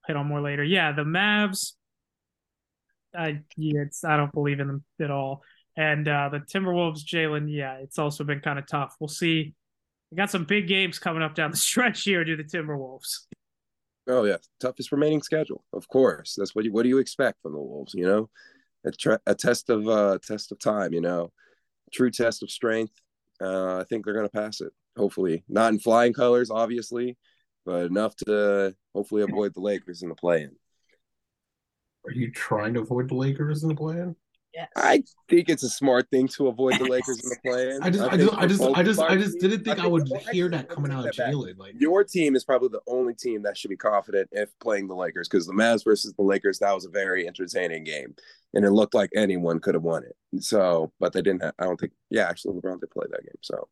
hit 0.07 0.17
on 0.17 0.27
more 0.27 0.41
later. 0.41 0.65
Yeah, 0.65 0.93
the 0.93 1.03
Mavs. 1.03 1.73
I 3.15 3.41
yeah, 3.57 3.83
it's 3.83 4.05
I 4.05 4.17
don't 4.17 4.33
believe 4.33 4.61
in 4.61 4.69
them 4.69 4.85
at 5.01 5.11
all. 5.11 5.43
And 5.77 6.09
uh 6.09 6.31
the 6.31 6.41
Timberwolves, 6.41 7.05
Jalen. 7.05 7.47
Yeah, 7.49 7.75
it's 7.75 7.99
also 7.99 8.25
been 8.25 8.41
kind 8.41 8.59
of 8.59 8.67
tough. 8.67 8.97
We'll 8.99 9.09
see. 9.09 9.55
We 10.11 10.17
got 10.17 10.31
some 10.31 10.45
big 10.45 10.69
games 10.69 10.99
coming 10.99 11.23
up 11.23 11.35
down 11.35 11.51
the 11.51 11.57
stretch 11.69 12.03
here. 12.03 12.25
Do 12.25 12.37
the 12.37 12.45
Timberwolves? 12.45 13.27
Oh 14.09 14.25
yeah, 14.25 14.37
toughest 14.61 14.93
remaining 14.93 15.23
schedule. 15.23 15.65
Of 15.73 15.89
course, 15.89 16.35
that's 16.37 16.55
what 16.55 16.65
you 16.65 16.73
what 16.73 16.85
do 16.85 16.89
you 16.89 16.99
expect 16.99 17.43
from 17.43 17.53
the 17.53 17.59
Wolves? 17.59 17.93
You 17.95 18.07
know, 18.07 18.31
a, 18.85 18.93
tre- 18.93 19.19
a 19.27 19.35
test 19.35 19.69
of 19.69 19.89
uh 19.89 20.19
test 20.27 20.53
of 20.53 20.59
time. 20.59 20.93
You 20.93 21.01
know, 21.01 21.33
true 21.93 22.11
test 22.11 22.43
of 22.43 22.51
strength. 22.51 22.93
Uh, 23.41 23.79
I 23.79 23.85
think 23.85 24.05
they're 24.05 24.15
gonna 24.15 24.29
pass 24.29 24.61
it. 24.61 24.73
Hopefully, 24.97 25.45
not 25.49 25.73
in 25.73 25.79
flying 25.79 26.13
colors, 26.15 26.51
obviously, 26.51 27.19
but 27.67 27.87
enough 27.87 28.17
to 28.17 28.75
hopefully 28.95 29.23
avoid 29.23 29.53
the 29.55 29.61
Lakers 29.61 30.03
in 30.03 30.09
the 30.09 30.15
play-in. 30.15 30.57
Are 32.07 32.13
you 32.13 32.31
trying 32.31 32.75
to 32.75 32.81
avoid 32.81 33.09
the 33.09 33.17
Lakers 33.17 33.63
in 33.63 33.69
the 33.69 33.75
plan? 33.75 34.17
Yes. 34.57 34.69
I 34.75 35.03
think 35.29 35.51
it's 35.51 35.63
a 35.63 35.69
smart 35.69 36.09
thing 36.11 36.29
to 36.29 36.49
avoid 36.49 36.79
the 36.79 36.85
Lakers 36.85 37.23
in 37.23 37.29
the 37.29 37.37
play-in. 37.45 37.83
I 37.83 37.91
just, 37.91 38.03
I, 38.03 38.17
think 38.17 38.23
just, 38.23 38.35
I 38.39 38.47
just, 38.47 38.63
I 38.63 38.83
just, 38.83 39.01
I 39.01 39.17
just 39.17 39.39
didn't 39.39 39.65
think 39.65 39.79
I, 39.79 39.83
think- 39.83 39.93
would 39.93 40.09
hear 40.33 40.49
that 40.49 40.71
coming 40.71 40.91
out 40.91 41.01
of 41.01 41.05
that 41.05 41.17
back. 41.19 41.35
Jalen. 41.35 41.59
Like, 41.59 41.75
Your 41.79 42.03
team 42.05 42.35
is 42.35 42.43
probably 42.43 42.71
the 42.71 42.81
only 42.87 43.13
team 43.13 43.43
that 43.43 43.59
should 43.59 43.69
be 43.69 43.77
confident 43.77 44.31
if 44.33 44.49
playing 44.59 44.89
the 44.89 44.95
Lakers 44.95 45.29
because 45.29 45.47
the 45.47 45.53
Mavs 45.53 45.85
versus 45.85 46.15
the 46.15 46.23
Lakers 46.23 46.59
that 46.61 46.75
was 46.75 46.87
a 46.87 46.89
very 46.89 47.27
entertaining 47.27 47.85
game, 47.85 48.15
and 48.55 48.65
it 48.65 48.71
looked 48.71 48.95
like 48.95 49.11
anyone 49.15 49.61
could 49.61 49.75
have 49.75 49.83
won 49.83 50.05
it. 50.05 50.43
So, 50.43 50.91
but 50.99 51.13
they 51.13 51.21
didn't. 51.21 51.43
Have, 51.43 51.53
I 51.59 51.65
don't 51.65 51.79
think. 51.79 51.93
Yeah, 52.09 52.27
actually, 52.27 52.59
LeBron 52.59 52.81
did 52.81 52.91
play 52.91 53.05
that 53.11 53.25
game. 53.25 53.39
So, 53.43 53.69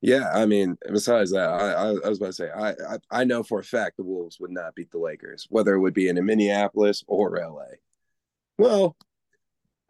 yeah, 0.00 0.28
I 0.34 0.44
mean, 0.44 0.76
besides 0.90 1.30
that, 1.30 1.48
I, 1.48 1.70
I, 1.70 1.86
I 2.04 2.08
was 2.08 2.18
about 2.18 2.26
to 2.26 2.32
say, 2.32 2.50
I, 2.50 2.70
I 2.70 2.98
I 3.12 3.24
know 3.24 3.44
for 3.44 3.60
a 3.60 3.64
fact 3.64 3.96
the 3.96 4.02
Wolves 4.02 4.40
would 4.40 4.50
not 4.50 4.74
beat 4.74 4.90
the 4.90 4.98
Lakers, 4.98 5.46
whether 5.50 5.72
it 5.72 5.80
would 5.80 5.94
be 5.94 6.08
in 6.08 6.24
Minneapolis 6.26 7.04
or 7.06 7.38
LA. 7.38 7.76
Well, 8.58 8.96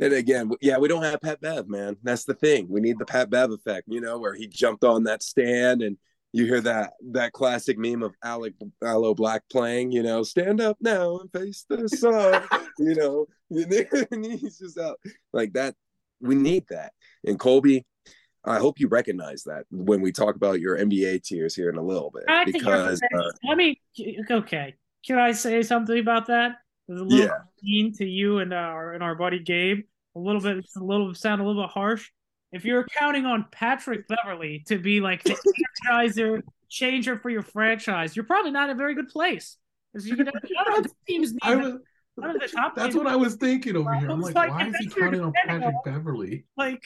And 0.00 0.12
again, 0.12 0.50
yeah, 0.60 0.78
we 0.78 0.88
don't 0.88 1.04
have 1.04 1.20
Pat 1.20 1.40
Bev, 1.40 1.68
man. 1.68 1.96
That's 2.02 2.24
the 2.24 2.34
thing. 2.34 2.66
We 2.68 2.80
need 2.80 2.98
the 2.98 3.04
Pat 3.04 3.30
Bev 3.30 3.52
effect, 3.52 3.84
you 3.86 4.00
know, 4.00 4.18
where 4.18 4.34
he 4.34 4.48
jumped 4.48 4.84
on 4.84 5.04
that 5.04 5.22
stand 5.22 5.82
and 5.82 5.96
you 6.32 6.46
hear 6.46 6.60
that 6.62 6.94
that 7.12 7.32
classic 7.32 7.78
meme 7.78 8.02
of 8.02 8.12
Alec 8.24 8.54
Aloe 8.82 9.14
Blacc 9.14 9.42
playing, 9.52 9.92
you 9.92 10.02
know, 10.02 10.24
stand 10.24 10.60
up 10.60 10.76
now 10.80 11.18
and 11.18 11.30
face 11.30 11.64
the 11.68 11.88
sun, 11.88 12.42
you 12.78 12.96
know, 12.96 13.26
and 13.50 14.24
he's 14.40 14.58
just 14.58 14.76
out 14.76 14.98
like 15.32 15.52
that. 15.52 15.76
We 16.20 16.34
need 16.34 16.64
that. 16.70 16.92
And 17.24 17.38
Colby, 17.38 17.86
I 18.44 18.58
hope 18.58 18.80
you 18.80 18.88
recognize 18.88 19.44
that 19.44 19.64
when 19.70 20.00
we 20.00 20.10
talk 20.10 20.34
about 20.34 20.58
your 20.58 20.76
NBA 20.76 21.22
tiers 21.22 21.54
here 21.54 21.68
in 21.68 21.76
a 21.76 21.82
little 21.82 22.10
bit, 22.12 22.24
I 22.26 22.44
think 22.44 22.58
because 22.58 23.00
uh, 23.00 23.30
let 23.44 23.56
me 23.56 23.80
okay. 24.28 24.74
Can 25.06 25.18
I 25.18 25.32
say 25.32 25.62
something 25.62 25.98
about 25.98 26.26
that? 26.26 26.56
Was 26.88 27.00
a 27.00 27.04
little 27.04 27.26
Yeah. 27.26 27.38
mean 27.62 27.92
to 27.94 28.04
you 28.04 28.38
and 28.38 28.52
our 28.52 28.92
and 28.92 29.02
our 29.02 29.14
buddy 29.14 29.38
Gabe. 29.38 29.84
A 30.16 30.18
little 30.20 30.40
bit, 30.40 30.58
it's 30.58 30.76
a 30.76 30.82
little 30.84 31.14
sound 31.14 31.40
a 31.40 31.44
little 31.46 31.62
bit 31.62 31.70
harsh. 31.70 32.10
If 32.52 32.64
you're 32.64 32.84
counting 32.84 33.26
on 33.26 33.46
Patrick 33.50 34.06
Beverley 34.06 34.62
to 34.68 34.78
be 34.78 35.00
like 35.00 35.24
the 35.24 35.34
energizer 35.88 36.42
changer 36.68 37.18
for 37.18 37.30
your 37.30 37.42
franchise, 37.42 38.14
you're 38.14 38.24
probably 38.26 38.50
not 38.52 38.70
in 38.70 38.76
a 38.76 38.78
very 38.78 38.94
good 38.94 39.08
place. 39.08 39.56
you- 39.94 40.16
none 40.16 40.28
of 40.28 40.82
the 40.84 40.90
teams 41.08 41.32
need 41.32 41.38
I 41.42 41.56
was, 41.56 41.74
None 42.16 42.30
of 42.30 42.40
the 42.40 42.46
top 42.48 42.76
that's 42.76 42.94
what 42.94 43.08
I 43.08 43.16
was 43.16 43.34
thinking 43.36 43.74
over 43.76 43.92
here. 43.94 44.08
I'm 44.08 44.20
like, 44.20 44.34
like, 44.36 44.50
why 44.50 44.68
is 44.68 44.76
he 44.76 44.88
counting 44.88 45.20
on 45.20 45.32
Patrick 45.46 45.74
Beverley? 45.84 46.44
like 46.56 46.82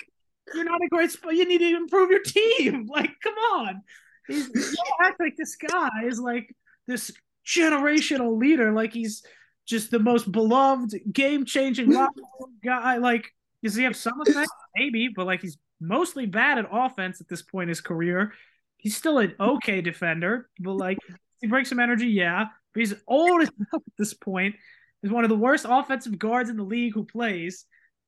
you're 0.55 0.65
not 0.65 0.81
a 0.83 0.89
great 0.89 1.11
spot. 1.11 1.35
You 1.35 1.45
need 1.47 1.59
to 1.59 1.77
improve 1.77 2.11
your 2.11 2.23
team. 2.23 2.87
Like, 2.91 3.11
come 3.23 3.35
on. 3.35 3.83
He's, 4.27 4.49
you 4.55 4.75
act 5.03 5.21
like 5.21 5.37
this 5.37 5.57
guy 5.57 5.91
is 6.05 6.19
like 6.19 6.55
this 6.87 7.13
generational 7.47 8.39
leader. 8.39 8.73
Like 8.73 8.93
he's 8.95 9.23
just 9.69 9.91
the 9.91 9.99
most 9.99 10.33
beloved, 10.33 10.95
game 11.13 11.45
changing 11.45 11.91
mm-hmm. 11.91 12.45
guy. 12.65 12.97
Like, 12.97 13.33
does 13.63 13.75
he 13.75 13.85
have 13.85 13.97
some 13.97 14.21
effect? 14.23 14.51
Maybe, 14.77 15.09
but 15.15 15.27
like 15.27 15.43
he's 15.43 15.59
mostly 15.81 16.27
bad 16.27 16.59
at 16.59 16.67
offense 16.71 17.21
at 17.21 17.29
this 17.29 17.43
point 17.43 17.65
in 17.65 17.69
his 17.69 17.81
career. 17.81 18.33
He's 18.79 18.97
still 18.97 19.19
an 19.19 19.35
okay 19.39 19.81
defender, 19.81 20.49
but 20.59 20.75
like 20.75 20.99
he 21.41 21.47
breaks 21.47 21.69
some 21.69 21.81
energy, 21.81 22.09
yeah. 22.09 22.47
But 22.73 22.81
he's 22.81 22.95
old 23.07 23.43
enough 23.43 23.51
at 23.75 23.83
this 23.99 24.15
point. 24.15 24.57
He's 25.03 25.11
one 25.11 25.25
of 25.25 25.31
the 25.31 25.37
worst 25.37 25.67
offensive 25.69 26.19
guards 26.19 26.51
in 26.51 26.57
the 26.57 26.65
league 26.65 26.95
who 26.95 27.05
plays. 27.05 27.67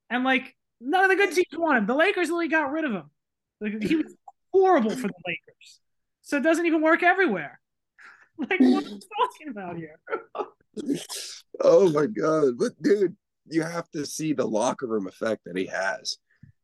And 0.09 0.25
like 0.25 0.57
none 0.81 1.05
of 1.05 1.11
the 1.11 1.17
good 1.17 1.35
teams 1.35 1.47
want 1.53 1.79
him. 1.79 1.87
The 1.87 1.95
Lakers 1.95 2.29
literally 2.29 2.49
got 2.49 2.73
rid 2.73 2.85
of 2.85 2.93
him. 2.93 3.11
Like, 3.61 3.83
he 3.83 3.97
was 3.97 4.15
horrible 4.53 4.91
for 4.91 5.09
the 5.09 5.23
Lakers. 5.27 5.81
So 6.23 6.39
it 6.39 6.43
doesn't 6.43 6.65
even 6.65 6.81
work 6.81 7.03
everywhere. 7.03 7.61
Like 8.49 8.61
what 8.61 8.87
are 8.87 8.91
we 8.91 9.01
talking 9.19 9.49
about 9.51 9.77
here? 9.77 10.01
oh 11.61 11.91
my 11.91 12.07
god. 12.07 12.59
But 12.59 12.81
dude 12.83 13.17
you 13.47 13.63
have 13.63 13.91
to 13.91 14.07
see 14.07 14.33
the 14.33 14.47
locker 14.47 14.87
room 14.87 15.07
effect 15.07 15.43
that 15.45 15.57
he 15.57 15.67
has. 15.67 16.19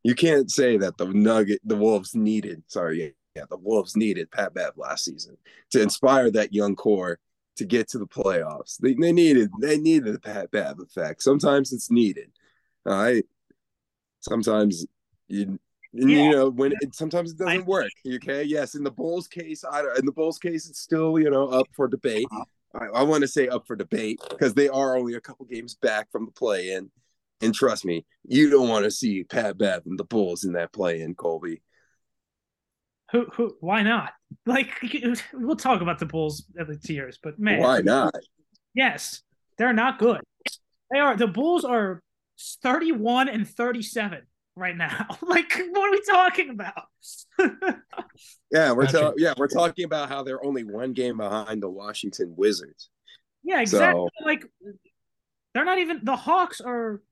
You 0.04 0.14
can't 0.14 0.50
say 0.50 0.76
that 0.78 0.96
the 0.96 1.06
nugget 1.06 1.60
the 1.64 1.76
wolves 1.76 2.14
needed 2.14 2.62
sorry 2.68 3.14
yeah 3.34 3.44
the 3.50 3.56
wolves 3.56 3.96
needed 3.96 4.30
pat 4.30 4.54
bev 4.54 4.72
last 4.76 5.04
season 5.04 5.36
to 5.70 5.82
inspire 5.82 6.30
that 6.30 6.54
young 6.54 6.76
core 6.76 7.18
to 7.56 7.64
get 7.64 7.88
to 7.88 7.98
the 7.98 8.06
playoffs. 8.06 8.76
They, 8.78 8.94
they 8.94 9.12
needed 9.12 9.50
they 9.60 9.78
needed 9.78 10.14
the 10.14 10.20
pat 10.20 10.50
bev 10.50 10.78
effect. 10.80 11.22
Sometimes 11.22 11.72
it's 11.72 11.90
needed 11.90 12.30
all 12.86 13.02
right? 13.02 13.24
Sometimes 14.20 14.86
you 15.28 15.58
Yeah. 15.96 16.06
you 16.06 16.30
know 16.30 16.50
when 16.50 16.72
it 16.80 16.94
sometimes 16.94 17.32
it 17.32 17.38
doesn't 17.38 17.66
work 17.66 17.90
okay 18.06 18.42
yes 18.42 18.74
in 18.74 18.84
the 18.84 18.90
bulls 18.90 19.28
case 19.28 19.64
i 19.70 19.80
don't 19.80 19.98
in 19.98 20.04
the 20.04 20.12
bulls 20.12 20.38
case 20.38 20.68
it's 20.68 20.80
still 20.80 21.18
you 21.18 21.30
know 21.30 21.48
up 21.48 21.66
for 21.72 21.88
debate 21.88 22.26
uh-huh. 22.30 22.44
I, 22.78 22.86
I 22.86 23.02
want 23.02 23.22
to 23.22 23.28
say 23.28 23.48
up 23.48 23.66
for 23.66 23.76
debate 23.76 24.20
because 24.28 24.54
they 24.54 24.68
are 24.68 24.96
only 24.96 25.14
a 25.14 25.20
couple 25.20 25.46
games 25.46 25.74
back 25.74 26.10
from 26.10 26.26
the 26.26 26.32
play 26.32 26.72
in. 26.72 26.90
And 27.42 27.54
trust 27.54 27.84
me, 27.84 28.06
you 28.24 28.50
don't 28.50 28.68
want 28.68 28.84
to 28.84 28.90
see 28.90 29.24
Pat 29.24 29.58
Bev 29.58 29.82
and 29.86 29.98
the 29.98 30.04
Bulls 30.04 30.44
in 30.44 30.52
that 30.54 30.72
play 30.72 31.02
in, 31.02 31.14
Colby. 31.14 31.62
Who 33.12 33.26
who 33.32 33.56
why 33.60 33.82
not? 33.82 34.12
Like 34.44 34.70
we'll 35.32 35.54
talk 35.54 35.82
about 35.82 36.00
the 36.00 36.06
Bulls 36.06 36.44
at 36.58 36.66
the 36.66 36.76
tiers, 36.76 37.18
but 37.22 37.38
man, 37.38 37.60
Why 37.60 37.80
not? 37.80 38.14
yes, 38.74 39.22
they're 39.56 39.72
not 39.72 40.00
good. 40.00 40.20
They 40.90 40.98
are 40.98 41.16
the 41.16 41.28
Bulls 41.28 41.64
are 41.64 42.00
31 42.62 43.28
and 43.28 43.48
37 43.48 44.22
right 44.56 44.76
now. 44.76 45.06
like 45.22 45.52
what 45.70 45.88
are 45.88 45.92
we 45.92 46.02
talking 46.10 46.50
about? 46.50 46.84
Yeah, 48.52 48.72
we're 48.72 48.84
Patrick- 48.86 49.02
ta- 49.02 49.12
yeah, 49.18 49.34
we're 49.36 49.48
talking 49.48 49.84
about 49.84 50.08
how 50.08 50.22
they're 50.22 50.42
only 50.44 50.62
one 50.64 50.92
game 50.92 51.16
behind 51.18 51.62
the 51.62 51.68
Washington 51.68 52.32
Wizards. 52.36 52.88
Yeah, 53.42 53.60
exactly. 53.60 54.08
So- 54.18 54.24
Like 54.24 54.44
they're 55.52 55.64
not 55.64 55.78
even 55.78 56.00
the 56.04 56.16
Hawks 56.16 56.60
are 56.60 57.02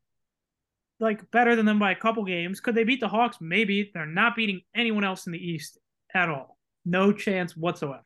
like 1.00 1.28
better 1.32 1.56
than 1.56 1.66
them 1.66 1.78
by 1.78 1.90
a 1.90 1.96
couple 1.96 2.24
games. 2.24 2.60
Could 2.60 2.74
they 2.76 2.84
beat 2.84 3.00
the 3.00 3.08
Hawks? 3.08 3.38
Maybe. 3.40 3.90
They're 3.92 4.06
not 4.06 4.36
beating 4.36 4.60
anyone 4.74 5.04
else 5.04 5.26
in 5.26 5.32
the 5.32 5.38
East 5.44 5.78
at 6.14 6.28
all. 6.28 6.56
No 6.86 7.12
chance 7.12 7.56
whatsoever. 7.56 8.02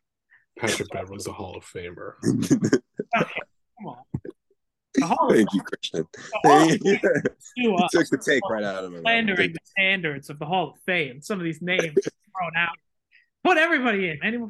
Patrick 0.58 0.88
Beverley's 0.90 1.26
a 1.26 1.32
Hall 1.32 1.56
of 1.56 1.64
Famer. 1.64 2.14
Come 3.14 3.86
on. 3.86 3.98
The 5.00 5.06
Hall 5.06 5.30
Thank 5.30 5.48
you, 5.52 5.62
Christian. 5.62 6.06
the 6.44 6.70
of 6.74 6.86
you 7.56 7.76
Fame 7.76 7.88
took 7.90 8.08
the 8.08 8.18
take 8.18 8.42
right 8.48 8.64
out 8.64 8.84
of 8.84 8.92
me. 8.92 9.00
slandering 9.00 9.52
the 9.52 9.58
standards 9.64 10.30
of 10.30 10.38
the 10.38 10.46
Hall 10.46 10.70
of 10.70 10.78
Fame. 10.86 11.22
Some 11.22 11.38
of 11.38 11.44
these 11.44 11.62
names 11.62 11.82
thrown 12.36 12.56
out. 12.56 12.76
Put 13.44 13.58
everybody 13.58 14.08
in. 14.08 14.18
Anyone 14.22 14.48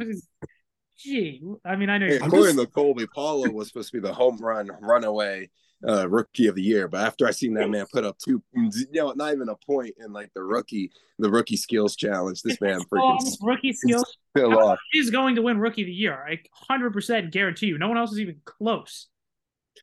gee. 0.98 1.42
I 1.64 1.76
mean, 1.76 1.90
I 1.90 1.98
know 1.98 2.06
Hey, 2.06 2.16
according 2.16 2.56
to 2.56 2.66
Colby, 2.66 3.06
Paolo 3.06 3.50
was 3.50 3.68
supposed 3.68 3.92
to 3.92 4.00
be 4.00 4.06
the 4.06 4.12
home 4.12 4.38
run 4.38 4.70
runaway 4.80 5.48
uh, 5.86 6.08
rookie 6.08 6.48
of 6.48 6.56
the 6.56 6.62
year, 6.62 6.88
but 6.88 7.06
after 7.06 7.26
I 7.26 7.30
seen 7.30 7.54
that 7.54 7.70
man 7.70 7.86
put 7.92 8.04
up 8.04 8.18
two, 8.18 8.42
you 8.54 8.86
know, 8.92 9.12
not 9.12 9.32
even 9.32 9.48
a 9.48 9.54
point 9.54 9.94
in 9.98 10.12
like 10.12 10.32
the 10.34 10.42
rookie, 10.42 10.90
the 11.18 11.30
rookie 11.30 11.56
skills 11.56 11.94
challenge, 11.94 12.42
this 12.42 12.60
man 12.60 12.80
freaking 12.92 13.36
rookie 13.40 13.72
skills. 13.72 14.16
off. 14.36 14.78
He's 14.90 15.10
going 15.10 15.36
to 15.36 15.42
win 15.42 15.58
Rookie 15.58 15.82
of 15.82 15.86
the 15.86 15.92
Year. 15.92 16.26
I 16.28 16.40
100% 16.68 17.30
guarantee 17.30 17.66
you. 17.66 17.78
No 17.78 17.88
one 17.88 17.96
else 17.96 18.12
is 18.12 18.20
even 18.20 18.40
close. 18.44 19.06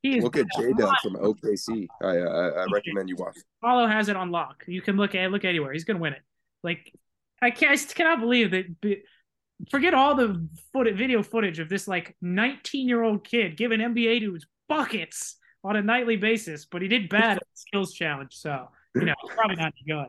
He 0.02 0.22
Look 0.22 0.38
at 0.38 0.46
J 0.58 0.74
Dub 0.74 0.94
from 1.02 1.16
OKC. 1.16 1.88
I, 2.02 2.08
I 2.08 2.48
I 2.50 2.66
recommend 2.72 3.10
you 3.10 3.16
watch. 3.18 3.38
Paolo 3.64 3.88
has 3.88 4.10
it 4.10 4.16
on 4.16 4.32
lock. 4.32 4.64
You 4.68 4.82
can 4.82 4.98
look 4.98 5.16
at 5.16 5.32
look 5.32 5.46
anywhere. 5.46 5.74
He's 5.74 5.84
gonna 5.84 6.00
win 6.00 6.14
it. 6.14 6.22
Like 6.64 6.94
I 7.42 7.52
can't 7.52 7.80
I 7.80 7.94
cannot 7.94 8.20
believe 8.20 8.52
that. 8.52 8.66
Forget 9.72 9.94
all 9.94 10.16
the 10.16 10.46
foot 10.74 10.94
video 10.96 11.24
footage 11.24 11.60
of 11.60 11.70
this 11.70 11.88
like 11.88 12.18
19 12.22 12.90
year 12.90 13.02
old 13.04 13.24
kid 13.24 13.56
giving 13.56 13.80
NBA 13.80 14.20
dudes 14.20 14.46
buckets 14.68 15.38
on 15.64 15.78
a 15.78 15.82
nightly 15.82 16.18
basis, 16.18 16.66
but 16.66 16.82
he 16.82 16.90
did 16.90 17.08
bad 17.08 17.38
at 17.38 17.40
the 17.40 17.46
skills 17.54 17.94
challenge. 17.94 18.34
So 18.34 18.68
you 18.96 19.06
know 19.06 19.16
probably 19.30 19.56
not 19.56 19.74
good. 19.88 20.08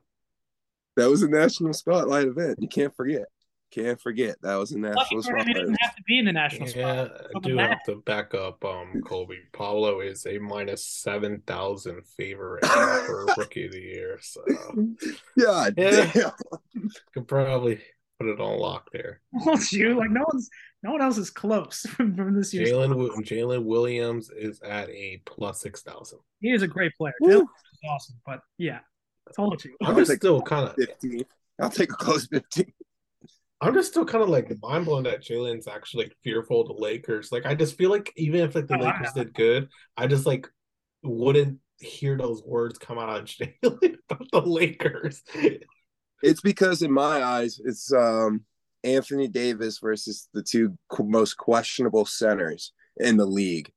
That 0.96 1.10
was 1.10 1.22
a 1.22 1.28
national 1.28 1.74
spotlight 1.74 2.26
event. 2.26 2.58
You 2.60 2.68
can't 2.68 2.94
forget. 2.96 3.26
Can't 3.72 4.00
forget 4.00 4.36
that 4.42 4.54
was 4.56 4.72
a 4.72 4.78
Lucky 4.78 4.94
national 4.94 5.22
for 5.22 5.36
him, 5.36 5.46
he 5.46 5.52
spotlight. 5.52 5.54
doesn't 5.56 5.76
have 5.80 5.96
to 5.96 6.02
be 6.04 6.18
in 6.18 6.24
the 6.24 6.32
national 6.32 6.68
Yeah, 6.68 7.04
spot. 7.06 7.20
I 7.34 7.38
do 7.40 7.56
have 7.58 7.82
to 7.84 7.96
back 8.06 8.32
up 8.34 8.64
um 8.64 9.02
Colby. 9.04 9.38
Paolo 9.52 10.00
is 10.00 10.24
a 10.26 10.38
minus 10.38 10.86
seven 10.86 11.42
thousand 11.46 12.06
favorite 12.16 12.64
for 12.64 13.26
rookie 13.36 13.66
of 13.66 13.72
the 13.72 13.80
year, 13.80 14.18
so 14.22 14.42
God 15.38 15.74
Yeah. 15.76 16.10
damn. 16.12 16.32
could 17.12 17.28
probably 17.28 17.80
put 18.18 18.28
it 18.28 18.40
on 18.40 18.58
lock 18.58 18.88
there. 18.92 19.20
Won't 19.32 19.70
you? 19.72 19.94
Like 19.94 20.10
no 20.10 20.24
one's 20.32 20.48
no 20.82 20.92
one 20.92 21.02
else 21.02 21.18
is 21.18 21.30
close 21.30 21.80
from, 21.90 22.14
from 22.16 22.34
this 22.36 22.54
year. 22.54 22.66
Jalen 22.66 22.94
Jalen 23.26 23.64
Williams 23.64 24.30
is 24.30 24.60
at 24.62 24.88
a 24.90 25.20
plus 25.26 25.60
six 25.60 25.82
thousand. 25.82 26.20
He 26.40 26.50
is 26.52 26.62
a 26.62 26.68
great 26.68 26.92
player. 26.96 27.14
Woo. 27.20 27.40
Is 27.42 27.80
awesome, 27.90 28.16
but 28.24 28.40
yeah, 28.58 28.78
told 29.34 29.62
you. 29.64 29.76
I'm 29.82 29.88
I'll 29.88 29.96
just 29.96 30.10
take- 30.12 30.20
still 30.20 30.40
kind 30.40 30.68
of 30.68 30.76
15. 30.76 31.24
I'll 31.60 31.68
take 31.70 31.90
a 31.90 31.96
close 31.96 32.26
15. 32.28 32.72
I'm 33.60 33.74
just 33.74 33.90
still 33.90 34.04
kind 34.04 34.22
of 34.22 34.28
like 34.28 34.52
mind 34.62 34.84
blown 34.84 35.04
that 35.04 35.22
Jalen's 35.22 35.66
actually 35.66 36.04
like, 36.04 36.16
fearful 36.22 36.60
of 36.60 36.68
the 36.68 36.74
Lakers. 36.74 37.32
Like 37.32 37.46
I 37.46 37.54
just 37.54 37.78
feel 37.78 37.90
like 37.90 38.12
even 38.16 38.40
if 38.40 38.54
like 38.54 38.66
the 38.66 38.76
Oh, 38.76 38.84
Lakers 38.84 39.12
did 39.14 39.34
good, 39.34 39.68
I 39.96 40.06
just 40.06 40.26
like 40.26 40.48
wouldn't 41.02 41.58
hear 41.80 42.16
those 42.16 42.42
words 42.42 42.78
come 42.78 42.98
out 42.98 43.08
of 43.08 43.24
Jalen 43.24 43.96
about 44.10 44.30
the 44.30 44.42
Lakers. 44.42 45.22
It's 46.22 46.40
because 46.40 46.82
in 46.82 46.92
my 46.92 47.22
eyes, 47.22 47.60
it's 47.64 47.92
um 47.92 48.44
Anthony 48.84 49.28
Davis 49.28 49.78
versus 49.78 50.28
the 50.34 50.42
two 50.42 50.76
qu- 50.88 51.08
most 51.08 51.34
questionable 51.36 52.04
centers 52.04 52.72
in 52.98 53.16
the 53.16 53.26
league 53.26 53.72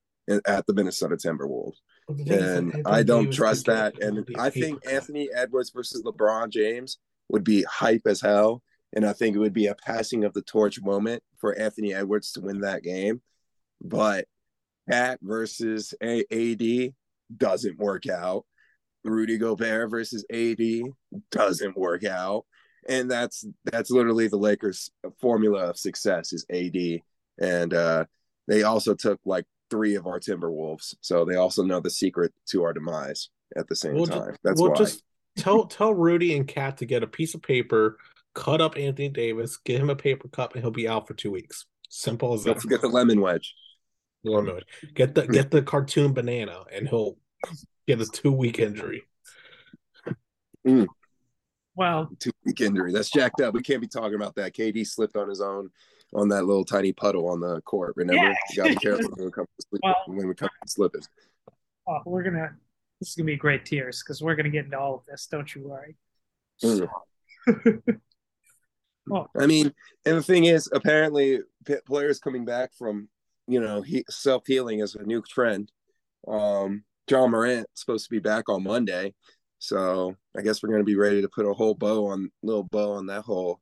at 0.46 0.66
the 0.68 0.74
Minnesota 0.74 1.16
Timberwolves. 1.16 1.78
And 2.28 2.84
I 2.86 3.04
don't 3.04 3.32
trust 3.32 3.68
that. 3.68 4.02
And 4.02 4.28
I 4.38 4.50
think 4.50 4.88
Anthony 4.90 5.30
Edwards 5.34 5.72
versus 5.72 6.04
LeBron 6.04 6.50
James 6.50 6.98
would 7.30 7.44
be 7.44 7.64
hype 7.64 8.04
as 8.06 8.22
hell. 8.22 8.62
And 8.94 9.06
I 9.06 9.14
think 9.14 9.36
it 9.36 9.40
would 9.40 9.54
be 9.54 9.68
a 9.68 9.76
passing 9.76 10.24
of 10.24 10.34
the 10.34 10.42
torch 10.42 10.82
moment 10.82 11.22
for 11.38 11.58
Anthony 11.58 11.94
Edwards 11.94 12.32
to 12.34 12.42
win 12.42 12.62
that 12.62 12.84
game. 12.84 13.22
But 13.82 14.26
Pat 14.90 15.20
versus 15.22 15.94
A- 16.02 16.26
AD 16.32 16.94
doesn't 17.36 17.78
work 17.78 18.08
out. 18.08 18.46
Rudy 19.04 19.38
Gobert 19.38 19.90
versus 19.92 20.26
AD 20.32 20.60
doesn't 21.32 21.78
work 21.78 22.04
out. 22.04 22.46
And 22.88 23.10
that's 23.12 23.46
that's 23.66 23.92
literally 23.92 24.28
the 24.28 24.38
Lakers 24.38 24.90
formula 25.22 25.70
of 25.70 25.78
success 25.78 26.34
is 26.34 26.46
AD. 26.52 27.02
And 27.40 27.74
uh 27.74 28.06
they 28.48 28.64
also 28.64 28.96
took 28.96 29.20
like 29.26 29.46
three 29.70 29.94
of 29.96 30.08
our 30.08 30.20
Timberwolves. 30.20 30.96
So 31.02 31.24
they 31.24 31.36
also 31.36 31.64
know 31.64 31.80
the 31.80 31.90
secret 31.92 32.34
to 32.50 32.64
our 32.64 32.74
demise. 32.74 33.30
at 33.56 33.68
the 33.68 33.76
same 33.76 33.94
We'll 33.94 34.08
time. 34.08 34.32
ju- 34.32 34.38
That's 34.44 34.60
we'll 34.60 34.72
why. 34.72 34.78
just 34.78 35.04
tell 35.38 35.66
tell 35.66 35.94
Rudy 35.94 36.36
and 36.36 36.48
KAT 36.48 36.78
to 36.78 36.86
get 36.86 37.04
a 37.04 37.08
piece 37.08 37.36
of 37.36 37.42
paper, 37.44 37.98
cut 38.40 38.62
up 38.62 38.78
Anthony 38.78 39.10
Davis, 39.10 39.58
get 39.58 39.82
him 39.82 39.90
a 39.90 39.96
paper 39.96 40.28
cup, 40.30 40.54
and 40.56 40.64
he'll 40.64 40.72
be 40.72 40.88
out 40.88 41.08
for 41.08 41.14
two 41.14 41.32
weeks. 41.32 41.66
Simple 41.90 42.34
as 42.34 42.44
Don't 42.46 42.56
that. 42.56 42.62
forget 42.62 42.82
the 42.82 42.88
lemon 42.88 43.20
wedge. 43.22 43.54
Lemon. 44.24 44.54
wedge. 44.56 44.64
Get 44.94 45.14
the 45.16 45.28
get 45.28 45.52
the 45.52 45.62
cartoon 45.62 46.14
banana, 46.14 46.64
and 46.74 46.88
he'll 46.88 47.18
get 47.88 48.00
a 48.02 48.06
two 48.06 48.32
week 48.32 48.60
injury. 48.60 49.04
Well, 51.76 52.10
Two 52.20 52.32
week 52.46 52.60
injury. 52.62 52.92
That's 52.92 53.10
jacked 53.10 53.42
up. 53.42 53.54
We 53.54 53.62
can't 53.62 53.82
be 53.82 53.88
talking 53.88 54.16
about 54.16 54.36
that. 54.36 54.54
KD 54.54 54.86
slipped 54.86 55.16
on 55.16 55.30
his 55.30 55.42
own 55.42 55.70
on 56.14 56.28
that 56.30 56.44
little 56.46 56.66
tiny 56.66 56.92
puddle 56.92 57.30
on 57.30 57.40
the 57.40 57.62
court. 57.62 57.94
Remember? 57.96 58.22
Yeah. 58.24 58.34
You 58.52 58.56
gotta 58.58 58.70
be 58.70 58.76
careful 58.76 59.10
when 59.16 59.26
we 59.26 59.32
come 59.32 59.46
to 59.46 59.66
sleep 59.70 59.82
Well- 59.84 59.96
when 60.08 60.28
we 60.28 60.34
come 60.36 60.50
to 60.50 60.70
slipping. 60.70 61.02
oh, 61.88 62.00
we're 62.06 62.24
gonna. 62.24 62.56
This 63.00 63.10
is 63.10 63.16
gonna 63.16 63.28
be 63.28 63.38
great 63.38 63.66
tiers 63.66 64.04
because 64.04 64.22
we're 64.22 64.36
gonna 64.36 64.50
get 64.50 64.66
into 64.66 64.78
all 64.78 64.96
of 64.96 65.06
this. 65.06 65.28
Don't 65.28 65.54
you 65.56 65.68
worry. 65.68 65.96
Mm. 66.64 66.88
Oh, 69.12 69.28
I 69.38 69.46
mean, 69.46 69.74
and 70.06 70.18
the 70.18 70.24
thing 70.24 70.46
is, 70.46 70.70
apparently, 70.74 71.40
players 71.86 72.20
coming 72.20 72.46
back 72.46 72.72
from 72.78 73.10
you 73.48 73.60
know 73.60 73.82
he, 73.82 74.04
self 74.10 74.44
healing 74.46 74.80
is 74.80 74.96
a 74.96 75.04
new 75.04 75.22
trend. 75.22 75.72
Um, 76.28 76.84
John 77.08 77.32
Morant 77.32 77.68
supposed 77.74 78.06
to 78.06 78.12
be 78.12 78.20
back 78.20 78.50
on 78.50 78.64
Monday, 78.64 79.14
so 79.58 80.16
I 80.38 80.42
guess 80.42 80.62
we're 80.62 80.70
going 80.70 80.82
to 80.82 80.86
be 80.86 80.96
ready 80.96 81.22
to 81.22 81.30
put 81.30 81.46
a 81.46 81.54
whole 81.54 81.76
bow 81.76 82.08
on 82.08 82.32
little 82.44 82.64
bow 82.64 82.94
on 82.94 83.08
that 83.08 83.24
whole 83.24 83.60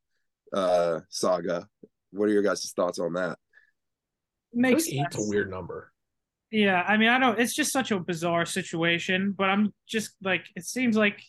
uh 0.53 1.01
saga. 1.09 1.67
What 2.11 2.29
are 2.29 2.33
your 2.33 2.43
guys' 2.43 2.71
thoughts 2.75 2.99
on 2.99 3.13
that? 3.13 3.37
makes 4.53 4.87
Like 4.87 5.05
eight's 5.05 5.17
a 5.17 5.29
weird 5.29 5.49
number. 5.49 5.91
Yeah, 6.51 6.81
I 6.81 6.97
mean, 6.97 7.09
I 7.09 7.19
don't. 7.19 7.39
It's 7.39 7.53
just 7.53 7.73
such 7.73 7.91
a 7.91 7.99
bizarre 7.99 8.45
situation, 8.45 9.33
but 9.37 9.49
I'm 9.49 9.73
just 9.87 10.11
like, 10.23 10.45
it 10.55 10.65
seems 10.65 10.95
like, 10.95 11.21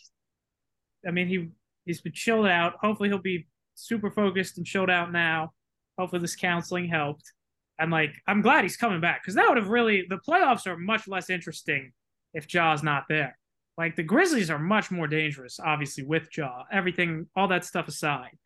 I 1.06 1.10
mean, 1.10 1.26
he 1.26 1.48
he's 1.84 2.00
been 2.00 2.12
chilled 2.12 2.46
out. 2.46 2.74
Hopefully, 2.80 3.08
he'll 3.08 3.18
be 3.18 3.48
super 3.78 4.10
focused 4.10 4.58
and 4.58 4.66
chilled 4.66 4.90
out 4.90 5.12
now. 5.12 5.52
Hopefully, 5.98 6.20
this 6.20 6.36
counseling 6.36 6.88
helped. 6.88 7.32
And 7.78 7.90
like, 7.90 8.14
I'm 8.26 8.42
glad 8.42 8.64
he's 8.64 8.76
coming 8.76 9.00
back 9.00 9.22
because 9.22 9.34
that 9.36 9.48
would 9.48 9.56
have 9.56 9.68
really 9.68 10.04
the 10.08 10.18
playoffs 10.18 10.66
are 10.66 10.76
much 10.76 11.06
less 11.06 11.30
interesting 11.30 11.92
if 12.34 12.46
Ja's 12.46 12.82
not 12.82 13.04
there. 13.08 13.38
Like 13.76 13.94
the 13.94 14.02
Grizzlies 14.02 14.50
are 14.50 14.58
much 14.58 14.90
more 14.90 15.06
dangerous, 15.06 15.60
obviously, 15.60 16.04
with 16.04 16.30
Jaw. 16.30 16.64
Everything, 16.72 17.26
all 17.36 17.48
that 17.48 17.64
stuff 17.64 17.86
aside. 17.86 18.36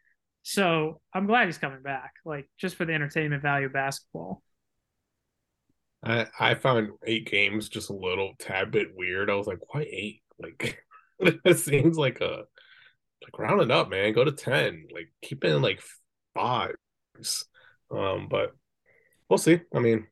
So 0.43 1.01
I'm 1.15 1.27
glad 1.27 1.47
he's 1.47 1.59
coming 1.59 1.83
back, 1.83 2.15
like 2.25 2.49
just 2.59 2.77
for 2.77 2.85
the 2.85 2.93
entertainment 2.93 3.43
value 3.43 3.67
of 3.67 3.73
basketball. 3.73 4.43
I 6.03 6.27
I 6.39 6.55
found 6.55 6.91
eight 7.07 7.31
games 7.31 7.69
just 7.69 7.91
a 7.91 7.95
little 7.95 8.35
tad 8.39 8.71
bit 8.71 8.89
weird. 8.95 9.31
I 9.31 9.35
was 9.35 9.47
like, 9.47 9.61
why 9.73 9.87
eight? 9.91 10.23
Like 10.39 10.85
it 11.21 11.59
seems 11.59 11.97
like 11.97 12.21
a 12.21 12.45
like 13.23 13.39
round 13.39 13.61
it 13.61 13.71
up, 13.71 13.89
man. 13.89 14.13
Go 14.13 14.25
to 14.25 14.33
ten. 14.33 14.87
Like 14.93 15.13
keep 15.23 15.45
it 15.45 15.49
in 15.53 15.63
like 15.63 15.81
fives. 16.35 17.47
Um, 17.91 18.29
but 18.31 18.53
we'll 19.29 19.39
see. 19.39 19.61
I 19.75 19.79
mean, 19.79 20.07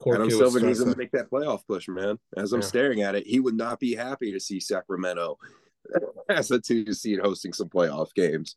poor 0.00 0.16
Adam 0.16 0.30
Silver 0.30 0.60
needs 0.60 0.84
to 0.84 0.94
make 0.96 1.10
that 1.12 1.30
playoff 1.30 1.66
push, 1.66 1.88
man. 1.88 2.18
As 2.36 2.52
I'm 2.52 2.60
Yeah. 2.60 2.66
staring 2.66 3.02
at 3.02 3.14
it, 3.14 3.26
he 3.26 3.40
would 3.40 3.56
not 3.56 3.80
be 3.80 3.94
happy 3.94 4.32
to 4.32 4.40
see 4.40 4.60
Sacramento 4.60 5.38
as 6.28 6.50
a 6.50 6.60
two 6.60 6.92
seed 6.92 7.20
hosting 7.20 7.52
some 7.52 7.68
playoff 7.68 8.12
games. 8.14 8.54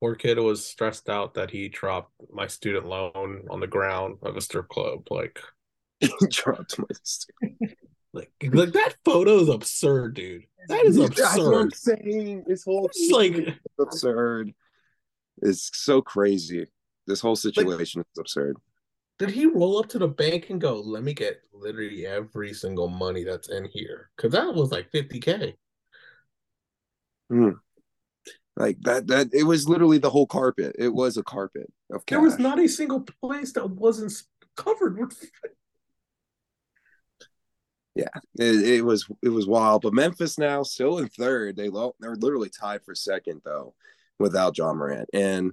Poor 0.00 0.14
kid 0.16 0.38
was 0.38 0.64
stressed 0.64 1.08
out 1.08 1.34
that 1.34 1.50
he 1.50 1.68
dropped 1.68 2.12
my 2.32 2.46
student 2.48 2.86
loan 2.86 3.46
on 3.48 3.60
the 3.60 3.68
ground 3.68 4.18
of 4.22 4.36
a 4.36 4.40
strip 4.40 4.68
club. 4.68 5.06
Like, 5.10 5.40
he 6.00 6.08
dropped 6.28 6.78
my 6.78 6.86
like, 8.12 8.32
like 8.42 8.72
that 8.72 8.96
photo 9.04 9.38
is 9.38 9.48
absurd, 9.48 10.14
dude. 10.14 10.44
That 10.72 10.84
is 10.86 10.96
That's 11.16 11.38
what 11.38 11.54
I'm 11.54 11.66
absurd. 11.68 12.00
saying. 12.02 12.44
This 12.46 12.64
whole 12.64 12.86
It's 12.86 13.10
like 13.10 13.56
absurd. 13.78 14.52
It's 15.42 15.70
so 15.74 16.02
crazy. 16.02 16.66
This 17.06 17.20
whole 17.20 17.36
situation 17.36 18.00
is 18.00 18.18
absurd. 18.18 18.56
Did 19.18 19.30
he 19.30 19.46
roll 19.46 19.78
up 19.78 19.88
to 19.90 19.98
the 19.98 20.08
bank 20.08 20.50
and 20.50 20.60
go, 20.60 20.80
let 20.80 21.02
me 21.02 21.14
get 21.14 21.42
literally 21.52 22.06
every 22.06 22.52
single 22.54 22.88
money 22.88 23.24
that's 23.24 23.48
in 23.50 23.66
here? 23.66 24.10
Because 24.16 24.32
that 24.32 24.54
was 24.54 24.72
like 24.72 24.90
50K. 24.90 25.54
Hmm. 27.28 27.50
Like 28.56 28.78
that 28.82 29.06
that 29.06 29.28
it 29.32 29.44
was 29.44 29.68
literally 29.68 29.98
the 29.98 30.10
whole 30.10 30.26
carpet. 30.26 30.76
It 30.78 30.92
was 30.92 31.16
a 31.16 31.22
carpet 31.22 31.72
of 31.90 32.04
cash. 32.04 32.16
There 32.16 32.20
was 32.20 32.38
not 32.38 32.58
a 32.58 32.68
single 32.68 33.00
place 33.00 33.52
that 33.54 33.70
wasn't 33.70 34.12
covered 34.56 34.98
with. 34.98 35.30
It, 37.96 38.08
it 38.38 38.84
was 38.84 39.06
it 39.22 39.28
was 39.28 39.46
wild. 39.46 39.82
But 39.82 39.94
Memphis 39.94 40.38
now 40.38 40.62
still 40.62 40.98
in 40.98 41.08
third. 41.08 41.56
They 41.56 41.68
lo- 41.68 41.94
they're 42.00 42.16
literally 42.16 42.50
tied 42.50 42.82
for 42.84 42.94
second 42.94 43.42
though, 43.44 43.74
without 44.18 44.54
John 44.54 44.76
Morant. 44.76 45.08
And 45.12 45.52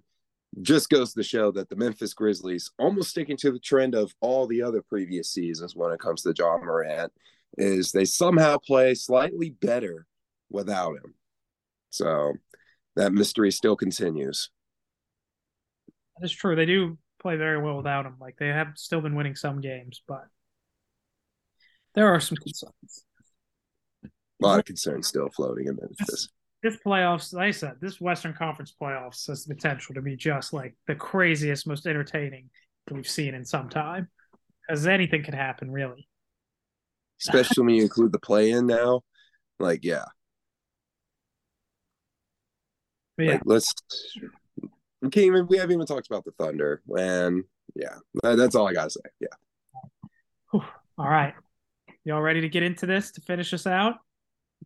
just 0.62 0.90
goes 0.90 1.14
to 1.14 1.24
show 1.24 1.52
that 1.52 1.70
the 1.70 1.76
Memphis 1.76 2.14
Grizzlies, 2.14 2.72
almost 2.80 3.12
sticking 3.12 3.38
to 3.38 3.52
the 3.52 3.60
trend 3.60 3.94
of 3.94 4.14
all 4.20 4.48
the 4.48 4.62
other 4.64 4.82
previous 4.82 5.32
seasons 5.32 5.76
when 5.76 5.92
it 5.92 6.00
comes 6.00 6.24
to 6.24 6.34
John 6.34 6.66
Morant, 6.66 7.12
is 7.58 7.92
they 7.92 8.06
somehow 8.06 8.58
play 8.58 8.96
slightly 8.96 9.52
better 9.52 10.08
without 10.50 10.96
him. 10.96 11.14
So 11.92 12.34
that 12.96 13.14
mystery 13.14 13.52
still 13.52 13.76
continues. 13.76 14.50
That's 16.20 16.34
true. 16.34 16.56
They 16.56 16.66
do 16.66 16.98
play 17.22 17.36
very 17.36 17.62
well 17.62 17.78
without 17.78 18.06
him. 18.06 18.16
Like 18.20 18.38
they 18.38 18.48
have 18.48 18.70
still 18.76 19.02
been 19.02 19.16
winning 19.16 19.36
some 19.36 19.62
games, 19.62 20.02
but 20.08 20.26
there 21.96 22.08
are 22.08 22.20
some 22.20 22.38
concerns. 22.38 23.06
A 24.04 24.46
lot 24.46 24.60
of 24.60 24.66
concerns 24.66 25.08
still 25.08 25.30
floating 25.30 25.68
in 25.68 25.78
Memphis. 25.80 26.30
This 26.62 26.78
playoffs, 26.86 27.34
like 27.34 27.48
I 27.48 27.52
said, 27.52 27.76
this 27.82 28.02
Western 28.02 28.34
Conference 28.34 28.74
playoffs 28.80 29.28
has 29.28 29.46
the 29.46 29.56
potential 29.56 29.96
to 29.96 30.02
be 30.02 30.16
just 30.16 30.54
like 30.54 30.76
the 30.88 30.96
craziest, 30.96 31.68
most 31.68 31.88
entertaining 31.88 32.50
that 32.88 32.94
we've 32.94 33.08
seen 33.08 33.34
in 33.34 33.46
some 33.46 33.70
time. 33.70 34.10
Because 34.68 34.86
anything 34.86 35.24
can 35.24 35.34
happen, 35.34 35.72
really. 35.72 36.08
Especially 37.22 37.66
when 37.66 37.76
you 37.76 37.82
include 37.84 38.12
the 38.12 38.20
play 38.20 38.52
in 38.52 38.68
now. 38.68 39.02
Like, 39.60 39.84
yeah. 39.84 40.06
But 43.18 43.26
yeah, 43.26 43.32
Like, 43.34 43.42
let's. 43.46 43.74
We 45.02 45.10
can't 45.10 45.26
even. 45.26 45.48
We 45.48 45.58
haven't 45.58 45.74
even 45.74 45.86
talked 45.86 46.08
about 46.08 46.26
the 46.26 46.32
Thunder. 46.32 46.82
And 46.98 47.44
yeah, 47.76 47.96
that's 48.22 48.56
all 48.56 48.68
I 48.68 48.74
gotta 48.74 48.90
say. 48.90 49.02
Yeah. 49.20 49.28
All 50.54 50.62
right. 50.98 51.34
Y'all 52.10 52.22
ready 52.22 52.41
to 52.41 52.49
get 52.49 52.64
into 52.64 52.88
this 52.88 53.12
to 53.12 53.22
finish 53.22 53.53
us 53.53 53.68
out? 53.68 53.97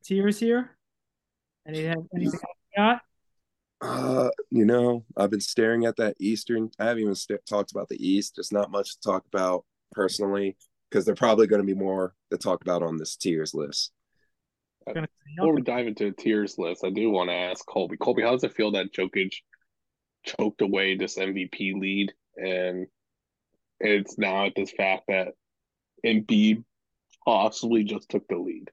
Tiers 0.01 0.39
here. 0.39 0.77
Any 1.67 1.87
anything 1.87 2.07
else 2.23 2.33
you 2.41 2.77
got? 2.77 3.01
Uh, 3.81 4.29
you 4.49 4.63
know, 4.63 5.03
I've 5.17 5.29
been 5.29 5.41
staring 5.41 5.83
at 5.83 5.97
that 5.97 6.15
Eastern. 6.21 6.71
I 6.79 6.85
haven't 6.85 7.03
even 7.03 7.15
st- 7.15 7.45
talked 7.45 7.71
about 7.71 7.89
the 7.89 7.97
East. 7.97 8.35
There's 8.37 8.53
not 8.53 8.71
much 8.71 8.95
to 8.95 9.01
talk 9.01 9.25
about 9.25 9.65
personally 9.91 10.55
because 10.89 11.03
they're 11.03 11.15
probably 11.15 11.47
going 11.47 11.61
to 11.61 11.67
be 11.67 11.77
more 11.77 12.15
to 12.31 12.37
talk 12.37 12.61
about 12.61 12.81
on 12.81 12.95
this 12.95 13.17
tiers 13.17 13.53
list. 13.53 13.91
Before 14.85 15.53
we 15.53 15.61
dive 15.63 15.87
into 15.87 16.05
the 16.05 16.15
tiers 16.15 16.57
list, 16.57 16.85
I 16.85 16.91
do 16.91 17.09
want 17.09 17.29
to 17.29 17.35
ask 17.35 17.65
Colby. 17.65 17.97
Colby, 17.97 18.21
how 18.21 18.31
does 18.31 18.45
it 18.45 18.53
feel 18.53 18.71
that 18.71 18.93
Jokic 18.93 19.33
choked 20.25 20.61
away 20.61 20.95
this 20.95 21.17
MVP 21.17 21.77
lead, 21.77 22.13
and 22.37 22.87
it's 23.81 24.17
now 24.17 24.45
at 24.45 24.53
this 24.55 24.71
fact 24.71 25.07
that 25.09 25.33
Embiid 26.05 26.63
possibly 27.25 27.83
just 27.83 28.09
took 28.09 28.27
the 28.27 28.37
lead? 28.37 28.69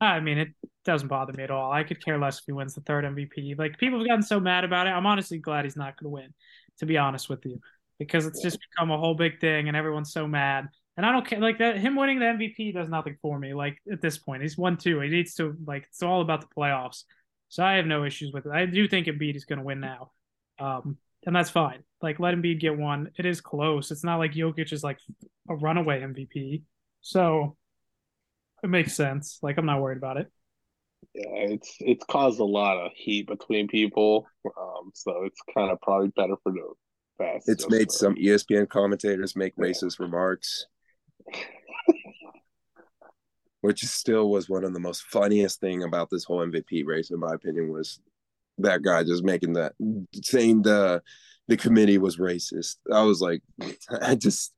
I 0.00 0.20
mean, 0.20 0.38
it 0.38 0.48
doesn't 0.84 1.08
bother 1.08 1.32
me 1.32 1.44
at 1.44 1.50
all. 1.50 1.70
I 1.70 1.84
could 1.84 2.04
care 2.04 2.18
less 2.18 2.38
if 2.38 2.44
he 2.46 2.52
wins 2.52 2.74
the 2.74 2.80
third 2.80 3.04
MVP. 3.04 3.56
Like 3.56 3.78
people 3.78 3.98
have 3.98 4.08
gotten 4.08 4.22
so 4.22 4.40
mad 4.40 4.64
about 4.64 4.86
it. 4.86 4.90
I'm 4.90 5.06
honestly 5.06 5.38
glad 5.38 5.64
he's 5.64 5.76
not 5.76 5.96
going 5.98 6.10
to 6.10 6.14
win. 6.14 6.34
To 6.78 6.86
be 6.86 6.96
honest 6.96 7.28
with 7.28 7.44
you, 7.44 7.60
because 7.98 8.26
it's 8.26 8.42
just 8.42 8.58
become 8.70 8.90
a 8.90 8.98
whole 8.98 9.14
big 9.14 9.40
thing, 9.40 9.68
and 9.68 9.76
everyone's 9.76 10.12
so 10.12 10.26
mad. 10.26 10.68
And 10.96 11.06
I 11.06 11.12
don't 11.12 11.26
care. 11.26 11.38
Like 11.38 11.58
that, 11.58 11.78
him 11.78 11.96
winning 11.96 12.18
the 12.18 12.24
MVP 12.24 12.74
does 12.74 12.88
nothing 12.88 13.16
for 13.22 13.38
me. 13.38 13.54
Like 13.54 13.78
at 13.92 14.00
this 14.00 14.18
point, 14.18 14.42
he's 14.42 14.58
won 14.58 14.76
two. 14.76 14.98
He 15.00 15.08
needs 15.08 15.34
to 15.34 15.56
like. 15.66 15.84
It's 15.88 16.02
all 16.02 16.22
about 16.22 16.40
the 16.40 16.48
playoffs. 16.56 17.04
So 17.48 17.62
I 17.62 17.74
have 17.74 17.86
no 17.86 18.04
issues 18.04 18.32
with 18.32 18.46
it. 18.46 18.52
I 18.52 18.66
do 18.66 18.88
think 18.88 19.06
Embiid 19.06 19.36
is 19.36 19.44
going 19.44 19.58
to 19.58 19.64
win 19.64 19.80
now, 19.80 20.10
um, 20.58 20.96
and 21.26 21.36
that's 21.36 21.50
fine. 21.50 21.82
Like 22.00 22.18
let 22.18 22.34
Embiid 22.34 22.60
get 22.60 22.76
one. 22.76 23.10
It 23.18 23.26
is 23.26 23.40
close. 23.40 23.90
It's 23.90 24.04
not 24.04 24.16
like 24.16 24.32
Jokic 24.32 24.72
is 24.72 24.82
like 24.82 24.98
a 25.48 25.54
runaway 25.54 26.00
MVP. 26.00 26.62
So 27.02 27.56
it 28.62 28.70
makes 28.70 28.94
sense. 28.94 29.38
Like 29.42 29.58
I'm 29.58 29.66
not 29.66 29.80
worried 29.80 29.98
about 29.98 30.16
it. 30.16 30.28
Yeah, 31.14 31.24
it's 31.34 31.76
it's 31.80 32.04
caused 32.08 32.40
a 32.40 32.44
lot 32.44 32.78
of 32.78 32.92
heat 32.94 33.26
between 33.26 33.68
people, 33.68 34.26
um, 34.46 34.92
so 34.94 35.24
it's 35.24 35.40
kind 35.52 35.70
of 35.70 35.80
probably 35.82 36.08
better 36.08 36.36
for 36.42 36.52
the 36.52 36.72
best. 37.18 37.48
It's 37.48 37.68
made 37.68 37.90
to- 37.90 37.94
some 37.94 38.14
ESPN 38.14 38.68
commentators 38.68 39.36
make 39.36 39.54
racist 39.56 39.98
remarks, 39.98 40.66
which 43.60 43.84
still 43.84 44.30
was 44.30 44.48
one 44.48 44.64
of 44.64 44.72
the 44.72 44.80
most 44.80 45.02
funniest 45.02 45.60
thing 45.60 45.82
about 45.82 46.08
this 46.08 46.24
whole 46.24 46.46
MVP 46.46 46.86
race, 46.86 47.10
in 47.10 47.18
my 47.18 47.34
opinion, 47.34 47.72
was 47.72 48.00
that 48.58 48.82
guy 48.82 49.02
just 49.02 49.24
making 49.24 49.54
that 49.54 49.72
saying 50.22 50.62
the 50.62 51.02
the 51.48 51.56
committee 51.56 51.98
was 51.98 52.16
racist. 52.16 52.76
I 52.92 53.02
was 53.02 53.20
like, 53.20 53.42
I 54.00 54.14
just 54.14 54.54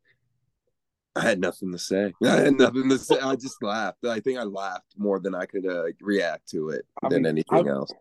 I 1.17 1.21
had 1.23 1.41
nothing 1.41 1.73
to 1.73 1.79
say. 1.79 2.13
I 2.25 2.29
had 2.37 2.59
nothing 2.59 2.89
to 2.89 2.99
say. 2.99 3.19
I 3.21 3.37
just 3.37 3.63
laughed. 3.63 4.05
I 4.05 4.21
think 4.21 4.39
I 4.39 4.43
laughed 4.43 4.95
more 4.97 5.21
than 5.21 5.35
I 5.35 5.47
could 5.47 5.67
uh, 5.67 5.85
react 6.01 6.49
to 6.51 6.71
it 6.71 6.85
I 7.03 7.09
than 7.09 7.23
mean, 7.23 7.31
anything 7.31 7.69
I- 7.69 7.71
else. 7.71 7.93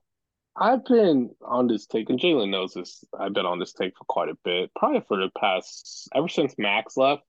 I've 0.56 0.85
been 0.85 1.31
on 1.44 1.65
this 1.65 1.88
take, 1.88 2.11
and 2.11 2.19
Jalen 2.19 2.52
knows 2.52 2.76
this. 2.76 3.03
I've 3.19 3.34
been 3.34 3.48
on 3.48 3.57
this 3.57 3.73
take 3.73 3.98
for 3.98 4.03
quite 4.06 4.30
a 4.30 4.38
bit, 4.45 4.69
probably 4.76 5.02
for 5.07 5.18
the 5.18 5.31
past 5.35 6.07
ever 6.14 6.27
since 6.27 6.53
Max 6.60 6.95
left. 6.95 7.23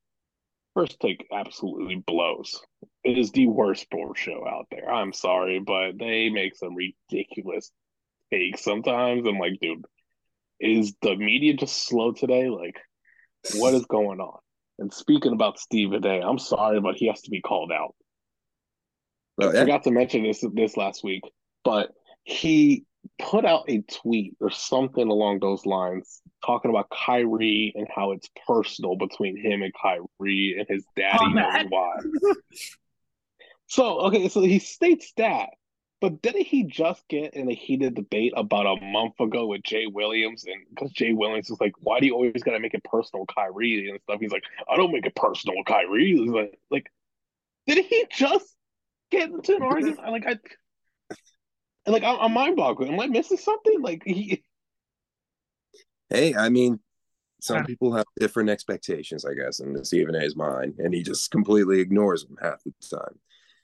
First 0.75 1.01
take 1.01 1.27
absolutely 1.33 2.03
blows. 2.07 2.61
It 3.03 3.17
is 3.17 3.31
the 3.31 3.47
worst 3.47 3.81
sports 3.83 4.21
show 4.21 4.47
out 4.47 4.67
there. 4.71 4.93
I'm 4.93 5.15
sorry, 5.15 5.59
but 5.59 5.93
they 5.99 6.29
make 6.29 6.55
some 6.55 6.75
ridiculous 6.75 7.71
takes 8.31 8.63
sometimes. 8.63 9.27
I'm 9.27 9.39
like, 9.39 9.59
dude, 9.59 9.87
is 10.61 10.95
the 11.01 11.17
media 11.17 11.55
just 11.55 11.87
slow 11.87 12.13
today? 12.13 12.51
Like, 12.51 12.79
what 13.55 13.73
is 13.73 13.87
going 13.87 14.21
on? 14.21 14.39
And 14.79 14.93
speaking 14.93 15.33
about 15.33 15.59
Steve 15.59 15.93
today, 15.93 16.21
I'm 16.21 16.39
sorry, 16.39 16.81
but 16.81 16.97
he 16.97 17.07
has 17.09 17.21
to 17.23 17.31
be 17.31 17.41
called 17.41 17.71
out. 17.73 17.95
Oh, 19.41 19.49
I 19.49 19.53
forgot 19.53 19.85
to 19.85 19.91
mention 19.91 20.23
this 20.23 20.45
this 20.55 20.77
last 20.77 21.03
week, 21.05 21.23
but 21.65 21.91
he 22.25 22.85
put 23.21 23.45
out 23.45 23.65
a 23.69 23.83
tweet 23.83 24.35
or 24.41 24.51
something 24.51 25.07
along 25.09 25.39
those 25.41 25.67
lines 25.67 26.23
talking 26.45 26.71
about 26.71 26.89
Kyrie 26.91 27.73
and 27.75 27.87
how 27.95 28.13
it's 28.13 28.29
personal 28.47 28.97
between 28.97 29.37
him 29.37 29.63
and 29.63 29.73
Kyrie 29.81 30.57
and 30.59 30.67
his 30.69 30.85
daddy 30.97 31.19
Oh, 31.21 31.27
knows 31.27 31.53
man. 31.53 31.67
why. 31.69 31.97
So 33.67 34.01
okay, 34.01 34.29
so 34.29 34.43
he 34.43 34.59
states 34.59 35.13
that, 35.17 35.49
but 36.05 36.21
didn't 36.21 36.47
he 36.47 36.65
just 36.65 37.09
get 37.09 37.33
in 37.33 37.51
a 37.51 37.55
heated 37.55 37.95
debate 37.95 38.35
about 38.37 38.67
a 38.67 38.79
month 38.85 39.19
ago 39.21 39.47
with 39.47 39.63
Jay 39.63 39.87
Williams? 39.87 40.45
And 40.45 40.63
because 40.69 40.93
Jay 40.93 41.15
Williams 41.15 41.49
was 41.49 41.59
like, 41.63 41.73
"Why 41.81 41.99
do 41.99 42.05
you 42.05 42.13
always 42.13 42.43
gotta 42.43 42.61
make 42.61 42.75
it 42.75 42.85
personal, 42.85 43.23
with 43.23 43.35
Kyrie 43.35 43.89
and 43.89 43.99
stuff?" 44.03 44.21
He's 44.21 44.31
like, 44.31 44.45
"I 44.69 44.77
don't 44.77 44.93
make 44.93 45.07
it 45.07 45.17
personal, 45.17 45.57
with 45.57 45.65
Kyrie." 45.65 46.15
He's 46.19 46.29
like, 46.29 46.61
like, 46.71 46.93
did 47.67 47.87
he 47.87 48.05
just 48.11 48.55
get 49.11 49.31
into 49.31 49.57
an 49.57 49.63
argument? 49.63 49.97
Like 49.97 50.27
I, 50.27 51.91
like 51.91 52.03
I'm, 52.03 52.21
I'm 52.21 52.35
mind 52.35 52.57
boggling. 52.57 52.93
Am 52.93 53.01
I 53.01 53.07
missing 53.07 53.39
something? 53.39 53.81
Like 53.81 54.03
he, 54.05 54.45
Hey, 56.11 56.35
I 56.35 56.51
mean, 56.51 56.81
some 57.41 57.57
Yeah. 57.57 57.65
people 57.65 57.95
have 57.95 58.05
different 58.21 58.51
expectations, 58.51 59.25
I 59.25 59.33
guess, 59.33 59.61
and 59.61 59.87
Stephen 59.87 60.17
A 60.17 60.19
is 60.19 60.37
mine, 60.37 60.75
and 60.77 60.93
he 60.93 61.03
just 61.03 61.31
completely 61.31 61.81
ignores 61.81 62.27
them 62.27 62.37
half 62.43 62.63
the 62.63 62.75
time, 62.95 63.19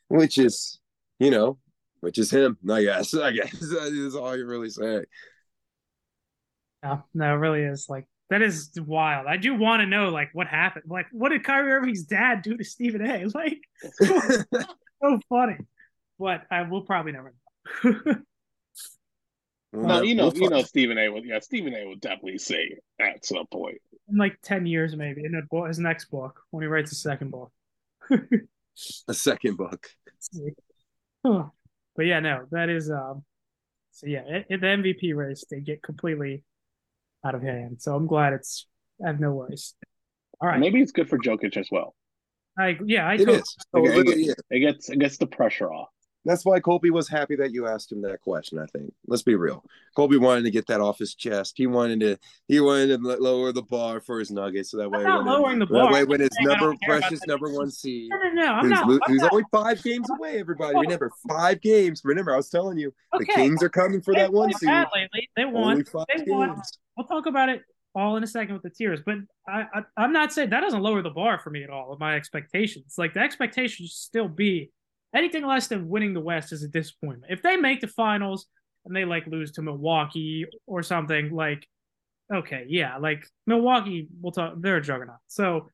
which 0.08 0.38
is, 0.38 0.80
you 1.18 1.30
know, 1.30 1.58
which 2.00 2.18
is 2.18 2.30
him. 2.30 2.58
I 2.70 2.82
guess. 2.82 3.14
I 3.14 3.32
guess 3.32 3.58
that 3.58 3.92
is 3.92 4.16
all 4.16 4.36
you 4.36 4.46
really 4.46 4.70
say. 4.70 5.04
No, 6.82 7.04
no, 7.14 7.34
it 7.34 7.38
really 7.38 7.62
is 7.62 7.86
like 7.88 8.06
that 8.30 8.42
is 8.42 8.70
wild. 8.76 9.26
I 9.26 9.36
do 9.36 9.54
want 9.54 9.80
to 9.80 9.86
know 9.86 10.08
like 10.08 10.30
what 10.32 10.46
happened. 10.46 10.84
Like, 10.88 11.06
what 11.12 11.30
did 11.30 11.44
Kyrie 11.44 11.72
Irving's 11.72 12.04
dad 12.04 12.42
do 12.42 12.56
to 12.56 12.64
Stephen 12.64 13.04
A? 13.04 13.26
Like, 13.34 13.58
so 15.02 15.20
funny. 15.28 15.56
But 16.18 16.42
I 16.50 16.62
will 16.62 16.82
probably 16.82 17.12
never 17.12 17.34
know. 17.84 17.92
no, 19.72 20.02
you 20.02 20.14
know, 20.14 20.26
We'll 20.28 20.36
you 20.36 20.50
know, 20.50 20.62
Stephen 20.62 20.98
A. 20.98 21.08
Would, 21.08 21.24
yeah, 21.24 21.40
Stephen 21.40 21.74
A. 21.74 21.86
would 21.86 22.00
definitely 22.00 22.38
say 22.38 22.76
at 23.00 23.24
some 23.24 23.46
point. 23.46 23.78
In 24.08 24.16
like 24.16 24.40
ten 24.42 24.66
years, 24.66 24.94
maybe 24.96 25.24
in 25.24 25.34
a 25.34 25.66
his 25.66 25.78
next 25.78 26.06
book 26.06 26.40
when 26.50 26.62
he 26.62 26.68
writes 26.68 26.90
his 26.90 27.02
second 27.02 27.30
book. 27.30 27.50
a 29.08 29.14
second 29.14 29.56
book. 29.56 29.88
Huh. 31.24 31.46
But 32.00 32.06
yeah, 32.06 32.20
no, 32.20 32.46
that 32.50 32.70
is 32.70 32.90
um. 32.90 33.24
So 33.90 34.06
yeah, 34.06 34.22
it, 34.26 34.46
it- 34.48 34.60
the 34.62 34.68
MVP 34.68 35.14
race 35.14 35.44
they 35.50 35.60
get 35.60 35.82
completely 35.82 36.42
out 37.26 37.34
of 37.34 37.42
hand. 37.42 37.82
So 37.82 37.94
I'm 37.94 38.06
glad 38.06 38.32
it's. 38.32 38.66
I 39.04 39.08
have 39.08 39.20
no 39.20 39.32
worries. 39.34 39.74
All 40.40 40.48
right, 40.48 40.58
Maybe 40.58 40.80
it's 40.80 40.92
good 40.92 41.10
for 41.10 41.18
Jokic 41.18 41.58
as 41.58 41.68
well. 41.70 41.94
I 42.58 42.78
yeah, 42.86 43.06
I 43.06 43.14
It 43.16 43.18
totally- 43.18 43.38
is. 43.40 43.56
So, 43.70 43.80
Okay, 43.80 43.94
look, 43.94 44.06
yeah. 44.16 44.32
It 44.48 44.60
gets 44.60 44.88
it 44.88 44.98
gets 44.98 45.18
the 45.18 45.26
pressure 45.26 45.70
off. 45.70 45.90
That's 46.26 46.44
why 46.44 46.60
Colby 46.60 46.90
was 46.90 47.08
happy 47.08 47.34
that 47.36 47.52
you 47.52 47.66
asked 47.66 47.90
him 47.90 48.02
that 48.02 48.20
question. 48.20 48.58
I 48.58 48.66
think. 48.66 48.92
Let's 49.06 49.22
be 49.22 49.36
real. 49.36 49.64
Colby 49.96 50.18
wanted 50.18 50.44
to 50.44 50.50
get 50.50 50.66
that 50.66 50.80
off 50.80 50.98
his 50.98 51.14
chest. 51.14 51.54
He 51.56 51.66
wanted 51.66 52.00
to. 52.00 52.18
He 52.46 52.60
wanted 52.60 53.00
to 53.00 53.16
lower 53.16 53.52
the 53.52 53.62
bar 53.62 54.00
for 54.00 54.18
his 54.18 54.30
Nuggets, 54.30 54.70
so 54.70 54.76
that 54.76 54.90
way. 54.90 55.02
not 55.02 55.24
when 55.24 55.26
lowering 55.34 55.58
the 55.58 55.66
that 55.66 55.72
bar. 55.72 55.92
way, 55.92 56.04
when 56.04 56.20
his 56.20 56.28
I'm 56.38 56.44
saying 56.46 56.56
I 56.56 56.60
don't 56.60 56.68
number 56.70 56.78
precious 56.86 57.20
number 57.26 57.48
one 57.50 57.70
seed, 57.70 58.10
No, 58.10 58.16
no, 58.18 58.30
no. 58.34 58.52
I'm 58.52 58.68
not. 58.68 58.88
lo- 58.88 58.98
I'm 59.06 59.12
who's 59.12 59.22
not- 59.22 59.32
only 59.32 59.44
five 59.50 59.82
games 59.82 60.08
away. 60.10 60.38
Everybody, 60.38 60.74
remember 60.78 61.10
five 61.28 61.60
games. 61.62 62.02
Remember, 62.04 62.34
I 62.34 62.36
was 62.36 62.50
telling 62.50 62.76
you 62.76 62.92
okay. 63.14 63.24
the 63.24 63.32
Kings 63.32 63.62
are 63.62 63.68
coming 63.70 64.02
for 64.02 64.12
They 64.12 64.20
that 64.20 64.32
one 64.32 64.52
seed. 64.52 64.68
lately. 64.68 65.30
They 65.36 65.44
won. 65.46 65.84
They 66.14 66.22
won. 66.26 66.50
games. 66.54 66.78
We'll 66.96 67.06
talk 67.06 67.26
about 67.26 67.48
it 67.48 67.62
all 67.94 68.16
in 68.18 68.22
a 68.22 68.26
second 68.26 68.54
with 68.54 68.62
the 68.62 68.70
tiers. 68.70 69.00
but 69.04 69.16
I, 69.48 69.62
I 69.74 69.82
I'm 69.96 70.12
not 70.12 70.32
saying 70.34 70.50
that 70.50 70.60
doesn't 70.60 70.82
lower 70.82 71.00
the 71.02 71.10
bar 71.10 71.38
for 71.38 71.48
me 71.50 71.64
at 71.64 71.70
all. 71.70 71.92
Of 71.92 71.98
my 71.98 72.14
expectations, 72.14 72.94
like 72.98 73.14
the 73.14 73.20
expectations, 73.20 73.88
should 73.88 73.96
still 73.96 74.28
be 74.28 74.70
anything 75.14 75.46
less 75.46 75.66
than 75.68 75.88
winning 75.88 76.14
the 76.14 76.20
West 76.20 76.52
is 76.52 76.62
a 76.62 76.68
disappointment. 76.68 77.32
If 77.32 77.42
they 77.42 77.56
make 77.56 77.80
the 77.80 77.88
finals 77.88 78.46
and 78.84 78.94
they 78.94 79.04
like 79.04 79.26
lose 79.26 79.52
to 79.52 79.62
Milwaukee 79.62 80.46
or 80.66 80.82
something, 80.82 81.30
like 81.30 81.66
okay, 82.32 82.64
yeah, 82.68 82.96
like 82.96 83.26
Milwaukee, 83.46 84.06
we'll 84.20 84.32
talk. 84.32 84.54
They're 84.58 84.76
a 84.76 84.82
juggernaut, 84.82 85.18
so 85.26 85.68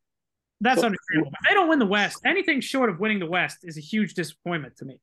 that's 0.61 0.81
So- 0.81 0.87
understandable. 0.87 1.33
If 1.41 1.49
they 1.49 1.55
don't 1.55 1.69
win 1.69 1.79
the 1.79 1.87
West, 1.87 2.21
anything 2.25 2.61
short 2.61 2.89
of 2.91 2.99
winning 2.99 3.19
the 3.19 3.27
West 3.27 3.59
is 3.63 3.77
a 3.77 3.81
huge 3.83 4.15
disappointment 4.15 4.77
to 4.79 4.85
me. 4.87 4.99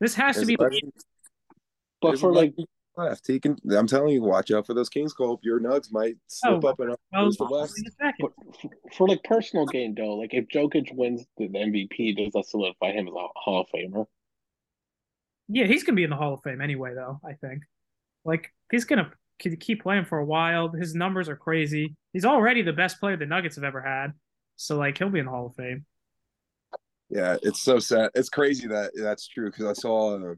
This 0.00 0.14
has 0.16 0.36
to 0.38 0.44
be 0.46 0.56
But 0.56 2.18
for 2.18 2.32
like 2.32 2.52
11 2.56 2.66
left, 2.96 3.26
he 3.26 3.40
can. 3.40 3.56
I'm 3.76 3.86
telling 3.86 4.10
you, 4.14 4.22
watch 4.22 4.50
out 4.50 4.66
for 4.66 4.74
those 4.74 4.88
Kings. 4.88 5.12
Cole, 5.12 5.38
your 5.42 5.60
Nugs 5.60 5.92
might 5.92 6.16
slip 6.26 6.64
Oh, 6.64 6.68
up 6.68 6.80
and 6.80 6.96
well, 7.12 7.24
lose 7.24 7.36
the 7.36 7.44
West. 7.46 7.74
in. 7.78 8.12
But 8.20 8.32
for 8.94 9.08
like 9.08 9.22
personal 9.24 9.66
gain 9.66 9.94
though, 9.94 10.14
like 10.16 10.34
if 10.34 10.46
Jokic 10.48 10.94
wins 10.94 11.24
the 11.36 11.48
MVP, 11.48 12.16
does 12.16 12.32
that 12.32 12.46
solidify 12.46 12.92
him 12.92 13.08
as 13.08 13.14
a 13.14 13.26
Hall 13.36 13.60
of 13.62 13.66
Famer? 13.74 14.06
Yeah, 15.48 15.66
he's 15.66 15.84
gonna 15.84 15.96
be 15.96 16.04
in 16.04 16.10
the 16.10 16.16
Hall 16.16 16.34
of 16.34 16.40
Fame 16.42 16.60
anyway, 16.60 16.94
though. 16.94 17.20
I 17.24 17.34
think, 17.34 17.62
like, 18.24 18.52
he's 18.70 18.84
gonna 18.84 19.10
keep 19.60 19.82
playing 19.82 20.04
for 20.06 20.18
a 20.18 20.24
while. 20.24 20.70
His 20.70 20.94
numbers 20.94 21.28
are 21.28 21.36
crazy. 21.36 21.94
He's 22.12 22.24
already 22.24 22.62
the 22.62 22.72
best 22.72 22.98
player 23.00 23.16
the 23.16 23.26
Nuggets 23.26 23.56
have 23.56 23.64
ever 23.64 23.82
had, 23.82 24.12
so 24.56 24.76
like 24.76 24.96
he'll 24.98 25.10
be 25.10 25.18
in 25.18 25.26
the 25.26 25.30
Hall 25.30 25.46
of 25.46 25.54
Fame. 25.56 25.84
Yeah, 27.10 27.36
it's 27.42 27.60
so 27.60 27.78
sad. 27.78 28.10
It's 28.14 28.30
crazy 28.30 28.66
that 28.68 28.92
that's 28.96 29.28
true 29.28 29.50
because 29.50 29.66
I 29.66 29.72
saw. 29.74 30.16
Uh, 30.16 30.34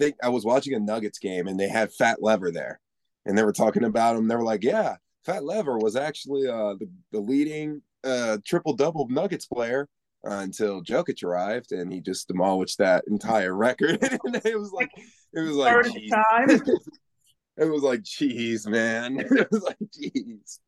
think 0.00 0.16
I 0.22 0.30
was 0.30 0.44
watching 0.44 0.74
a 0.74 0.80
Nuggets 0.80 1.18
game 1.18 1.46
and 1.46 1.60
they 1.60 1.68
had 1.68 1.92
Fat 1.92 2.22
Lever 2.22 2.50
there, 2.50 2.80
and 3.26 3.36
they 3.36 3.44
were 3.44 3.52
talking 3.52 3.84
about 3.84 4.16
him. 4.16 4.26
They 4.26 4.34
were 4.34 4.42
like, 4.42 4.64
"Yeah, 4.64 4.96
Fat 5.24 5.44
Lever 5.44 5.78
was 5.78 5.94
actually 5.94 6.48
uh, 6.48 6.74
the 6.74 6.88
the 7.12 7.20
leading 7.20 7.82
uh, 8.02 8.38
triple 8.44 8.74
double 8.74 9.08
Nuggets 9.08 9.46
player." 9.46 9.88
Uh, 10.22 10.40
until 10.42 10.82
Jokic 10.82 11.24
arrived 11.24 11.72
and 11.72 11.90
he 11.90 12.02
just 12.02 12.28
demolished 12.28 12.76
that 12.76 13.04
entire 13.08 13.56
record. 13.56 14.02
and 14.02 14.36
it 14.44 14.58
was 14.58 14.70
like, 14.70 14.90
it 15.32 15.40
was 15.40 15.56
like, 15.56 15.72
Third 15.72 15.92
geez. 15.94 16.10
time. 16.10 16.50
it 17.56 17.64
was 17.64 17.82
like, 17.82 18.02
geez, 18.02 18.66
man. 18.66 19.18
it 19.30 19.50
was 19.50 19.62
like, 19.62 19.78
geez. 19.94 20.60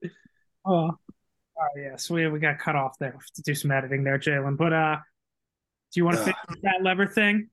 Oh, 0.65 0.91
oh 0.91 1.69
yeah. 1.77 1.97
So 1.97 2.15
we 2.15 2.27
we 2.29 2.39
got 2.39 2.61
cut 2.61 2.77
off 2.77 2.97
there 2.99 3.15
to 3.35 3.43
do 3.43 3.55
some 3.55 3.71
editing 3.71 4.05
there, 4.05 4.19
Jalen. 4.19 4.57
But 4.57 4.73
uh, 4.73 4.97
do 5.93 6.01
you 6.01 6.07
want 6.07 6.17
to 6.17 6.23
Ugh. 6.23 6.35
finish 6.47 6.63
that 6.63 6.83
lever 6.83 7.07
thing? 7.07 7.51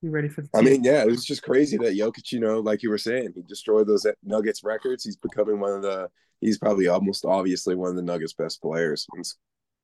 You 0.00 0.10
ready 0.10 0.28
for 0.28 0.42
the? 0.42 0.48
I 0.54 0.62
mean, 0.62 0.84
yeah, 0.84 1.02
it 1.02 1.08
was 1.08 1.24
just 1.24 1.42
crazy 1.42 1.76
that 1.78 1.96
Jokic, 1.96 2.30
you 2.30 2.38
know, 2.38 2.60
like 2.60 2.82
you 2.82 2.90
were 2.90 2.98
saying, 2.98 3.32
he 3.34 3.42
destroyed 3.42 3.88
those 3.88 4.06
Nuggets 4.22 4.62
records. 4.62 5.04
He's 5.04 5.16
becoming 5.16 5.58
one 5.58 5.72
of 5.72 5.82
the, 5.82 6.08
he's 6.40 6.58
probably 6.58 6.86
almost 6.86 7.24
obviously 7.24 7.74
one 7.74 7.90
of 7.90 7.96
the 7.96 8.02
Nuggets 8.02 8.32
best 8.32 8.62
players. 8.62 9.06
It's 9.16 9.36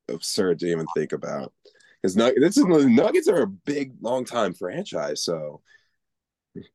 absurd 0.09 0.61
to 0.61 0.71
even 0.71 0.87
think 0.95 1.13
about. 1.13 1.53
Because 2.01 2.15
this 2.15 2.57
is 2.57 2.65
the 2.65 2.87
Nuggets 2.89 3.29
are 3.29 3.43
a 3.43 3.47
big, 3.47 3.95
long 4.01 4.25
time 4.25 4.55
franchise. 4.55 5.25
So, 5.25 5.63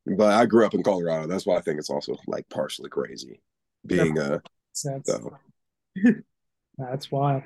but 0.06 0.34
I 0.34 0.46
grew 0.46 0.66
up 0.66 0.74
in 0.74 0.84
Colorado. 0.84 1.28
That's 1.28 1.46
why 1.46 1.56
I 1.56 1.62
think 1.62 1.80
it's 1.80 1.90
also 1.90 2.18
like 2.28 2.50
partially 2.50 2.90
crazy 2.90 3.40
being 3.86 4.18
a. 4.18 4.42
that's 4.84 5.12
so. 5.12 5.38
that's 6.78 7.12
wild. 7.12 7.44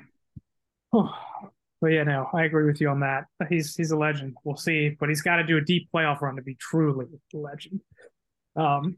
But 1.84 1.92
yeah, 1.92 2.04
no, 2.04 2.30
I 2.32 2.44
agree 2.44 2.64
with 2.64 2.80
you 2.80 2.88
on 2.88 3.00
that. 3.00 3.26
He's 3.50 3.76
he's 3.76 3.90
a 3.90 3.96
legend. 3.98 4.38
We'll 4.42 4.56
see, 4.56 4.96
but 4.98 5.10
he's 5.10 5.20
got 5.20 5.36
to 5.36 5.44
do 5.44 5.58
a 5.58 5.60
deep 5.60 5.90
playoff 5.94 6.22
run 6.22 6.34
to 6.36 6.40
be 6.40 6.54
truly 6.54 7.04
a 7.34 7.36
legend. 7.36 7.82
Um, 8.56 8.96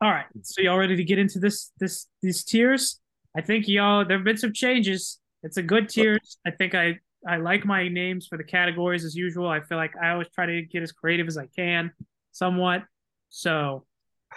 all 0.00 0.10
right, 0.10 0.24
so 0.40 0.62
y'all 0.62 0.78
ready 0.78 0.96
to 0.96 1.04
get 1.04 1.18
into 1.18 1.38
this 1.38 1.72
this 1.78 2.06
these 2.22 2.42
tiers? 2.42 2.98
I 3.36 3.42
think 3.42 3.68
y'all 3.68 4.06
there 4.06 4.16
have 4.16 4.24
been 4.24 4.38
some 4.38 4.54
changes. 4.54 5.20
It's 5.42 5.58
a 5.58 5.62
good 5.62 5.90
tiers. 5.90 6.38
I 6.46 6.52
think 6.52 6.74
I 6.74 7.00
I 7.28 7.36
like 7.36 7.66
my 7.66 7.88
names 7.88 8.28
for 8.28 8.38
the 8.38 8.44
categories 8.44 9.04
as 9.04 9.14
usual. 9.14 9.46
I 9.46 9.60
feel 9.60 9.76
like 9.76 9.92
I 10.02 10.12
always 10.12 10.30
try 10.30 10.46
to 10.46 10.62
get 10.62 10.82
as 10.82 10.90
creative 10.90 11.26
as 11.26 11.36
I 11.36 11.48
can, 11.54 11.92
somewhat. 12.30 12.84
So 13.28 13.84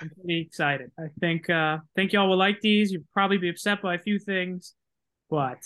I'm 0.02 0.10
pretty 0.10 0.42
excited. 0.42 0.92
I 1.00 1.06
think 1.22 1.50
uh 1.50 1.78
think 1.96 2.12
y'all 2.12 2.28
will 2.28 2.36
like 2.36 2.60
these. 2.60 2.92
You'll 2.92 3.04
probably 3.14 3.38
be 3.38 3.48
upset 3.48 3.82
by 3.82 3.96
a 3.96 4.00
few 4.00 4.20
things, 4.20 4.74
but 5.30 5.60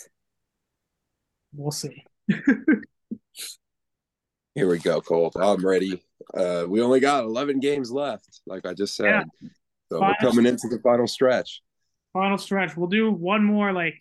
we'll 1.52 1.72
see. 1.72 2.04
Here 4.54 4.68
we 4.68 4.78
go, 4.78 5.00
Colt. 5.00 5.36
I'm 5.40 5.64
ready. 5.64 6.02
Uh, 6.34 6.64
we 6.68 6.82
only 6.82 7.00
got 7.00 7.24
11 7.24 7.60
games 7.60 7.90
left, 7.90 8.40
like 8.46 8.66
I 8.66 8.74
just 8.74 8.94
said. 8.94 9.06
Yeah. 9.06 9.22
So 9.90 9.98
Final 9.98 10.08
we're 10.08 10.30
coming 10.30 10.46
into 10.46 10.68
the 10.68 10.78
final 10.80 11.06
stretch. 11.06 11.62
Final 12.12 12.38
stretch. 12.38 12.76
We'll 12.76 12.88
do 12.88 13.10
one 13.10 13.44
more 13.44 13.72
like 13.72 14.00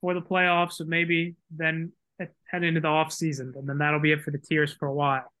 for 0.00 0.14
the 0.14 0.20
playoffs, 0.20 0.80
and 0.80 0.88
maybe 0.88 1.36
then 1.50 1.92
head 2.44 2.64
into 2.64 2.80
the 2.80 2.88
off 2.88 3.12
season, 3.12 3.52
and 3.56 3.68
then 3.68 3.78
that'll 3.78 4.00
be 4.00 4.12
it 4.12 4.22
for 4.22 4.30
the 4.30 4.38
tiers 4.38 4.72
for 4.72 4.86
a 4.86 4.94
while. 4.94 5.32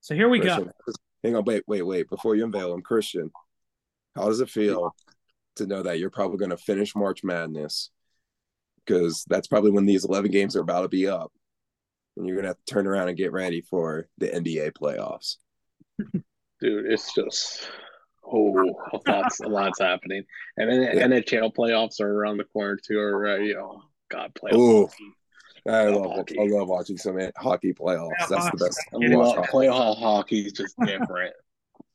So 0.00 0.14
here 0.14 0.28
we 0.28 0.40
Christian, 0.40 0.64
go. 0.64 0.92
hang 1.22 1.36
on, 1.36 1.44
wait, 1.44 1.64
wait, 1.66 1.82
wait. 1.82 2.08
Before 2.08 2.34
you 2.34 2.44
unveil 2.44 2.70
them, 2.70 2.82
Christian, 2.82 3.30
how 4.16 4.26
does 4.26 4.40
it 4.40 4.50
feel 4.50 4.94
to 5.56 5.66
know 5.66 5.82
that 5.82 5.98
you're 5.98 6.10
probably 6.10 6.38
going 6.38 6.50
to 6.50 6.56
finish 6.56 6.94
March 6.94 7.22
Madness? 7.22 7.90
Because 8.86 9.24
that's 9.28 9.46
probably 9.48 9.70
when 9.70 9.86
these 9.86 10.04
11 10.04 10.30
games 10.30 10.56
are 10.56 10.60
about 10.60 10.82
to 10.82 10.88
be 10.88 11.06
up. 11.06 11.32
And 12.16 12.26
you're 12.26 12.36
going 12.36 12.44
to 12.44 12.48
have 12.50 12.64
to 12.64 12.72
turn 12.74 12.86
around 12.86 13.08
and 13.08 13.16
get 13.16 13.32
ready 13.32 13.60
for 13.60 14.08
the 14.18 14.28
NBA 14.28 14.72
playoffs. 14.72 15.36
Dude, 16.60 16.86
it's 16.90 17.14
just 17.14 17.70
oh, 18.30 18.74
a 18.92 19.10
lot's 19.10 19.40
a 19.40 19.48
lot's 19.48 19.80
happening, 19.80 20.24
and 20.56 20.70
then 20.70 20.82
Yeah. 20.96 21.06
NHL 21.06 21.54
playoffs 21.54 22.00
are 22.00 22.12
around 22.12 22.36
the 22.36 22.44
corner 22.44 22.76
too. 22.76 22.98
Already, 22.98 23.56
oh 23.56 23.82
God, 24.10 24.32
playoffs. 24.34 24.56
Ooh. 24.56 24.88
I 25.68 25.84
Yeah, 25.84 25.96
love 25.96 26.12
hockey. 26.16 26.38
I 26.38 26.46
love 26.46 26.68
watching 26.68 26.96
some 26.96 27.18
hockey 27.36 27.72
playoffs. 27.72 28.10
Yeah, 28.20 28.26
That's 28.30 28.50
the 28.50 28.56
best. 28.56 28.80
I 28.94 28.98
time 28.98 29.12
love 29.12 29.36
hockey. 29.36 29.48
playoff 29.52 29.98
hockey 29.98 30.40
is 30.46 30.52
just 30.52 30.74
different. 30.84 31.34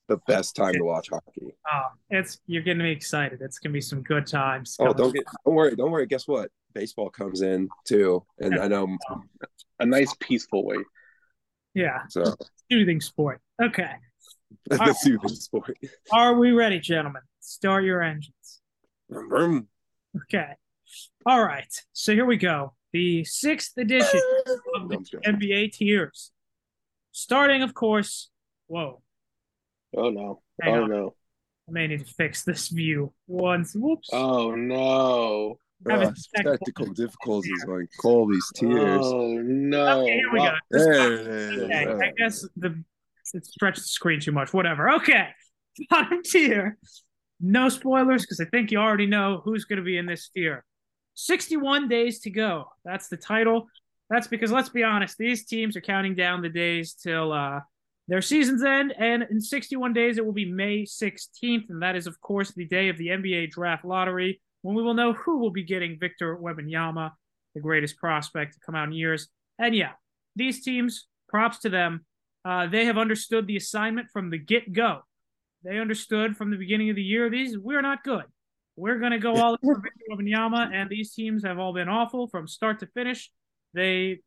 The 0.07 0.15
uh, 0.15 0.19
best 0.27 0.55
time 0.55 0.73
to 0.73 0.83
watch 0.83 1.09
hockey. 1.09 1.55
Oh, 1.71 1.81
it's 2.09 2.39
you're 2.45 2.61
getting 2.61 2.83
me 2.83 2.91
excited. 2.91 3.39
It's 3.41 3.59
gonna 3.59 3.73
be 3.73 3.81
some 3.81 4.01
good 4.03 4.27
times. 4.27 4.75
Oh, 4.79 4.93
don't 4.93 5.13
get 5.13 5.23
don't 5.45 5.55
worry, 5.55 5.75
don't 5.75 5.91
worry. 5.91 6.05
Guess 6.05 6.27
what? 6.27 6.51
Baseball 6.73 7.09
comes 7.09 7.41
in 7.41 7.69
too, 7.87 8.23
and 8.39 8.59
I 8.59 8.67
know 8.67 8.97
oh. 9.09 9.21
A 9.79 9.85
nice 9.85 10.13
peaceful 10.19 10.65
way. 10.65 10.77
Yeah, 11.73 11.99
so. 12.09 12.35
soothing 12.71 13.01
sport. 13.01 13.41
Okay. 13.61 13.91
the 14.69 14.93
soothing 14.93 15.29
sport. 15.29 15.77
Are 16.11 16.37
we 16.37 16.51
ready, 16.51 16.79
gentlemen? 16.79 17.21
Start 17.41 17.83
your 17.83 18.01
engines. 18.01 18.61
Vroom, 19.09 19.29
vroom. 19.29 19.67
Okay. 20.23 20.53
All 21.25 21.43
right. 21.43 21.73
So 21.93 22.13
here 22.13 22.25
we 22.25 22.37
go. 22.37 22.73
The 22.93 23.23
sixth 23.25 23.77
edition 23.77 24.21
of 24.75 24.89
the 24.89 24.97
NBA 25.25 25.73
tiers. 25.73 26.31
Starting, 27.11 27.61
of 27.61 27.73
course. 27.73 28.29
Whoa. 28.67 29.01
Oh 29.97 30.09
no! 30.09 30.41
Hang 30.61 30.75
oh 30.75 30.83
on. 30.83 30.89
no! 30.89 31.15
I 31.67 31.71
may 31.71 31.87
need 31.87 32.05
to 32.05 32.13
fix 32.13 32.43
this 32.43 32.67
view 32.69 33.13
once. 33.27 33.73
Whoops. 33.75 34.09
Oh 34.13 34.53
no! 34.55 35.57
Having 35.87 36.07
Uh, 36.09 36.13
technical 36.35 36.57
technical 36.57 36.93
difficulties 36.93 37.65
on 37.67 37.87
Colby's 38.01 38.51
tiers. 38.55 39.01
Oh 39.03 39.37
no! 39.43 40.01
Okay, 40.01 40.13
here 40.15 40.31
we 40.33 40.39
Wow. 40.39 40.55
go. 40.71 40.77
There 40.79 41.13
it 41.13 41.27
is. 41.27 41.63
Okay, 41.63 41.85
I 42.07 42.11
guess 42.17 42.47
the 42.57 42.83
it 43.33 43.45
stretched 43.45 43.79
the 43.79 43.83
screen 43.87 44.19
too 44.19 44.31
much. 44.31 44.53
Whatever. 44.53 44.91
Okay. 44.95 45.29
Bottom 45.89 46.21
tier. 46.23 46.77
No 47.41 47.67
spoilers 47.69 48.21
because 48.21 48.39
I 48.39 48.45
think 48.45 48.71
you 48.71 48.77
already 48.77 49.07
know 49.07 49.41
who's 49.43 49.65
going 49.65 49.77
to 49.77 49.83
be 49.83 49.97
in 49.97 50.05
this 50.05 50.29
tier. 50.29 50.63
61 51.15 51.87
days 51.89 52.19
to 52.21 52.29
go. 52.29 52.65
That's 52.85 53.07
the 53.09 53.17
title. 53.17 53.67
That's 54.09 54.27
because 54.27 54.51
let's 54.51 54.69
be 54.69 54.83
honest, 54.83 55.17
these 55.17 55.45
teams 55.45 55.75
are 55.75 55.81
counting 55.81 56.15
down 56.15 56.41
the 56.41 56.49
days 56.49 56.93
till 56.93 57.33
uh, 57.33 57.59
their 58.07 58.21
seasons 58.21 58.63
end, 58.63 58.93
and 58.97 59.23
in 59.29 59.41
61 59.41 59.93
days 59.93 60.17
it 60.17 60.25
will 60.25 60.33
be 60.33 60.51
May 60.51 60.83
16th, 60.83 61.69
and 61.69 61.81
that 61.81 61.95
is 61.95 62.07
of 62.07 62.19
course 62.21 62.51
the 62.51 62.65
day 62.65 62.89
of 62.89 62.97
the 62.97 63.07
NBA 63.07 63.51
draft 63.51 63.83
lottery 63.83 64.41
when 64.61 64.75
we 64.75 64.81
will 64.81 64.93
know 64.93 65.13
who 65.13 65.37
will 65.37 65.51
be 65.51 65.63
getting 65.63 65.99
Victor 65.99 66.37
Wembanyama, 66.37 67.11
the 67.53 67.61
greatest 67.61 67.97
prospect 67.97 68.53
to 68.53 68.59
come 68.65 68.73
out 68.73 68.87
in 68.87 68.93
years. 68.93 69.27
And 69.59 69.75
yeah, 69.75 69.91
these 70.35 70.63
teams, 70.63 71.07
props 71.27 71.59
to 71.59 71.69
them. 71.69 72.05
Uh, 72.43 72.67
they 72.67 72.85
have 72.85 72.97
understood 72.97 73.47
the 73.47 73.57
assignment 73.57 74.07
from 74.11 74.29
the 74.29 74.37
get 74.37 74.71
go. 74.71 75.01
They 75.63 75.79
understood 75.79 76.37
from 76.37 76.51
the 76.51 76.57
beginning 76.57 76.89
of 76.89 76.95
the 76.95 77.03
year 77.03 77.29
these 77.29 77.57
we're 77.57 77.81
not 77.81 78.03
good. 78.03 78.23
We're 78.75 78.99
going 78.99 79.11
to 79.11 79.19
go 79.19 79.35
all 79.35 79.53
in 79.53 79.59
for 79.61 79.81
Victor 80.09 80.71
and 80.73 80.89
these 80.89 81.13
teams 81.13 81.43
have 81.43 81.59
all 81.59 81.73
been 81.73 81.89
awful 81.89 82.27
from 82.27 82.47
start 82.47 82.79
to 82.79 82.87
finish. 82.87 83.31
They, 83.73 84.19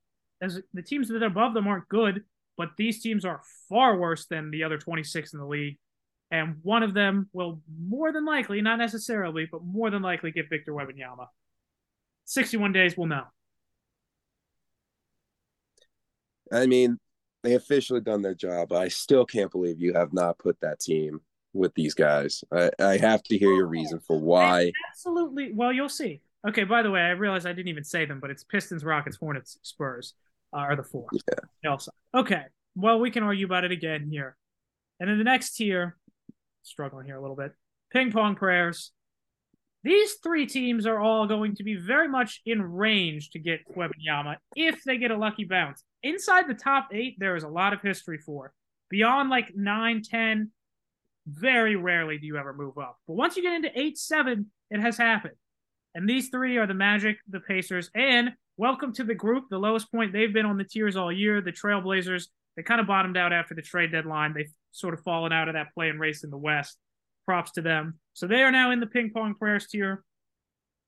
as 0.42 0.60
the 0.72 0.82
teams 0.82 1.08
that 1.08 1.22
are 1.22 1.26
above 1.26 1.54
them, 1.54 1.66
aren't 1.66 1.88
good, 1.88 2.24
but 2.58 2.70
these 2.76 3.00
teams 3.00 3.24
are 3.24 3.40
far 3.68 3.96
worse 3.96 4.26
than 4.26 4.50
the 4.50 4.64
other 4.64 4.76
26 4.76 5.32
in 5.32 5.38
the 5.38 5.46
league. 5.46 5.78
And 6.30 6.56
one 6.62 6.82
of 6.82 6.92
them 6.92 7.30
will 7.32 7.62
more 7.80 8.12
than 8.12 8.26
likely, 8.26 8.60
not 8.60 8.78
necessarily, 8.78 9.48
but 9.50 9.64
more 9.64 9.90
than 9.90 10.02
likely 10.02 10.32
get 10.32 10.50
Victor 10.50 10.72
Wembanyama. 10.72 11.28
61 12.26 12.72
days, 12.72 12.96
we'll 12.98 13.06
know. 13.06 13.24
I 16.52 16.66
mean, 16.66 16.98
they 17.44 17.54
officially 17.54 18.00
done 18.00 18.20
their 18.20 18.34
job, 18.34 18.70
but 18.70 18.82
I 18.82 18.88
still 18.88 19.24
can't 19.24 19.50
believe 19.50 19.80
you 19.80 19.94
have 19.94 20.12
not 20.12 20.38
put 20.38 20.60
that 20.60 20.80
team 20.80 21.20
with 21.54 21.72
these 21.74 21.94
guys. 21.94 22.42
I, 22.52 22.70
I 22.78 22.96
have 22.98 23.22
to 23.24 23.38
hear 23.38 23.54
your 23.54 23.66
reason 23.66 24.00
for 24.00 24.16
oh, 24.16 24.20
why. 24.20 24.72
Absolutely. 24.90 25.52
Well, 25.54 25.72
you'll 25.72 25.88
see. 25.88 26.20
Okay, 26.46 26.64
by 26.64 26.82
the 26.82 26.90
way, 26.90 27.00
I 27.00 27.10
realized 27.10 27.46
I 27.46 27.52
didn't 27.52 27.68
even 27.68 27.84
say 27.84 28.04
them, 28.04 28.20
but 28.20 28.30
it's 28.30 28.44
Pistons, 28.44 28.84
Rockets, 28.84 29.16
Hornets, 29.16 29.58
Spurs 29.62 30.14
uh, 30.52 30.58
are 30.58 30.76
the 30.76 30.82
four. 30.82 31.06
Yeah. 31.12 31.70
Also, 31.70 31.92
okay. 32.14 32.44
Well, 32.74 33.00
we 33.00 33.10
can 33.10 33.22
argue 33.22 33.46
about 33.46 33.64
it 33.64 33.72
again 33.72 34.08
here. 34.10 34.36
And 35.00 35.10
in 35.10 35.18
the 35.18 35.24
next 35.24 35.56
tier, 35.56 35.96
struggling 36.62 37.06
here 37.06 37.16
a 37.16 37.20
little 37.20 37.36
bit, 37.36 37.52
ping 37.92 38.12
pong 38.12 38.36
prayers. 38.36 38.92
These 39.84 40.14
three 40.22 40.46
teams 40.46 40.86
are 40.86 40.98
all 40.98 41.26
going 41.26 41.54
to 41.56 41.62
be 41.62 41.76
very 41.76 42.08
much 42.08 42.40
in 42.44 42.60
range 42.60 43.30
to 43.30 43.38
get 43.38 43.60
Wembanyama 43.76 44.36
if 44.56 44.82
they 44.84 44.98
get 44.98 45.12
a 45.12 45.16
lucky 45.16 45.44
bounce. 45.44 45.84
Inside 46.02 46.48
the 46.48 46.54
top 46.54 46.88
eight, 46.92 47.16
there 47.18 47.36
is 47.36 47.44
a 47.44 47.48
lot 47.48 47.72
of 47.72 47.80
history 47.80 48.18
for. 48.18 48.52
Beyond 48.90 49.30
like 49.30 49.54
nine, 49.54 50.02
ten, 50.02 50.50
very 51.26 51.76
rarely 51.76 52.18
do 52.18 52.26
you 52.26 52.36
ever 52.36 52.52
move 52.52 52.76
up. 52.76 52.98
But 53.06 53.14
once 53.14 53.36
you 53.36 53.42
get 53.42 53.54
into 53.54 53.78
eight, 53.78 53.98
seven, 53.98 54.50
it 54.70 54.80
has 54.80 54.96
happened. 54.96 55.34
And 55.94 56.08
these 56.08 56.28
three 56.28 56.56
are 56.58 56.66
the 56.66 56.74
Magic, 56.74 57.18
the 57.28 57.40
Pacers, 57.40 57.90
and 57.94 58.32
welcome 58.58 58.92
to 58.92 59.04
the 59.04 59.14
group. 59.14 59.44
The 59.48 59.58
lowest 59.58 59.90
point 59.90 60.12
they've 60.12 60.32
been 60.32 60.44
on 60.44 60.58
the 60.58 60.64
tiers 60.64 60.96
all 60.96 61.12
year, 61.12 61.40
the 61.40 61.52
Trailblazers. 61.52 62.24
They 62.56 62.64
kind 62.64 62.80
of 62.80 62.88
bottomed 62.88 63.16
out 63.16 63.32
after 63.32 63.54
the 63.54 63.62
trade 63.62 63.92
deadline. 63.92 64.34
They've 64.34 64.52
sort 64.72 64.94
of 64.94 65.00
fallen 65.04 65.32
out 65.32 65.48
of 65.48 65.54
that 65.54 65.72
play-in 65.72 65.98
race 65.98 66.24
in 66.24 66.30
the 66.30 66.36
West. 66.36 66.76
Props 67.24 67.52
to 67.52 67.62
them. 67.62 67.98
So 68.14 68.26
they 68.26 68.42
are 68.42 68.50
now 68.50 68.72
in 68.72 68.80
the 68.80 68.86
ping 68.86 69.12
pong 69.14 69.34
prayers 69.34 69.68
tier. 69.68 70.02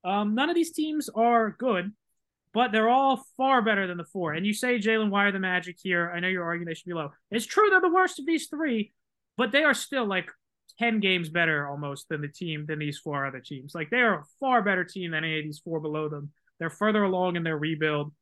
Um, 0.04 0.34
none 0.34 0.50
of 0.50 0.56
these 0.56 0.72
teams 0.72 1.08
are 1.14 1.54
good, 1.58 1.92
but 2.52 2.72
they're 2.72 2.88
all 2.88 3.22
far 3.36 3.62
better 3.62 3.86
than 3.86 3.98
the 3.98 4.04
four. 4.04 4.32
And 4.32 4.44
you 4.44 4.52
say, 4.52 4.78
Jalen, 4.78 5.10
why 5.10 5.26
are 5.26 5.32
the 5.32 5.38
Magic 5.38 5.76
here? 5.80 6.10
I 6.12 6.18
know 6.18 6.28
you're 6.28 6.44
arguing 6.44 6.66
they 6.66 6.74
should 6.74 6.86
be 6.86 6.94
low. 6.94 7.10
It's 7.30 7.46
true 7.46 7.68
they're 7.70 7.80
the 7.80 7.88
worst 7.88 8.18
of 8.18 8.26
these 8.26 8.48
three, 8.48 8.92
but 9.36 9.52
they 9.52 9.62
are 9.62 9.74
still 9.74 10.06
like 10.06 10.30
10 10.78 10.98
games 10.98 11.28
better 11.28 11.68
almost 11.68 12.08
than 12.08 12.22
the 12.22 12.28
team 12.28 12.64
than 12.66 12.78
these 12.78 12.98
four 12.98 13.26
other 13.26 13.40
teams. 13.40 13.74
Like 13.74 13.90
they 13.90 13.98
are 13.98 14.20
a 14.20 14.24
far 14.40 14.62
better 14.62 14.82
team 14.82 15.10
than 15.10 15.24
any 15.24 15.38
of 15.38 15.44
these 15.44 15.60
four 15.62 15.78
below 15.78 16.08
them. 16.08 16.32
They're 16.60 16.70
further 16.70 17.02
along 17.02 17.36
in 17.36 17.42
their 17.42 17.58
rebuild 17.58 18.12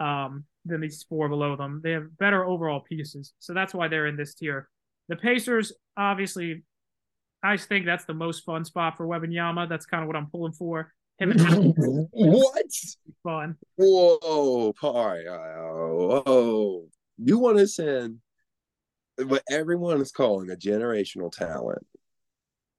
um, 0.00 0.44
than 0.64 0.80
these 0.80 1.04
four 1.08 1.28
below 1.28 1.56
them. 1.56 1.80
They 1.82 1.90
have 1.90 2.16
better 2.16 2.44
overall 2.44 2.80
pieces. 2.80 3.34
So 3.40 3.52
that's 3.52 3.74
why 3.74 3.88
they're 3.88 4.06
in 4.06 4.16
this 4.16 4.34
tier. 4.34 4.68
The 5.08 5.16
Pacers, 5.16 5.72
obviously, 5.96 6.62
I 7.42 7.56
think 7.56 7.84
that's 7.84 8.04
the 8.04 8.14
most 8.14 8.44
fun 8.44 8.64
spot 8.64 8.96
for 8.96 9.06
Wembanyama. 9.06 9.68
That's 9.68 9.86
kind 9.86 10.02
of 10.02 10.06
what 10.06 10.16
I'm 10.16 10.30
pulling 10.30 10.52
for. 10.52 10.92
Him 11.18 11.32
and 11.32 11.74
what? 12.12 12.64
fun. 13.22 13.56
Whoa, 13.76 14.72
Pi. 14.80 15.24
Whoa. 15.26 16.86
You 17.18 17.38
want 17.38 17.58
to 17.58 17.66
send 17.66 18.18
what 19.18 19.42
everyone 19.50 20.00
is 20.00 20.12
calling 20.12 20.50
a 20.50 20.56
generational 20.56 21.30
talent 21.30 21.84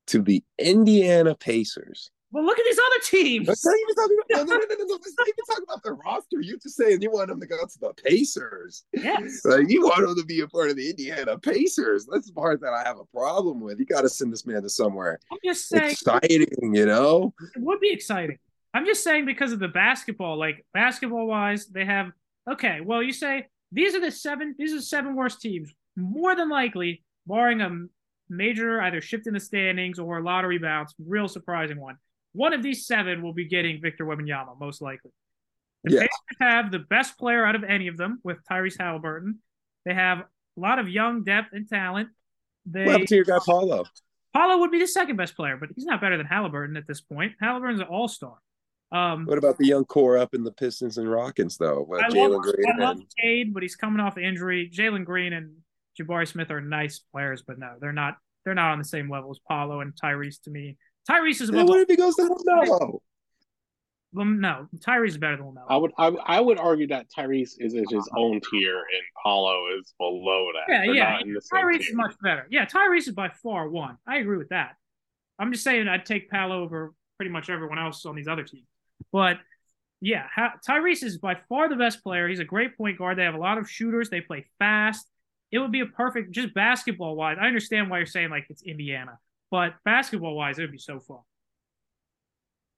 to 0.08 0.22
the 0.22 0.44
Indiana 0.58 1.36
Pacers. 1.36 2.10
Well, 2.32 2.46
look 2.46 2.58
at 2.58 2.66
these 2.66 2.80
other 2.80 3.04
teams. 3.04 3.48
Let's 3.48 3.66
not 3.66 3.76
even 3.82 3.96
talking 3.96 4.18
about 4.18 4.48
no, 4.48 4.56
no, 4.56 4.60
no, 4.60 4.76
no, 4.80 4.86
no. 4.86 4.94
Let's 4.94 5.14
not 5.18 5.28
even 5.28 5.46
talk 5.46 5.64
about 5.64 5.84
the 5.84 5.94
roster. 5.94 6.40
You're 6.40 6.58
just 6.58 6.78
saying 6.78 7.02
you 7.02 7.12
want 7.12 7.28
them 7.28 7.42
to 7.42 7.46
go 7.46 7.58
to 7.58 7.80
the 7.80 7.94
Pacers. 8.04 8.86
Yes. 8.94 9.42
Like 9.52 9.70
you 9.70 9.82
want 9.84 10.08
them 10.08 10.16
to 10.16 10.24
be 10.24 10.40
a 10.40 10.48
part 10.48 10.70
of 10.70 10.78
the 10.78 10.90
Indiana 10.90 11.38
Pacers. 11.38 12.08
That's 12.10 12.28
the 12.28 12.34
part 12.34 12.62
that 12.62 12.74
I 12.74 12.84
have 12.88 13.00
a 13.00 13.06
problem 13.06 13.60
with. 13.60 13.80
You 13.80 13.86
got 13.86 14.02
to 14.02 14.10
send 14.10 14.32
this 14.32 14.46
man 14.46 14.62
to 14.62 14.70
somewhere 14.70 15.20
I'm 15.32 15.40
just 15.44 15.68
saying 15.68 15.92
exciting, 15.92 16.48
you 16.62 16.86
know. 16.86 17.34
it 17.56 17.62
would 17.62 17.82
be 17.82 17.92
exciting. 17.92 18.38
I'm 18.74 18.86
just 18.86 19.04
saying 19.04 19.26
because 19.26 19.52
of 19.52 19.60
the 19.60 19.68
basketball, 19.68 20.38
like 20.38 20.66
basketball 20.74 21.28
wise, 21.28 21.68
they 21.68 21.84
have 21.84 22.12
okay. 22.50 22.80
Well, 22.82 23.04
you 23.04 23.12
say 23.12 23.48
these 23.74 23.94
are 23.94 24.00
the 24.00 24.12
seven. 24.12 24.56
These 24.58 24.72
are 24.72 24.78
the 24.78 24.82
seven 24.84 25.16
worst 25.16 25.42
teams. 25.42 25.74
More 25.98 26.36
than 26.36 26.50
likely, 26.50 27.04
barring 27.28 27.62
a 27.62 27.70
major 28.30 28.82
either 28.82 29.02
shift 29.02 29.28
in 29.28 29.34
the 29.34 29.40
standings 29.40 30.00
or 30.00 30.22
lottery 30.22 30.58
bounce, 30.58 30.94
real 31.06 31.28
surprising 31.28 31.80
one. 31.80 31.98
One 32.34 32.54
of 32.54 32.64
these 32.64 32.86
seven 32.86 33.22
will 33.22 33.34
be 33.34 33.46
getting 33.46 33.82
Victor 33.82 34.06
Wembanyama, 34.06 34.60
most 34.60 34.82
likely. 34.82 35.12
The 35.84 35.94
Yeah. 35.94 36.00
Pacers 36.02 36.38
have 36.40 36.72
the 36.72 36.80
best 36.80 37.18
player 37.18 37.46
out 37.46 37.56
of 37.56 37.64
any 37.64 37.88
of 37.88 37.98
them 37.98 38.20
with 38.24 38.38
Tyrese 38.50 38.80
Halliburton. 38.80 39.40
They 39.86 39.94
have 39.94 40.20
a 40.20 40.26
lot 40.60 40.80
of 40.80 40.88
young 40.88 41.24
depth 41.24 41.50
and 41.54 41.68
talent. 41.68 42.10
They 42.66 42.86
What 42.86 42.92
happened 42.92 43.08
to 43.10 43.16
your 43.16 43.26
guy 43.26 43.40
Paolo? 43.46 43.86
Paolo 44.34 44.60
would 44.60 44.72
be 44.72 44.80
the 44.80 44.88
second 44.88 45.18
best 45.18 45.36
player, 45.36 45.58
but 45.58 45.70
he's 45.76 45.86
not 45.86 46.00
better 46.00 46.18
than 46.18 46.26
Halliburton 46.26 46.78
at 46.78 46.88
this 46.88 47.02
point. 47.02 47.34
Halliburton's 47.42 47.82
an 47.82 47.88
all 47.88 48.08
star. 48.08 48.38
Um, 48.92 49.26
What 49.26 49.38
about 49.38 49.58
the 49.58 49.66
young 49.66 49.86
core 49.86 50.18
up 50.18 50.34
in 50.34 50.44
the 50.44 50.52
Pistons 50.52 50.98
and 50.98 51.10
Rockets 51.10 51.58
though? 51.58 51.88
I 51.94 52.10
Jalen 52.10 52.32
love, 52.34 52.42
Green 52.42 52.72
I 52.74 52.84
love 52.84 52.98
and 52.98 53.08
Cade, 53.20 53.54
but 53.54 53.64
he's 53.64 53.76
coming 53.76 54.00
off 54.00 54.18
injury. 54.18 54.70
Jalen 54.74 55.06
Green 55.06 55.34
and 55.34 55.56
Jabari 56.00 56.28
Smith 56.28 56.52
are 56.52 56.62
nice 56.62 57.00
players, 57.00 57.42
but 57.42 57.58
no, 57.58 57.76
they're 57.80 57.94
not. 57.94 58.18
They're 58.44 58.56
not 58.56 58.72
on 58.72 58.80
the 58.80 58.86
same 58.86 59.10
level 59.10 59.30
as 59.32 59.40
Paulo 59.48 59.82
and 59.82 59.94
Tyrese 59.94 60.42
to 60.44 60.50
me. 60.50 60.78
Tyrese 61.10 61.42
is 61.42 61.50
Hey, 61.50 61.58
above. 61.58 61.70
what 61.70 61.80
if 61.80 61.88
he 61.90 61.96
goes 61.96 62.16
to 62.16 62.30
no? 62.46 63.02
Um, 64.18 64.42
no, 64.42 64.68
Tyrese 64.80 65.08
is 65.10 65.18
better 65.18 65.38
than 65.38 65.46
LaMelo. 65.46 65.66
I 65.70 65.78
would 65.78 65.92
I, 65.98 66.08
I 66.08 66.40
would 66.42 66.58
argue 66.60 66.88
that 66.88 67.08
Tyrese 67.10 67.54
is 67.60 67.74
in 67.76 67.86
his 67.90 68.10
own 68.18 68.42
tier 68.52 68.76
and 68.78 69.04
Paolo 69.24 69.68
is 69.80 69.94
below 69.98 70.48
that. 70.54 70.72
Yeah, 70.72 70.82
They're 70.86 70.96
yeah. 70.96 71.10
not 71.12 71.22
in 71.24 71.34
the 71.34 71.42
same 71.42 71.64
Tyrese 71.64 71.80
is 71.80 71.86
tier. 71.88 71.96
much 71.96 72.16
better. 72.22 72.46
Yeah, 72.50 72.66
Tyrese 72.66 73.08
is 73.08 73.12
by 73.14 73.30
far 73.42 73.70
one. 73.70 73.98
I 74.06 74.18
agree 74.18 74.38
with 74.38 74.50
that. 74.50 74.76
I'm 75.40 75.52
just 75.54 75.64
saying 75.64 75.88
I'd 75.88 76.06
take 76.06 76.30
Pal 76.30 76.52
over 76.52 76.94
pretty 77.18 77.32
much 77.32 77.50
everyone 77.50 77.80
else 77.80 78.06
on 78.06 78.16
these 78.16 78.28
other 78.28 78.44
teams. 78.44 78.68
But 79.14 79.38
yeah, 80.02 80.26
ha- 80.36 80.56
Tyrese 80.68 81.04
is 81.04 81.18
by 81.18 81.38
far 81.48 81.70
the 81.70 81.76
best 81.78 82.04
player. 82.04 82.28
He's 82.28 82.40
a 82.40 82.46
great 82.46 82.76
point 82.78 82.98
guard. 82.98 83.18
They 83.18 83.24
have 83.24 83.36
a 83.36 83.40
lot 83.40 83.58
of 83.60 83.70
shooters. 83.70 84.10
They 84.10 84.20
play 84.22 84.46
fast. 84.60 85.08
It 85.52 85.60
would 85.60 85.72
be 85.72 85.82
a 85.82 85.86
perfect, 85.86 86.32
just 86.32 86.54
basketball 86.54 87.16
wise. 87.16 87.38
I 87.40 87.48
understand 87.48 87.90
why 87.90 87.98
you're 88.00 88.06
saying 88.08 88.30
like 88.30 88.46
it's 88.50 88.62
Indiana, 88.64 89.20
but 89.52 89.74
basketball 89.86 90.36
wise, 90.36 90.58
it 90.58 90.64
would 90.64 90.72
be 90.72 90.78
so 90.78 91.00
fun. 91.00 91.20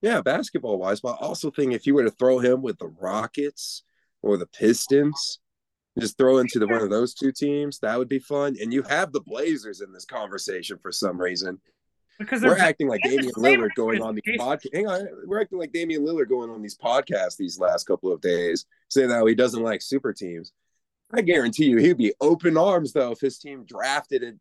Yeah, 0.02 0.22
basketball 0.22 0.80
wise, 0.80 1.00
but 1.00 1.14
I 1.22 1.26
also 1.26 1.50
think 1.50 1.72
if 1.72 1.88
you 1.88 1.94
were 1.94 2.04
to 2.04 2.12
throw 2.12 2.40
him 2.40 2.62
with 2.62 2.78
the 2.78 2.91
Rockets 3.00 3.84
or 4.22 4.36
the 4.36 4.48
Pistons, 4.48 5.40
just 5.98 6.18
throw 6.18 6.40
into 6.40 6.60
the 6.60 6.68
one 6.68 6.82
of 6.82 6.90
those 6.90 7.14
two 7.14 7.32
teams, 7.32 7.80
that 7.80 7.98
would 7.98 8.10
be 8.10 8.20
fun. 8.20 8.58
And 8.60 8.74
you 8.74 8.82
have 8.84 9.14
the 9.14 9.22
Blazers 9.22 9.80
in 9.80 9.94
this 9.94 10.06
conversation 10.06 10.78
for 10.82 10.91
some 10.91 11.22
reason. 11.22 11.62
Because 12.20 12.41
We're 12.41 12.58
acting 12.58 12.88
like 12.88 13.02
Damian 13.04 13.34
Lillard 13.34 13.76
going 13.76 14.02
on 14.02 14.16
these 14.16 14.38
podcasts. 14.38 14.74
Hang 14.74 14.88
on, 14.88 15.08
we're 15.26 15.41
acting 15.41 15.60
like 15.60 15.72
Damian 15.72 16.06
Lillard 16.06 16.30
going 16.30 16.50
on 16.50 16.62
these 16.62 16.78
podcasts 16.78 17.38
these 17.38 17.60
last 17.60 17.86
couple 17.86 18.12
of 18.12 18.22
days, 18.22 18.66
saying 18.90 19.10
that 19.10 19.26
he 19.26 19.36
doesn't 19.36 19.64
like 19.64 19.82
super 19.82 20.14
teams. 20.14 20.52
I 21.14 21.22
guarantee 21.22 21.66
you, 21.66 21.78
he'd 21.78 21.98
be 21.98 22.14
open 22.20 22.58
arms 22.58 22.91
though 22.91 23.12
if 23.12 23.20
his 23.20 23.38
team 23.38 23.66
drafted 23.66 24.24
it, 24.24 24.36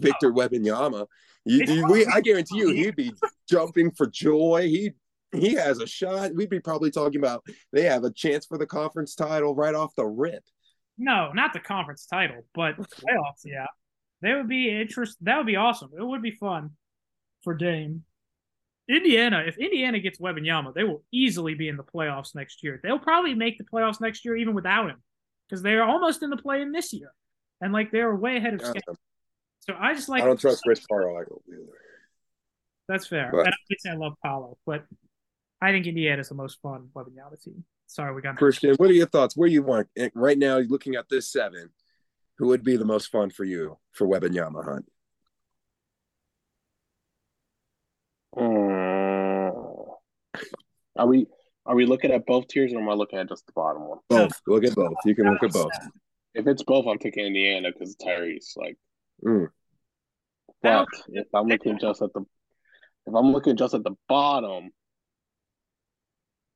Victor 0.00 0.32
Wembanyama. 0.32 1.06
You, 1.44 1.64
you- 1.66 1.86
we, 1.86 2.06
I 2.06 2.20
guarantee 2.20 2.58
you, 2.58 2.70
he'd 2.70 2.96
be 2.96 3.12
jumping 3.48 3.90
for 3.92 4.06
joy. 4.06 4.62
He 4.68 4.90
he 5.34 5.54
has 5.54 5.78
a 5.78 5.86
shot. 5.86 6.34
We'd 6.34 6.50
be 6.50 6.60
probably 6.60 6.90
talking 6.90 7.18
about 7.18 7.44
they 7.72 7.82
have 7.84 8.04
a 8.04 8.10
chance 8.12 8.44
for 8.46 8.58
the 8.58 8.66
conference 8.66 9.14
title 9.14 9.54
right 9.54 9.74
off 9.74 9.94
the 9.96 10.04
rip. 10.06 10.44
no, 10.98 11.32
not 11.32 11.52
the 11.54 11.60
conference 11.60 12.06
title, 12.06 12.44
but 12.54 12.76
playoffs. 12.76 13.42
Yeah, 13.44 13.66
they 14.20 14.34
would 14.34 14.48
be 14.48 14.68
interest. 14.70 15.16
That 15.22 15.38
would 15.38 15.46
be 15.46 15.56
awesome. 15.56 15.90
It 15.98 16.02
would 16.04 16.22
be 16.22 16.32
fun 16.32 16.70
for 17.42 17.54
Dame. 17.54 18.04
Indiana, 18.88 19.44
if 19.46 19.56
Indiana 19.58 20.00
gets 20.00 20.20
Wembanyama, 20.20 20.74
they 20.74 20.84
will 20.84 21.02
easily 21.12 21.54
be 21.54 21.68
in 21.68 21.76
the 21.76 21.84
playoffs 21.84 22.34
next 22.34 22.62
year. 22.62 22.80
They'll 22.82 22.98
probably 22.98 23.32
make 23.34 23.56
the 23.56 23.64
playoffs 23.64 24.00
next 24.00 24.24
year 24.24 24.36
even 24.36 24.54
without 24.54 24.90
him 24.90 25.02
because 25.48 25.62
they're 25.62 25.84
almost 25.84 26.22
in 26.22 26.30
the 26.30 26.36
play 26.36 26.60
in 26.62 26.72
this 26.72 26.92
year, 26.92 27.12
and 27.60 27.72
like 27.72 27.90
they're 27.90 28.14
way 28.14 28.36
ahead 28.36 28.54
of 28.54 28.60
schedule. 28.60 28.96
So 29.62 29.74
I 29.78 29.94
just 29.94 30.08
like 30.08 30.22
I 30.22 30.26
don't 30.26 30.40
trust 30.40 30.62
Chris 30.64 30.84
Carlisle 30.86 31.42
either. 31.48 31.62
That's 32.88 33.06
fair. 33.06 33.30
But- 33.32 33.46
and 33.46 33.54
obviously 33.64 33.90
I 33.90 33.94
love 33.94 34.14
Paolo, 34.22 34.58
but 34.66 34.84
I 35.60 35.70
think 35.70 35.86
Indiana 35.86 36.20
is 36.20 36.28
the 36.28 36.34
most 36.34 36.60
fun 36.60 36.88
Wembanyama 36.94 37.40
team. 37.42 37.64
Sorry, 37.86 38.14
we 38.14 38.22
got 38.22 38.36
Christian, 38.36 38.74
what 38.76 38.90
are 38.90 38.94
your 38.94 39.06
thoughts? 39.06 39.36
Where 39.36 39.48
you 39.48 39.62
want 39.62 39.88
eh, 39.96 40.08
right 40.14 40.38
now? 40.38 40.58
Looking 40.58 40.96
at 40.96 41.08
this 41.08 41.30
seven, 41.30 41.70
who 42.38 42.48
would 42.48 42.64
be 42.64 42.76
the 42.76 42.84
most 42.84 43.10
fun 43.10 43.30
for 43.30 43.44
you 43.44 43.78
for 43.92 44.06
Wembanyama 44.06 44.64
hunt? 44.64 44.86
Mm. 48.36 49.86
Are 50.96 51.06
we 51.06 51.26
are 51.66 51.74
we 51.74 51.86
looking 51.86 52.10
at 52.10 52.26
both 52.26 52.48
tiers 52.48 52.72
or 52.72 52.80
am 52.80 52.88
I 52.88 52.94
looking 52.94 53.18
at 53.18 53.28
just 53.28 53.46
the 53.46 53.52
bottom 53.52 53.86
one? 53.86 53.98
Both. 54.08 54.40
Look 54.46 54.64
at 54.64 54.74
both. 54.74 54.94
You 55.04 55.14
can 55.14 55.30
look 55.30 55.42
at 55.42 55.52
both. 55.52 55.70
If 56.34 56.46
it's 56.46 56.62
both, 56.64 56.86
I'm 56.86 56.98
taking 56.98 57.26
Indiana 57.26 57.68
because 57.72 57.94
Tyrese. 57.96 58.56
Like, 58.56 58.76
Mm. 59.24 59.48
but 60.62 60.88
if 61.08 61.26
I'm 61.34 61.46
looking 61.48 61.78
just 61.78 62.02
at 62.02 62.12
the 62.12 62.20
if 63.06 63.14
I'm 63.14 63.32
looking 63.32 63.56
just 63.56 63.74
at 63.74 63.82
the 63.84 63.94
bottom, 64.08 64.70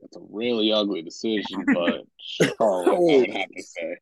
it's 0.00 0.16
a 0.16 0.20
really 0.30 0.72
ugly 0.72 1.02
decision. 1.02 1.64
But 1.74 2.02
Charlotte, 2.18 2.88
I 2.88 2.98
would 2.98 3.30
have 3.30 3.48
to 3.48 3.62
say. 3.62 3.96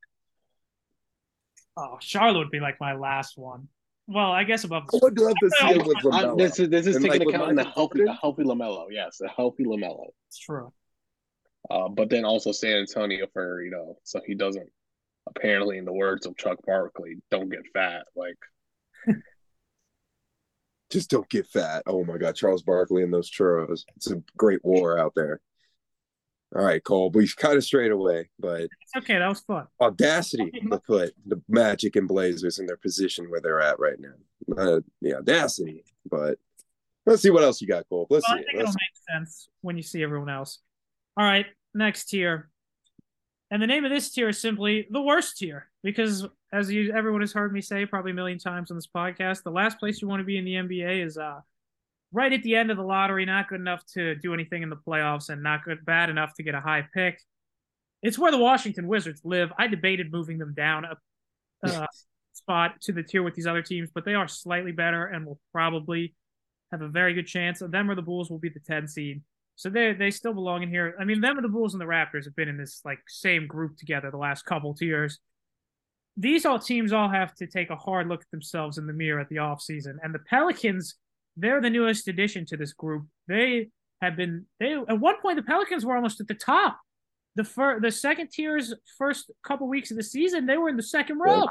Oh, 1.77 1.97
Charlotte 2.01 2.39
would 2.39 2.51
be 2.51 2.61
like 2.61 2.77
my 2.81 2.95
last 2.95 3.37
one. 3.37 3.69
Well, 4.07 4.31
I 4.31 4.45
guess 4.45 4.65
above 4.65 4.85
I 4.85 4.87
the 4.93 5.01
would 5.03 5.19
love 5.19 5.35
to 5.43 5.51
see 5.51 5.67
it 5.71 5.87
with 5.87 5.97
I, 6.13 6.25
LaMelo. 6.25 6.39
this 6.39 6.61
is 6.61 6.69
this 6.69 6.87
is 6.87 6.97
And, 6.97 7.05
taking 7.05 7.27
like, 7.27 7.35
account 7.35 7.51
in 7.51 7.57
the 7.57 7.65
healthy 7.65 8.05
the 8.05 8.13
healthy 8.13 8.43
LaMelo. 8.45 8.87
Yes, 8.91 9.17
the 9.19 9.29
healthy 9.29 9.65
LaMelo. 9.65 10.09
It's 10.29 10.39
true. 10.39 10.73
Uh, 11.71 11.89
but 11.89 12.11
then 12.11 12.25
also 12.27 12.53
San 12.53 12.77
Antonio 12.77 13.27
for 13.33 13.63
you 13.63 13.71
know, 13.71 13.97
so 14.05 14.21
he 14.27 14.35
doesn't. 14.35 14.69
Apparently, 15.27 15.79
in 15.79 15.85
the 15.85 15.93
words 15.93 16.27
of 16.27 16.37
Chuck 16.37 16.59
Barkley, 16.67 17.17
don't 17.31 17.49
get 17.51 17.63
fat. 17.73 18.05
Like, 18.15 18.37
Just 20.91 21.11
don't 21.11 21.29
get 21.29 21.47
fat. 21.47 21.83
Oh 21.87 22.05
my 22.05 22.19
God, 22.19 22.37
Charles 22.37 22.63
Barkley 22.63 23.03
and 23.03 23.13
those 23.13 23.31
churros. 23.31 23.83
It's 23.97 24.11
a 24.11 24.23
great 24.37 24.65
war 24.65 24.99
out 24.99 25.13
there. 25.17 25.41
All 26.55 26.63
right, 26.65 26.83
Cole, 26.85 27.11
We've 27.11 27.35
kind 27.37 27.57
of 27.57 27.65
straight 27.65 27.91
away, 27.91 28.29
but 28.39 28.61
It's 28.63 28.97
okay. 28.99 29.19
That 29.19 29.27
was 29.29 29.41
fun. 29.41 29.67
audacity 29.81 30.51
to 30.71 30.79
put 30.87 31.13
the 31.27 31.43
Magic 31.49 31.97
and 31.97 32.07
Blazers 32.07 32.61
in 32.61 32.67
their 32.67 32.77
position 32.77 33.29
where 33.29 33.41
they're 33.41 33.61
at 33.61 33.81
right 33.81 33.99
now. 33.99 34.57
Uh, 34.57 34.81
the 35.03 35.15
audacity, 35.17 35.83
but 36.09 36.39
let's 37.07 37.23
see 37.23 37.31
what 37.31 37.43
else 37.43 37.61
you 37.61 37.67
got, 37.67 37.89
Cole. 37.89 38.07
Let's 38.11 38.25
Well, 38.29 38.37
I 38.37 38.39
see. 38.41 38.45
think 38.45 38.55
it. 38.55 38.59
it'll 38.61 38.67
Let's 38.67 38.77
make 38.77 39.17
sense 39.19 39.49
when 39.63 39.77
you 39.77 39.83
see 39.83 40.03
everyone 40.03 40.29
else. 40.29 40.61
All 41.17 41.25
right, 41.25 41.47
next 41.73 42.05
tier. 42.05 42.51
And 43.55 43.63
the 43.63 43.69
name 43.69 43.85
of 43.85 43.93
this 43.93 44.11
tier 44.11 44.31
is 44.31 44.41
simply 44.41 44.89
the 44.91 45.01
worst 45.01 45.39
tier 45.39 45.69
because, 45.85 46.27
as 46.53 46.73
you 46.73 46.93
everyone 46.93 47.21
has 47.21 47.33
heard 47.33 47.53
me 47.53 47.61
say 47.61 47.87
probably 47.87 48.11
a 48.11 48.15
million 48.15 48.37
times 48.37 48.73
on 48.73 48.77
this 48.77 48.89
podcast, 48.89 49.45
the 49.45 49.53
last 49.53 49.79
place 49.79 50.03
you 50.03 50.09
want 50.09 50.19
to 50.19 50.25
be 50.25 50.37
in 50.37 50.45
the 50.45 50.55
NBA 50.55 51.07
is 51.07 51.17
uh, 51.17 51.39
right 52.11 52.33
at 52.33 52.43
the 52.43 52.57
end 52.57 52.73
of 52.73 52.77
the 52.77 52.83
lottery, 52.83 53.25
not 53.25 53.47
good 53.47 53.61
enough 53.61 53.87
to 53.93 54.17
do 54.17 54.35
anything 54.35 54.65
in 54.65 54.71
the 54.71 54.77
playoffs, 54.77 55.29
and 55.29 55.41
not 55.41 55.63
good 55.63 55.87
bad 55.87 56.11
enough 56.11 56.35
to 56.35 56.43
get 56.43 56.57
a 56.57 56.61
high 56.61 56.85
pick. 56.93 57.21
It's 58.03 58.19
where 58.19 58.33
the 58.33 58.39
Washington 58.39 58.89
Wizards 58.89 59.21
live. 59.23 59.53
I 59.57 59.69
debated 59.69 60.11
moving 60.11 60.39
them 60.39 60.53
down 60.53 60.85
a 60.85 60.97
uh, 61.65 61.87
spot 62.33 62.81
to 62.81 62.93
the 62.93 63.05
tier 63.05 63.23
with 63.23 63.37
these 63.37 63.47
other 63.47 63.63
teams, 63.63 63.89
but 63.95 64.05
they 64.05 64.15
are 64.15 64.27
slightly 64.27 64.73
better 64.73 65.07
and 65.07 65.25
will 65.25 65.39
probably 65.53 66.17
have 66.73 66.83
a 66.83 66.89
very 66.89 67.15
good 67.15 67.29
chance. 67.29 67.61
Them 67.61 67.89
or 67.89 67.95
the 67.95 68.03
Bulls 68.03 68.31
will 68.31 68.41
be 68.41 68.49
the 68.49 68.59
10 68.59 68.89
seed. 68.89 69.23
So 69.57 69.71
they 69.71 69.93
they 69.93 70.11
still 70.11 70.35
belong 70.35 70.63
in 70.63 70.69
here. 70.69 70.95
I 70.99 71.05
mean, 71.05 71.21
them 71.21 71.37
and 71.37 71.45
the 71.45 71.49
Bulls 71.49 71.75
and 71.75 71.81
the 71.81 71.87
Raptors 71.87 72.25
have 72.25 72.37
been 72.37 72.49
in 72.49 72.57
this 72.57 72.81
like 72.85 72.99
same 73.09 73.47
group 73.47 73.77
together 73.77 74.11
the 74.11 74.17
last 74.17 74.45
couple 74.45 74.75
tiers. 74.75 75.19
These 76.17 76.45
all 76.47 76.59
teams 76.59 76.93
all 76.93 77.09
have 77.09 77.35
to 77.37 77.47
take 77.47 77.71
a 77.71 77.77
hard 77.77 78.09
look 78.09 78.21
at 78.21 78.31
themselves 78.31 78.79
in 78.79 78.87
the 78.87 78.93
mirror 78.93 79.21
at 79.21 79.29
the 79.29 79.37
offseason. 79.37 79.97
And 80.03 80.15
the 80.15 80.21
Pelicans, 80.21 80.95
they're 81.37 81.61
the 81.61 81.71
newest 81.71 82.07
addition 82.09 82.47
to 82.47 82.57
this 82.57 82.73
group. 82.73 83.07
They 83.27 83.69
have 84.01 84.17
been 84.17 84.47
they 84.61 84.75
at 84.75 85.01
one 85.01 85.21
point 85.21 85.37
the 85.37 85.43
Pelicans 85.43 85.85
were 85.85 85.97
almost 85.97 86.21
at 86.21 86.29
the 86.29 86.35
top. 86.35 86.79
The 87.37 87.45
fir- 87.45 87.81
the 87.81 87.91
second 87.91 88.29
tier's 88.29 88.75
first 88.97 89.31
couple 89.45 89.69
weeks 89.69 89.91
of 89.91 89.97
the 89.97 90.05
season, 90.05 90.47
they 90.47 90.57
were 90.57 90.69
in 90.69 90.77
the 90.77 90.83
second 90.85 91.19
row. 91.19 91.47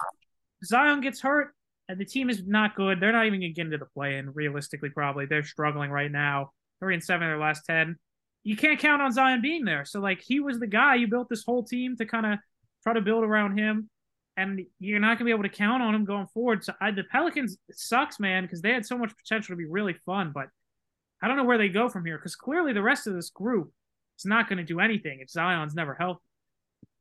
Zion 0.63 1.01
gets 1.01 1.19
hurt, 1.19 1.53
and 1.89 1.99
the 1.99 2.05
team 2.05 2.29
is 2.29 2.43
not 2.45 2.75
good. 2.75 2.99
They're 3.01 3.11
not 3.11 3.25
even 3.25 3.41
going 3.41 3.51
to 3.51 3.55
get 3.55 3.65
into 3.65 3.77
the 3.77 3.85
play 3.85 4.17
in, 4.17 4.31
realistically, 4.33 4.89
probably. 4.89 5.25
They're 5.25 5.43
struggling 5.43 5.91
right 5.91 6.11
now. 6.11 6.51
Three 6.79 6.93
and 6.93 7.03
seven 7.03 7.23
in 7.23 7.29
their 7.29 7.39
last 7.39 7.65
10. 7.65 7.97
You 8.43 8.57
can't 8.57 8.79
count 8.79 9.01
on 9.01 9.11
Zion 9.11 9.41
being 9.41 9.63
there. 9.63 9.85
So, 9.85 9.99
like, 9.99 10.21
he 10.21 10.39
was 10.39 10.59
the 10.59 10.67
guy. 10.67 10.95
You 10.95 11.07
built 11.07 11.29
this 11.29 11.43
whole 11.45 11.63
team 11.63 11.95
to 11.97 12.05
kind 12.05 12.25
of 12.25 12.39
try 12.83 12.93
to 12.93 13.01
build 13.01 13.23
around 13.23 13.57
him, 13.57 13.89
and 14.35 14.61
you're 14.79 14.99
not 14.99 15.17
going 15.17 15.19
to 15.19 15.25
be 15.25 15.31
able 15.31 15.43
to 15.43 15.49
count 15.49 15.81
on 15.81 15.95
him 15.95 16.03
going 16.03 16.27
forward. 16.27 16.63
So, 16.63 16.73
I, 16.81 16.91
the 16.91 17.03
Pelicans, 17.05 17.57
sucks, 17.71 18.19
man, 18.19 18.43
because 18.43 18.61
they 18.61 18.71
had 18.71 18.85
so 18.85 18.97
much 18.97 19.13
potential 19.15 19.53
to 19.53 19.57
be 19.57 19.65
really 19.65 19.93
fun, 20.05 20.31
but 20.33 20.47
I 21.21 21.29
don't 21.29 21.37
know 21.37 21.45
where 21.45 21.57
they 21.57 21.69
go 21.69 21.87
from 21.87 22.05
here 22.05 22.17
because 22.17 22.35
clearly 22.35 22.73
the 22.73 22.81
rest 22.81 23.07
of 23.07 23.13
this 23.13 23.29
group 23.29 23.71
is 24.19 24.25
not 24.25 24.49
going 24.49 24.57
to 24.57 24.65
do 24.65 24.81
anything 24.81 25.19
if 25.21 25.29
Zion's 25.29 25.73
never 25.73 25.95
healthy. 25.95 26.19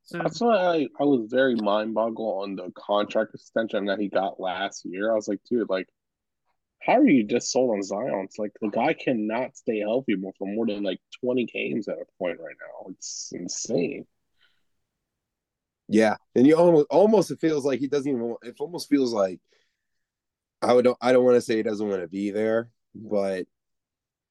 So, 0.05 0.19
that's 0.19 0.39
why 0.39 0.55
I, 0.55 0.87
I 0.99 1.03
was 1.03 1.27
very 1.29 1.55
mind 1.55 1.93
boggled 1.93 2.43
on 2.43 2.55
the 2.55 2.71
contract 2.77 3.33
extension 3.33 3.85
that 3.85 3.99
he 3.99 4.07
got 4.07 4.39
last 4.39 4.85
year. 4.85 5.11
I 5.11 5.15
was 5.15 5.27
like, 5.27 5.39
dude, 5.49 5.69
like, 5.69 5.89
how 6.85 6.97
are 6.97 7.07
you 7.07 7.23
just 7.23 7.51
sold 7.51 7.71
on 7.71 7.81
Zion? 7.81 8.25
It's 8.25 8.37
like 8.37 8.51
the 8.61 8.69
guy 8.69 8.93
cannot 8.93 9.55
stay 9.55 9.79
healthy 9.79 10.15
more 10.15 10.33
for 10.37 10.47
more 10.47 10.67
than 10.67 10.83
like 10.83 10.99
20 11.23 11.45
games 11.45 11.87
at 11.87 11.95
a 11.95 12.05
point 12.19 12.39
right 12.39 12.55
now. 12.59 12.89
It's 12.91 13.31
insane. 13.33 14.05
Yeah, 15.87 16.15
and 16.35 16.45
you 16.45 16.55
almost 16.55 16.87
almost 16.89 17.31
it 17.31 17.39
feels 17.39 17.65
like 17.65 17.79
he 17.79 17.87
doesn't 17.87 18.11
even. 18.11 18.35
It 18.41 18.55
almost 18.59 18.89
feels 18.89 19.13
like 19.13 19.39
I 20.61 20.73
would. 20.73 20.87
I 21.01 21.11
don't 21.11 21.25
want 21.25 21.35
to 21.35 21.41
say 21.41 21.57
he 21.57 21.63
doesn't 21.63 21.87
want 21.87 22.01
to 22.01 22.07
be 22.07 22.31
there, 22.31 22.69
but 22.95 23.45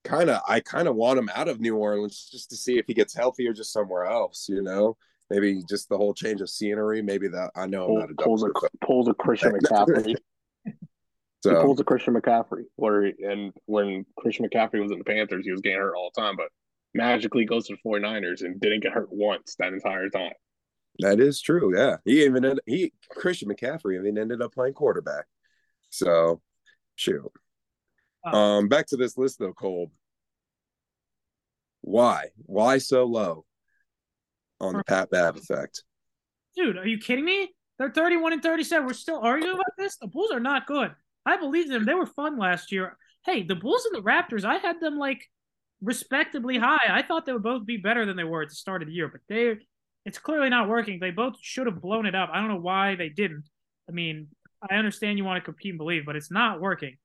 kind 0.05 0.31
of. 0.31 0.41
I 0.49 0.61
kind 0.61 0.89
of 0.89 0.97
want 0.97 1.19
him 1.19 1.31
out 1.35 1.49
of 1.49 1.61
New 1.61 1.77
Orleans 1.77 2.29
just 2.31 2.51
to 2.51 2.57
see 2.57 2.79
if 2.79 2.87
he 2.87 2.95
gets 2.95 3.15
healthier 3.15 3.53
just 3.53 3.73
somewhere 3.73 4.07
else. 4.07 4.47
You 4.49 4.63
know, 4.63 4.97
maybe 5.31 5.63
just 5.69 5.89
the 5.89 5.97
whole 5.97 6.15
change 6.15 6.41
of 6.41 6.51
scenery. 6.51 7.03
Maybe 7.03 7.29
that 7.29 7.51
I 7.55 7.67
know 7.67 7.85
I'm 7.85 7.89
Pull, 7.89 7.99
not 7.99 8.11
a 8.11 8.15
pulls, 8.15 8.45
a, 8.45 8.51
pulls 8.85 9.09
a 9.09 9.15
Christian 9.15 9.53
McCaffrey. 9.63 10.17
He 11.43 11.51
so 11.51 11.63
pulls 11.63 11.81
a 11.81 11.85
Christian 11.85 12.15
McCaffrey. 12.15 12.65
Where 12.77 13.03
and 13.05 13.53
when 13.67 14.07
Christian 14.17 14.49
McCaffrey 14.49 14.81
was 14.81 14.93
in 14.93 14.99
the 14.99 15.05
Panthers, 15.05 15.45
he 15.45 15.51
was 15.51 15.61
getting 15.61 15.79
hurt 15.79 15.97
all 15.97 16.11
the 16.15 16.21
time, 16.21 16.37
but 16.37 16.49
magically 16.95 17.45
goes 17.45 17.67
to 17.67 17.77
the 17.77 17.89
49ers 17.89 18.43
and 18.43 18.61
didn't 18.61 18.83
get 18.83 18.93
hurt 18.93 19.09
once 19.11 19.57
that 19.59 19.73
entire 19.73 20.09
time. 20.09 20.33
that 20.99 21.21
is 21.21 21.41
true. 21.41 21.77
Yeah, 21.77 21.97
he 22.05 22.25
even 22.25 22.45
ended, 22.45 22.61
he 22.67 22.93
Christian 23.11 23.49
McCaffrey 23.49 23.99
even 23.99 24.19
ended 24.19 24.43
up 24.43 24.53
playing 24.53 24.75
quarterback. 24.75 25.25
So 25.91 26.41
shoot. 26.97 27.31
Oh. 28.25 28.39
Um, 28.39 28.69
back 28.69 28.87
to 28.89 28.97
this 28.97 29.19
list 29.19 29.39
though, 29.39 29.53
Cole. 29.53 29.91
Why? 31.81 32.27
Why 32.47 32.79
so 32.79 33.05
low 33.05 33.45
on 34.61 34.77
the 34.77 34.85
Pat 34.85 35.11
Bev 35.11 35.37
effect? 35.37 35.83
Dude, 36.55 36.79
are 36.79 36.87
you 36.87 36.99
kidding 36.99 37.25
me? 37.25 37.51
They're 37.79 37.91
31 37.91 38.35
and 38.35 38.43
37. 38.43 38.87
We're 38.87 38.93
still 38.93 39.19
arguing 39.21 39.55
about 39.55 39.77
this. 39.77 39.97
The 39.97 40.07
Bulls 40.07 40.31
are 40.31 40.39
not 40.39 40.67
good. 40.67 40.95
I 41.25 41.37
believe 41.37 41.69
them. 41.69 41.85
They 41.85 41.95
were 41.95 42.07
fun 42.07 42.39
last 42.39 42.73
year. 42.73 42.97
Hey, 43.25 43.43
the 43.43 43.55
Bulls 43.55 43.87
and 43.87 43.95
the 43.95 44.09
Raptors, 44.09 44.45
I 44.45 44.57
had 44.57 44.81
them 44.81 44.99
like 44.99 45.23
respectably 45.81 46.59
high. 46.59 46.89
I 46.89 47.03
thought 47.03 47.27
they 47.27 47.33
would 47.33 47.43
both 47.43 47.67
be 47.67 47.77
better 47.77 48.07
than 48.07 48.17
they 48.17 48.25
were 48.25 48.43
at 48.43 48.49
the 48.49 48.55
start 48.55 48.83
of 48.83 48.89
the 48.89 48.95
year, 48.95 49.09
but 49.09 49.21
they 49.29 49.59
it's 50.05 50.19
clearly 50.19 50.49
not 50.49 50.69
working. 50.69 50.99
They 50.99 51.11
both 51.11 51.37
should 51.41 51.67
have 51.67 51.81
blown 51.81 52.07
it 52.07 52.15
up. 52.15 52.31
I 52.33 52.41
don't 52.41 52.49
know 52.49 52.57
why 52.57 52.97
they 52.97 53.09
didn't. 53.09 53.45
I 53.89 53.93
mean, 53.93 54.29
I 54.69 54.75
understand 54.75 55.19
you 55.19 55.25
want 55.25 55.39
to 55.39 55.45
compete 55.45 55.71
and 55.71 55.79
believe, 55.79 56.05
but 56.05 56.17
it's 56.17 56.31
not 56.31 56.61
working. 56.61 56.97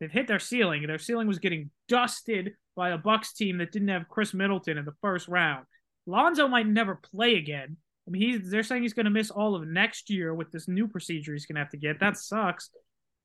They've 0.00 0.10
hit 0.10 0.26
their 0.26 0.38
ceiling. 0.38 0.86
Their 0.86 0.98
ceiling 0.98 1.28
was 1.28 1.38
getting 1.38 1.70
dusted 1.88 2.52
by 2.74 2.90
a 2.90 2.98
Bucks 2.98 3.32
team 3.32 3.58
that 3.58 3.72
didn't 3.72 3.88
have 3.88 4.08
Khris 4.08 4.34
Middleton 4.34 4.78
in 4.78 4.84
the 4.84 4.94
first 5.00 5.28
round. 5.28 5.66
Lonzo 6.06 6.48
might 6.48 6.66
never 6.66 6.94
play 6.96 7.36
again. 7.36 7.76
I 8.06 8.10
mean, 8.10 8.22
he's 8.22 8.50
they're 8.50 8.62
saying 8.62 8.82
he's 8.82 8.94
going 8.94 9.04
to 9.04 9.10
miss 9.10 9.30
all 9.30 9.54
of 9.54 9.66
next 9.66 10.10
year 10.10 10.32
with 10.34 10.52
this 10.52 10.68
new 10.68 10.86
procedure 10.86 11.32
he's 11.32 11.46
going 11.46 11.56
to 11.56 11.62
have 11.62 11.70
to 11.70 11.78
get. 11.78 12.00
That 12.00 12.16
sucks. 12.16 12.70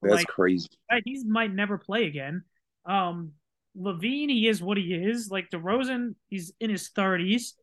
That's 0.01 0.15
like, 0.15 0.27
crazy. 0.27 0.69
He 1.05 1.23
might 1.25 1.53
never 1.53 1.77
play 1.77 2.05
again. 2.05 2.43
Um, 2.85 3.33
LaVine, 3.77 4.29
he 4.29 4.47
is 4.47 4.61
what 4.61 4.77
he 4.77 4.93
is. 4.93 5.29
Like 5.29 5.49
DeRozan, 5.49 6.15
he's 6.29 6.51
in 6.59 6.69
his 6.69 6.89
thirties. 6.89 7.53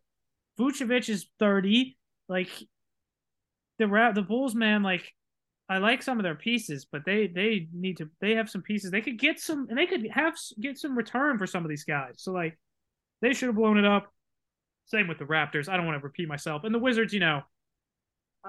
Vucevic 0.58 1.08
is 1.08 1.26
thirty. 1.38 1.96
Like 2.28 2.50
the 3.78 4.12
the 4.14 4.22
Bulls, 4.22 4.54
man. 4.54 4.82
Like 4.82 5.12
I 5.68 5.78
like 5.78 6.02
some 6.02 6.18
of 6.18 6.24
their 6.24 6.34
pieces, 6.34 6.86
but 6.90 7.02
they 7.04 7.26
they 7.26 7.68
need 7.72 7.98
to. 7.98 8.08
They 8.20 8.36
have 8.36 8.48
some 8.48 8.62
pieces. 8.62 8.90
They 8.90 9.02
could 9.02 9.18
get 9.18 9.40
some, 9.40 9.66
and 9.68 9.76
they 9.76 9.86
could 9.86 10.06
have 10.10 10.34
get 10.60 10.78
some 10.78 10.96
return 10.96 11.38
for 11.38 11.46
some 11.46 11.64
of 11.64 11.68
these 11.68 11.84
guys. 11.84 12.14
So 12.18 12.32
like, 12.32 12.58
they 13.20 13.34
should 13.34 13.48
have 13.48 13.56
blown 13.56 13.78
it 13.78 13.84
up. 13.84 14.12
Same 14.86 15.08
with 15.08 15.18
the 15.18 15.26
Raptors. 15.26 15.68
I 15.68 15.76
don't 15.76 15.86
want 15.86 16.00
to 16.00 16.04
repeat 16.04 16.28
myself. 16.28 16.64
And 16.64 16.74
the 16.74 16.78
Wizards, 16.78 17.12
you 17.12 17.20
know, 17.20 17.42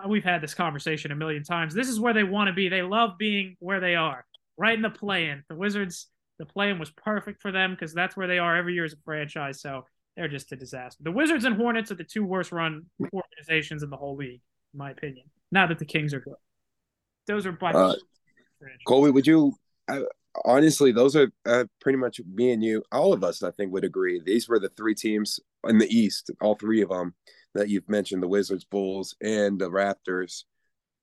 we've 0.08 0.24
had 0.24 0.42
this 0.42 0.54
conversation 0.54 1.12
a 1.12 1.16
million 1.16 1.44
times. 1.44 1.74
This 1.74 1.90
is 1.90 2.00
where 2.00 2.14
they 2.14 2.24
want 2.24 2.48
to 2.48 2.54
be. 2.54 2.70
They 2.70 2.82
love 2.82 3.18
being 3.18 3.56
where 3.60 3.80
they 3.80 3.96
are, 3.96 4.26
right 4.58 4.76
in 4.76 4.82
the 4.82 4.90
play-in. 4.90 5.44
The 5.50 5.56
Wizards 5.56 6.08
the 6.40 6.46
play-in 6.46 6.80
was 6.80 6.90
perfect 6.92 7.42
for 7.42 7.52
them 7.52 7.72
because 7.72 7.94
that's 7.94 8.16
where 8.16 8.28
they 8.28 8.40
are 8.40 8.56
every 8.56 8.74
year 8.74 8.86
as 8.86 8.94
a 8.94 8.98
franchise. 9.04 9.62
So 9.62 9.86
they're 10.16 10.30
just 10.30 10.52
a 10.52 10.56
disaster. 10.56 11.04
The 11.04 11.12
Wizards 11.12 11.46
and 11.46 11.56
Hornets 11.56 11.92
are 11.92 11.96
the 11.96 12.04
two 12.04 12.24
worst 12.26 12.52
run 12.52 12.86
organizations 13.14 13.84
in 13.84 13.90
the 13.90 13.98
whole 13.98 14.16
league, 14.16 14.42
in 14.74 14.78
my 14.78 14.92
opinion. 14.92 15.26
Now 15.52 15.68
that 15.68 15.80
the 15.80 15.86
Kings 15.86 16.14
are 16.14 16.22
good, 16.22 16.36
those 17.28 17.46
are 17.46 17.52
by 17.52 17.72
uh, 17.72 17.96
Colby. 18.88 19.12
Would 19.12 19.28
you 19.28 19.54
uh, 19.88 20.02
honestly? 20.46 20.92
Those 20.92 21.16
are 21.16 21.32
uh, 21.46 21.66
pretty 21.82 21.98
much 21.98 22.22
me 22.34 22.52
and 22.52 22.64
you. 22.64 22.84
All 22.92 23.14
of 23.14 23.24
us, 23.24 23.44
I 23.44 23.52
think, 23.52 23.74
would 23.74 23.84
agree. 23.84 24.22
These 24.24 24.48
were 24.48 24.60
the 24.60 24.70
three 24.70 24.96
teams 24.96 25.40
in 25.68 25.78
the 25.78 25.88
East. 25.88 26.32
All 26.42 26.56
three 26.56 26.82
of 26.82 26.90
them 26.90 27.16
that 27.56 27.70
you've 27.70 27.90
mentioned: 27.90 28.24
the 28.24 28.28
Wizards, 28.28 28.66
Bulls, 28.66 29.16
and 29.22 29.60
the 29.60 29.70
Raptors. 29.70 30.44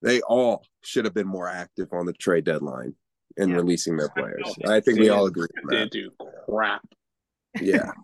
They 0.02 0.20
all 0.20 0.64
should 0.82 1.04
have 1.04 1.14
been 1.14 1.26
more 1.26 1.48
active 1.48 1.88
on 1.92 2.06
the 2.06 2.12
trade 2.12 2.44
deadline 2.44 2.94
and 3.36 3.50
yeah. 3.50 3.56
releasing 3.56 3.96
their 3.96 4.10
players. 4.10 4.54
I 4.66 4.80
think 4.80 4.98
we 4.98 5.08
all 5.08 5.26
agree. 5.26 5.48
They 5.68 5.88
do 5.88 6.10
crap. 6.48 6.82
Yeah. 7.60 7.92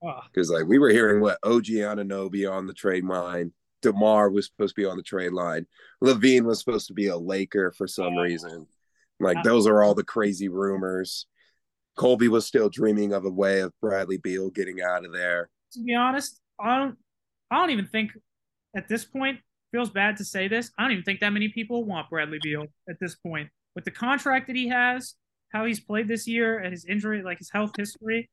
Ah. 0.00 0.22
Because 0.32 0.48
like 0.48 0.64
we 0.64 0.78
were 0.78 0.90
hearing 0.90 1.20
what 1.20 1.38
OG 1.42 1.64
Anunoby 1.64 2.48
on 2.48 2.68
the 2.68 2.72
trade 2.72 3.04
line, 3.04 3.52
DeMar 3.82 4.30
was 4.30 4.46
supposed 4.46 4.76
to 4.76 4.80
be 4.80 4.86
on 4.86 4.96
the 4.96 5.02
trade 5.02 5.32
line, 5.32 5.66
LaVine 6.00 6.44
was 6.44 6.60
supposed 6.60 6.86
to 6.86 6.94
be 6.94 7.08
a 7.08 7.16
Laker 7.16 7.72
for 7.72 7.88
some 7.88 8.14
reason. 8.16 8.68
Like 9.18 9.38
ah. 9.38 9.42
those 9.42 9.66
are 9.66 9.82
all 9.82 9.96
the 9.96 10.04
crazy 10.04 10.48
rumors. 10.48 11.26
Colby 11.96 12.28
was 12.28 12.46
still 12.46 12.68
dreaming 12.68 13.12
of 13.12 13.24
a 13.24 13.30
way 13.30 13.58
of 13.58 13.72
Bradley 13.80 14.18
Beal 14.18 14.50
getting 14.50 14.80
out 14.80 15.04
of 15.04 15.12
there. 15.12 15.50
To 15.72 15.82
be 15.82 15.96
honest, 15.96 16.40
I 16.60 16.78
don't 16.78 16.96
I 17.50 17.56
don't 17.56 17.70
even 17.70 17.86
think 17.86 18.12
at 18.76 18.88
this 18.88 19.04
point 19.04 19.40
feels 19.72 19.90
bad 19.90 20.16
to 20.18 20.24
say 20.24 20.48
this. 20.48 20.70
I 20.78 20.82
don't 20.82 20.92
even 20.92 21.04
think 21.04 21.20
that 21.20 21.30
many 21.32 21.48
people 21.48 21.84
want 21.84 22.10
Bradley 22.10 22.38
Beal 22.42 22.66
at 22.88 22.98
this 23.00 23.14
point 23.16 23.48
with 23.74 23.84
the 23.84 23.90
contract 23.90 24.46
that 24.48 24.56
he 24.56 24.68
has, 24.68 25.14
how 25.52 25.64
he's 25.64 25.80
played 25.80 26.08
this 26.08 26.26
year, 26.26 26.58
and 26.58 26.72
his 26.72 26.84
injury, 26.84 27.22
like 27.22 27.38
his 27.38 27.50
health 27.50 27.72
history, 27.76 28.28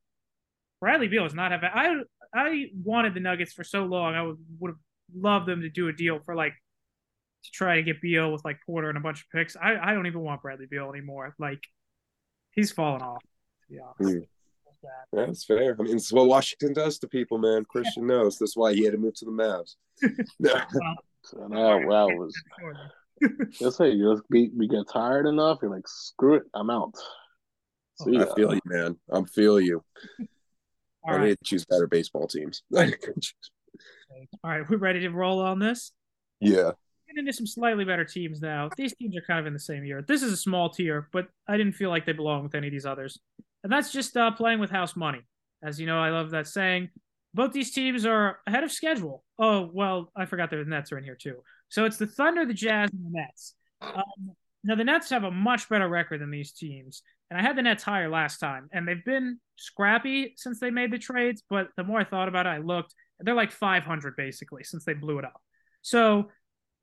Bradley 0.82 1.08
Beal 1.08 1.26
is 1.26 1.34
not 1.34 1.52
have. 1.52 1.64
I 1.64 1.96
I 2.34 2.66
wanted 2.84 3.14
the 3.14 3.20
Nuggets 3.20 3.54
for 3.54 3.64
so 3.64 3.86
long. 3.86 4.14
I 4.14 4.24
would 4.24 4.38
would 4.60 4.70
have 4.70 4.80
loved 5.16 5.48
them 5.48 5.62
to 5.62 5.70
do 5.70 5.88
a 5.88 5.94
deal 5.94 6.20
for 6.26 6.36
like 6.36 6.54
to 7.44 7.52
try 7.52 7.76
to 7.76 7.84
get 7.84 8.02
Beal 8.02 8.32
with 8.32 8.44
like 8.44 8.60
Porter 8.66 8.90
and 8.90 8.98
a 8.98 9.02
bunch 9.02 9.22
of 9.22 9.30
picks. 9.30 9.56
I 9.56 9.76
I 9.76 9.94
don't 9.94 10.08
even 10.08 10.22
want 10.22 10.42
Bradley 10.42 10.68
Beal 10.70 10.90
anymore. 10.90 11.34
Like 11.40 11.64
he's 12.52 12.72
fallen 12.72 13.02
off. 13.02 13.22
To 13.22 13.74
be 13.74 13.80
honest. 13.80 14.18
Mm. 14.18 14.28
That's 15.12 15.46
fair. 15.46 15.76
I 15.80 15.84
mean, 15.84 15.96
it's 15.96 16.12
what 16.12 16.28
Washington 16.28 16.74
does 16.74 17.00
to 17.00 17.08
people, 17.08 17.38
man. 17.38 17.66
Christian 17.66 18.04
yeah. 18.04 18.16
knows. 18.16 18.38
That's 18.38 18.58
why 18.58 18.74
he 18.74 18.84
had 18.84 18.94
to 18.94 18.98
move 18.98 19.16
to 19.16 19.26
the 19.26 19.32
Mavs. 19.32 19.76
well, 20.40 20.96
so 21.24 21.48
now, 21.48 21.86
well, 21.86 22.10
was 22.12 22.36
Just 23.52 23.78
say 23.78 23.92
you 23.92 24.14
just 24.14 24.28
be 24.30 24.52
we 24.56 24.68
get 24.68 24.88
tired 24.92 25.26
enough, 25.26 25.60
you're 25.62 25.72
like, 25.72 25.88
screw 25.88 26.36
it, 26.36 26.44
I'm 26.54 26.70
out. 26.70 26.94
See 28.02 28.18
I 28.18 28.26
feel 28.36 28.54
you, 28.54 28.62
man. 28.66 28.98
I'm 29.10 29.26
feel 29.26 29.60
you. 29.60 29.84
All 31.04 31.14
I 31.14 31.18
right. 31.18 31.26
need 31.28 31.38
to 31.38 31.44
choose 31.44 31.66
better 31.66 31.88
baseball 31.88 32.28
teams. 32.28 32.64
All 32.76 32.84
right, 34.44 34.70
we're 34.70 34.78
ready 34.78 35.02
to 35.02 35.10
roll 35.10 35.40
on 35.40 35.60
this. 35.60 35.92
Yeah. 36.40 36.72
Get 37.08 37.20
into 37.20 37.32
some 37.32 37.46
slightly 37.46 37.86
better 37.86 38.04
teams 38.04 38.42
now. 38.42 38.70
These 38.76 38.96
teams 38.96 39.16
are 39.16 39.22
kind 39.22 39.40
of 39.40 39.46
in 39.46 39.54
the 39.54 39.60
same 39.60 39.86
year. 39.86 40.04
This 40.06 40.24
is 40.24 40.34
a 40.34 40.38
small 40.38 40.70
tier, 40.70 41.08
but 41.14 41.28
I 41.48 41.58
didn't 41.58 41.74
feel 41.74 41.90
like 41.90 42.06
they 42.06 42.14
belong 42.14 42.44
with 42.44 42.56
any 42.56 42.68
of 42.68 42.74
these 42.74 42.86
others. 42.86 43.20
And 43.66 43.72
that's 43.72 43.92
just 43.92 44.16
uh, 44.16 44.30
playing 44.30 44.60
with 44.60 44.70
house 44.70 44.96
money. 44.96 45.22
As 45.64 45.80
you 45.80 45.88
know, 45.88 45.98
I 45.98 46.12
love 46.12 46.30
that 46.30 46.46
saying. 46.46 46.90
Both 47.34 47.52
these 47.52 47.72
teams 47.72 48.06
are 48.06 48.38
ahead 48.46 48.64
of 48.64 48.72
schedule. 48.72 49.24
Oh, 49.40 49.72
well, 49.74 50.12
I 50.16 50.26
forgot 50.26 50.52
the 50.52 50.64
Nets 50.64 50.92
are 50.92 51.00
in 51.00 51.04
here 51.04 51.18
too. 51.20 51.38
So 51.70 51.86
it's 51.86 51.98
the 51.98 52.06
Thunder, 52.06 52.46
the 52.46 52.54
Jazz, 52.54 52.92
and 52.92 53.04
the 53.04 53.20
Nets. 53.20 53.56
Um, 53.82 54.36
now 54.64 54.76
the 54.76 54.84
Nets 54.84 55.10
have 55.10 55.24
a 55.24 55.32
much 55.32 55.68
better 55.68 55.88
record 55.88 56.22
than 56.22 56.30
these 56.30 56.52
teams, 56.52 57.02
and 57.32 57.40
I 57.40 57.42
had 57.42 57.58
the 57.58 57.64
Nets 57.64 57.82
higher 57.82 58.08
last 58.08 58.38
time, 58.38 58.70
and 58.72 58.88
they've 58.88 59.04
been 59.04 59.40
scrappy 59.56 60.36
since 60.38 60.60
they 60.60 60.70
made 60.70 60.92
the 60.92 61.00
trades. 61.00 61.42
But 61.50 61.70
the 61.76 61.84
more 61.84 62.00
I 62.00 62.04
thought 62.04 62.28
about 62.28 62.46
it, 62.46 62.50
I 62.50 62.58
looked, 62.60 62.94
they're 63.20 63.34
like 63.34 63.52
500 63.52 64.16
basically 64.16 64.64
since 64.64 64.86
they 64.86 64.94
blew 64.94 65.18
it 65.18 65.26
up. 65.26 65.42
So 65.82 66.30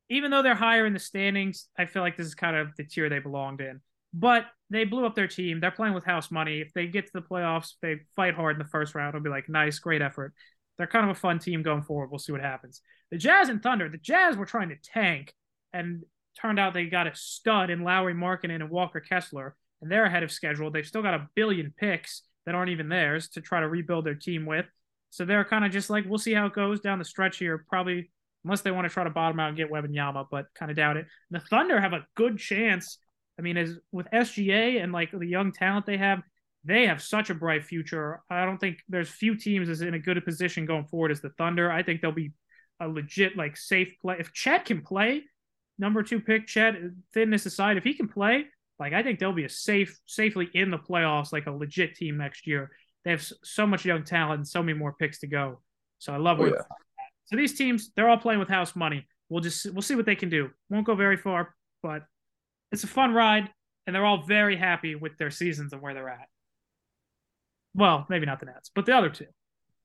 even 0.09 0.31
though 0.31 0.41
they're 0.41 0.53
higher 0.53 0.85
in 0.85 0.91
the 0.91 0.99
standings, 0.99 1.69
I 1.77 1.85
feel 1.85 2.01
like 2.01 2.17
this 2.17 2.27
is 2.27 2.35
kind 2.35 2.57
of 2.57 2.75
the 2.75 2.83
tier 2.83 3.07
they 3.07 3.19
belonged 3.19 3.61
in. 3.61 3.79
But 4.13 4.45
they 4.69 4.85
blew 4.85 5.05
up 5.05 5.15
their 5.15 5.27
team. 5.27 5.59
They're 5.59 5.71
playing 5.71 5.93
with 5.93 6.03
house 6.03 6.31
money. 6.31 6.61
If 6.61 6.73
they 6.73 6.87
get 6.87 7.05
to 7.07 7.11
the 7.13 7.21
playoffs, 7.21 7.73
they 7.81 8.01
fight 8.15 8.35
hard 8.35 8.55
in 8.55 8.59
the 8.59 8.69
first 8.69 8.95
round. 8.95 9.15
It'll 9.15 9.23
be 9.23 9.29
like 9.29 9.49
nice, 9.49 9.79
great 9.79 10.01
effort. 10.01 10.33
They're 10.77 10.87
kind 10.87 11.09
of 11.09 11.15
a 11.15 11.19
fun 11.19 11.39
team 11.39 11.61
going 11.61 11.83
forward. 11.83 12.09
We'll 12.09 12.19
see 12.19 12.31
what 12.31 12.41
happens. 12.41 12.81
The 13.11 13.17
Jazz 13.17 13.49
and 13.49 13.61
Thunder, 13.61 13.89
the 13.89 13.97
Jazz 13.97 14.35
were 14.35 14.45
trying 14.45 14.69
to 14.69 14.75
tank, 14.83 15.33
and 15.71 16.03
turned 16.39 16.59
out 16.59 16.73
they 16.73 16.85
got 16.85 17.07
a 17.07 17.15
stud 17.15 17.69
in 17.69 17.83
Lauri 17.83 18.13
Markkanen 18.13 18.55
and 18.55 18.69
Walker 18.69 18.99
Kessler, 18.99 19.55
and 19.81 19.91
they're 19.91 20.05
ahead 20.05 20.23
of 20.23 20.31
schedule. 20.31 20.71
They've 20.71 20.85
still 20.85 21.03
got 21.03 21.13
a 21.13 21.27
billion 21.35 21.73
picks 21.77 22.23
that 22.45 22.55
aren't 22.55 22.71
even 22.71 22.89
theirs 22.89 23.29
to 23.29 23.41
try 23.41 23.59
to 23.59 23.67
rebuild 23.67 24.05
their 24.05 24.15
team 24.15 24.45
with. 24.45 24.65
So 25.11 25.25
they're 25.25 25.45
kind 25.45 25.63
of 25.63 25.71
just 25.71 25.91
like, 25.91 26.05
we'll 26.07 26.17
see 26.17 26.33
how 26.33 26.47
it 26.47 26.53
goes 26.53 26.79
down 26.79 26.99
the 26.99 27.05
stretch 27.05 27.37
here. 27.37 27.63
Probably, 27.69 28.11
unless 28.43 28.61
they 28.61 28.71
want 28.71 28.85
to 28.85 28.93
try 28.93 29.03
to 29.03 29.11
bottom 29.11 29.39
out 29.39 29.49
and 29.49 29.57
get 29.57 29.71
Wembanyama, 29.71 30.25
but 30.31 30.47
kind 30.55 30.71
of 30.71 30.77
doubt 30.77 30.97
it. 30.97 31.05
The 31.29 31.39
Thunder 31.39 31.79
have 31.79 31.93
a 31.93 32.05
good 32.15 32.39
chance. 32.39 32.97
I 33.37 33.41
mean, 33.41 33.57
as 33.57 33.77
with 33.91 34.07
SGA 34.11 34.81
and 34.83 34.91
like 34.91 35.11
the 35.11 35.25
young 35.25 35.51
talent 35.51 35.85
they 35.85 35.97
have, 35.97 36.21
they 36.65 36.85
have 36.87 37.01
such 37.01 37.29
a 37.29 37.35
bright 37.35 37.63
future. 37.63 38.21
I 38.29 38.45
don't 38.45 38.59
think 38.59 38.79
there's 38.87 39.09
few 39.09 39.35
teams 39.35 39.69
is 39.69 39.81
in 39.81 39.95
a 39.95 39.99
good 39.99 40.23
position 40.23 40.65
going 40.65 40.85
forward 40.85 41.11
as 41.11 41.21
the 41.21 41.31
Thunder. 41.31 41.71
I 41.71 41.83
think 41.83 42.01
they'll 42.01 42.11
be 42.11 42.31
a 42.79 42.87
legit 42.87 43.35
like 43.35 43.57
safe 43.57 43.93
play. 44.01 44.17
If 44.19 44.33
Chet 44.33 44.65
can 44.65 44.81
play, 44.81 45.23
number 45.77 46.03
two 46.03 46.21
pick 46.21 46.47
Chet, 46.47 46.75
thinness 47.13 47.45
aside, 47.45 47.77
if 47.77 47.83
he 47.83 47.93
can 47.93 48.07
play, 48.07 48.45
like 48.79 48.93
I 48.93 49.03
think 49.03 49.19
they'll 49.19 49.33
be 49.33 49.45
a 49.45 49.49
safe, 49.49 49.99
safely 50.05 50.49
in 50.53 50.71
the 50.71 50.77
playoffs, 50.77 51.33
like 51.33 51.47
a 51.47 51.51
legit 51.51 51.95
team 51.95 52.17
next 52.17 52.47
year. 52.47 52.71
They 53.03 53.11
have 53.11 53.25
so 53.43 53.67
much 53.67 53.85
young 53.85 54.03
talent 54.03 54.39
and 54.39 54.47
so 54.47 54.63
many 54.63 54.77
more 54.77 54.93
picks 54.93 55.19
to 55.19 55.27
go. 55.27 55.59
So 55.99 56.13
I 56.13 56.17
love 56.17 56.39
oh, 56.39 56.43
where. 56.43 56.51
Oh, 56.51 56.55
yeah. 56.57 57.05
So 57.25 57.35
these 57.35 57.57
teams, 57.57 57.91
they're 57.95 58.09
all 58.09 58.17
playing 58.17 58.39
with 58.39 58.49
house 58.49 58.75
money. 58.75 59.05
We'll 59.29 59.41
just 59.41 59.71
we'll 59.71 59.81
see 59.81 59.95
what 59.95 60.05
they 60.05 60.15
can 60.15 60.29
do. 60.29 60.49
Won't 60.69 60.85
go 60.85 60.95
very 60.95 61.17
far, 61.17 61.55
but 61.81 62.03
it's 62.73 62.83
a 62.83 62.87
fun 62.87 63.13
ride, 63.13 63.49
and 63.85 63.95
they're 63.95 64.05
all 64.05 64.23
very 64.23 64.57
happy 64.57 64.95
with 64.95 65.17
their 65.17 65.31
seasons 65.31 65.71
and 65.71 65.81
where 65.81 65.93
they're 65.93 66.09
at. 66.09 66.27
Well, 67.75 68.05
maybe 68.09 68.25
not 68.25 68.39
the 68.39 68.47
Nets, 68.47 68.71
but 68.73 68.85
the 68.85 68.97
other 68.97 69.09
two. 69.09 69.27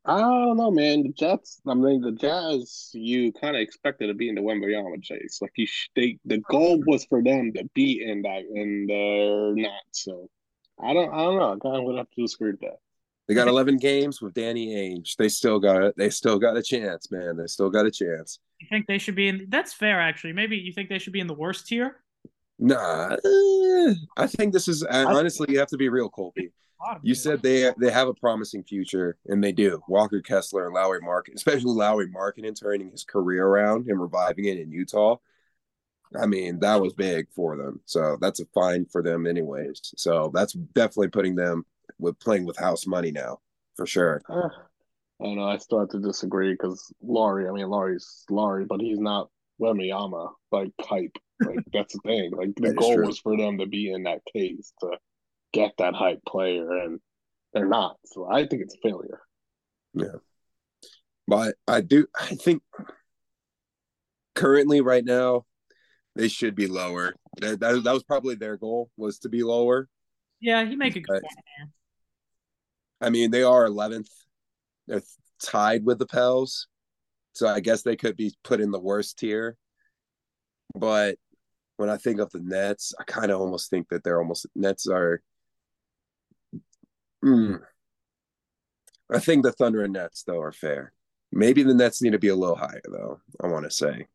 I 0.04 0.18
don't 0.18 0.56
know, 0.56 0.70
man. 0.70 1.02
The 1.02 1.10
Jets. 1.10 1.60
I 1.66 1.74
mean, 1.74 2.00
the 2.00 2.12
Jazz. 2.12 2.90
You 2.94 3.30
kind 3.32 3.56
of 3.56 3.60
expected 3.60 4.06
to 4.06 4.14
be 4.14 4.30
in 4.30 4.34
the 4.34 4.40
Wembanyama 4.40 5.02
chase. 5.02 5.38
Like 5.42 5.52
you, 5.56 5.66
they, 5.94 6.18
the 6.24 6.38
goal 6.38 6.82
was 6.86 7.04
for 7.04 7.22
them 7.22 7.52
to 7.54 7.68
be 7.74 8.02
in 8.02 8.22
that, 8.22 8.44
and 8.54 8.88
they're 8.88 9.54
not. 9.54 9.82
So 9.92 10.30
I 10.82 10.94
don't. 10.94 11.12
I 11.12 11.18
don't 11.18 11.36
know. 11.36 11.52
I 11.52 11.58
kind 11.58 11.76
of 11.76 11.84
would 11.84 11.98
have 11.98 12.10
to 12.10 12.22
disagree 12.22 12.52
with 12.52 12.60
that. 12.60 12.78
They 13.26 13.34
got 13.34 13.48
11 13.48 13.76
games 13.76 14.22
with 14.22 14.32
Danny 14.32 14.68
Ainge. 14.68 15.14
They 15.16 15.28
still 15.28 15.60
got 15.60 15.82
it. 15.82 15.94
They 15.98 16.08
still 16.08 16.38
got 16.38 16.56
a 16.56 16.62
chance, 16.62 17.10
man. 17.10 17.36
They 17.36 17.46
still 17.46 17.68
got 17.68 17.84
a 17.84 17.90
chance. 17.90 18.38
You 18.58 18.66
think 18.70 18.86
they 18.86 18.96
should 18.96 19.16
be 19.16 19.28
in? 19.28 19.46
That's 19.50 19.74
fair, 19.74 20.00
actually. 20.00 20.32
Maybe 20.32 20.56
you 20.56 20.72
think 20.72 20.88
they 20.88 20.98
should 20.98 21.12
be 21.12 21.20
in 21.20 21.26
the 21.26 21.34
worst 21.34 21.66
tier. 21.66 21.96
Nah, 22.58 23.16
eh, 23.24 23.94
I 24.16 24.26
think 24.26 24.52
this 24.52 24.68
is 24.68 24.82
honestly. 24.82 25.46
You 25.50 25.58
have 25.60 25.68
to 25.68 25.76
be 25.76 25.88
real, 25.88 26.08
Colby 26.08 26.52
you 27.02 27.14
said 27.14 27.42
they 27.42 27.70
they 27.78 27.90
have 27.90 28.08
a 28.08 28.14
promising 28.14 28.62
future, 28.62 29.16
and 29.26 29.42
they 29.42 29.52
do. 29.52 29.82
Walker 29.88 30.20
Kessler 30.20 30.66
and 30.66 30.74
Lauri 30.74 31.00
Markkanen, 31.00 31.34
especially 31.34 31.72
Lauri 31.72 32.08
Markkanen, 32.08 32.58
turning 32.58 32.90
his 32.90 33.04
career 33.04 33.46
around 33.46 33.88
and 33.88 34.00
reviving 34.00 34.46
it 34.46 34.58
in 34.58 34.70
Utah. 34.70 35.16
I 36.18 36.26
mean, 36.26 36.58
that 36.60 36.80
was 36.80 36.94
big 36.94 37.26
for 37.34 37.56
them. 37.56 37.80
So 37.84 38.16
that's 38.20 38.40
a 38.40 38.46
fine 38.46 38.86
for 38.86 39.02
them, 39.02 39.26
anyways. 39.26 39.92
So 39.96 40.30
that's 40.32 40.54
definitely 40.54 41.08
putting 41.08 41.34
them 41.34 41.66
with 41.98 42.18
playing 42.18 42.46
with 42.46 42.56
house 42.56 42.86
money 42.86 43.10
now, 43.10 43.40
for 43.76 43.84
sure. 43.84 44.22
Uh, 44.28 44.48
I 45.20 45.24
don't 45.24 45.36
know. 45.36 45.48
I 45.48 45.58
still 45.58 45.80
have 45.80 45.90
to 45.90 46.00
disagree 46.00 46.52
because 46.52 46.92
Lauri. 47.02 47.48
I 47.48 47.52
mean, 47.52 47.68
Lauri's 47.68 48.24
Lauri, 48.30 48.64
but 48.64 48.80
he's 48.80 49.00
not 49.00 49.30
Wembanyama 49.60 50.30
like 50.52 50.72
hype. 50.80 51.16
Like 51.40 51.58
that's 51.72 51.94
the 51.94 52.00
thing. 52.04 52.32
Like 52.32 52.54
the 52.56 52.74
goal 52.74 52.94
true. 52.94 53.06
was 53.06 53.18
for 53.18 53.36
them 53.36 53.58
to 53.58 53.66
be 53.66 53.90
in 53.90 54.04
that 54.04 54.20
case 54.32 54.72
to 54.80 54.96
get 55.52 55.72
that 55.78 55.94
hype 55.94 56.20
player, 56.26 56.70
and 56.70 57.00
they're 57.52 57.68
not. 57.68 57.96
So 58.06 58.28
I 58.30 58.46
think 58.46 58.62
it's 58.62 58.74
a 58.74 58.88
failure. 58.88 59.20
Yeah, 59.94 60.18
but 61.26 61.54
I 61.66 61.80
do. 61.80 62.06
I 62.18 62.34
think 62.34 62.62
currently, 64.34 64.80
right 64.80 65.04
now, 65.04 65.44
they 66.14 66.28
should 66.28 66.54
be 66.54 66.66
lower. 66.66 67.14
That, 67.40 67.60
that, 67.60 67.84
that 67.84 67.92
was 67.92 68.04
probably 68.04 68.36
their 68.36 68.56
goal 68.56 68.90
was 68.96 69.18
to 69.20 69.28
be 69.28 69.42
lower. 69.42 69.88
Yeah, 70.40 70.64
he 70.64 70.76
make 70.76 70.96
a 70.96 71.00
good 71.00 71.22
point. 71.22 71.72
I 73.00 73.10
mean, 73.10 73.30
they 73.30 73.42
are 73.42 73.66
11th. 73.66 74.10
They're 74.86 75.02
tied 75.42 75.84
with 75.84 75.98
the 75.98 76.06
Pels. 76.06 76.68
So 77.38 77.46
I 77.46 77.60
guess 77.60 77.82
they 77.82 77.94
could 77.94 78.16
be 78.16 78.34
put 78.42 78.60
in 78.60 78.72
the 78.72 78.80
worst 78.80 79.20
tier. 79.20 79.56
But 80.74 81.18
when 81.76 81.88
I 81.88 81.96
think 81.96 82.18
of 82.18 82.30
the 82.30 82.40
Nets, 82.40 82.92
I 82.98 83.04
kind 83.04 83.30
of 83.30 83.40
almost 83.40 83.70
think 83.70 83.90
that 83.90 84.02
they're 84.02 84.20
almost 84.20 84.48
Nets 84.56 84.88
are. 84.88 85.22
Mm, 87.24 87.60
I 89.08 89.20
think 89.20 89.44
the 89.44 89.52
Thunder 89.52 89.84
and 89.84 89.92
Nets 89.92 90.24
though 90.24 90.40
are 90.40 90.50
fair. 90.50 90.92
Maybe 91.30 91.62
the 91.62 91.74
Nets 91.74 92.02
need 92.02 92.10
to 92.10 92.18
be 92.18 92.26
a 92.26 92.34
little 92.34 92.56
higher 92.56 92.82
though. 92.90 93.20
I 93.40 93.46
want 93.46 93.66
to 93.66 93.70
say. 93.70 94.08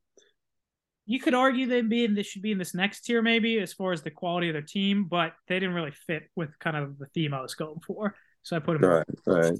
You 1.06 1.22
could 1.22 1.34
argue 1.34 1.66
they 1.66 1.80
be 1.80 2.04
in 2.04 2.16
this 2.16 2.28
should 2.28 2.41
be 2.41 2.52
in 2.52 2.58
this 2.58 2.76
next 2.76 3.06
tier 3.06 3.22
maybe 3.22 3.58
as 3.60 3.72
far 3.72 3.94
as 3.94 4.02
the 4.02 4.12
quality 4.12 4.50
of 4.50 4.54
their 4.54 4.62
team, 4.62 5.06
but 5.06 5.32
they 5.48 5.62
didn't 5.62 5.76
really 5.76 5.94
fit 6.08 6.24
with 6.36 6.60
kind 6.60 6.76
of 6.76 7.00
the 7.00 7.06
theme 7.14 7.34
I 7.34 7.41
was 7.41 7.56
going 7.56 7.80
for. 7.88 8.16
So 8.41 8.58
I 8.58 8.60
put 8.60 8.82
them. 8.82 8.90
Right, 8.90 9.08
right. 9.26 9.60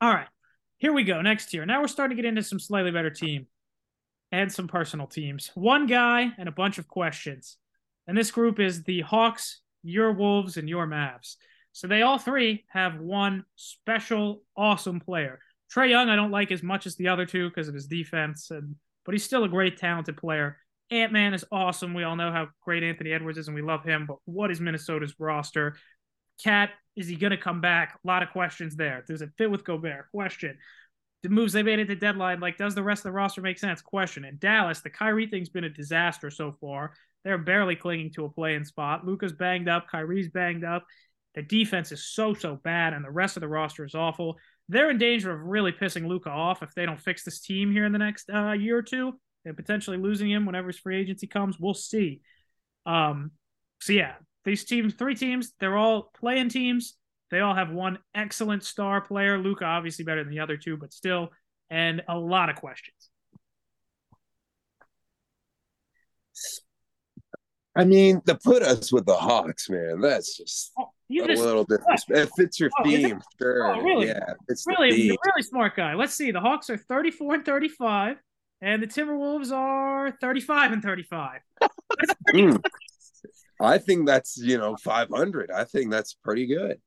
All 0.00 0.14
right. 0.14 0.28
Here 0.78 0.92
we 0.92 1.02
go. 1.02 1.20
Next 1.20 1.52
year. 1.52 1.66
Now 1.66 1.80
we're 1.80 1.88
starting 1.88 2.16
to 2.16 2.22
get 2.22 2.28
into 2.28 2.42
some 2.42 2.60
slightly 2.60 2.92
better 2.92 3.10
team 3.10 3.46
and 4.30 4.50
some 4.50 4.68
personal 4.68 5.08
teams. 5.08 5.50
One 5.54 5.86
guy 5.86 6.32
and 6.38 6.48
a 6.48 6.52
bunch 6.52 6.78
of 6.78 6.86
questions. 6.86 7.56
And 8.06 8.16
this 8.16 8.30
group 8.30 8.60
is 8.60 8.84
the 8.84 9.00
Hawks, 9.00 9.60
your 9.82 10.12
Wolves, 10.12 10.56
and 10.56 10.68
your 10.68 10.86
Mavs. 10.86 11.34
So 11.72 11.88
they 11.88 12.02
all 12.02 12.18
three 12.18 12.64
have 12.68 13.00
one 13.00 13.44
special, 13.56 14.42
awesome 14.56 15.00
player. 15.00 15.40
Trae 15.74 15.90
Young, 15.90 16.08
I 16.08 16.16
don't 16.16 16.30
like 16.30 16.52
as 16.52 16.62
much 16.62 16.86
as 16.86 16.96
the 16.96 17.08
other 17.08 17.26
two 17.26 17.48
because 17.48 17.68
of 17.68 17.74
his 17.74 17.86
defense, 17.86 18.50
and 18.50 18.76
but 19.04 19.14
he's 19.14 19.24
still 19.24 19.44
a 19.44 19.48
great, 19.48 19.76
talented 19.78 20.16
player. 20.16 20.58
Ant 20.90 21.12
Man 21.12 21.34
is 21.34 21.44
awesome. 21.52 21.92
We 21.92 22.04
all 22.04 22.16
know 22.16 22.32
how 22.32 22.48
great 22.62 22.82
Anthony 22.82 23.12
Edwards 23.12 23.36
is, 23.36 23.48
and 23.48 23.54
we 23.54 23.62
love 23.62 23.84
him. 23.84 24.06
But 24.06 24.18
what 24.24 24.50
is 24.50 24.60
Minnesota's 24.60 25.14
roster? 25.18 25.76
KAT, 26.42 26.70
is 26.98 27.08
he 27.08 27.16
going 27.16 27.30
to 27.30 27.36
come 27.36 27.60
back? 27.60 27.98
A 28.02 28.06
lot 28.06 28.22
of 28.22 28.30
questions 28.30 28.76
there. 28.76 29.04
Does 29.06 29.22
it 29.22 29.30
fit 29.38 29.50
with 29.50 29.64
Gobert? 29.64 30.10
Question 30.10 30.58
the 31.22 31.28
moves 31.28 31.52
they 31.52 31.62
made 31.62 31.80
at 31.80 31.88
the 31.88 31.96
deadline, 31.96 32.40
like, 32.40 32.56
does 32.56 32.74
the 32.74 32.82
rest 32.82 33.00
of 33.00 33.04
the 33.04 33.12
roster 33.12 33.40
make 33.40 33.58
sense? 33.58 33.82
Question. 33.82 34.24
In 34.24 34.38
Dallas, 34.38 34.80
the 34.80 34.90
Kyrie 34.90 35.26
thing's 35.26 35.48
been 35.48 35.64
a 35.64 35.68
disaster 35.68 36.30
so 36.30 36.52
far. 36.60 36.92
They're 37.24 37.38
barely 37.38 37.74
clinging 37.74 38.12
to 38.12 38.24
a 38.24 38.30
playing 38.30 38.64
spot. 38.64 39.04
Luka's 39.04 39.32
banged 39.32 39.68
up. 39.68 39.88
Kyrie's 39.88 40.28
banged 40.28 40.64
up. 40.64 40.86
The 41.34 41.42
defense 41.42 41.90
is 41.92 42.04
so, 42.04 42.34
so 42.34 42.56
bad, 42.56 42.92
and 42.92 43.04
the 43.04 43.10
rest 43.10 43.36
of 43.36 43.40
the 43.40 43.48
roster 43.48 43.84
is 43.84 43.94
awful. 43.94 44.36
They're 44.68 44.90
in 44.90 44.98
danger 44.98 45.32
of 45.32 45.40
really 45.40 45.72
pissing 45.72 46.06
Luka 46.06 46.30
off 46.30 46.62
if 46.62 46.72
they 46.74 46.86
don't 46.86 47.00
fix 47.00 47.24
this 47.24 47.40
team 47.40 47.72
here 47.72 47.84
in 47.84 47.92
the 47.92 47.98
next 47.98 48.30
uh, 48.30 48.52
year 48.52 48.78
or 48.78 48.82
two 48.82 49.18
and 49.44 49.56
potentially 49.56 49.96
losing 49.96 50.30
him 50.30 50.46
whenever 50.46 50.68
his 50.68 50.78
free 50.78 51.00
agency 51.00 51.26
comes. 51.26 51.58
We'll 51.58 51.74
see. 51.74 52.20
Um, 52.86 53.32
so, 53.80 53.92
yeah, 53.92 54.14
these 54.48 54.64
teams, 54.64 54.94
three 54.94 55.14
teams, 55.14 55.52
they're 55.60 55.76
all 55.76 56.10
playing 56.18 56.48
teams. 56.48 56.94
They 57.30 57.40
all 57.40 57.54
have 57.54 57.70
one 57.70 57.98
excellent 58.14 58.64
star 58.64 59.00
player. 59.00 59.38
Luka, 59.38 59.64
obviously 59.64 60.04
better 60.04 60.24
than 60.24 60.32
the 60.32 60.40
other 60.40 60.56
two, 60.56 60.76
but 60.76 60.92
still, 60.92 61.28
and 61.70 62.02
a 62.08 62.18
lot 62.18 62.48
of 62.48 62.56
questions. 62.56 63.10
I 67.76 67.84
mean, 67.84 68.22
to 68.26 68.34
put 68.34 68.62
us 68.62 68.90
with 68.90 69.04
the 69.06 69.14
Hawks, 69.14 69.68
man, 69.68 70.00
that's 70.00 70.36
just 70.36 70.72
oh, 70.78 70.90
a 71.10 71.26
just, 71.26 71.42
little 71.42 71.64
bit. 71.64 71.80
It 72.08 72.30
fits 72.36 72.58
your 72.58 72.70
oh, 72.80 72.84
theme, 72.84 73.20
sure. 73.40 73.76
Oh, 73.76 73.82
really? 73.82 74.08
Yeah, 74.08 74.32
it's 74.48 74.66
really, 74.66 75.00
you're 75.00 75.16
really 75.26 75.42
smart 75.42 75.76
guy. 75.76 75.94
Let's 75.94 76.14
see. 76.14 76.30
The 76.30 76.40
Hawks 76.40 76.70
are 76.70 76.78
34 76.78 77.34
and 77.34 77.44
35, 77.44 78.16
and 78.62 78.82
the 78.82 78.86
Timberwolves 78.86 79.52
are 79.52 80.10
35 80.20 80.72
and 80.72 80.82
35. 80.82 81.40
mm. 82.30 82.64
I 83.60 83.78
think 83.78 84.06
that's 84.06 84.36
you 84.38 84.58
know 84.58 84.76
500. 84.76 85.50
I 85.50 85.64
think 85.64 85.90
that's 85.90 86.14
pretty 86.14 86.46
good 86.46 86.80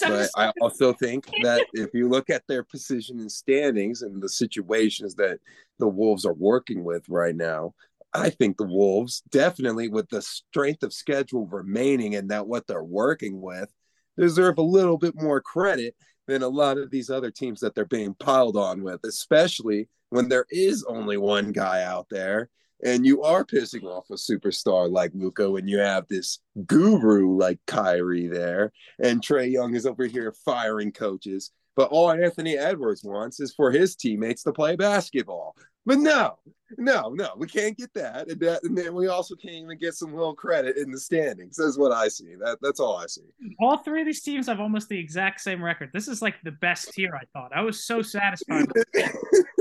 but 0.00 0.30
I 0.36 0.52
also 0.60 0.92
think 0.92 1.26
that 1.42 1.66
if 1.72 1.90
you 1.94 2.08
look 2.08 2.30
at 2.30 2.46
their 2.46 2.62
position 2.62 3.20
and 3.20 3.30
standings 3.30 4.02
and 4.02 4.22
the 4.22 4.28
situations 4.28 5.14
that 5.16 5.38
the 5.78 5.88
Wolves 5.88 6.24
are 6.26 6.34
working 6.34 6.84
with 6.84 7.08
right 7.08 7.34
now, 7.34 7.74
I 8.12 8.30
think 8.30 8.56
the 8.56 8.66
Wolves 8.66 9.22
definitely, 9.30 9.88
with 9.88 10.08
the 10.08 10.22
strength 10.22 10.82
of 10.82 10.92
schedule 10.92 11.46
remaining 11.46 12.14
and 12.16 12.30
that 12.30 12.46
what 12.46 12.66
they're 12.66 12.82
working 12.82 13.40
with, 13.40 13.72
deserve 14.16 14.58
a 14.58 14.62
little 14.62 14.98
bit 14.98 15.14
more 15.14 15.40
credit 15.40 15.94
than 16.26 16.42
a 16.42 16.48
lot 16.48 16.78
of 16.78 16.90
these 16.90 17.10
other 17.10 17.30
teams 17.30 17.60
that 17.60 17.74
they're 17.74 17.84
being 17.84 18.14
piled 18.14 18.56
on 18.56 18.82
with, 18.82 19.00
especially 19.04 19.88
when 20.10 20.28
there 20.28 20.46
is 20.50 20.84
only 20.84 21.16
one 21.16 21.52
guy 21.52 21.82
out 21.82 22.06
there 22.10 22.48
and 22.84 23.04
you 23.04 23.22
are 23.22 23.44
pissing 23.44 23.84
off 23.84 24.10
a 24.10 24.14
superstar 24.14 24.90
like 24.90 25.12
Luka 25.14 25.50
when 25.50 25.68
you 25.68 25.78
have 25.78 26.06
this 26.08 26.38
guru 26.66 27.36
like 27.36 27.58
Kyrie 27.66 28.28
there, 28.28 28.72
and 29.02 29.20
Trae 29.20 29.50
Young 29.50 29.74
is 29.74 29.86
over 29.86 30.06
here 30.06 30.34
firing 30.44 30.92
coaches. 30.92 31.50
But 31.76 31.90
all 31.90 32.10
Anthony 32.10 32.58
Edwards 32.58 33.04
wants 33.04 33.40
is 33.40 33.54
for 33.54 33.70
his 33.70 33.96
teammates 33.96 34.42
to 34.42 34.52
play 34.52 34.76
basketball. 34.76 35.56
But 35.86 35.98
no, 35.98 36.38
no, 36.76 37.10
no, 37.14 37.30
we 37.36 37.46
can't 37.46 37.76
get 37.76 37.92
that. 37.94 38.28
And, 38.28 38.40
that, 38.40 38.62
and 38.64 38.76
then 38.76 38.94
we 38.94 39.08
also 39.08 39.34
can't 39.34 39.54
even 39.54 39.78
get 39.78 39.94
some 39.94 40.14
little 40.14 40.34
credit 40.34 40.76
in 40.76 40.90
the 40.90 41.00
standings. 41.00 41.56
That's 41.56 41.78
what 41.78 41.90
I 41.90 42.08
see. 42.08 42.34
That 42.38 42.58
that's 42.60 42.80
all 42.80 42.96
I 42.96 43.06
see. 43.06 43.22
All 43.58 43.78
three 43.78 44.00
of 44.02 44.06
these 44.06 44.22
teams 44.22 44.46
have 44.46 44.60
almost 44.60 44.88
the 44.88 44.98
exact 44.98 45.40
same 45.40 45.64
record. 45.64 45.90
This 45.92 46.06
is 46.06 46.20
like 46.20 46.34
the 46.44 46.52
best 46.52 46.92
tier 46.92 47.14
I 47.14 47.24
thought. 47.32 47.52
I 47.54 47.62
was 47.62 47.84
so 47.84 48.02
satisfied. 48.02 48.66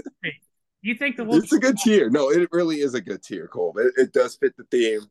You 0.82 0.96
think 0.96 1.18
the 1.18 1.26
Wolves? 1.26 1.44
It's 1.44 1.54
a 1.54 1.60
good 1.60 1.78
tier. 1.78 2.10
No, 2.10 2.30
it 2.30 2.50
really 2.52 2.78
is 2.78 2.94
a 2.94 3.02
good 3.02 3.22
tier, 3.22 3.48
Cole. 3.48 3.74
It, 3.78 3.94
it 3.98 4.14
does 4.14 4.36
fit 4.36 4.56
the 4.58 4.64
theme. 4.66 5.02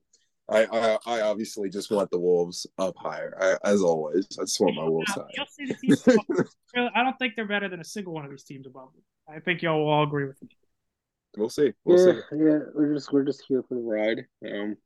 I, 0.51 0.65
I, 0.65 0.99
I 1.07 1.21
obviously 1.21 1.69
just 1.69 1.91
want 1.91 2.11
the 2.11 2.19
Wolves 2.19 2.67
up 2.79 2.97
higher, 2.97 3.37
I, 3.39 3.69
as 3.69 3.83
always. 3.83 4.27
I 4.39 4.45
just 4.45 4.59
want 4.61 4.77
my 4.77 4.85
Wolves 4.85 5.13
higher. 5.13 5.27
You'll 5.37 5.47
see 5.47 5.67
the 5.67 5.75
teams. 5.75 6.49
I 6.95 7.03
don't 7.03 7.19
think 7.19 7.35
they're 7.37 7.47
better 7.47 7.69
than 7.69 7.81
a 7.81 7.85
single 7.85 8.15
one 8.15 8.25
of 8.25 8.31
these 8.31 8.45
teams 8.45 8.67
above 8.67 8.89
them. 8.95 9.03
I 9.29 9.41
think 9.41 9.61
y'all 9.61 9.85
will 9.85 9.91
all 9.91 10.05
agree 10.05 10.27
with 10.27 10.41
me. 10.43 10.49
We'll 11.37 11.51
see. 11.51 11.73
We'll 11.85 11.99
yeah, 11.99 12.21
see. 12.31 12.37
Yeah, 12.39 12.59
we're 12.75 12.95
just 12.95 13.13
we're 13.13 13.25
just 13.25 13.45
here 13.47 13.63
for 13.69 13.75
the 13.75 13.83
ride. 13.83 14.25
Um, 14.51 14.77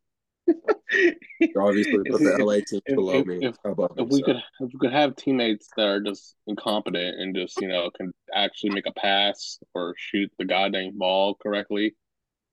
obviously 0.49 1.99
put 2.11 2.21
the 2.21 2.37
LA 2.39 2.59
team 2.67 2.81
below 2.87 3.21
if, 3.21 3.27
me. 3.27 3.39
If, 3.43 3.57
if 3.65 4.09
we 4.09 4.21
so. 4.21 4.25
could 4.25 4.37
if 4.37 4.73
we 4.73 4.79
could 4.81 4.93
have 4.93 5.17
teammates 5.17 5.69
that 5.77 5.87
are 5.87 6.01
just 6.01 6.35
incompetent 6.47 7.21
and 7.21 7.35
just 7.35 7.61
you 7.61 7.69
know 7.69 7.91
can 7.97 8.13
actually 8.35 8.71
make 8.71 8.87
a 8.87 8.93
pass 8.93 9.59
or 9.75 9.95
shoot 9.97 10.31
the 10.39 10.45
goddamn 10.45 10.99
ball 10.99 11.37
correctly, 11.43 11.95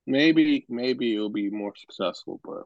maybe 0.05 0.65
maybe 0.69 1.15
it'll 1.15 1.29
be 1.29 1.49
more 1.49 1.73
successful. 1.75 2.39
But 2.43 2.63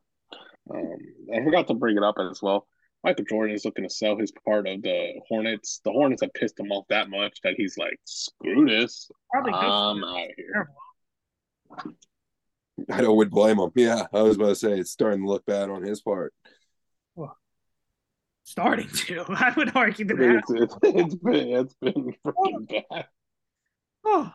um, 0.76 0.98
I 1.34 1.44
forgot 1.44 1.68
to 1.68 1.74
bring 1.74 1.98
it 1.98 2.04
up 2.04 2.16
as 2.20 2.42
well. 2.42 2.68
Michael 3.04 3.26
Jordan 3.26 3.54
is 3.54 3.66
looking 3.66 3.84
to 3.84 3.90
sell 3.90 4.18
his 4.18 4.32
part 4.46 4.66
of 4.66 4.82
the 4.82 5.20
Hornets. 5.28 5.82
The 5.84 5.92
Hornets 5.92 6.22
have 6.22 6.34
pissed 6.34 6.60
him 6.60 6.72
off 6.72 6.86
that 6.90 7.10
much 7.10 7.42
that 7.44 7.56
he's 7.58 7.78
like, 7.78 8.00
screw 8.06 8.66
this. 8.66 9.12
Probably 9.30 9.52
I'm 9.52 10.04
out 10.04 10.24
of 10.24 10.32
here. 10.38 10.70
I 12.90 13.02
don't 13.02 13.18
would 13.18 13.30
blame 13.30 13.60
him. 13.60 13.72
Yeah, 13.76 14.08
I 14.14 14.22
was 14.22 14.36
about 14.36 14.50
to 14.50 14.56
say 14.56 14.80
it's 14.80 14.92
starting 14.92 15.22
to 15.22 15.28
look 15.28 15.46
bad 15.46 15.70
on 15.70 15.84
his 15.84 16.02
part. 16.02 16.34
Well, 17.16 17.38
starting 18.44 18.90
to, 18.90 19.26
I 19.30 19.54
would 19.56 19.76
argue 19.76 20.06
that 20.06 20.20
it's, 20.20 20.52
it's, 20.52 20.76
it's 20.84 21.16
been 21.16 21.50
it's 21.50 21.76
been 21.76 22.14
freaking 22.26 22.34
oh. 22.36 22.84
bad. 22.90 23.06
Oh, 24.06 24.32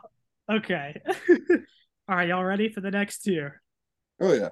okay. 0.51 1.01
All 2.09 2.16
right, 2.16 2.28
y'all 2.28 2.44
ready 2.44 2.70
for 2.70 2.81
the 2.81 2.90
next 2.90 3.20
tier? 3.20 3.60
Oh 4.20 4.32
yeah. 4.32 4.48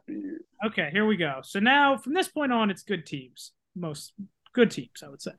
Okay, 0.65 0.91
here 0.93 1.07
we 1.07 1.17
go. 1.17 1.41
So 1.43 1.59
now 1.59 1.97
from 1.97 2.15
this 2.15 2.29
point 2.29 2.53
on, 2.53 2.71
it's 2.71 2.83
good 2.83 3.07
teams. 3.07 3.53
Most 3.75 4.13
good 4.53 4.71
teams, 4.71 5.03
I 5.05 5.09
would 5.09 5.23
say. 5.23 5.33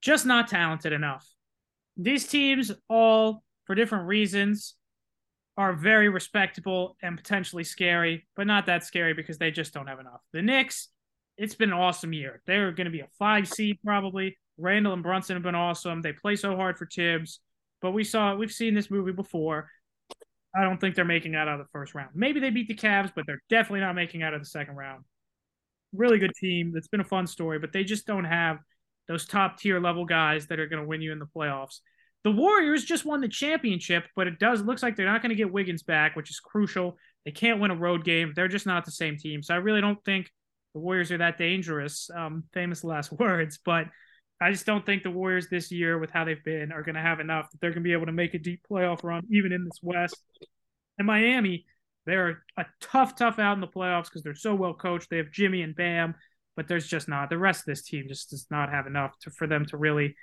Just 0.00 0.26
not 0.26 0.48
talented 0.48 0.92
enough. 0.92 1.26
These 1.96 2.28
teams 2.28 2.70
all, 2.88 3.42
for 3.64 3.74
different 3.74 4.06
reasons, 4.06 4.74
are 5.58 5.72
very 5.74 6.08
respectable 6.08 6.96
and 7.02 7.16
potentially 7.16 7.64
scary, 7.64 8.26
but 8.36 8.46
not 8.46 8.66
that 8.66 8.84
scary 8.84 9.12
because 9.12 9.38
they 9.38 9.50
just 9.50 9.74
don't 9.74 9.88
have 9.88 9.98
enough. 9.98 10.20
The 10.32 10.40
Knicks, 10.40 10.88
it's 11.36 11.56
been 11.56 11.70
an 11.72 11.78
awesome 11.78 12.12
year. 12.12 12.40
They're 12.46 12.70
going 12.70 12.84
to 12.84 12.92
be 12.92 13.00
a 13.00 13.08
five 13.18 13.48
seed 13.48 13.78
probably. 13.84 14.38
Randle 14.56 14.92
and 14.92 15.02
Brunson 15.02 15.34
have 15.34 15.42
been 15.42 15.56
awesome. 15.56 16.00
They 16.00 16.12
play 16.12 16.36
so 16.36 16.54
hard 16.54 16.78
for 16.78 16.86
Thibs, 16.86 17.40
but 17.82 17.90
we 17.90 18.04
saw 18.04 18.36
we've 18.36 18.52
seen 18.52 18.72
this 18.72 18.88
movie 18.88 19.10
before. 19.10 19.68
I 20.56 20.62
don't 20.62 20.80
think 20.80 20.94
they're 20.94 21.04
making 21.04 21.34
out 21.34 21.48
of 21.48 21.58
the 21.58 21.66
first 21.72 21.92
round. 21.92 22.10
Maybe 22.14 22.38
they 22.38 22.50
beat 22.50 22.68
the 22.68 22.74
Cavs, 22.74 23.12
but 23.14 23.26
they're 23.26 23.42
definitely 23.50 23.80
not 23.80 23.96
making 23.96 24.22
out 24.22 24.34
of 24.34 24.40
the 24.40 24.46
second 24.46 24.76
round. 24.76 25.04
Really 25.92 26.18
good 26.18 26.32
team. 26.40 26.70
That's 26.72 26.88
been 26.88 27.00
a 27.00 27.04
fun 27.04 27.26
story, 27.26 27.58
but 27.58 27.72
they 27.72 27.82
just 27.82 28.06
don't 28.06 28.24
have 28.24 28.58
those 29.08 29.26
top 29.26 29.58
tier 29.58 29.80
level 29.80 30.04
guys 30.04 30.46
that 30.46 30.60
are 30.60 30.68
going 30.68 30.82
to 30.82 30.88
win 30.88 31.02
you 31.02 31.10
in 31.10 31.18
the 31.18 31.26
playoffs. 31.26 31.80
The 32.24 32.32
Warriors 32.32 32.84
just 32.84 33.04
won 33.04 33.20
the 33.20 33.28
championship, 33.28 34.04
but 34.16 34.26
it 34.26 34.38
does 34.38 34.62
looks 34.62 34.82
like 34.82 34.96
they're 34.96 35.06
not 35.06 35.22
going 35.22 35.30
to 35.30 35.36
get 35.36 35.52
Wiggins 35.52 35.82
back, 35.82 36.16
which 36.16 36.30
is 36.30 36.40
crucial. 36.40 36.96
They 37.24 37.30
can't 37.30 37.60
win 37.60 37.70
a 37.70 37.76
road 37.76 38.04
game. 38.04 38.32
They're 38.34 38.48
just 38.48 38.66
not 38.66 38.84
the 38.84 38.90
same 38.90 39.16
team. 39.16 39.42
So 39.42 39.54
I 39.54 39.58
really 39.58 39.80
don't 39.80 40.02
think 40.04 40.30
the 40.74 40.80
Warriors 40.80 41.12
are 41.12 41.18
that 41.18 41.38
dangerous. 41.38 42.10
Um, 42.14 42.44
famous 42.52 42.84
last 42.84 43.12
words, 43.18 43.58
but 43.64 43.86
I 44.40 44.50
just 44.52 44.66
don't 44.66 44.86
think 44.86 45.02
the 45.02 45.10
Warriors 45.10 45.48
this 45.48 45.72
year, 45.72 45.98
with 45.98 46.10
how 46.10 46.24
they've 46.24 46.42
been, 46.44 46.70
are 46.72 46.82
going 46.82 46.94
to 46.94 47.00
have 47.00 47.20
enough 47.20 47.50
that 47.50 47.60
they're 47.60 47.70
going 47.70 47.82
to 47.82 47.88
be 47.88 47.92
able 47.92 48.06
to 48.06 48.12
make 48.12 48.34
a 48.34 48.38
deep 48.38 48.62
playoff 48.70 49.02
run, 49.02 49.22
even 49.30 49.52
in 49.52 49.64
this 49.64 49.80
West. 49.82 50.16
And 50.96 51.06
Miami, 51.06 51.66
they're 52.06 52.42
a 52.56 52.66
tough, 52.80 53.16
tough 53.16 53.38
out 53.38 53.54
in 53.54 53.60
the 53.60 53.66
playoffs 53.66 54.04
because 54.04 54.22
they're 54.22 54.34
so 54.34 54.54
well 54.54 54.74
coached. 54.74 55.10
They 55.10 55.16
have 55.18 55.32
Jimmy 55.32 55.62
and 55.62 55.74
Bam, 55.74 56.14
but 56.56 56.68
there's 56.68 56.86
just 56.86 57.08
not 57.08 57.30
the 57.30 57.38
rest 57.38 57.60
of 57.60 57.66
this 57.66 57.82
team 57.82 58.06
just 58.08 58.30
does 58.30 58.46
not 58.50 58.70
have 58.70 58.86
enough 58.86 59.18
to, 59.20 59.30
for 59.30 59.46
them 59.46 59.66
to 59.66 59.76
really 59.76 60.14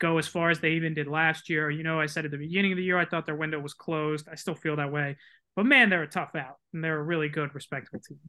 go 0.00 0.18
as 0.18 0.26
far 0.26 0.50
as 0.50 0.60
they 0.60 0.72
even 0.72 0.94
did 0.94 1.06
last 1.06 1.48
year. 1.48 1.70
You 1.70 1.82
know, 1.82 2.00
I 2.00 2.06
said 2.06 2.24
at 2.24 2.30
the 2.30 2.38
beginning 2.38 2.72
of 2.72 2.76
the 2.76 2.84
year 2.84 2.98
I 2.98 3.04
thought 3.04 3.26
their 3.26 3.36
window 3.36 3.60
was 3.60 3.74
closed. 3.74 4.28
I 4.30 4.34
still 4.34 4.54
feel 4.54 4.76
that 4.76 4.92
way, 4.92 5.16
but 5.56 5.66
man, 5.66 5.90
they're 5.90 6.02
a 6.02 6.08
tough 6.08 6.34
out 6.34 6.56
and 6.72 6.82
they're 6.82 6.98
a 6.98 7.02
really 7.02 7.28
good, 7.28 7.54
respectable 7.54 8.00
team. 8.00 8.20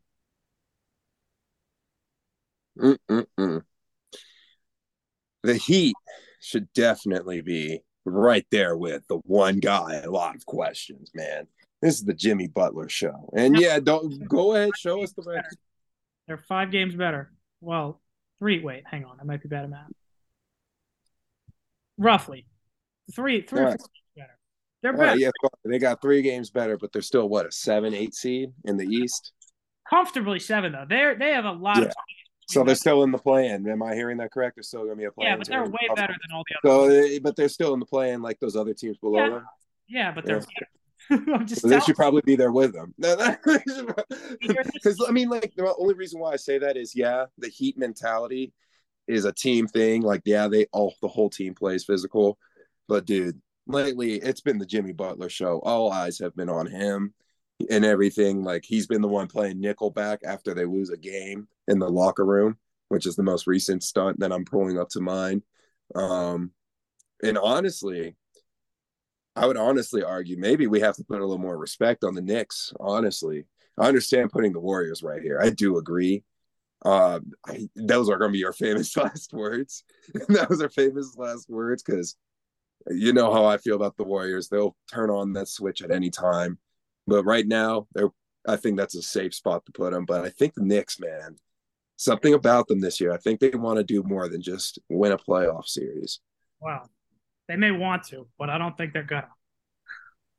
Mm-mm-mm. 3.10 3.62
The 5.44 5.56
Heat 5.56 5.96
should 6.42 6.72
definitely 6.74 7.42
be 7.42 7.80
right 8.04 8.46
there 8.52 8.76
with 8.76 9.08
the 9.08 9.18
one 9.26 9.60
guy. 9.60 10.02
A 10.04 10.10
lot 10.10 10.36
of 10.36 10.46
questions, 10.46 11.12
man. 11.14 11.48
This 11.82 11.96
is 11.96 12.04
the 12.04 12.14
Jimmy 12.14 12.48
Butler 12.48 12.90
show, 12.90 13.30
and 13.36 13.58
yeah, 13.60 13.80
don't 13.80 14.28
go 14.28 14.56
ahead, 14.56 14.72
show 14.78 15.04
us 15.04 15.14
the 15.14 15.24
record. 15.24 15.58
They're 16.28 16.38
five 16.38 16.72
games 16.72 16.96
better. 16.96 17.32
Well, 17.62 18.02
three. 18.40 18.64
Wait, 18.64 18.84
hang 18.90 19.06
on. 19.06 19.18
I 19.22 19.24
might 19.24 19.44
be 19.44 19.50
bad 19.50 19.66
at 19.66 19.70
math. 19.70 19.92
Roughly, 21.98 22.46
three, 23.16 23.42
three, 23.42 23.62
right. 23.62 23.80
better. 24.16 24.38
They're 24.82 24.94
better. 24.94 25.06
right, 25.12 25.20
yeah, 25.20 25.30
they 25.64 25.80
got 25.80 26.02
three 26.02 26.22
games 26.22 26.50
better, 26.52 26.78
but 26.78 26.92
they're 26.92 27.02
still 27.02 27.30
what 27.30 27.46
a 27.46 27.52
seven, 27.52 27.94
eight 27.94 28.14
seed 28.14 28.52
in 28.66 28.78
the 28.78 28.86
East. 28.86 29.32
Comfortably 29.90 30.40
seven 30.40 30.74
though. 30.74 30.86
They're 30.88 31.16
they 31.18 31.32
have 31.32 31.46
a 31.46 31.52
lot 31.52 31.78
Yeah. 31.78 31.86
of. 31.86 31.94
So 32.48 32.64
they're 32.64 32.76
still 32.76 33.02
in 33.04 33.12
the 33.12 33.18
play-in. 33.18 33.68
Am 33.68 33.82
I 33.82 33.96
hearing 33.96 34.18
that 34.18 34.32
correct? 34.32 34.56
They're 34.56 34.62
still 34.64 34.82
going 34.82 34.92
to 34.92 34.96
be 34.98 35.06
a 35.06 35.12
play-in. 35.12 35.32
yeah, 35.32 35.38
but 35.38 35.48
they're 35.48 35.64
way 35.64 35.80
better 35.96 36.14
than 36.14 36.36
all 36.36 36.44
the 36.48 36.70
other. 36.70 36.84
So, 36.84 36.88
they- 36.90 37.18
but 37.18 37.36
they're 37.36 37.50
still 37.50 37.74
in 37.74 37.80
the 37.80 37.88
play-in 37.88 38.22
like 38.22 38.40
those 38.40 38.56
other 38.56 38.74
teams 38.76 38.98
below 39.00 39.18
Yeah. 39.24 39.30
them. 39.30 39.46
Yeah, 39.88 40.12
but 40.12 40.26
they're. 40.26 40.42
I'm 41.10 41.48
just 41.48 41.62
So 41.62 41.68
they 41.68 41.80
should 41.80 41.96
probably 41.96 42.22
be 42.24 42.36
there 42.36 42.52
with 42.52 42.74
them. 42.74 42.94
Because 43.00 45.02
I 45.08 45.12
mean, 45.12 45.30
like 45.30 45.54
the 45.56 45.74
only 45.80 45.96
reason 45.96 46.20
why 46.20 46.34
I 46.34 46.36
say 46.36 46.60
that 46.60 46.78
is, 46.78 46.96
yeah, 46.96 47.26
the 47.40 47.48
Heat 47.50 47.80
mentality 47.80 48.54
is 49.08 49.26
a 49.26 49.34
team 49.34 49.68
thing. 49.68 50.02
Like, 50.02 50.22
yeah, 50.26 50.48
they 50.48 50.68
all 50.72 50.94
the 51.02 51.08
whole 51.08 51.30
team 51.30 51.54
plays 51.54 51.84
physical, 51.84 52.38
but 52.88 53.06
dude, 53.06 53.42
lately 53.68 54.16
it's 54.16 54.42
been 54.42 54.58
the 54.58 54.66
Jimmy 54.66 54.94
Butler 54.94 55.30
show. 55.30 55.60
All 55.60 55.92
eyes 55.92 56.20
have 56.20 56.36
been 56.36 56.50
on 56.50 56.68
him 56.68 57.14
and 57.70 57.86
everything. 57.86 58.44
Like 58.44 58.64
he's 58.66 58.88
been 58.88 59.02
the 59.02 59.08
one 59.08 59.28
playing 59.28 59.62
nickelback 59.62 60.20
after 60.26 60.54
they 60.54 60.66
lose 60.66 60.90
a 60.90 60.98
game 60.98 61.48
in 61.68 61.80
the 61.80 61.90
locker 61.90 62.26
room, 62.26 62.58
which 62.90 63.06
is 63.06 63.16
the 63.16 63.24
most 63.24 63.48
recent 63.48 63.84
stunt 63.84 64.20
that 64.20 64.32
I'm 64.32 64.46
pulling 64.46 64.80
up 64.80 64.90
to 64.90 65.02
mind. 65.02 65.44
Um, 65.94 66.52
and 67.24 67.38
honestly, 67.38 68.16
I 69.36 69.46
would 69.46 69.58
honestly 69.58 70.04
argue 70.04 70.38
maybe 70.38 70.68
we 70.68 70.80
have 70.80 70.96
to 70.96 71.04
put 71.04 71.20
a 71.20 71.26
little 71.26 71.38
more 71.38 71.58
respect 71.58 72.04
on 72.04 72.16
the 72.16 72.22
Knicks. 72.22 72.74
Honestly, 72.80 73.46
I 73.78 73.88
understand 73.88 74.32
putting 74.32 74.54
the 74.54 74.60
Warriors 74.60 75.04
right 75.04 75.22
here. 75.22 75.40
I 75.42 75.50
do 75.50 75.78
agree. 75.78 76.24
Uh, 76.86 77.20
I, 77.48 77.68
those 77.76 78.10
are 78.10 78.18
going 78.18 78.32
to 78.32 78.38
be 78.38 78.46
our 78.46 78.54
famous 78.54 78.96
last 78.98 79.34
words. 79.34 79.84
those 80.30 80.62
are 80.62 80.70
famous 80.70 81.16
last 81.18 81.50
words 81.50 81.82
because 81.84 82.16
you 82.90 83.12
know 83.12 83.34
how 83.34 83.46
I 83.46 83.58
feel 83.58 83.76
about 83.76 83.98
the 83.98 84.04
Warriors. 84.04 84.48
They'll 84.48 84.76
turn 84.94 85.10
on 85.10 85.34
that 85.34 85.48
switch 85.48 85.82
at 85.82 85.90
any 85.92 86.10
time. 86.12 86.60
But 87.08 87.24
right 87.26 87.48
now, 87.48 87.88
they're. 87.94 88.10
I 88.48 88.58
think 88.58 88.78
that's 88.78 88.94
a 88.96 89.02
safe 89.02 89.34
spot 89.34 89.66
to 89.66 89.72
put 89.72 89.92
them. 89.92 90.06
But 90.06 90.24
I 90.24 90.30
think 90.30 90.54
the 90.54 90.64
Knicks, 90.64 91.00
man, 91.00 91.36
something 91.96 92.36
about 92.36 92.68
them 92.68 92.80
this 92.80 93.02
year. 93.02 93.12
I 93.12 93.18
think 93.18 93.40
they 93.40 93.50
want 93.50 93.78
to 93.78 93.84
do 93.84 94.04
more 94.04 94.30
than 94.30 94.40
just 94.42 94.78
win 94.88 95.12
a 95.14 95.18
playoff 95.18 95.66
series. 95.66 96.20
Wow. 96.62 96.84
They 97.48 97.56
may 97.56 97.72
want 97.72 98.04
to, 98.10 98.28
but 98.38 98.52
I 98.52 98.60
don't 98.60 98.78
think 98.78 98.94
they're 98.94 99.02
gonna. 99.04 99.30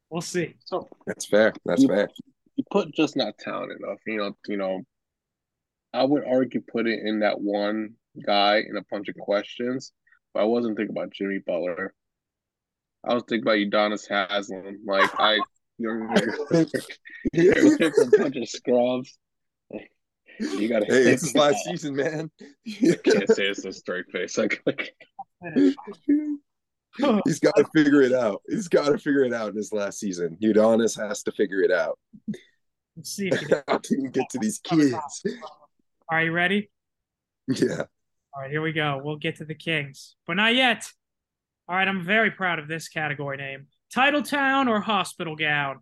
We'll 0.09 0.23
see. 0.23 0.55
So 0.65 0.89
That's 1.07 1.27
fair. 1.27 1.53
That's 1.65 1.83
You- 1.83 1.89
fair. 1.89 2.09
you 2.55 2.63
put 2.71 2.95
just 2.95 3.17
not 3.17 3.39
talent 3.39 3.73
enough. 3.81 3.99
You 4.07 4.19
know, 4.19 4.37
you 4.47 4.57
know. 4.57 4.83
I 5.97 6.05
would 6.05 6.25
argue 6.27 6.61
put 6.61 6.87
it 6.87 7.01
in 7.05 7.21
that 7.21 7.41
one 7.41 7.95
guy 8.25 8.59
in 8.59 8.77
a 8.77 8.85
bunch 8.91 9.09
of 9.09 9.17
questions, 9.17 9.93
but 10.33 10.41
I 10.41 10.45
wasn't 10.45 10.77
thinking 10.77 10.97
about 10.97 11.13
Jimmy 11.13 11.39
Butler. 11.45 11.95
I 13.05 13.15
was 13.15 13.23
thinking 13.29 13.45
about 13.45 13.59
Udonis 13.59 14.09
Haslem. 14.09 14.81
Like 14.85 15.11
I, 15.19 15.39
you're, 15.79 16.09
you're, 17.33 17.79
you're 17.79 17.89
a 17.89 18.19
bunch 18.19 18.37
of 18.37 18.49
scrubs. 18.49 19.19
You 20.39 20.69
gotta. 20.69 20.85
Hey, 20.87 21.05
this 21.05 21.23
is 21.23 21.35
last 21.35 21.65
season, 21.65 21.97
man. 21.97 22.31
I 22.67 22.97
can't 23.03 23.29
say 23.31 23.47
it's 23.47 23.65
a 23.65 23.73
straight 23.73 24.07
face. 24.11 24.37
Like, 24.39 24.63
like 24.67 24.95
He's 27.27 27.41
got 27.41 27.57
to 27.57 27.65
figure 27.75 28.03
it 28.03 28.13
out. 28.13 28.43
He's 28.49 28.69
got 28.69 28.87
to 28.87 28.99
figure 28.99 29.25
it 29.25 29.33
out 29.33 29.51
in 29.51 29.57
his 29.57 29.73
last 29.73 29.99
season. 29.99 30.37
Udonis 30.43 30.99
has 30.99 31.23
to 31.25 31.33
figure 31.33 31.61
it 31.61 31.71
out. 31.71 31.99
Let's 32.97 33.11
see. 33.11 33.29
If 33.29 33.43
you 33.43 33.63
How 33.69 33.79
can 33.79 34.11
get 34.11 34.31
to 34.31 34.39
these 34.39 34.59
kids? 34.59 34.95
Are 36.09 36.23
you 36.23 36.33
ready? 36.33 36.71
Yeah. 37.49 37.85
All 38.35 38.43
right, 38.43 38.51
here 38.51 38.63
we 38.63 38.73
go. 38.73 39.01
We'll 39.03 39.17
get 39.17 39.37
to 39.37 39.45
the 39.45 39.55
Kings, 39.55 40.15
but 40.27 40.35
not 40.35 40.55
yet. 40.55 40.91
All 41.69 41.77
right, 41.77 41.89
I'm 41.89 42.05
very 42.05 42.31
proud 42.31 42.59
of 42.59 42.69
this 42.69 42.89
category 42.89 43.37
name 43.37 43.67
Titletown 43.95 44.69
or 44.69 44.81
Hospital 44.81 45.37
Gown. 45.37 45.81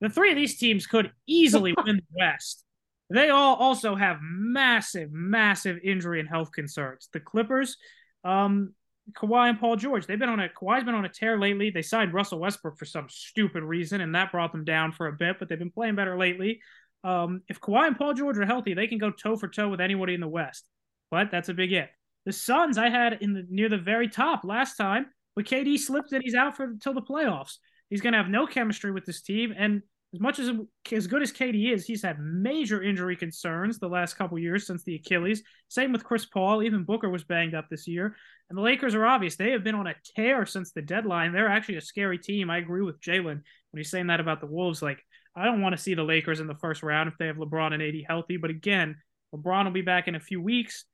The 0.00 0.08
three 0.08 0.30
of 0.30 0.36
these 0.36 0.58
teams 0.58 0.86
could 0.86 1.10
easily 1.26 1.74
win 1.84 1.96
the 1.96 2.02
West. 2.12 2.64
They 3.10 3.30
all 3.30 3.56
also 3.56 3.94
have 3.94 4.18
massive, 4.22 5.10
massive 5.12 5.78
injury 5.82 6.20
and 6.20 6.28
health 6.28 6.52
concerns. 6.52 7.08
The 7.12 7.20
Clippers, 7.20 7.78
um, 8.22 8.74
Kawhi 9.16 9.48
and 9.48 9.58
Paul 9.58 9.76
George, 9.76 10.06
they've 10.06 10.18
been 10.18 10.28
on 10.28 10.40
a 10.40 10.48
Kawhi's 10.48 10.84
been 10.84 10.94
on 10.94 11.06
a 11.06 11.08
tear 11.08 11.38
lately. 11.38 11.70
They 11.70 11.82
signed 11.82 12.12
Russell 12.12 12.38
Westbrook 12.38 12.78
for 12.78 12.84
some 12.84 13.06
stupid 13.08 13.62
reason, 13.64 14.02
and 14.02 14.14
that 14.14 14.30
brought 14.30 14.52
them 14.52 14.64
down 14.64 14.92
for 14.92 15.06
a 15.06 15.12
bit, 15.12 15.38
but 15.38 15.48
they've 15.48 15.58
been 15.58 15.70
playing 15.70 15.94
better 15.94 16.18
lately. 16.18 16.60
Um, 17.04 17.42
if 17.48 17.60
Kawhi 17.60 17.86
and 17.86 17.96
Paul 17.96 18.14
George 18.14 18.38
are 18.38 18.46
healthy, 18.46 18.74
they 18.74 18.86
can 18.86 18.98
go 18.98 19.10
toe 19.10 19.36
for 19.36 19.48
toe 19.48 19.68
with 19.68 19.80
anybody 19.80 20.14
in 20.14 20.20
the 20.20 20.28
West. 20.28 20.64
But 21.10 21.30
that's 21.30 21.48
a 21.48 21.54
big 21.54 21.72
if. 21.72 21.88
The 22.26 22.32
Suns 22.32 22.76
I 22.76 22.90
had 22.90 23.18
in 23.20 23.32
the 23.32 23.46
near 23.48 23.68
the 23.68 23.78
very 23.78 24.08
top 24.08 24.44
last 24.44 24.76
time, 24.76 25.06
but 25.34 25.46
KD 25.46 25.78
slipped 25.78 26.12
and 26.12 26.22
he's 26.22 26.34
out 26.34 26.56
for 26.56 26.64
until 26.64 26.94
the 26.94 27.02
playoffs. 27.02 27.56
He's 27.88 28.00
going 28.00 28.12
to 28.12 28.18
have 28.18 28.28
no 28.28 28.46
chemistry 28.46 28.90
with 28.90 29.06
this 29.06 29.22
team, 29.22 29.54
and 29.56 29.82
as 30.14 30.20
much 30.20 30.38
as 30.38 30.50
as 30.90 31.06
good 31.06 31.22
as 31.22 31.32
KD 31.32 31.72
is, 31.72 31.84
he's 31.84 32.02
had 32.02 32.18
major 32.18 32.82
injury 32.82 33.14
concerns 33.14 33.78
the 33.78 33.88
last 33.88 34.14
couple 34.14 34.38
years 34.38 34.66
since 34.66 34.82
the 34.82 34.94
Achilles. 34.94 35.42
Same 35.68 35.92
with 35.92 36.04
Chris 36.04 36.24
Paul. 36.24 36.62
Even 36.62 36.84
Booker 36.84 37.10
was 37.10 37.24
banged 37.24 37.54
up 37.54 37.68
this 37.68 37.86
year. 37.86 38.16
And 38.48 38.56
the 38.56 38.62
Lakers 38.62 38.94
are 38.94 39.04
obvious. 39.04 39.36
They 39.36 39.50
have 39.50 39.64
been 39.64 39.74
on 39.74 39.86
a 39.86 39.94
tear 40.16 40.46
since 40.46 40.72
the 40.72 40.80
deadline. 40.80 41.32
They're 41.32 41.50
actually 41.50 41.76
a 41.76 41.82
scary 41.82 42.18
team. 42.18 42.48
I 42.48 42.56
agree 42.56 42.80
with 42.80 43.02
Jalen 43.02 43.42
when 43.70 43.76
he's 43.76 43.90
saying 43.90 44.06
that 44.06 44.20
about 44.20 44.40
the 44.40 44.46
Wolves. 44.46 44.80
Like, 44.80 45.04
I 45.38 45.44
don't 45.44 45.60
want 45.60 45.76
to 45.76 45.82
see 45.82 45.94
the 45.94 46.02
Lakers 46.02 46.40
in 46.40 46.46
the 46.46 46.54
first 46.54 46.82
round 46.82 47.08
if 47.08 47.16
they 47.18 47.26
have 47.26 47.36
LeBron 47.36 47.72
and 47.72 47.82
AD 47.82 47.94
healthy. 48.06 48.36
But 48.36 48.50
again, 48.50 48.96
LeBron 49.34 49.64
will 49.64 49.72
be 49.72 49.82
back 49.82 50.08
in 50.08 50.14
a 50.14 50.20
few 50.20 50.40
weeks, 50.40 50.84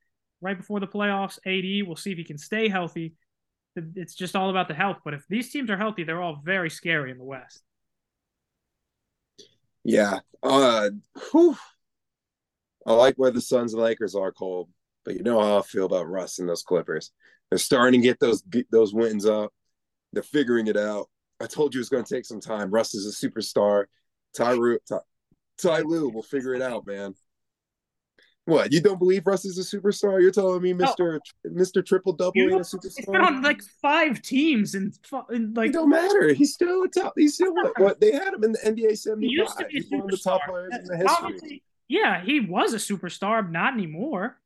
right 0.41 0.57
before 0.57 0.79
the 0.79 0.87
playoffs. 0.87 1.39
AD, 1.45 1.87
we'll 1.87 1.95
see 1.95 2.11
if 2.11 2.17
he 2.17 2.23
can 2.23 2.37
stay 2.37 2.69
healthy. 2.69 3.13
It's 3.75 4.13
just 4.13 4.35
all 4.35 4.49
about 4.49 4.67
the 4.67 4.73
health. 4.73 4.97
But 5.03 5.15
if 5.15 5.25
these 5.27 5.51
teams 5.51 5.69
are 5.69 5.77
healthy, 5.77 6.03
they're 6.03 6.21
all 6.21 6.41
very 6.43 6.69
scary 6.69 7.11
in 7.11 7.17
the 7.17 7.23
West. 7.23 7.63
Yeah. 9.83 10.19
Uh, 10.41 10.91
whew. 11.31 11.57
I 12.85 12.93
like 12.93 13.15
where 13.15 13.31
the 13.31 13.41
Suns 13.41 13.73
and 13.73 13.81
Lakers 13.81 14.15
are, 14.15 14.31
Cole, 14.31 14.69
but 15.05 15.15
you 15.15 15.23
know 15.23 15.39
how 15.39 15.57
I 15.57 15.61
feel 15.63 15.85
about 15.85 16.07
Russ 16.07 16.37
and 16.37 16.47
those 16.47 16.61
Clippers. 16.61 17.11
They're 17.49 17.57
starting 17.57 18.01
to 18.01 18.07
get 18.07 18.19
those 18.19 18.43
those 18.71 18.93
wins 18.93 19.25
up. 19.25 19.51
They're 20.13 20.23
figuring 20.23 20.67
it 20.67 20.77
out. 20.77 21.09
I 21.39 21.47
told 21.47 21.73
you 21.73 21.79
it's 21.79 21.89
going 21.89 22.03
to 22.03 22.13
take 22.13 22.25
some 22.25 22.39
time. 22.39 22.71
Russ 22.71 22.93
is 22.93 23.07
a 23.07 23.27
superstar. 23.27 23.85
Ty, 24.35 24.55
Ty, 24.87 24.99
Ty 25.57 25.79
Lue 25.81 26.09
will 26.09 26.23
figure 26.23 26.53
it 26.53 26.61
out, 26.61 26.85
man. 26.85 27.15
What? 28.45 28.71
You 28.71 28.79
don't 28.79 28.99
believe 28.99 29.25
Russ 29.25 29.43
is 29.43 29.57
a 29.57 29.77
superstar? 29.77 30.21
You're 30.21 30.29
telling 30.29 30.61
me 30.61 30.71
Mister 30.73 31.19
Mister 31.43 31.81
Triple 31.81 32.13
Double 32.13 32.39
ain't 32.39 32.51
a 32.53 32.57
superstar? 32.57 32.93
He's 32.97 33.05
been 33.07 33.21
on 33.21 33.41
like 33.41 33.61
five 33.81 34.21
teams 34.21 34.75
and, 34.75 34.93
and 35.29 35.57
like 35.57 35.69
it 35.69 35.73
don't 35.73 35.89
matter. 35.89 36.31
He's 36.31 36.53
still 36.53 36.83
a 36.83 36.87
top. 36.87 37.13
He's 37.17 37.33
still 37.33 37.55
what, 37.55 37.73
what 37.79 37.99
they 37.99 38.11
had 38.11 38.35
him 38.35 38.43
in 38.43 38.51
the 38.51 38.59
NBA 38.59 38.99
seventy 38.99 39.29
He 39.29 39.33
used 39.33 39.57
to 39.57 39.65
be 39.65 39.79
He's 39.79 39.89
one 39.89 40.01
of 40.01 40.11
the 40.11 40.17
top 40.17 40.41
superstar. 40.41 40.49
players 40.49 40.73
in 40.77 40.85
the 40.85 40.97
history. 40.97 41.15
Obviously, 41.23 41.63
yeah, 41.87 42.23
he 42.23 42.39
was 42.39 42.73
a 42.73 42.77
superstar, 42.77 43.49
not 43.49 43.73
anymore. 43.73 44.37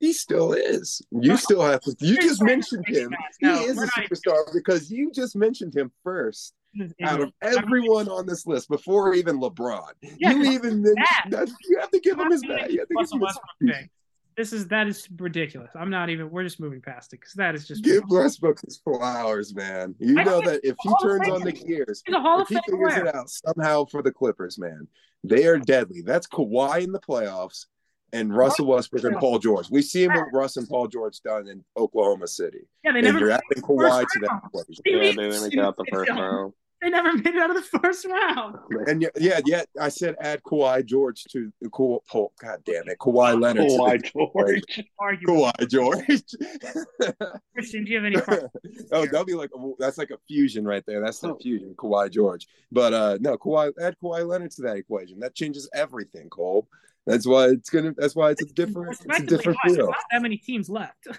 He 0.00 0.14
still 0.14 0.54
is. 0.54 1.02
You 1.10 1.36
still 1.36 1.62
have 1.62 1.80
to. 1.82 1.94
You 2.00 2.16
just 2.16 2.42
mentioned 2.42 2.86
him. 2.86 3.14
He 3.40 3.46
No, 3.46 3.60
is 3.60 3.82
a 3.82 3.86
superstar 3.86 4.50
because 4.54 4.90
you 4.90 5.10
just 5.12 5.36
mentioned 5.36 5.74
him 5.74 5.90
first 6.02 6.54
out 7.02 7.20
of 7.20 7.32
everyone 7.42 8.08
on 8.08 8.26
this 8.26 8.46
list 8.46 8.68
before 8.68 9.14
even 9.14 9.38
LeBron. 9.40 9.88
Yeah, 10.18 10.32
you 10.32 10.42
even 10.52 10.82
mentioned 10.82 10.96
that. 11.30 11.48
You 11.68 11.78
have 11.80 11.90
to 11.90 12.00
give 12.00 12.18
him 12.18 12.30
his 12.30 12.42
I'm 12.44 12.48
back. 12.56 12.70
You 12.70 12.78
have 12.80 12.88
to 12.88 12.94
give 12.94 13.10
him 13.12 13.20
his 13.20 13.38
thing. 13.76 13.90
This 14.36 14.52
is 14.52 14.68
that 14.68 14.86
is 14.86 15.08
ridiculous. 15.18 15.70
I'm 15.74 15.88
not 15.88 16.10
even. 16.10 16.30
We're 16.30 16.42
just 16.44 16.60
moving 16.60 16.82
past 16.82 17.14
it 17.14 17.20
because 17.20 17.32
that 17.34 17.54
is 17.54 17.66
just. 17.66 17.82
Give 17.82 18.02
Westbrook 18.08 18.60
his 18.60 18.76
flowers, 18.84 19.54
man. 19.54 19.94
You 19.98 20.18
I 20.20 20.24
know 20.24 20.42
that 20.42 20.60
if 20.62 20.76
he 20.82 20.90
turns 21.02 21.26
on 21.30 21.40
the 21.40 21.52
gears, 21.52 22.02
He's 22.04 22.14
a 22.14 22.20
Hall 22.20 22.40
if 22.40 22.42
of 22.42 22.48
he 22.48 22.60
figures 22.70 22.92
player. 22.92 23.06
it 23.06 23.14
out 23.14 23.30
somehow 23.30 23.86
for 23.86 24.02
the 24.02 24.12
Clippers, 24.12 24.58
man, 24.58 24.86
they 25.24 25.46
are 25.46 25.58
deadly. 25.58 26.02
That's 26.02 26.26
Kawhi 26.26 26.82
in 26.84 26.92
the 26.92 27.00
playoffs 27.00 27.64
and 28.12 28.34
Russell 28.36 28.66
Westbrook 28.66 29.04
and 29.04 29.16
Paul 29.16 29.38
George. 29.38 29.70
We 29.70 29.80
see 29.80 30.04
him 30.04 30.12
what 30.12 30.26
Russ 30.34 30.58
and 30.58 30.68
Paul 30.68 30.88
George 30.88 31.18
done 31.22 31.48
in 31.48 31.64
Oklahoma 31.78 32.28
City. 32.28 32.68
Yeah, 32.84 32.92
they 32.92 32.98
And 32.98 33.06
never. 33.06 33.18
you're 33.20 33.30
adding 33.30 33.42
to 33.54 33.60
the 33.62 33.66
Kawhi 33.66 34.02
to 34.02 34.20
that 34.20 34.28
round. 34.30 34.42
equation. 34.46 34.82
They 34.84 34.90
Yeah, 34.90 34.98
they 34.98 35.30
didn't 35.30 35.42
make 35.44 35.54
it 35.54 35.58
out 35.60 35.76
the 35.78 35.84
first 35.90 36.10
round. 36.10 36.52
They 36.82 36.90
never 36.90 37.14
made 37.14 37.26
it 37.26 37.36
out 37.36 37.50
of 37.50 37.56
the 37.56 37.78
first 37.78 38.04
round. 38.04 38.58
And 38.86 39.00
yeah, 39.00 39.08
yeah, 39.16 39.40
yeah, 39.46 39.62
I 39.80 39.88
said 39.88 40.14
add 40.20 40.42
Kawhi 40.42 40.84
George 40.84 41.24
to 41.30 41.50
Kawhi. 41.64 42.00
Oh, 42.14 42.32
God 42.40 42.62
damn 42.66 42.88
it, 42.88 42.98
Kawhi 42.98 43.40
Leonard. 43.40 43.68
to 43.68 43.76
Kawhi 43.78 44.12
George. 44.12 44.84
Argument. 44.98 45.56
Kawhi 45.58 45.70
George. 45.70 47.14
Christian, 47.54 47.84
do 47.84 47.92
you 47.92 47.96
have 47.96 48.04
any? 48.04 48.16
oh, 48.92 49.06
that'll 49.06 49.24
be 49.24 49.34
like 49.34 49.50
that's 49.78 49.96
like 49.96 50.10
a 50.10 50.18
fusion 50.28 50.66
right 50.66 50.84
there. 50.86 51.00
That's 51.00 51.20
the 51.20 51.34
fusion, 51.36 51.74
Kawhi 51.76 52.10
George. 52.10 52.46
But 52.70 52.92
uh 52.92 53.18
no, 53.20 53.38
Kawhi 53.38 53.72
add 53.80 53.96
Kawhi 54.02 54.26
Leonard 54.26 54.50
to 54.52 54.62
that 54.62 54.76
equation. 54.76 55.20
That 55.20 55.34
changes 55.34 55.68
everything, 55.74 56.28
Cole. 56.28 56.68
That's 57.06 57.26
why 57.26 57.46
it's 57.46 57.70
gonna. 57.70 57.94
That's 57.96 58.16
why 58.16 58.32
it's 58.32 58.42
a 58.42 58.46
different. 58.46 58.98
It's 59.00 59.20
a 59.20 59.24
different 59.24 59.58
Wes, 59.64 59.76
feel. 59.76 59.86
Not 59.86 59.96
that 60.10 60.22
many 60.22 60.36
teams 60.36 60.68
left. 60.68 61.06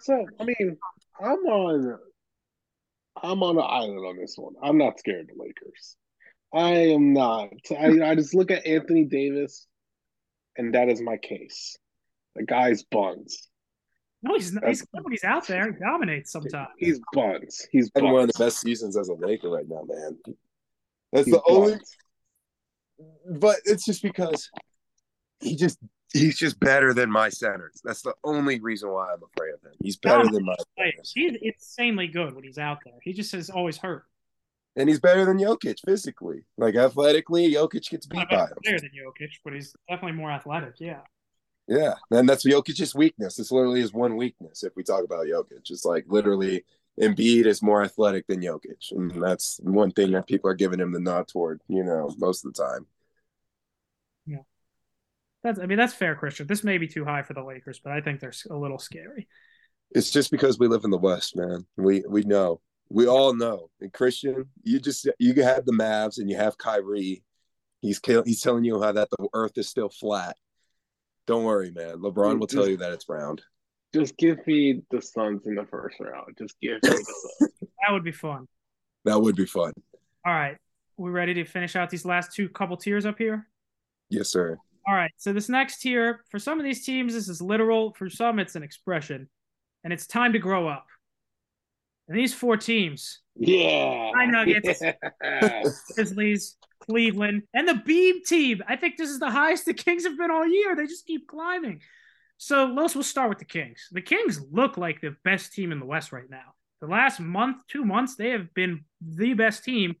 So 0.00 0.26
I 0.40 0.44
mean, 0.44 0.76
I'm 1.20 1.38
on 1.38 1.98
I'm 3.20 3.42
on 3.42 3.56
an 3.56 3.64
island 3.66 4.06
on 4.06 4.16
this 4.16 4.34
one. 4.36 4.54
I'm 4.62 4.78
not 4.78 4.98
scared 4.98 5.28
of 5.30 5.36
the 5.36 5.42
Lakers. 5.42 5.96
I 6.54 6.92
am 6.92 7.12
not. 7.12 7.48
I, 7.70 8.10
I 8.10 8.14
just 8.14 8.34
look 8.34 8.50
at 8.50 8.66
Anthony 8.66 9.04
Davis, 9.04 9.66
and 10.56 10.74
that 10.74 10.88
is 10.88 11.00
my 11.00 11.16
case. 11.16 11.76
The 12.36 12.44
guy's 12.44 12.82
buns. 12.84 13.48
no, 14.22 14.34
he's 14.34 14.52
not. 14.52 14.66
He's 14.68 14.82
good 14.82 15.02
when 15.04 15.12
he's 15.12 15.24
out 15.24 15.46
there. 15.46 15.72
He 15.72 15.78
dominates 15.78 16.32
sometimes. 16.32 16.68
He's 16.78 17.00
buns. 17.12 17.66
He's 17.70 17.90
buns. 17.90 18.04
one 18.04 18.22
of 18.22 18.32
the 18.32 18.44
best 18.44 18.60
seasons 18.60 18.96
as 18.96 19.08
a 19.08 19.14
Laker 19.14 19.50
right 19.50 19.68
now, 19.68 19.82
man. 19.86 20.18
That's 21.12 21.26
He's 21.26 21.34
the 21.34 21.42
only. 21.48 21.78
But 23.38 23.56
it's 23.64 23.84
just 23.84 24.02
because 24.02 24.50
he 25.40 25.56
just 25.56 25.78
he's 26.12 26.36
just 26.38 26.58
better 26.60 26.92
than 26.94 27.10
my 27.10 27.28
centers. 27.28 27.80
That's 27.84 28.02
the 28.02 28.14
only 28.24 28.60
reason 28.60 28.90
why 28.90 29.12
I'm 29.12 29.22
afraid 29.34 29.54
of 29.54 29.62
him. 29.62 29.72
He's 29.82 29.96
better 29.96 30.24
than 30.30 30.44
my 30.44 30.54
centers. 30.78 31.12
he's 31.14 31.36
insanely 31.40 32.08
good 32.08 32.34
when 32.34 32.44
he's 32.44 32.58
out 32.58 32.78
there. 32.84 32.94
He 33.02 33.12
just 33.12 33.34
is 33.34 33.50
always 33.50 33.76
hurt. 33.78 34.04
and 34.76 34.88
he's 34.88 35.00
better 35.00 35.24
than 35.24 35.38
Jokic 35.38 35.78
physically. 35.84 36.44
Like 36.56 36.74
athletically, 36.76 37.52
Jokic 37.52 37.90
gets 37.90 38.06
beat 38.06 38.28
by 38.30 38.36
better 38.36 38.52
him. 38.52 38.58
player 38.64 38.78
than 38.80 38.90
Jokic, 38.90 39.30
but 39.44 39.52
he's 39.54 39.74
definitely 39.88 40.16
more 40.16 40.30
athletic. 40.30 40.74
Yeah. 40.78 41.00
Yeah, 41.68 41.94
and 42.10 42.28
that's 42.28 42.44
Jokic's 42.44 42.94
weakness. 42.94 43.38
It's 43.38 43.52
literally 43.52 43.80
his 43.80 43.92
one 43.92 44.16
weakness. 44.16 44.64
If 44.64 44.74
we 44.76 44.82
talk 44.82 45.04
about 45.04 45.26
Jokic, 45.26 45.70
it's 45.70 45.84
like 45.84 46.04
literally 46.08 46.64
Embiid 47.00 47.46
is 47.46 47.62
more 47.62 47.82
athletic 47.84 48.26
than 48.26 48.40
Jokic, 48.42 48.90
and 48.90 49.10
that's 49.22 49.60
one 49.62 49.92
thing 49.92 50.10
that 50.10 50.26
people 50.26 50.50
are 50.50 50.54
giving 50.54 50.80
him 50.80 50.90
the 50.92 50.98
nod 51.00 51.28
toward. 51.28 51.60
You 51.68 51.84
know, 51.84 52.10
most 52.18 52.44
of 52.44 52.52
the 52.52 52.62
time. 52.62 52.86
That's. 55.42 55.58
I 55.58 55.66
mean, 55.66 55.78
that's 55.78 55.94
fair, 55.94 56.14
Christian. 56.14 56.46
This 56.46 56.64
may 56.64 56.78
be 56.78 56.88
too 56.88 57.04
high 57.04 57.22
for 57.22 57.34
the 57.34 57.42
Lakers, 57.42 57.80
but 57.82 57.92
I 57.92 58.00
think 58.00 58.20
they're 58.20 58.32
a 58.50 58.56
little 58.56 58.78
scary. 58.78 59.28
It's 59.90 60.10
just 60.10 60.30
because 60.30 60.58
we 60.58 60.68
live 60.68 60.84
in 60.84 60.90
the 60.90 60.98
West, 60.98 61.36
man. 61.36 61.66
We 61.76 62.04
we 62.08 62.22
know. 62.22 62.60
We 62.88 63.06
all 63.06 63.34
know. 63.34 63.70
And 63.80 63.92
Christian, 63.92 64.46
you 64.62 64.80
just 64.80 65.08
you 65.18 65.34
had 65.42 65.66
the 65.66 65.72
Mavs 65.72 66.18
and 66.18 66.30
you 66.30 66.36
have 66.36 66.58
Kyrie. 66.58 67.22
He's 67.80 68.00
he's 68.24 68.40
telling 68.40 68.64
you 68.64 68.80
how 68.80 68.92
that 68.92 69.08
the 69.10 69.28
Earth 69.34 69.56
is 69.56 69.68
still 69.68 69.88
flat. 69.88 70.36
Don't 71.26 71.44
worry, 71.44 71.70
man. 71.70 71.96
LeBron 71.98 72.38
will 72.38 72.46
tell 72.46 72.68
you 72.68 72.76
that 72.78 72.92
it's 72.92 73.08
round. 73.08 73.42
Just 73.94 74.16
give 74.16 74.44
me 74.46 74.82
the 74.90 75.00
Suns 75.02 75.46
in 75.46 75.54
the 75.54 75.66
first 75.66 75.96
round. 76.00 76.36
Just 76.38 76.56
give 76.60 76.74
me 76.74 76.78
the 76.82 77.04
Suns. 77.38 77.52
That 77.84 77.94
would 77.94 78.04
be 78.04 78.12
fun. 78.12 78.46
That 79.04 79.20
would 79.20 79.34
be 79.34 79.44
fun. 79.44 79.72
All 80.24 80.32
right, 80.32 80.56
we 80.96 81.10
ready 81.10 81.34
to 81.34 81.44
finish 81.44 81.74
out 81.74 81.90
these 81.90 82.04
last 82.04 82.32
two 82.32 82.48
couple 82.48 82.76
tiers 82.76 83.04
up 83.04 83.18
here? 83.18 83.48
Yes, 84.08 84.28
sir. 84.28 84.56
All 84.86 84.94
right. 84.94 85.12
So 85.16 85.32
this 85.32 85.48
next 85.48 85.80
tier, 85.80 86.24
for 86.30 86.38
some 86.38 86.58
of 86.58 86.64
these 86.64 86.84
teams, 86.84 87.14
this 87.14 87.28
is 87.28 87.40
literal. 87.40 87.94
For 87.94 88.10
some, 88.10 88.38
it's 88.38 88.56
an 88.56 88.62
expression, 88.62 89.28
and 89.84 89.92
it's 89.92 90.06
time 90.06 90.32
to 90.32 90.38
grow 90.38 90.68
up. 90.68 90.86
And 92.08 92.18
these 92.18 92.34
four 92.34 92.56
teams, 92.56 93.20
yeah. 93.36 94.10
I 94.16 94.26
Nuggets. 94.26 94.82
Yeah. 94.82 95.62
Grizzlies, 95.94 96.56
Cleveland, 96.80 97.42
and 97.54 97.68
the 97.68 97.80
Beam 97.86 98.22
team. 98.26 98.62
I 98.68 98.76
think 98.76 98.96
this 98.96 99.10
is 99.10 99.20
the 99.20 99.30
highest 99.30 99.66
the 99.66 99.74
Kings 99.74 100.04
have 100.04 100.18
been 100.18 100.30
all 100.30 100.46
year. 100.46 100.74
They 100.74 100.86
just 100.86 101.06
keep 101.06 101.28
climbing. 101.28 101.80
So 102.38 102.64
let's 102.64 102.94
we'll 102.94 103.04
start 103.04 103.28
with 103.28 103.38
the 103.38 103.44
Kings. 103.44 103.88
The 103.92 104.02
Kings 104.02 104.40
look 104.50 104.76
like 104.76 105.00
the 105.00 105.14
best 105.22 105.52
team 105.52 105.70
in 105.70 105.78
the 105.78 105.86
West 105.86 106.10
right 106.10 106.28
now. 106.28 106.54
The 106.80 106.88
last 106.88 107.20
month, 107.20 107.58
two 107.68 107.84
months, 107.84 108.16
they 108.16 108.30
have 108.30 108.52
been 108.52 108.84
the 109.00 109.34
best 109.34 109.62
team, 109.62 109.94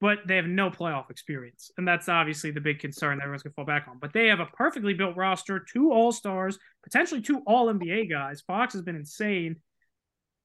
but 0.00 0.18
they 0.26 0.36
have 0.36 0.46
no 0.46 0.70
playoff 0.70 1.10
experience. 1.10 1.70
And 1.76 1.86
that's 1.86 2.08
obviously 2.08 2.50
the 2.50 2.60
big 2.60 2.78
concern 2.78 3.18
that 3.18 3.24
everyone's 3.24 3.42
gonna 3.42 3.54
fall 3.54 3.64
back 3.64 3.86
on. 3.88 3.98
But 3.98 4.12
they 4.12 4.28
have 4.28 4.40
a 4.40 4.46
perfectly 4.46 4.94
built 4.94 5.16
roster, 5.16 5.58
two 5.60 5.92
all-stars, 5.92 6.58
potentially 6.84 7.20
two 7.20 7.42
all 7.46 7.66
NBA 7.66 8.08
guys. 8.08 8.40
Fox 8.42 8.74
has 8.74 8.82
been 8.82 8.96
insane. 8.96 9.56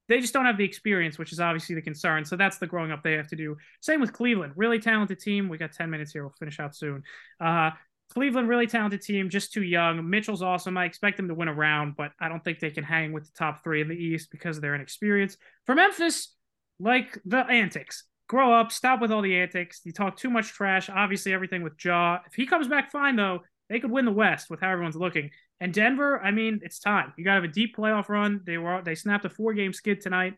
They 0.09 0.19
just 0.19 0.33
don't 0.33 0.45
have 0.45 0.57
the 0.57 0.65
experience, 0.65 1.17
which 1.17 1.31
is 1.31 1.39
obviously 1.39 1.75
the 1.75 1.81
concern. 1.81 2.25
So 2.25 2.35
that's 2.35 2.57
the 2.57 2.67
growing 2.67 2.91
up 2.91 3.03
they 3.03 3.13
have 3.13 3.27
to 3.27 3.35
do. 3.35 3.55
Same 3.79 4.01
with 4.01 4.11
Cleveland, 4.11 4.53
really 4.55 4.79
talented 4.79 5.19
team. 5.19 5.47
We 5.49 5.57
got 5.57 5.71
10 5.71 5.89
minutes 5.89 6.11
here. 6.11 6.23
We'll 6.23 6.35
finish 6.39 6.59
out 6.59 6.75
soon. 6.75 7.03
Uh, 7.39 7.71
Cleveland, 8.13 8.49
really 8.49 8.67
talented 8.67 9.01
team, 9.01 9.29
just 9.29 9.53
too 9.53 9.63
young. 9.63 10.07
Mitchell's 10.07 10.43
awesome. 10.43 10.77
I 10.77 10.85
expect 10.85 11.17
them 11.17 11.27
to 11.29 11.33
win 11.33 11.47
a 11.47 11.53
round, 11.53 11.95
but 11.95 12.11
I 12.19 12.27
don't 12.27 12.43
think 12.43 12.59
they 12.59 12.69
can 12.69 12.83
hang 12.83 13.11
with 13.11 13.25
the 13.25 13.31
top 13.35 13.63
three 13.63 13.81
in 13.81 13.87
the 13.87 13.95
East 13.95 14.29
because 14.29 14.57
of 14.57 14.61
their 14.61 14.75
inexperience. 14.75 15.37
For 15.65 15.73
Memphis, 15.73 16.35
like 16.79 17.17
the 17.25 17.39
antics. 17.39 18.03
Grow 18.33 18.51
up, 18.51 18.71
stop 18.71 18.99
with 18.99 19.11
all 19.11 19.21
the 19.21 19.35
antics. 19.37 19.81
You 19.83 19.91
talk 19.91 20.17
too 20.17 20.31
much 20.31 20.53
trash. 20.53 20.89
Obviously, 20.89 21.33
everything 21.33 21.61
with 21.61 21.73
Ja. 21.85 22.17
If 22.25 22.33
he 22.33 22.47
comes 22.47 22.67
back 22.67 22.89
fine, 22.91 23.15
though, 23.15 23.41
they 23.69 23.79
could 23.79 23.91
win 23.91 24.05
the 24.05 24.11
West 24.11 24.49
with 24.49 24.59
how 24.59 24.71
everyone's 24.71 24.95
looking. 24.95 25.29
And 25.59 25.71
Denver, 25.71 26.19
I 26.19 26.31
mean, 26.31 26.59
it's 26.63 26.79
time. 26.79 27.13
You 27.15 27.23
got 27.23 27.35
to 27.35 27.41
have 27.41 27.51
a 27.51 27.53
deep 27.53 27.77
playoff 27.77 28.09
run. 28.09 28.41
They 28.43 28.57
were 28.57 28.81
they 28.83 28.95
snapped 28.95 29.23
a 29.25 29.29
four 29.29 29.53
game 29.53 29.71
skid 29.71 30.01
tonight. 30.01 30.33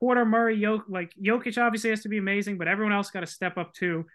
Porter 0.00 0.24
Murray, 0.24 0.58
Jok, 0.58 0.84
like 0.88 1.12
Jokic, 1.22 1.62
obviously 1.62 1.90
has 1.90 2.00
to 2.04 2.08
be 2.08 2.16
amazing, 2.16 2.56
but 2.56 2.66
everyone 2.66 2.94
else 2.94 3.10
got 3.10 3.20
to 3.20 3.26
step 3.26 3.58
up 3.58 3.74
too. 3.74 4.06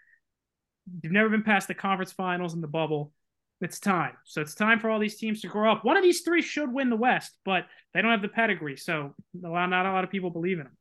You've 1.00 1.12
never 1.12 1.28
been 1.28 1.44
past 1.44 1.68
the 1.68 1.74
conference 1.74 2.10
finals 2.10 2.54
in 2.54 2.60
the 2.60 2.66
bubble. 2.66 3.12
It's 3.60 3.78
time. 3.78 4.14
So 4.24 4.40
it's 4.40 4.56
time 4.56 4.80
for 4.80 4.90
all 4.90 4.98
these 4.98 5.18
teams 5.18 5.40
to 5.42 5.46
grow 5.46 5.70
up. 5.70 5.84
One 5.84 5.96
of 5.96 6.02
these 6.02 6.22
three 6.22 6.42
should 6.42 6.72
win 6.72 6.90
the 6.90 6.96
West, 6.96 7.30
but 7.44 7.66
they 7.94 8.02
don't 8.02 8.10
have 8.10 8.22
the 8.22 8.28
pedigree, 8.28 8.76
so 8.76 9.14
a 9.44 9.48
lot, 9.48 9.68
not 9.68 9.86
a 9.86 9.92
lot 9.92 10.02
of 10.02 10.10
people 10.10 10.30
believe 10.30 10.58
in 10.58 10.64
them. 10.64 10.76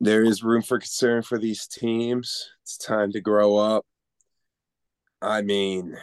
There 0.00 0.22
is 0.24 0.42
room 0.42 0.62
for 0.62 0.78
concern 0.78 1.22
for 1.22 1.38
these 1.38 1.66
teams. 1.66 2.50
It's 2.62 2.76
time 2.76 3.12
to 3.12 3.20
grow 3.20 3.56
up. 3.56 3.84
I 5.20 5.42
mean, 5.42 5.96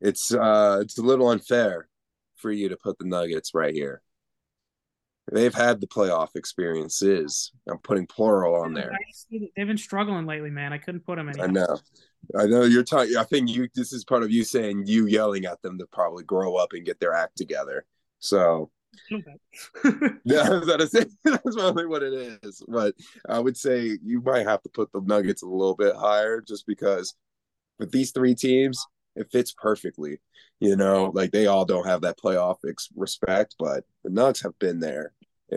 it's 0.00 0.34
uh 0.34 0.80
it's 0.82 0.98
a 0.98 1.02
little 1.02 1.28
unfair 1.28 1.88
for 2.36 2.50
you 2.50 2.68
to 2.68 2.76
put 2.76 2.98
the 2.98 3.04
Nuggets 3.04 3.54
right 3.54 3.72
here. 3.72 4.02
They've 5.30 5.54
had 5.54 5.80
the 5.80 5.86
playoff 5.86 6.34
experiences. 6.34 7.52
I'm 7.68 7.78
putting 7.78 8.06
plural 8.06 8.56
on 8.56 8.74
there. 8.74 8.90
They've 9.30 9.66
been 9.68 9.78
struggling 9.78 10.26
lately, 10.26 10.50
man. 10.50 10.72
I 10.72 10.78
couldn't 10.78 11.06
put 11.06 11.16
them 11.16 11.28
in. 11.28 11.40
I 11.40 11.46
know. 11.46 11.78
I 12.36 12.46
know 12.46 12.62
you're 12.62 12.82
talking. 12.82 13.16
I 13.16 13.22
think 13.22 13.48
you. 13.48 13.68
This 13.74 13.92
is 13.92 14.04
part 14.04 14.24
of 14.24 14.32
you 14.32 14.42
saying 14.42 14.86
you 14.86 15.06
yelling 15.06 15.44
at 15.44 15.62
them 15.62 15.78
to 15.78 15.86
probably 15.86 16.24
grow 16.24 16.56
up 16.56 16.72
and 16.72 16.84
get 16.84 16.98
their 16.98 17.14
act 17.14 17.36
together. 17.36 17.84
So 18.18 18.70
yeah, 20.24 20.60
that 20.66 20.78
is 20.80 20.90
that's 21.24 21.56
probably 21.56 21.86
what 21.86 22.02
it 22.02 22.38
is. 22.42 22.62
But 22.68 22.94
I 23.28 23.38
would 23.38 23.56
say 23.56 23.98
you 24.02 24.20
might 24.20 24.46
have 24.46 24.62
to 24.62 24.68
put 24.68 24.92
the 24.92 25.00
Nuggets 25.00 25.42
a 25.42 25.46
little 25.46 25.76
bit 25.76 25.96
higher, 25.96 26.40
just 26.40 26.66
because 26.66 27.14
with 27.78 27.90
these 27.90 28.12
three 28.12 28.34
teams, 28.34 28.84
it 29.16 29.30
fits 29.30 29.52
perfectly. 29.52 30.20
You 30.60 30.76
know, 30.76 31.10
like 31.14 31.32
they 31.32 31.46
all 31.46 31.64
don't 31.64 31.86
have 31.86 32.02
that 32.02 32.18
playoff 32.18 32.58
ex- 32.68 32.90
respect, 32.94 33.56
but 33.58 33.84
the 34.04 34.10
Nuggets 34.10 34.42
have 34.42 34.58
been 34.58 34.80
there 34.80 35.12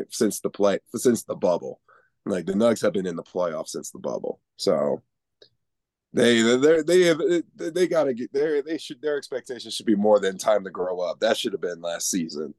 since 0.09 0.39
the 0.39 0.49
play 0.49 0.79
since 0.95 1.23
the 1.23 1.35
bubble. 1.35 1.79
Like 2.25 2.45
the 2.45 2.55
Nuggets 2.55 2.81
have 2.81 2.93
been 2.93 3.05
in 3.05 3.15
the 3.15 3.23
playoffs 3.23 3.69
since 3.69 3.91
the 3.91 3.99
bubble, 3.99 4.39
so 4.57 5.03
they 6.15 6.41
they 6.41 6.81
they 6.81 7.01
have 7.03 7.21
they 7.57 7.87
got 7.87 8.05
to 8.05 8.13
get 8.13 8.31
there. 8.33 8.61
They 8.61 8.77
should 8.77 9.01
their 9.01 9.17
expectations 9.17 9.73
should 9.73 9.85
be 9.85 9.95
more 9.95 10.19
than 10.19 10.37
time 10.37 10.63
to 10.63 10.71
grow 10.71 11.01
up. 11.01 11.19
That 11.19 11.37
should 11.37 11.51
have 11.51 11.61
been 11.61 11.81
last 11.81 12.09
season, 12.09 12.53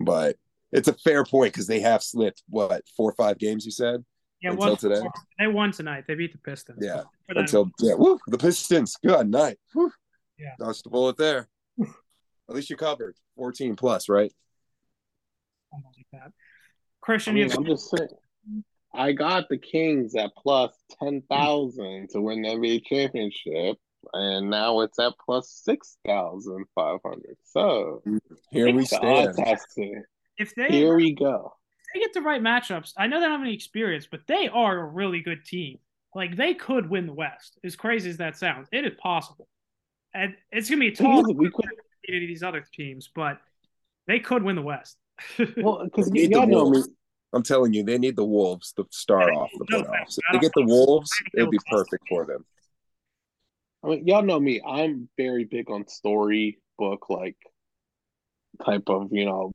but 0.00 0.36
it's 0.72 0.88
a 0.88 0.94
fair 0.94 1.24
point 1.24 1.52
because 1.52 1.66
they 1.66 1.80
have 1.80 2.02
slipped 2.02 2.42
what 2.48 2.82
four 2.96 3.10
or 3.10 3.14
five 3.14 3.38
games. 3.38 3.64
You 3.64 3.72
said 3.72 4.04
yeah, 4.42 4.50
until 4.50 4.68
one, 4.68 4.76
today. 4.76 5.02
They 5.38 5.46
won 5.46 5.70
tonight. 5.70 6.04
They 6.08 6.14
beat 6.14 6.32
the 6.32 6.38
Pistons. 6.38 6.78
Yeah, 6.80 7.02
until 7.28 7.70
yeah. 7.80 7.94
Woo, 7.94 8.18
the 8.26 8.38
Pistons. 8.38 8.96
Good 9.04 9.28
night. 9.28 9.58
Woo. 9.74 9.90
Yeah. 10.38 10.54
Dodged 10.58 10.84
the 10.84 10.90
bullet 10.90 11.16
there. 11.16 11.48
At 11.80 12.56
least 12.56 12.70
you 12.70 12.76
covered 12.76 13.16
14 13.36 13.76
plus, 13.76 14.08
right? 14.08 14.32
Something 15.70 15.92
like 15.96 16.06
that. 16.12 16.32
Christian, 17.00 17.34
I 17.34 17.38
you 17.38 17.44
mean, 17.44 17.50
have 17.50 17.58
I'm 17.60 17.66
just 17.66 17.90
saying. 17.90 18.08
I 18.94 19.12
got 19.12 19.48
the 19.48 19.56
Kings 19.56 20.14
at 20.16 20.32
plus 20.36 20.72
ten 21.02 21.22
thousand 21.30 22.10
to 22.10 22.20
win 22.20 22.42
the 22.42 22.50
NBA 22.50 22.84
championship, 22.84 23.78
and 24.12 24.50
now 24.50 24.80
it's 24.80 24.98
at 24.98 25.14
plus 25.24 25.50
six 25.64 25.96
thousand 26.06 26.64
five 26.74 26.98
hundred. 27.04 27.36
So 27.44 28.02
Here 28.50 28.74
we 28.74 28.84
stand. 28.84 29.34
if 30.36 30.54
they 30.54 30.68
Here 30.68 30.96
we 30.96 31.12
go. 31.12 31.54
they 31.94 32.00
get 32.00 32.12
the 32.12 32.22
right 32.22 32.42
matchups, 32.42 32.92
I 32.96 33.06
know 33.06 33.20
they 33.20 33.26
don't 33.26 33.32
have 33.32 33.40
any 33.42 33.54
experience, 33.54 34.06
but 34.10 34.20
they 34.26 34.48
are 34.48 34.78
a 34.80 34.84
really 34.84 35.20
good 35.20 35.44
team. 35.44 35.78
Like 36.14 36.36
they 36.36 36.54
could 36.54 36.90
win 36.90 37.06
the 37.06 37.14
West. 37.14 37.58
As 37.64 37.76
crazy 37.76 38.10
as 38.10 38.18
that 38.18 38.36
sounds, 38.36 38.68
it 38.72 38.84
is 38.84 38.92
possible, 39.02 39.48
and 40.14 40.34
it's 40.50 40.68
gonna 40.68 40.80
be 40.80 40.88
a 40.88 40.94
tall 40.94 41.22
We 41.34 41.50
could 41.50 41.66
any 42.08 42.24
of 42.24 42.28
these 42.28 42.42
other 42.42 42.64
teams, 42.74 43.10
but 43.14 43.38
they 44.06 44.18
could 44.18 44.42
win 44.42 44.56
the 44.56 44.62
West. 44.62 44.96
well 45.56 45.84
because 45.84 46.10
They 46.10 46.22
need 46.22 46.26
the 46.32 46.38
y'all 46.38 46.46
know 46.46 46.70
me. 46.70 46.82
I'm 47.32 47.42
telling 47.42 47.72
you, 47.72 47.82
they 47.82 47.98
need 47.98 48.16
the 48.16 48.24
Wolves 48.24 48.72
to 48.72 48.86
start 48.90 49.32
off 49.32 49.50
the 49.58 49.64
playoffs. 49.64 50.18
If 50.18 50.24
they 50.32 50.38
get 50.38 50.52
the 50.54 50.66
Wolves, 50.66 51.10
it'll 51.34 51.50
be 51.50 51.58
perfect 51.70 52.04
for 52.08 52.26
them. 52.26 52.44
I 53.84 53.88
mean, 53.88 54.06
y'all 54.06 54.22
know 54.22 54.38
me. 54.38 54.60
I'm 54.66 55.08
very 55.16 55.44
big 55.44 55.70
on 55.70 55.88
storybook 55.88 57.10
like 57.10 57.36
type 58.64 58.88
of 58.88 59.08
you 59.12 59.24
know 59.24 59.52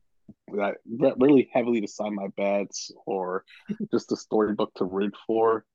that 0.54 0.76
re- 0.90 1.14
really 1.18 1.50
heavily 1.54 1.82
decide 1.82 2.12
my 2.12 2.28
bets 2.36 2.92
or 3.06 3.44
just 3.92 4.12
a 4.12 4.18
storybook 4.18 4.74
to 4.76 4.86
root 4.86 5.16
for. 5.26 5.66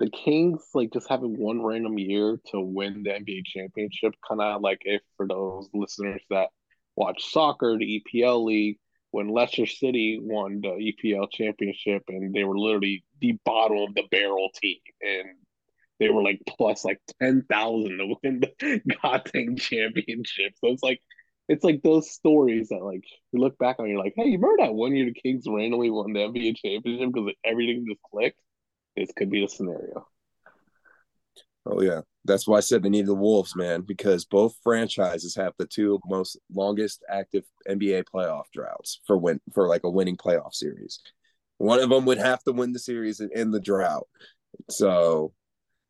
The 0.00 0.10
Kings 0.10 0.64
like 0.74 0.92
just 0.92 1.08
having 1.08 1.38
one 1.38 1.62
random 1.62 1.96
year 1.98 2.38
to 2.50 2.60
win 2.60 3.04
the 3.04 3.10
NBA 3.10 3.44
championship, 3.44 4.14
kind 4.26 4.40
of 4.40 4.60
like 4.60 4.82
if 4.84 5.02
for 5.16 5.28
those 5.28 5.68
listeners 5.72 6.22
that 6.30 6.48
watch 6.96 7.32
soccer, 7.32 7.78
the 7.78 8.02
EPL 8.02 8.44
league, 8.44 8.78
when 9.12 9.28
Leicester 9.28 9.66
City 9.66 10.18
won 10.20 10.60
the 10.60 10.70
EPL 10.70 11.30
championship 11.30 12.02
and 12.08 12.34
they 12.34 12.42
were 12.42 12.58
literally 12.58 13.04
the 13.20 13.38
bottom 13.44 13.78
of 13.78 13.94
the 13.94 14.04
barrel 14.10 14.50
team 14.60 14.78
and 15.02 15.36
they 16.02 16.10
were 16.10 16.22
like 16.22 16.40
plus 16.48 16.84
like 16.84 17.00
ten 17.20 17.44
thousand 17.48 17.98
to 17.98 18.14
win 18.22 18.40
the 18.40 18.80
goddamn 19.02 19.56
championship. 19.56 20.52
So 20.56 20.68
it's 20.68 20.82
like 20.82 21.00
it's 21.48 21.64
like 21.64 21.82
those 21.82 22.10
stories 22.10 22.68
that 22.68 22.82
like 22.82 23.04
you 23.32 23.40
look 23.40 23.56
back 23.58 23.76
on, 23.78 23.88
you're 23.88 24.02
like, 24.02 24.14
hey, 24.16 24.26
you 24.26 24.38
remember 24.38 24.64
that 24.64 24.74
one 24.74 24.94
year 24.94 25.06
the 25.06 25.14
Kings 25.14 25.44
randomly 25.46 25.90
won 25.90 26.12
the 26.12 26.20
NBA 26.20 26.56
championship 26.56 27.12
because 27.12 27.34
everything 27.44 27.86
just 27.88 28.02
clicked? 28.02 28.38
This 28.96 29.10
could 29.16 29.30
be 29.30 29.42
the 29.42 29.48
scenario. 29.48 30.06
Oh 31.64 31.80
yeah, 31.80 32.00
that's 32.24 32.48
why 32.48 32.56
I 32.56 32.60
said 32.60 32.82
they 32.82 32.88
need 32.88 33.06
the 33.06 33.14
Wolves, 33.14 33.54
man, 33.54 33.82
because 33.82 34.24
both 34.24 34.56
franchises 34.64 35.36
have 35.36 35.52
the 35.58 35.66
two 35.66 36.00
most 36.06 36.36
longest 36.52 37.04
active 37.08 37.44
NBA 37.68 38.04
playoff 38.12 38.44
droughts 38.52 39.00
for 39.06 39.16
win 39.16 39.40
for 39.54 39.68
like 39.68 39.84
a 39.84 39.90
winning 39.90 40.16
playoff 40.16 40.54
series. 40.54 41.00
One 41.58 41.78
of 41.78 41.90
them 41.90 42.04
would 42.06 42.18
have 42.18 42.42
to 42.44 42.52
win 42.52 42.72
the 42.72 42.80
series 42.80 43.20
and 43.20 43.30
end 43.32 43.54
the 43.54 43.60
drought, 43.60 44.08
so 44.68 45.32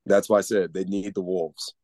that's 0.06 0.28
why 0.28 0.38
I 0.38 0.42
said 0.42 0.72
they 0.72 0.84
need 0.84 1.14
the 1.14 1.22
Wolves. 1.22 1.74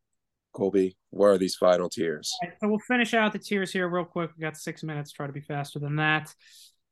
Colby, 0.52 0.96
where 1.10 1.32
are 1.32 1.38
these 1.38 1.54
final 1.54 1.88
tiers? 1.88 2.34
Right, 2.42 2.52
so 2.60 2.68
we'll 2.68 2.78
finish 2.80 3.14
out 3.14 3.32
the 3.32 3.38
tiers 3.38 3.72
here 3.72 3.88
real 3.88 4.04
quick. 4.04 4.30
We 4.36 4.42
got 4.42 4.56
six 4.56 4.82
minutes. 4.82 5.12
Try 5.12 5.26
to 5.26 5.32
be 5.32 5.40
faster 5.40 5.78
than 5.78 5.96
that. 5.96 6.34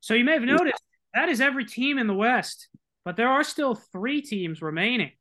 So 0.00 0.14
you 0.14 0.24
may 0.24 0.34
have 0.34 0.42
noticed 0.42 0.82
that 1.14 1.28
is 1.28 1.40
every 1.40 1.64
team 1.64 1.98
in 1.98 2.06
the 2.06 2.14
West, 2.14 2.68
but 3.04 3.16
there 3.16 3.28
are 3.28 3.42
still 3.42 3.74
three 3.74 4.20
teams 4.20 4.62
remaining. 4.62 5.12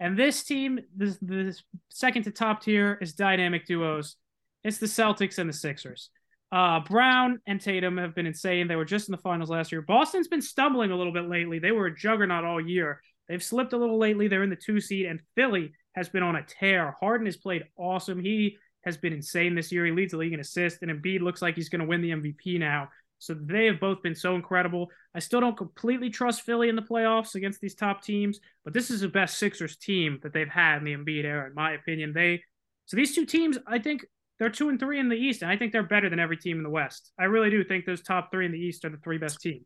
And 0.00 0.18
this 0.18 0.44
team, 0.44 0.80
the, 0.96 1.16
the 1.22 1.58
second 1.90 2.24
to 2.24 2.30
top 2.30 2.62
tier, 2.62 2.98
is 3.00 3.12
dynamic 3.14 3.66
duos. 3.66 4.16
It's 4.62 4.78
the 4.78 4.86
Celtics 4.86 5.38
and 5.38 5.48
the 5.48 5.54
Sixers. 5.54 6.10
Uh, 6.50 6.80
Brown 6.80 7.40
and 7.46 7.60
Tatum 7.60 7.98
have 7.98 8.14
been 8.14 8.26
insane. 8.26 8.68
They 8.68 8.76
were 8.76 8.84
just 8.84 9.08
in 9.08 9.12
the 9.12 9.18
finals 9.18 9.50
last 9.50 9.72
year. 9.72 9.82
Boston's 9.82 10.28
been 10.28 10.42
stumbling 10.42 10.90
a 10.90 10.96
little 10.96 11.12
bit 11.12 11.28
lately. 11.28 11.58
They 11.58 11.72
were 11.72 11.86
a 11.86 11.94
juggernaut 11.94 12.44
all 12.44 12.60
year. 12.60 13.00
They've 13.28 13.42
slipped 13.42 13.72
a 13.72 13.78
little 13.78 13.98
lately. 13.98 14.28
They're 14.28 14.42
in 14.42 14.50
the 14.50 14.56
two 14.56 14.80
seed, 14.80 15.06
and 15.06 15.20
Philly 15.34 15.72
has 15.94 16.08
been 16.08 16.22
on 16.22 16.36
a 16.36 16.42
tear. 16.42 16.96
Harden 17.00 17.26
has 17.26 17.36
played 17.36 17.64
awesome. 17.76 18.20
He 18.20 18.56
has 18.84 18.96
been 18.96 19.12
insane 19.12 19.54
this 19.54 19.72
year. 19.72 19.86
He 19.86 19.92
leads 19.92 20.12
the 20.12 20.18
league 20.18 20.32
in 20.32 20.40
assists, 20.40 20.82
and 20.82 20.90
Embiid 20.90 21.20
looks 21.20 21.42
like 21.42 21.54
he's 21.54 21.68
going 21.68 21.80
to 21.80 21.86
win 21.86 22.02
the 22.02 22.10
MVP 22.10 22.58
now. 22.58 22.88
So 23.18 23.32
they 23.32 23.66
have 23.66 23.80
both 23.80 24.02
been 24.02 24.14
so 24.14 24.34
incredible. 24.34 24.90
I 25.14 25.18
still 25.18 25.40
don't 25.40 25.56
completely 25.56 26.10
trust 26.10 26.42
Philly 26.42 26.68
in 26.68 26.76
the 26.76 26.82
playoffs 26.82 27.36
against 27.36 27.60
these 27.60 27.74
top 27.74 28.02
teams, 28.02 28.40
but 28.64 28.74
this 28.74 28.90
is 28.90 29.00
the 29.00 29.08
best 29.08 29.38
Sixers 29.38 29.76
team 29.76 30.18
that 30.22 30.34
they've 30.34 30.48
had 30.48 30.78
in 30.78 30.84
the 30.84 30.94
Embiid 30.94 31.24
era, 31.24 31.46
in 31.46 31.54
my 31.54 31.72
opinion. 31.72 32.12
They 32.12 32.42
so 32.86 32.96
these 32.96 33.14
two 33.14 33.24
teams, 33.24 33.56
I 33.66 33.78
think 33.78 34.04
they're 34.38 34.50
two 34.50 34.68
and 34.68 34.78
three 34.78 35.00
in 35.00 35.08
the 35.08 35.16
East, 35.16 35.42
and 35.42 35.50
I 35.50 35.56
think 35.56 35.72
they're 35.72 35.82
better 35.82 36.10
than 36.10 36.18
every 36.18 36.36
team 36.36 36.58
in 36.58 36.62
the 36.62 36.70
West. 36.70 37.12
I 37.18 37.24
really 37.24 37.50
do 37.50 37.64
think 37.64 37.86
those 37.86 38.02
top 38.02 38.30
three 38.30 38.44
in 38.46 38.52
the 38.52 38.58
East 38.58 38.84
are 38.84 38.90
the 38.90 38.98
three 38.98 39.18
best 39.18 39.40
teams. 39.40 39.64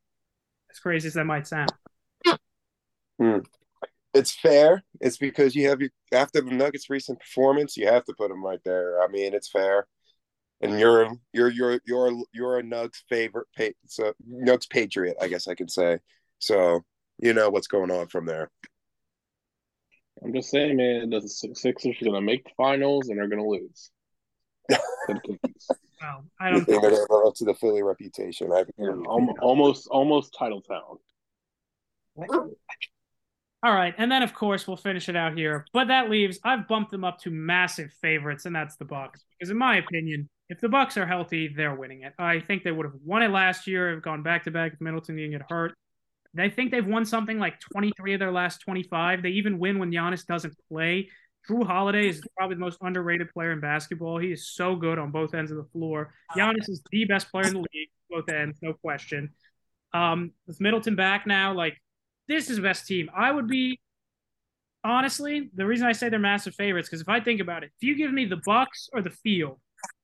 As 0.70 0.78
crazy 0.78 1.08
as 1.08 1.14
that 1.14 1.24
might 1.24 1.46
sound. 1.46 1.72
Hmm. 3.18 3.38
It's 4.14 4.34
fair. 4.34 4.82
It's 5.00 5.18
because 5.18 5.54
you 5.54 5.68
have 5.68 5.80
your 5.80 5.90
after 6.12 6.40
the 6.40 6.50
Nuggets' 6.50 6.90
recent 6.90 7.20
performance, 7.20 7.76
you 7.76 7.86
have 7.86 8.04
to 8.04 8.14
put 8.16 8.28
them 8.30 8.44
right 8.44 8.60
there. 8.64 9.02
I 9.02 9.08
mean, 9.08 9.34
it's 9.34 9.50
fair. 9.50 9.86
And 10.60 10.80
you're 10.80 11.12
you're 11.32 11.50
you're 11.50 11.80
you're 11.86 12.12
you're 12.32 12.58
a 12.58 12.62
Nugs 12.62 13.02
favorite, 13.08 13.46
pa- 13.56 13.68
so 13.86 14.12
Nugs 14.28 14.68
patriot, 14.68 15.16
I 15.20 15.28
guess 15.28 15.46
I 15.46 15.54
could 15.54 15.70
say. 15.70 15.98
So 16.40 16.84
you 17.18 17.32
know 17.32 17.50
what's 17.50 17.68
going 17.68 17.90
on 17.90 18.08
from 18.08 18.26
there. 18.26 18.50
I'm 20.24 20.32
just 20.32 20.50
saying, 20.50 20.76
man, 20.76 21.10
the 21.10 21.20
Sixers 21.20 21.96
are 22.02 22.04
gonna 22.04 22.20
make 22.20 22.44
the 22.44 22.50
finals 22.56 23.08
and 23.08 23.18
they're 23.18 23.28
gonna 23.28 23.46
lose. 23.46 23.90
To. 25.08 25.38
Well, 26.02 26.24
I 26.38 26.50
don't 26.50 26.64
think 26.64 26.82
they're 26.82 26.90
gonna 26.90 27.26
up 27.26 27.34
to 27.36 27.44
the 27.44 27.54
Philly 27.54 27.82
reputation? 27.82 28.52
I 28.52 28.64
Yeah, 28.76 28.90
al- 28.90 29.34
almost 29.40 29.88
almost 29.88 30.34
title 30.38 30.60
town. 30.60 30.98
All 33.62 33.74
right, 33.74 33.94
and 33.98 34.10
then 34.10 34.22
of 34.22 34.32
course 34.34 34.68
we'll 34.68 34.76
finish 34.76 35.08
it 35.08 35.16
out 35.16 35.36
here. 35.36 35.66
But 35.72 35.88
that 35.88 36.08
leaves 36.08 36.38
I've 36.44 36.68
bumped 36.68 36.92
them 36.92 37.04
up 37.04 37.18
to 37.20 37.30
massive 37.30 37.92
favorites, 38.00 38.46
and 38.46 38.54
that's 38.54 38.76
the 38.76 38.84
Bucks. 38.84 39.24
Because 39.38 39.50
in 39.50 39.58
my 39.58 39.78
opinion, 39.78 40.28
if 40.48 40.60
the 40.60 40.68
Bucks 40.68 40.96
are 40.96 41.06
healthy, 41.06 41.52
they're 41.54 41.74
winning 41.74 42.02
it. 42.02 42.14
I 42.18 42.40
think 42.40 42.62
they 42.62 42.70
would 42.70 42.86
have 42.86 42.94
won 43.04 43.22
it 43.22 43.30
last 43.30 43.66
year, 43.66 43.90
have 43.90 44.02
gone 44.02 44.22
back 44.22 44.44
to 44.44 44.52
back 44.52 44.74
if 44.74 44.80
Middleton 44.80 45.16
didn't 45.16 45.32
get 45.32 45.42
hurt. 45.48 45.74
I 46.38 46.48
think 46.50 46.70
they've 46.70 46.86
won 46.86 47.04
something 47.04 47.38
like 47.38 47.58
23 47.72 48.14
of 48.14 48.20
their 48.20 48.30
last 48.30 48.60
25. 48.60 49.22
They 49.22 49.30
even 49.30 49.58
win 49.58 49.78
when 49.78 49.90
Giannis 49.90 50.24
doesn't 50.24 50.54
play. 50.70 51.08
Jrue 51.48 51.66
Holiday 51.66 52.08
is 52.08 52.22
probably 52.36 52.56
the 52.56 52.60
most 52.60 52.78
underrated 52.80 53.30
player 53.32 53.52
in 53.52 53.60
basketball. 53.60 54.18
He 54.18 54.32
is 54.32 54.48
so 54.48 54.76
good 54.76 54.98
on 54.98 55.10
both 55.10 55.34
ends 55.34 55.50
of 55.50 55.56
the 55.56 55.64
floor. 55.64 56.12
Giannis 56.36 56.68
is 56.68 56.82
the 56.92 57.06
best 57.06 57.30
player 57.30 57.46
in 57.46 57.54
the 57.54 57.58
league, 57.60 57.88
both 58.10 58.28
ends, 58.28 58.58
no 58.62 58.74
question. 58.74 59.30
Um, 59.94 60.32
with 60.46 60.60
Middleton 60.60 60.94
back 60.94 61.26
now, 61.26 61.54
like 61.54 61.76
this 62.28 62.50
is 62.50 62.56
the 62.56 62.62
best 62.62 62.86
team. 62.86 63.10
I 63.16 63.32
would 63.32 63.48
be 63.48 63.80
honestly 64.84 65.50
the 65.54 65.66
reason 65.66 65.86
I 65.86 65.92
say 65.92 66.08
they're 66.08 66.18
massive 66.18 66.54
favorites 66.54 66.88
because 66.88 67.00
if 67.00 67.08
I 67.08 67.20
think 67.20 67.40
about 67.40 67.64
it, 67.64 67.72
if 67.80 67.86
you 67.86 67.96
give 67.96 68.12
me 68.12 68.26
the 68.26 68.40
Bucks 68.44 68.88
or 68.92 69.02
the 69.02 69.10
field, 69.10 69.58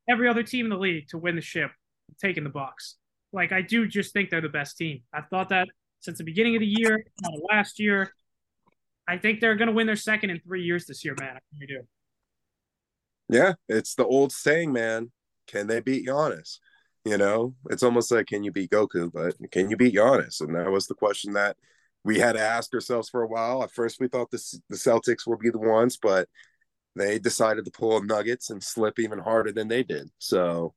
every 0.09 0.29
other 0.29 0.43
team 0.43 0.67
in 0.67 0.71
the 0.71 0.79
league 0.79 1.09
to 1.09 1.19
win 1.19 1.37
the 1.37 1.43
ship, 1.43 1.71
I'm 2.09 2.17
taking 2.21 2.45
the 2.45 2.51
Bucks. 2.51 2.97
Like 3.33 3.53
I 3.53 3.63
do 3.63 3.87
just 3.87 4.13
think 4.13 4.31
they're 4.31 4.41
the 4.41 4.49
best 4.49 4.77
team. 4.77 5.03
I've 5.13 5.29
thought 5.29 5.51
that 5.51 5.69
since 6.01 6.19
the 6.19 6.25
beginning 6.25 6.57
of 6.57 6.61
the 6.61 6.67
year, 6.67 7.05
last 7.51 7.79
year. 7.79 8.13
I 9.07 9.19
think 9.19 9.41
they're 9.41 9.55
going 9.55 9.69
to 9.69 9.75
win 9.75 9.87
their 9.87 9.97
second 9.97 10.31
in 10.31 10.41
three 10.41 10.63
years 10.63 10.87
this 10.87 11.05
year, 11.05 11.15
man. 11.21 11.37
I 11.37 11.67
do. 11.67 11.83
Yeah, 13.29 13.55
it's 13.69 13.95
the 13.95 14.07
old 14.07 14.33
saying, 14.33 14.73
man. 14.73 15.11
Can 15.47 15.67
they 15.67 15.81
beat 15.81 16.07
Giannis? 16.07 16.59
You 17.05 17.19
know, 17.19 17.55
it's 17.69 17.83
almost 17.83 18.11
like 18.11 18.27
can 18.27 18.45
you 18.45 18.51
beat 18.51 18.71
Goku, 18.71 19.13
but 19.13 19.35
can 19.51 19.69
you 19.69 19.77
beat 19.77 19.95
Giannis? 19.95 20.41
And 20.41 20.55
that 20.55 20.71
was 20.71 20.87
the 20.87 20.95
question 20.95 21.35
that 21.35 21.57
we 22.05 22.19
had 22.19 22.35
to 22.35 22.41
ask 22.41 22.73
ourselves 22.75 23.09
for 23.09 23.23
a 23.23 23.27
while. 23.27 23.63
At 23.63 23.73
first, 23.73 23.99
we 23.99 24.09
thought 24.09 24.31
this, 24.31 24.61
the 24.69 24.77
Celtics 24.77 25.27
would 25.27 25.39
be 25.39 25.51
the 25.51 25.59
ones, 25.59 25.97
but 26.01 26.29
they 26.95 27.19
decided 27.19 27.65
to 27.65 27.71
pull 27.71 28.03
Nuggets 28.03 28.51
and 28.51 28.63
slip 28.63 28.99
even 28.99 29.19
harder 29.19 29.53
than 29.53 29.69
they 29.69 29.83
did. 29.83 30.11
So, 30.19 30.75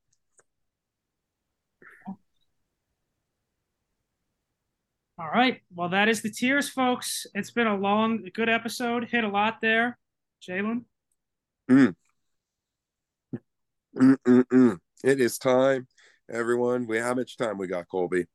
All 5.19 5.29
right. 5.29 5.61
Well, 5.73 5.89
that 5.89 6.09
is 6.09 6.21
the 6.21 6.29
tears, 6.29 6.69
folks. 6.69 7.25
It's 7.33 7.49
been 7.49 7.65
a 7.65 7.75
long, 7.75 8.23
good 8.35 8.49
episode. 8.49 9.07
Hit 9.09 9.23
a 9.23 9.27
lot 9.27 9.57
there. 9.63 9.97
Jalen. 10.47 10.83
mm-mm-mm. 13.97 14.77
it 15.03 15.19
is 15.19 15.39
time, 15.39 15.87
everyone. 16.31 16.85
We 16.85 16.99
how 16.99 17.15
much 17.15 17.35
time 17.35 17.57
we 17.57 17.65
got, 17.65 17.89
Colby? 17.89 18.25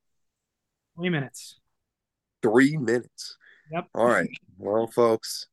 Three 0.96 1.08
minutes. 1.08 1.60
Three 2.42 2.76
minutes. 2.76 3.36
Yep. 3.70 3.88
All 3.94 4.06
right. 4.06 4.28
Well, 4.58 4.86
folks, 4.86 5.46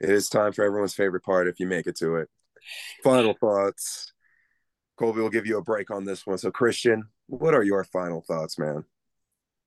it 0.00 0.10
is 0.10 0.28
time 0.28 0.52
for 0.52 0.64
everyone's 0.64 0.94
favorite 0.94 1.22
part 1.22 1.48
if 1.48 1.60
you 1.60 1.66
make 1.66 1.86
it 1.86 1.96
to 1.98 2.16
it. 2.16 2.28
Final 3.02 3.34
thoughts. 3.34 4.12
Colby 4.96 5.20
will 5.20 5.30
give 5.30 5.46
you 5.46 5.58
a 5.58 5.62
break 5.62 5.90
on 5.90 6.04
this 6.04 6.26
one. 6.26 6.38
So, 6.38 6.50
Christian, 6.50 7.04
what 7.26 7.54
are 7.54 7.62
your 7.62 7.84
final 7.84 8.20
thoughts, 8.20 8.58
man? 8.58 8.84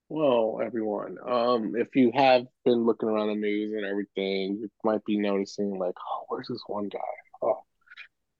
Well, 0.08 0.60
everyone, 0.64 1.18
um, 1.28 1.74
if 1.76 1.96
you 1.96 2.12
have 2.14 2.46
been 2.64 2.86
looking 2.86 3.10
around 3.10 3.30
the 3.30 3.36
news 3.36 3.74
and 3.74 3.86
everything, 3.86 4.60
you 4.62 4.70
might 4.84 5.04
be 5.04 5.18
noticing 5.18 5.80
like, 5.80 5.96
oh, 5.98 6.26
where's 6.28 6.48
this 6.48 6.62
one 6.68 6.90
guy? 6.90 7.00
Oh, 7.42 7.64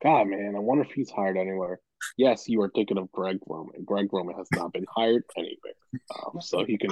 God, 0.04 0.28
man, 0.28 0.54
I 0.56 0.60
wonder 0.60 0.84
if 0.84 0.92
he's 0.92 1.10
hired 1.10 1.38
anywhere. 1.38 1.80
Yes, 2.18 2.48
you 2.48 2.62
are 2.62 2.70
thinking 2.76 3.00
of 3.00 3.12
Greg 3.12 3.40
Roman. 3.48 3.84
Greg 3.84 4.14
Roman 4.14 4.38
has 4.38 4.48
not 4.54 4.74
been 4.74 4.86
hired 4.96 5.24
anywhere, 5.36 5.74
um, 6.16 6.40
so 6.40 6.64
he 6.64 6.78
can 6.78 6.92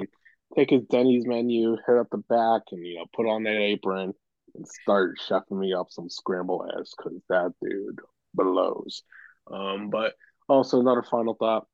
take 0.56 0.70
his 0.70 0.84
Denny's 0.86 1.26
menu, 1.26 1.78
hit 1.86 1.98
up 1.98 2.08
the 2.12 2.18
back, 2.18 2.64
and 2.72 2.86
you 2.86 2.96
know 2.96 3.06
put 3.16 3.28
on 3.28 3.44
that 3.44 3.58
apron 3.58 4.14
and 4.56 4.68
start 4.68 5.18
chefing 5.28 5.60
me 5.60 5.74
up 5.74 5.88
some 5.90 6.10
scramble 6.10 6.66
eggs 6.78 6.94
because 6.98 7.20
that 7.30 7.54
dude 7.62 8.00
blows. 8.34 9.04
Um, 9.52 9.90
but 9.90 10.14
also 10.48 10.80
another 10.80 11.04
final 11.04 11.36
thought. 11.36 11.68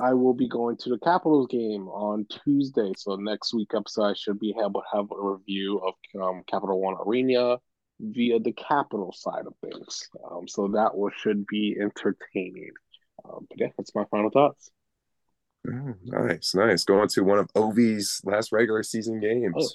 I 0.00 0.14
will 0.14 0.34
be 0.34 0.48
going 0.48 0.76
to 0.78 0.90
the 0.90 0.98
Capitals 0.98 1.46
game 1.48 1.88
on 1.88 2.26
Tuesday. 2.44 2.92
So 2.96 3.16
next 3.16 3.54
week 3.54 3.70
episode, 3.76 4.04
I 4.04 4.14
should 4.14 4.40
be 4.40 4.54
able 4.58 4.80
to 4.80 4.96
have 4.96 5.06
a 5.12 5.20
review 5.20 5.80
of 5.86 5.94
um, 6.20 6.42
Capital 6.48 6.80
One 6.80 6.96
Arena 7.06 7.58
via 8.00 8.40
the 8.40 8.52
Capital 8.52 9.12
side 9.12 9.46
of 9.46 9.54
things. 9.62 10.08
Um, 10.30 10.48
so 10.48 10.68
that 10.68 10.96
will 10.96 11.10
should 11.16 11.46
be 11.46 11.76
entertaining. 11.80 12.72
Um, 13.24 13.46
but 13.48 13.60
yeah, 13.60 13.68
that's 13.76 13.94
my 13.94 14.04
final 14.10 14.30
thoughts. 14.30 14.70
Oh, 15.66 15.94
nice, 16.04 16.54
nice. 16.54 16.84
Going 16.84 17.08
to 17.08 17.24
one 17.24 17.38
of 17.38 17.52
Ovi's 17.54 18.20
last 18.24 18.52
regular 18.52 18.82
season 18.82 19.20
games. 19.20 19.54
Oh, 19.56 19.68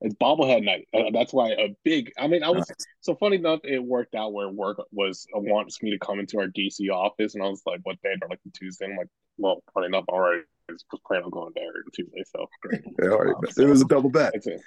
it's 0.00 0.14
bobblehead 0.16 0.64
night. 0.64 0.88
Uh, 0.92 1.10
that's 1.12 1.32
why 1.32 1.50
a 1.50 1.74
big. 1.84 2.12
I 2.18 2.26
mean, 2.26 2.42
I 2.42 2.50
was 2.50 2.68
nice. 2.68 2.86
so 3.00 3.14
funny 3.14 3.36
enough. 3.36 3.60
It 3.64 3.82
worked 3.82 4.14
out 4.14 4.32
where 4.32 4.48
work 4.48 4.78
was 4.92 5.26
uh, 5.34 5.40
wants 5.40 5.82
me 5.82 5.90
to 5.90 5.98
come 5.98 6.18
into 6.18 6.38
our 6.38 6.46
DC 6.46 6.90
office, 6.90 7.34
and 7.34 7.44
I 7.44 7.48
was 7.48 7.62
like, 7.66 7.80
"What 7.84 8.00
day?" 8.02 8.14
They're 8.18 8.28
like 8.28 8.40
Tuesday. 8.54 8.86
I'm 8.86 8.96
like, 8.96 9.08
"Well, 9.38 9.62
funny 9.72 9.86
enough, 9.86 10.04
all 10.08 10.20
right." 10.20 10.42
I 10.68 10.72
was 10.72 10.84
planning 11.06 11.24
on 11.24 11.30
going 11.30 11.52
there 11.54 11.72
Tuesday, 11.94 12.22
so 12.34 12.46
great. 12.62 12.82
Yeah, 13.02 13.10
all 13.10 13.18
right. 13.18 13.34
Um, 13.34 13.44
so, 13.50 13.62
it 13.62 13.68
was 13.68 13.82
a 13.82 13.86
double 13.86 14.10
bet. 14.10 14.32
It's, 14.34 14.46
a, 14.46 14.58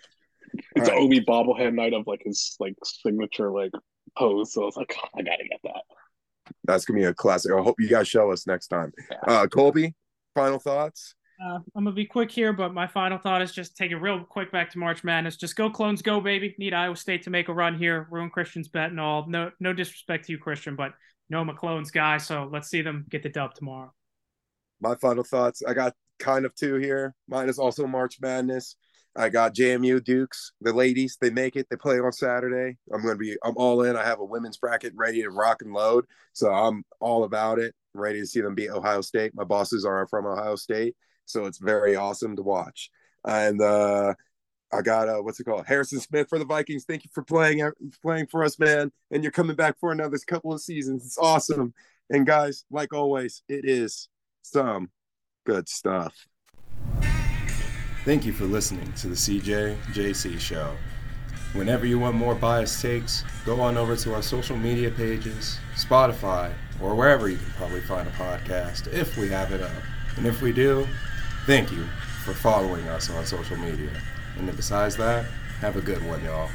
it's 0.76 0.90
right. 0.90 1.00
Ovi 1.00 1.26
bobblehead 1.26 1.74
night 1.74 1.94
of 1.94 2.06
like 2.08 2.22
his 2.24 2.56
like 2.60 2.76
signature 2.84 3.52
like 3.52 3.72
pose. 4.18 4.54
So 4.54 4.64
I 4.64 4.66
was 4.66 4.78
like, 4.78 4.96
oh, 4.98 5.08
I 5.18 5.24
gotta 5.24 5.44
get 5.50 5.60
that. 5.64 5.82
That's 6.64 6.86
gonna 6.86 7.00
be 7.00 7.06
a 7.06 7.14
classic. 7.14 7.52
I 7.52 7.62
hope 7.62 7.76
you 7.80 7.90
guys 7.90 8.08
show 8.08 8.32
us 8.32 8.48
next 8.48 8.68
time. 8.68 8.94
Yeah. 9.12 9.18
Uh, 9.28 9.48
Colby, 9.48 9.96
final 10.38 10.60
thoughts. 10.60 11.16
Uh, 11.44 11.60
I'm 11.76 11.84
gonna 11.84 11.92
be 11.92 12.06
quick 12.06 12.32
here, 12.32 12.52
but 12.52 12.74
my 12.74 12.88
final 12.88 13.18
thought 13.18 13.42
is 13.42 13.52
just 13.52 13.76
take 13.76 13.92
it 13.92 13.98
real 13.98 14.24
quick 14.24 14.52
back 14.52 14.72
to 14.72 14.80
March 14.80 15.04
Madness. 15.04 15.36
Just 15.36 15.56
go 15.56 15.70
clones, 15.70 16.02
go 16.02 16.20
baby. 16.20 16.56
Need 16.58 16.74
Iowa 16.74 16.96
State 16.96 17.24
to 17.24 17.30
make 17.30 17.48
a 17.48 17.54
run 17.54 17.78
here. 17.78 18.08
Ruin 18.10 18.30
Christian's 18.30 18.68
bet 18.68 18.90
and 18.90 19.00
all. 19.00 19.28
No, 19.28 19.52
no 19.60 19.74
disrespect 19.74 20.26
to 20.26 20.32
you, 20.32 20.40
Christian, 20.40 20.76
but 20.76 20.94
no 21.30 21.44
McClone's 21.44 21.92
guy. 21.92 22.18
So 22.18 22.50
let's 22.52 22.70
see 22.70 22.82
them 22.82 23.06
get 23.10 23.22
the 23.22 23.30
dub 23.30 23.54
tomorrow. 23.54 23.94
My 24.80 24.96
final 24.96 25.24
thoughts. 25.24 25.62
I 25.68 25.74
got 25.74 25.94
kind 26.20 26.46
of 26.46 26.56
two 26.56 26.76
here. 26.76 27.14
Mine 27.28 27.50
is 27.50 27.60
also 27.60 27.86
March 27.86 28.18
Madness. 28.20 28.76
I 29.16 29.30
got 29.30 29.56
JMU 29.56 30.04
Dukes. 30.04 30.54
The 30.62 30.74
ladies, 30.74 31.18
they 31.20 31.32
make 31.32 31.56
it. 31.56 31.68
They 31.70 31.76
play 31.76 32.00
on 32.00 32.12
Saturday. 32.12 32.78
I'm 32.92 33.02
gonna 33.02 33.16
be. 33.16 33.36
I'm 33.44 33.58
all 33.58 33.84
in. 33.84 33.96
I 33.96 34.04
have 34.04 34.20
a 34.20 34.26
women's 34.26 34.58
bracket 34.58 34.94
ready 34.96 35.22
to 35.22 35.30
rock 35.30 35.62
and 35.62 35.74
load. 35.74 36.06
So 36.34 36.52
I'm 36.52 36.84
all 37.00 37.24
about 37.24 37.60
it. 37.60 37.76
Ready 37.98 38.20
to 38.20 38.26
see 38.26 38.42
them 38.42 38.56
beat 38.56 38.70
Ohio 38.70 39.02
State. 39.02 39.34
My 39.36 39.44
bosses 39.44 39.86
are 39.86 40.08
from 40.08 40.26
Ohio 40.26 40.56
State 40.56 40.96
so 41.28 41.46
it's 41.46 41.60
very 41.60 41.96
awesome 41.96 42.36
to 42.38 42.42
watch. 42.42 42.90
And 43.26 43.62
uh, 43.62 44.16
I 44.74 44.82
got 44.82 45.10
uh, 45.10 45.18
what's 45.18 45.40
it 45.40 45.44
called? 45.44 45.68
Harrison 45.68 46.00
Smith 46.00 46.28
for 46.30 46.40
the 46.40 46.46
Vikings. 46.46 46.86
Thank 46.86 47.04
you 47.04 47.12
for 47.14 47.24
playing 47.24 47.62
uh, 47.62 47.72
playing 48.02 48.28
for 48.28 48.44
us, 48.44 48.58
man. 48.58 48.92
And 49.12 49.24
you're 49.24 49.32
coming 49.32 49.56
back 49.56 49.78
for 49.80 49.92
another 49.92 50.18
couple 50.26 50.54
of 50.54 50.62
seasons. 50.62 51.06
It's 51.06 51.18
awesome. 51.18 51.74
And 52.10 52.26
guys, 52.26 52.64
like 52.72 52.94
always, 52.94 53.44
it 53.50 53.66
is 53.66 54.08
some 54.42 54.90
good 55.46 55.68
stuff. 55.68 56.16
Thank 58.06 58.26
you 58.26 58.32
for 58.32 58.46
listening 58.46 58.92
to 58.94 59.10
the 59.10 59.16
CJ 59.16 59.78
JC 59.88 60.40
show. 60.40 60.74
Whenever 61.54 61.86
you 61.86 62.00
want 62.00 62.16
more 62.16 62.36
biased 62.36 62.82
takes, 62.82 63.24
go 63.46 63.60
on 63.60 63.78
over 63.78 63.96
to 63.98 64.14
our 64.14 64.22
social 64.22 64.56
media 64.56 64.92
pages, 64.92 65.60
Spotify, 65.76 66.54
or 66.82 66.96
wherever 66.96 67.28
you 67.28 67.38
can 67.38 67.52
probably 67.58 67.82
find 67.82 68.08
a 68.08 68.12
podcast 68.12 68.92
if 68.94 69.18
we 69.18 69.30
have 69.30 69.52
it 69.52 69.62
up. 69.62 69.84
And 70.16 70.26
if 70.26 70.42
we 70.42 70.52
do, 70.52 70.88
Thank 71.48 71.72
you 71.72 71.86
for 72.26 72.34
following 72.34 72.86
us 72.90 73.10
on 73.10 73.26
social 73.26 73.56
media. 73.56 73.90
And 74.38 74.50
then 74.50 74.56
besides 74.58 74.98
that, 74.98 75.24
have 75.62 75.78
a 75.78 75.82
good 75.82 76.06
one, 76.06 76.22
y'all. 76.22 76.50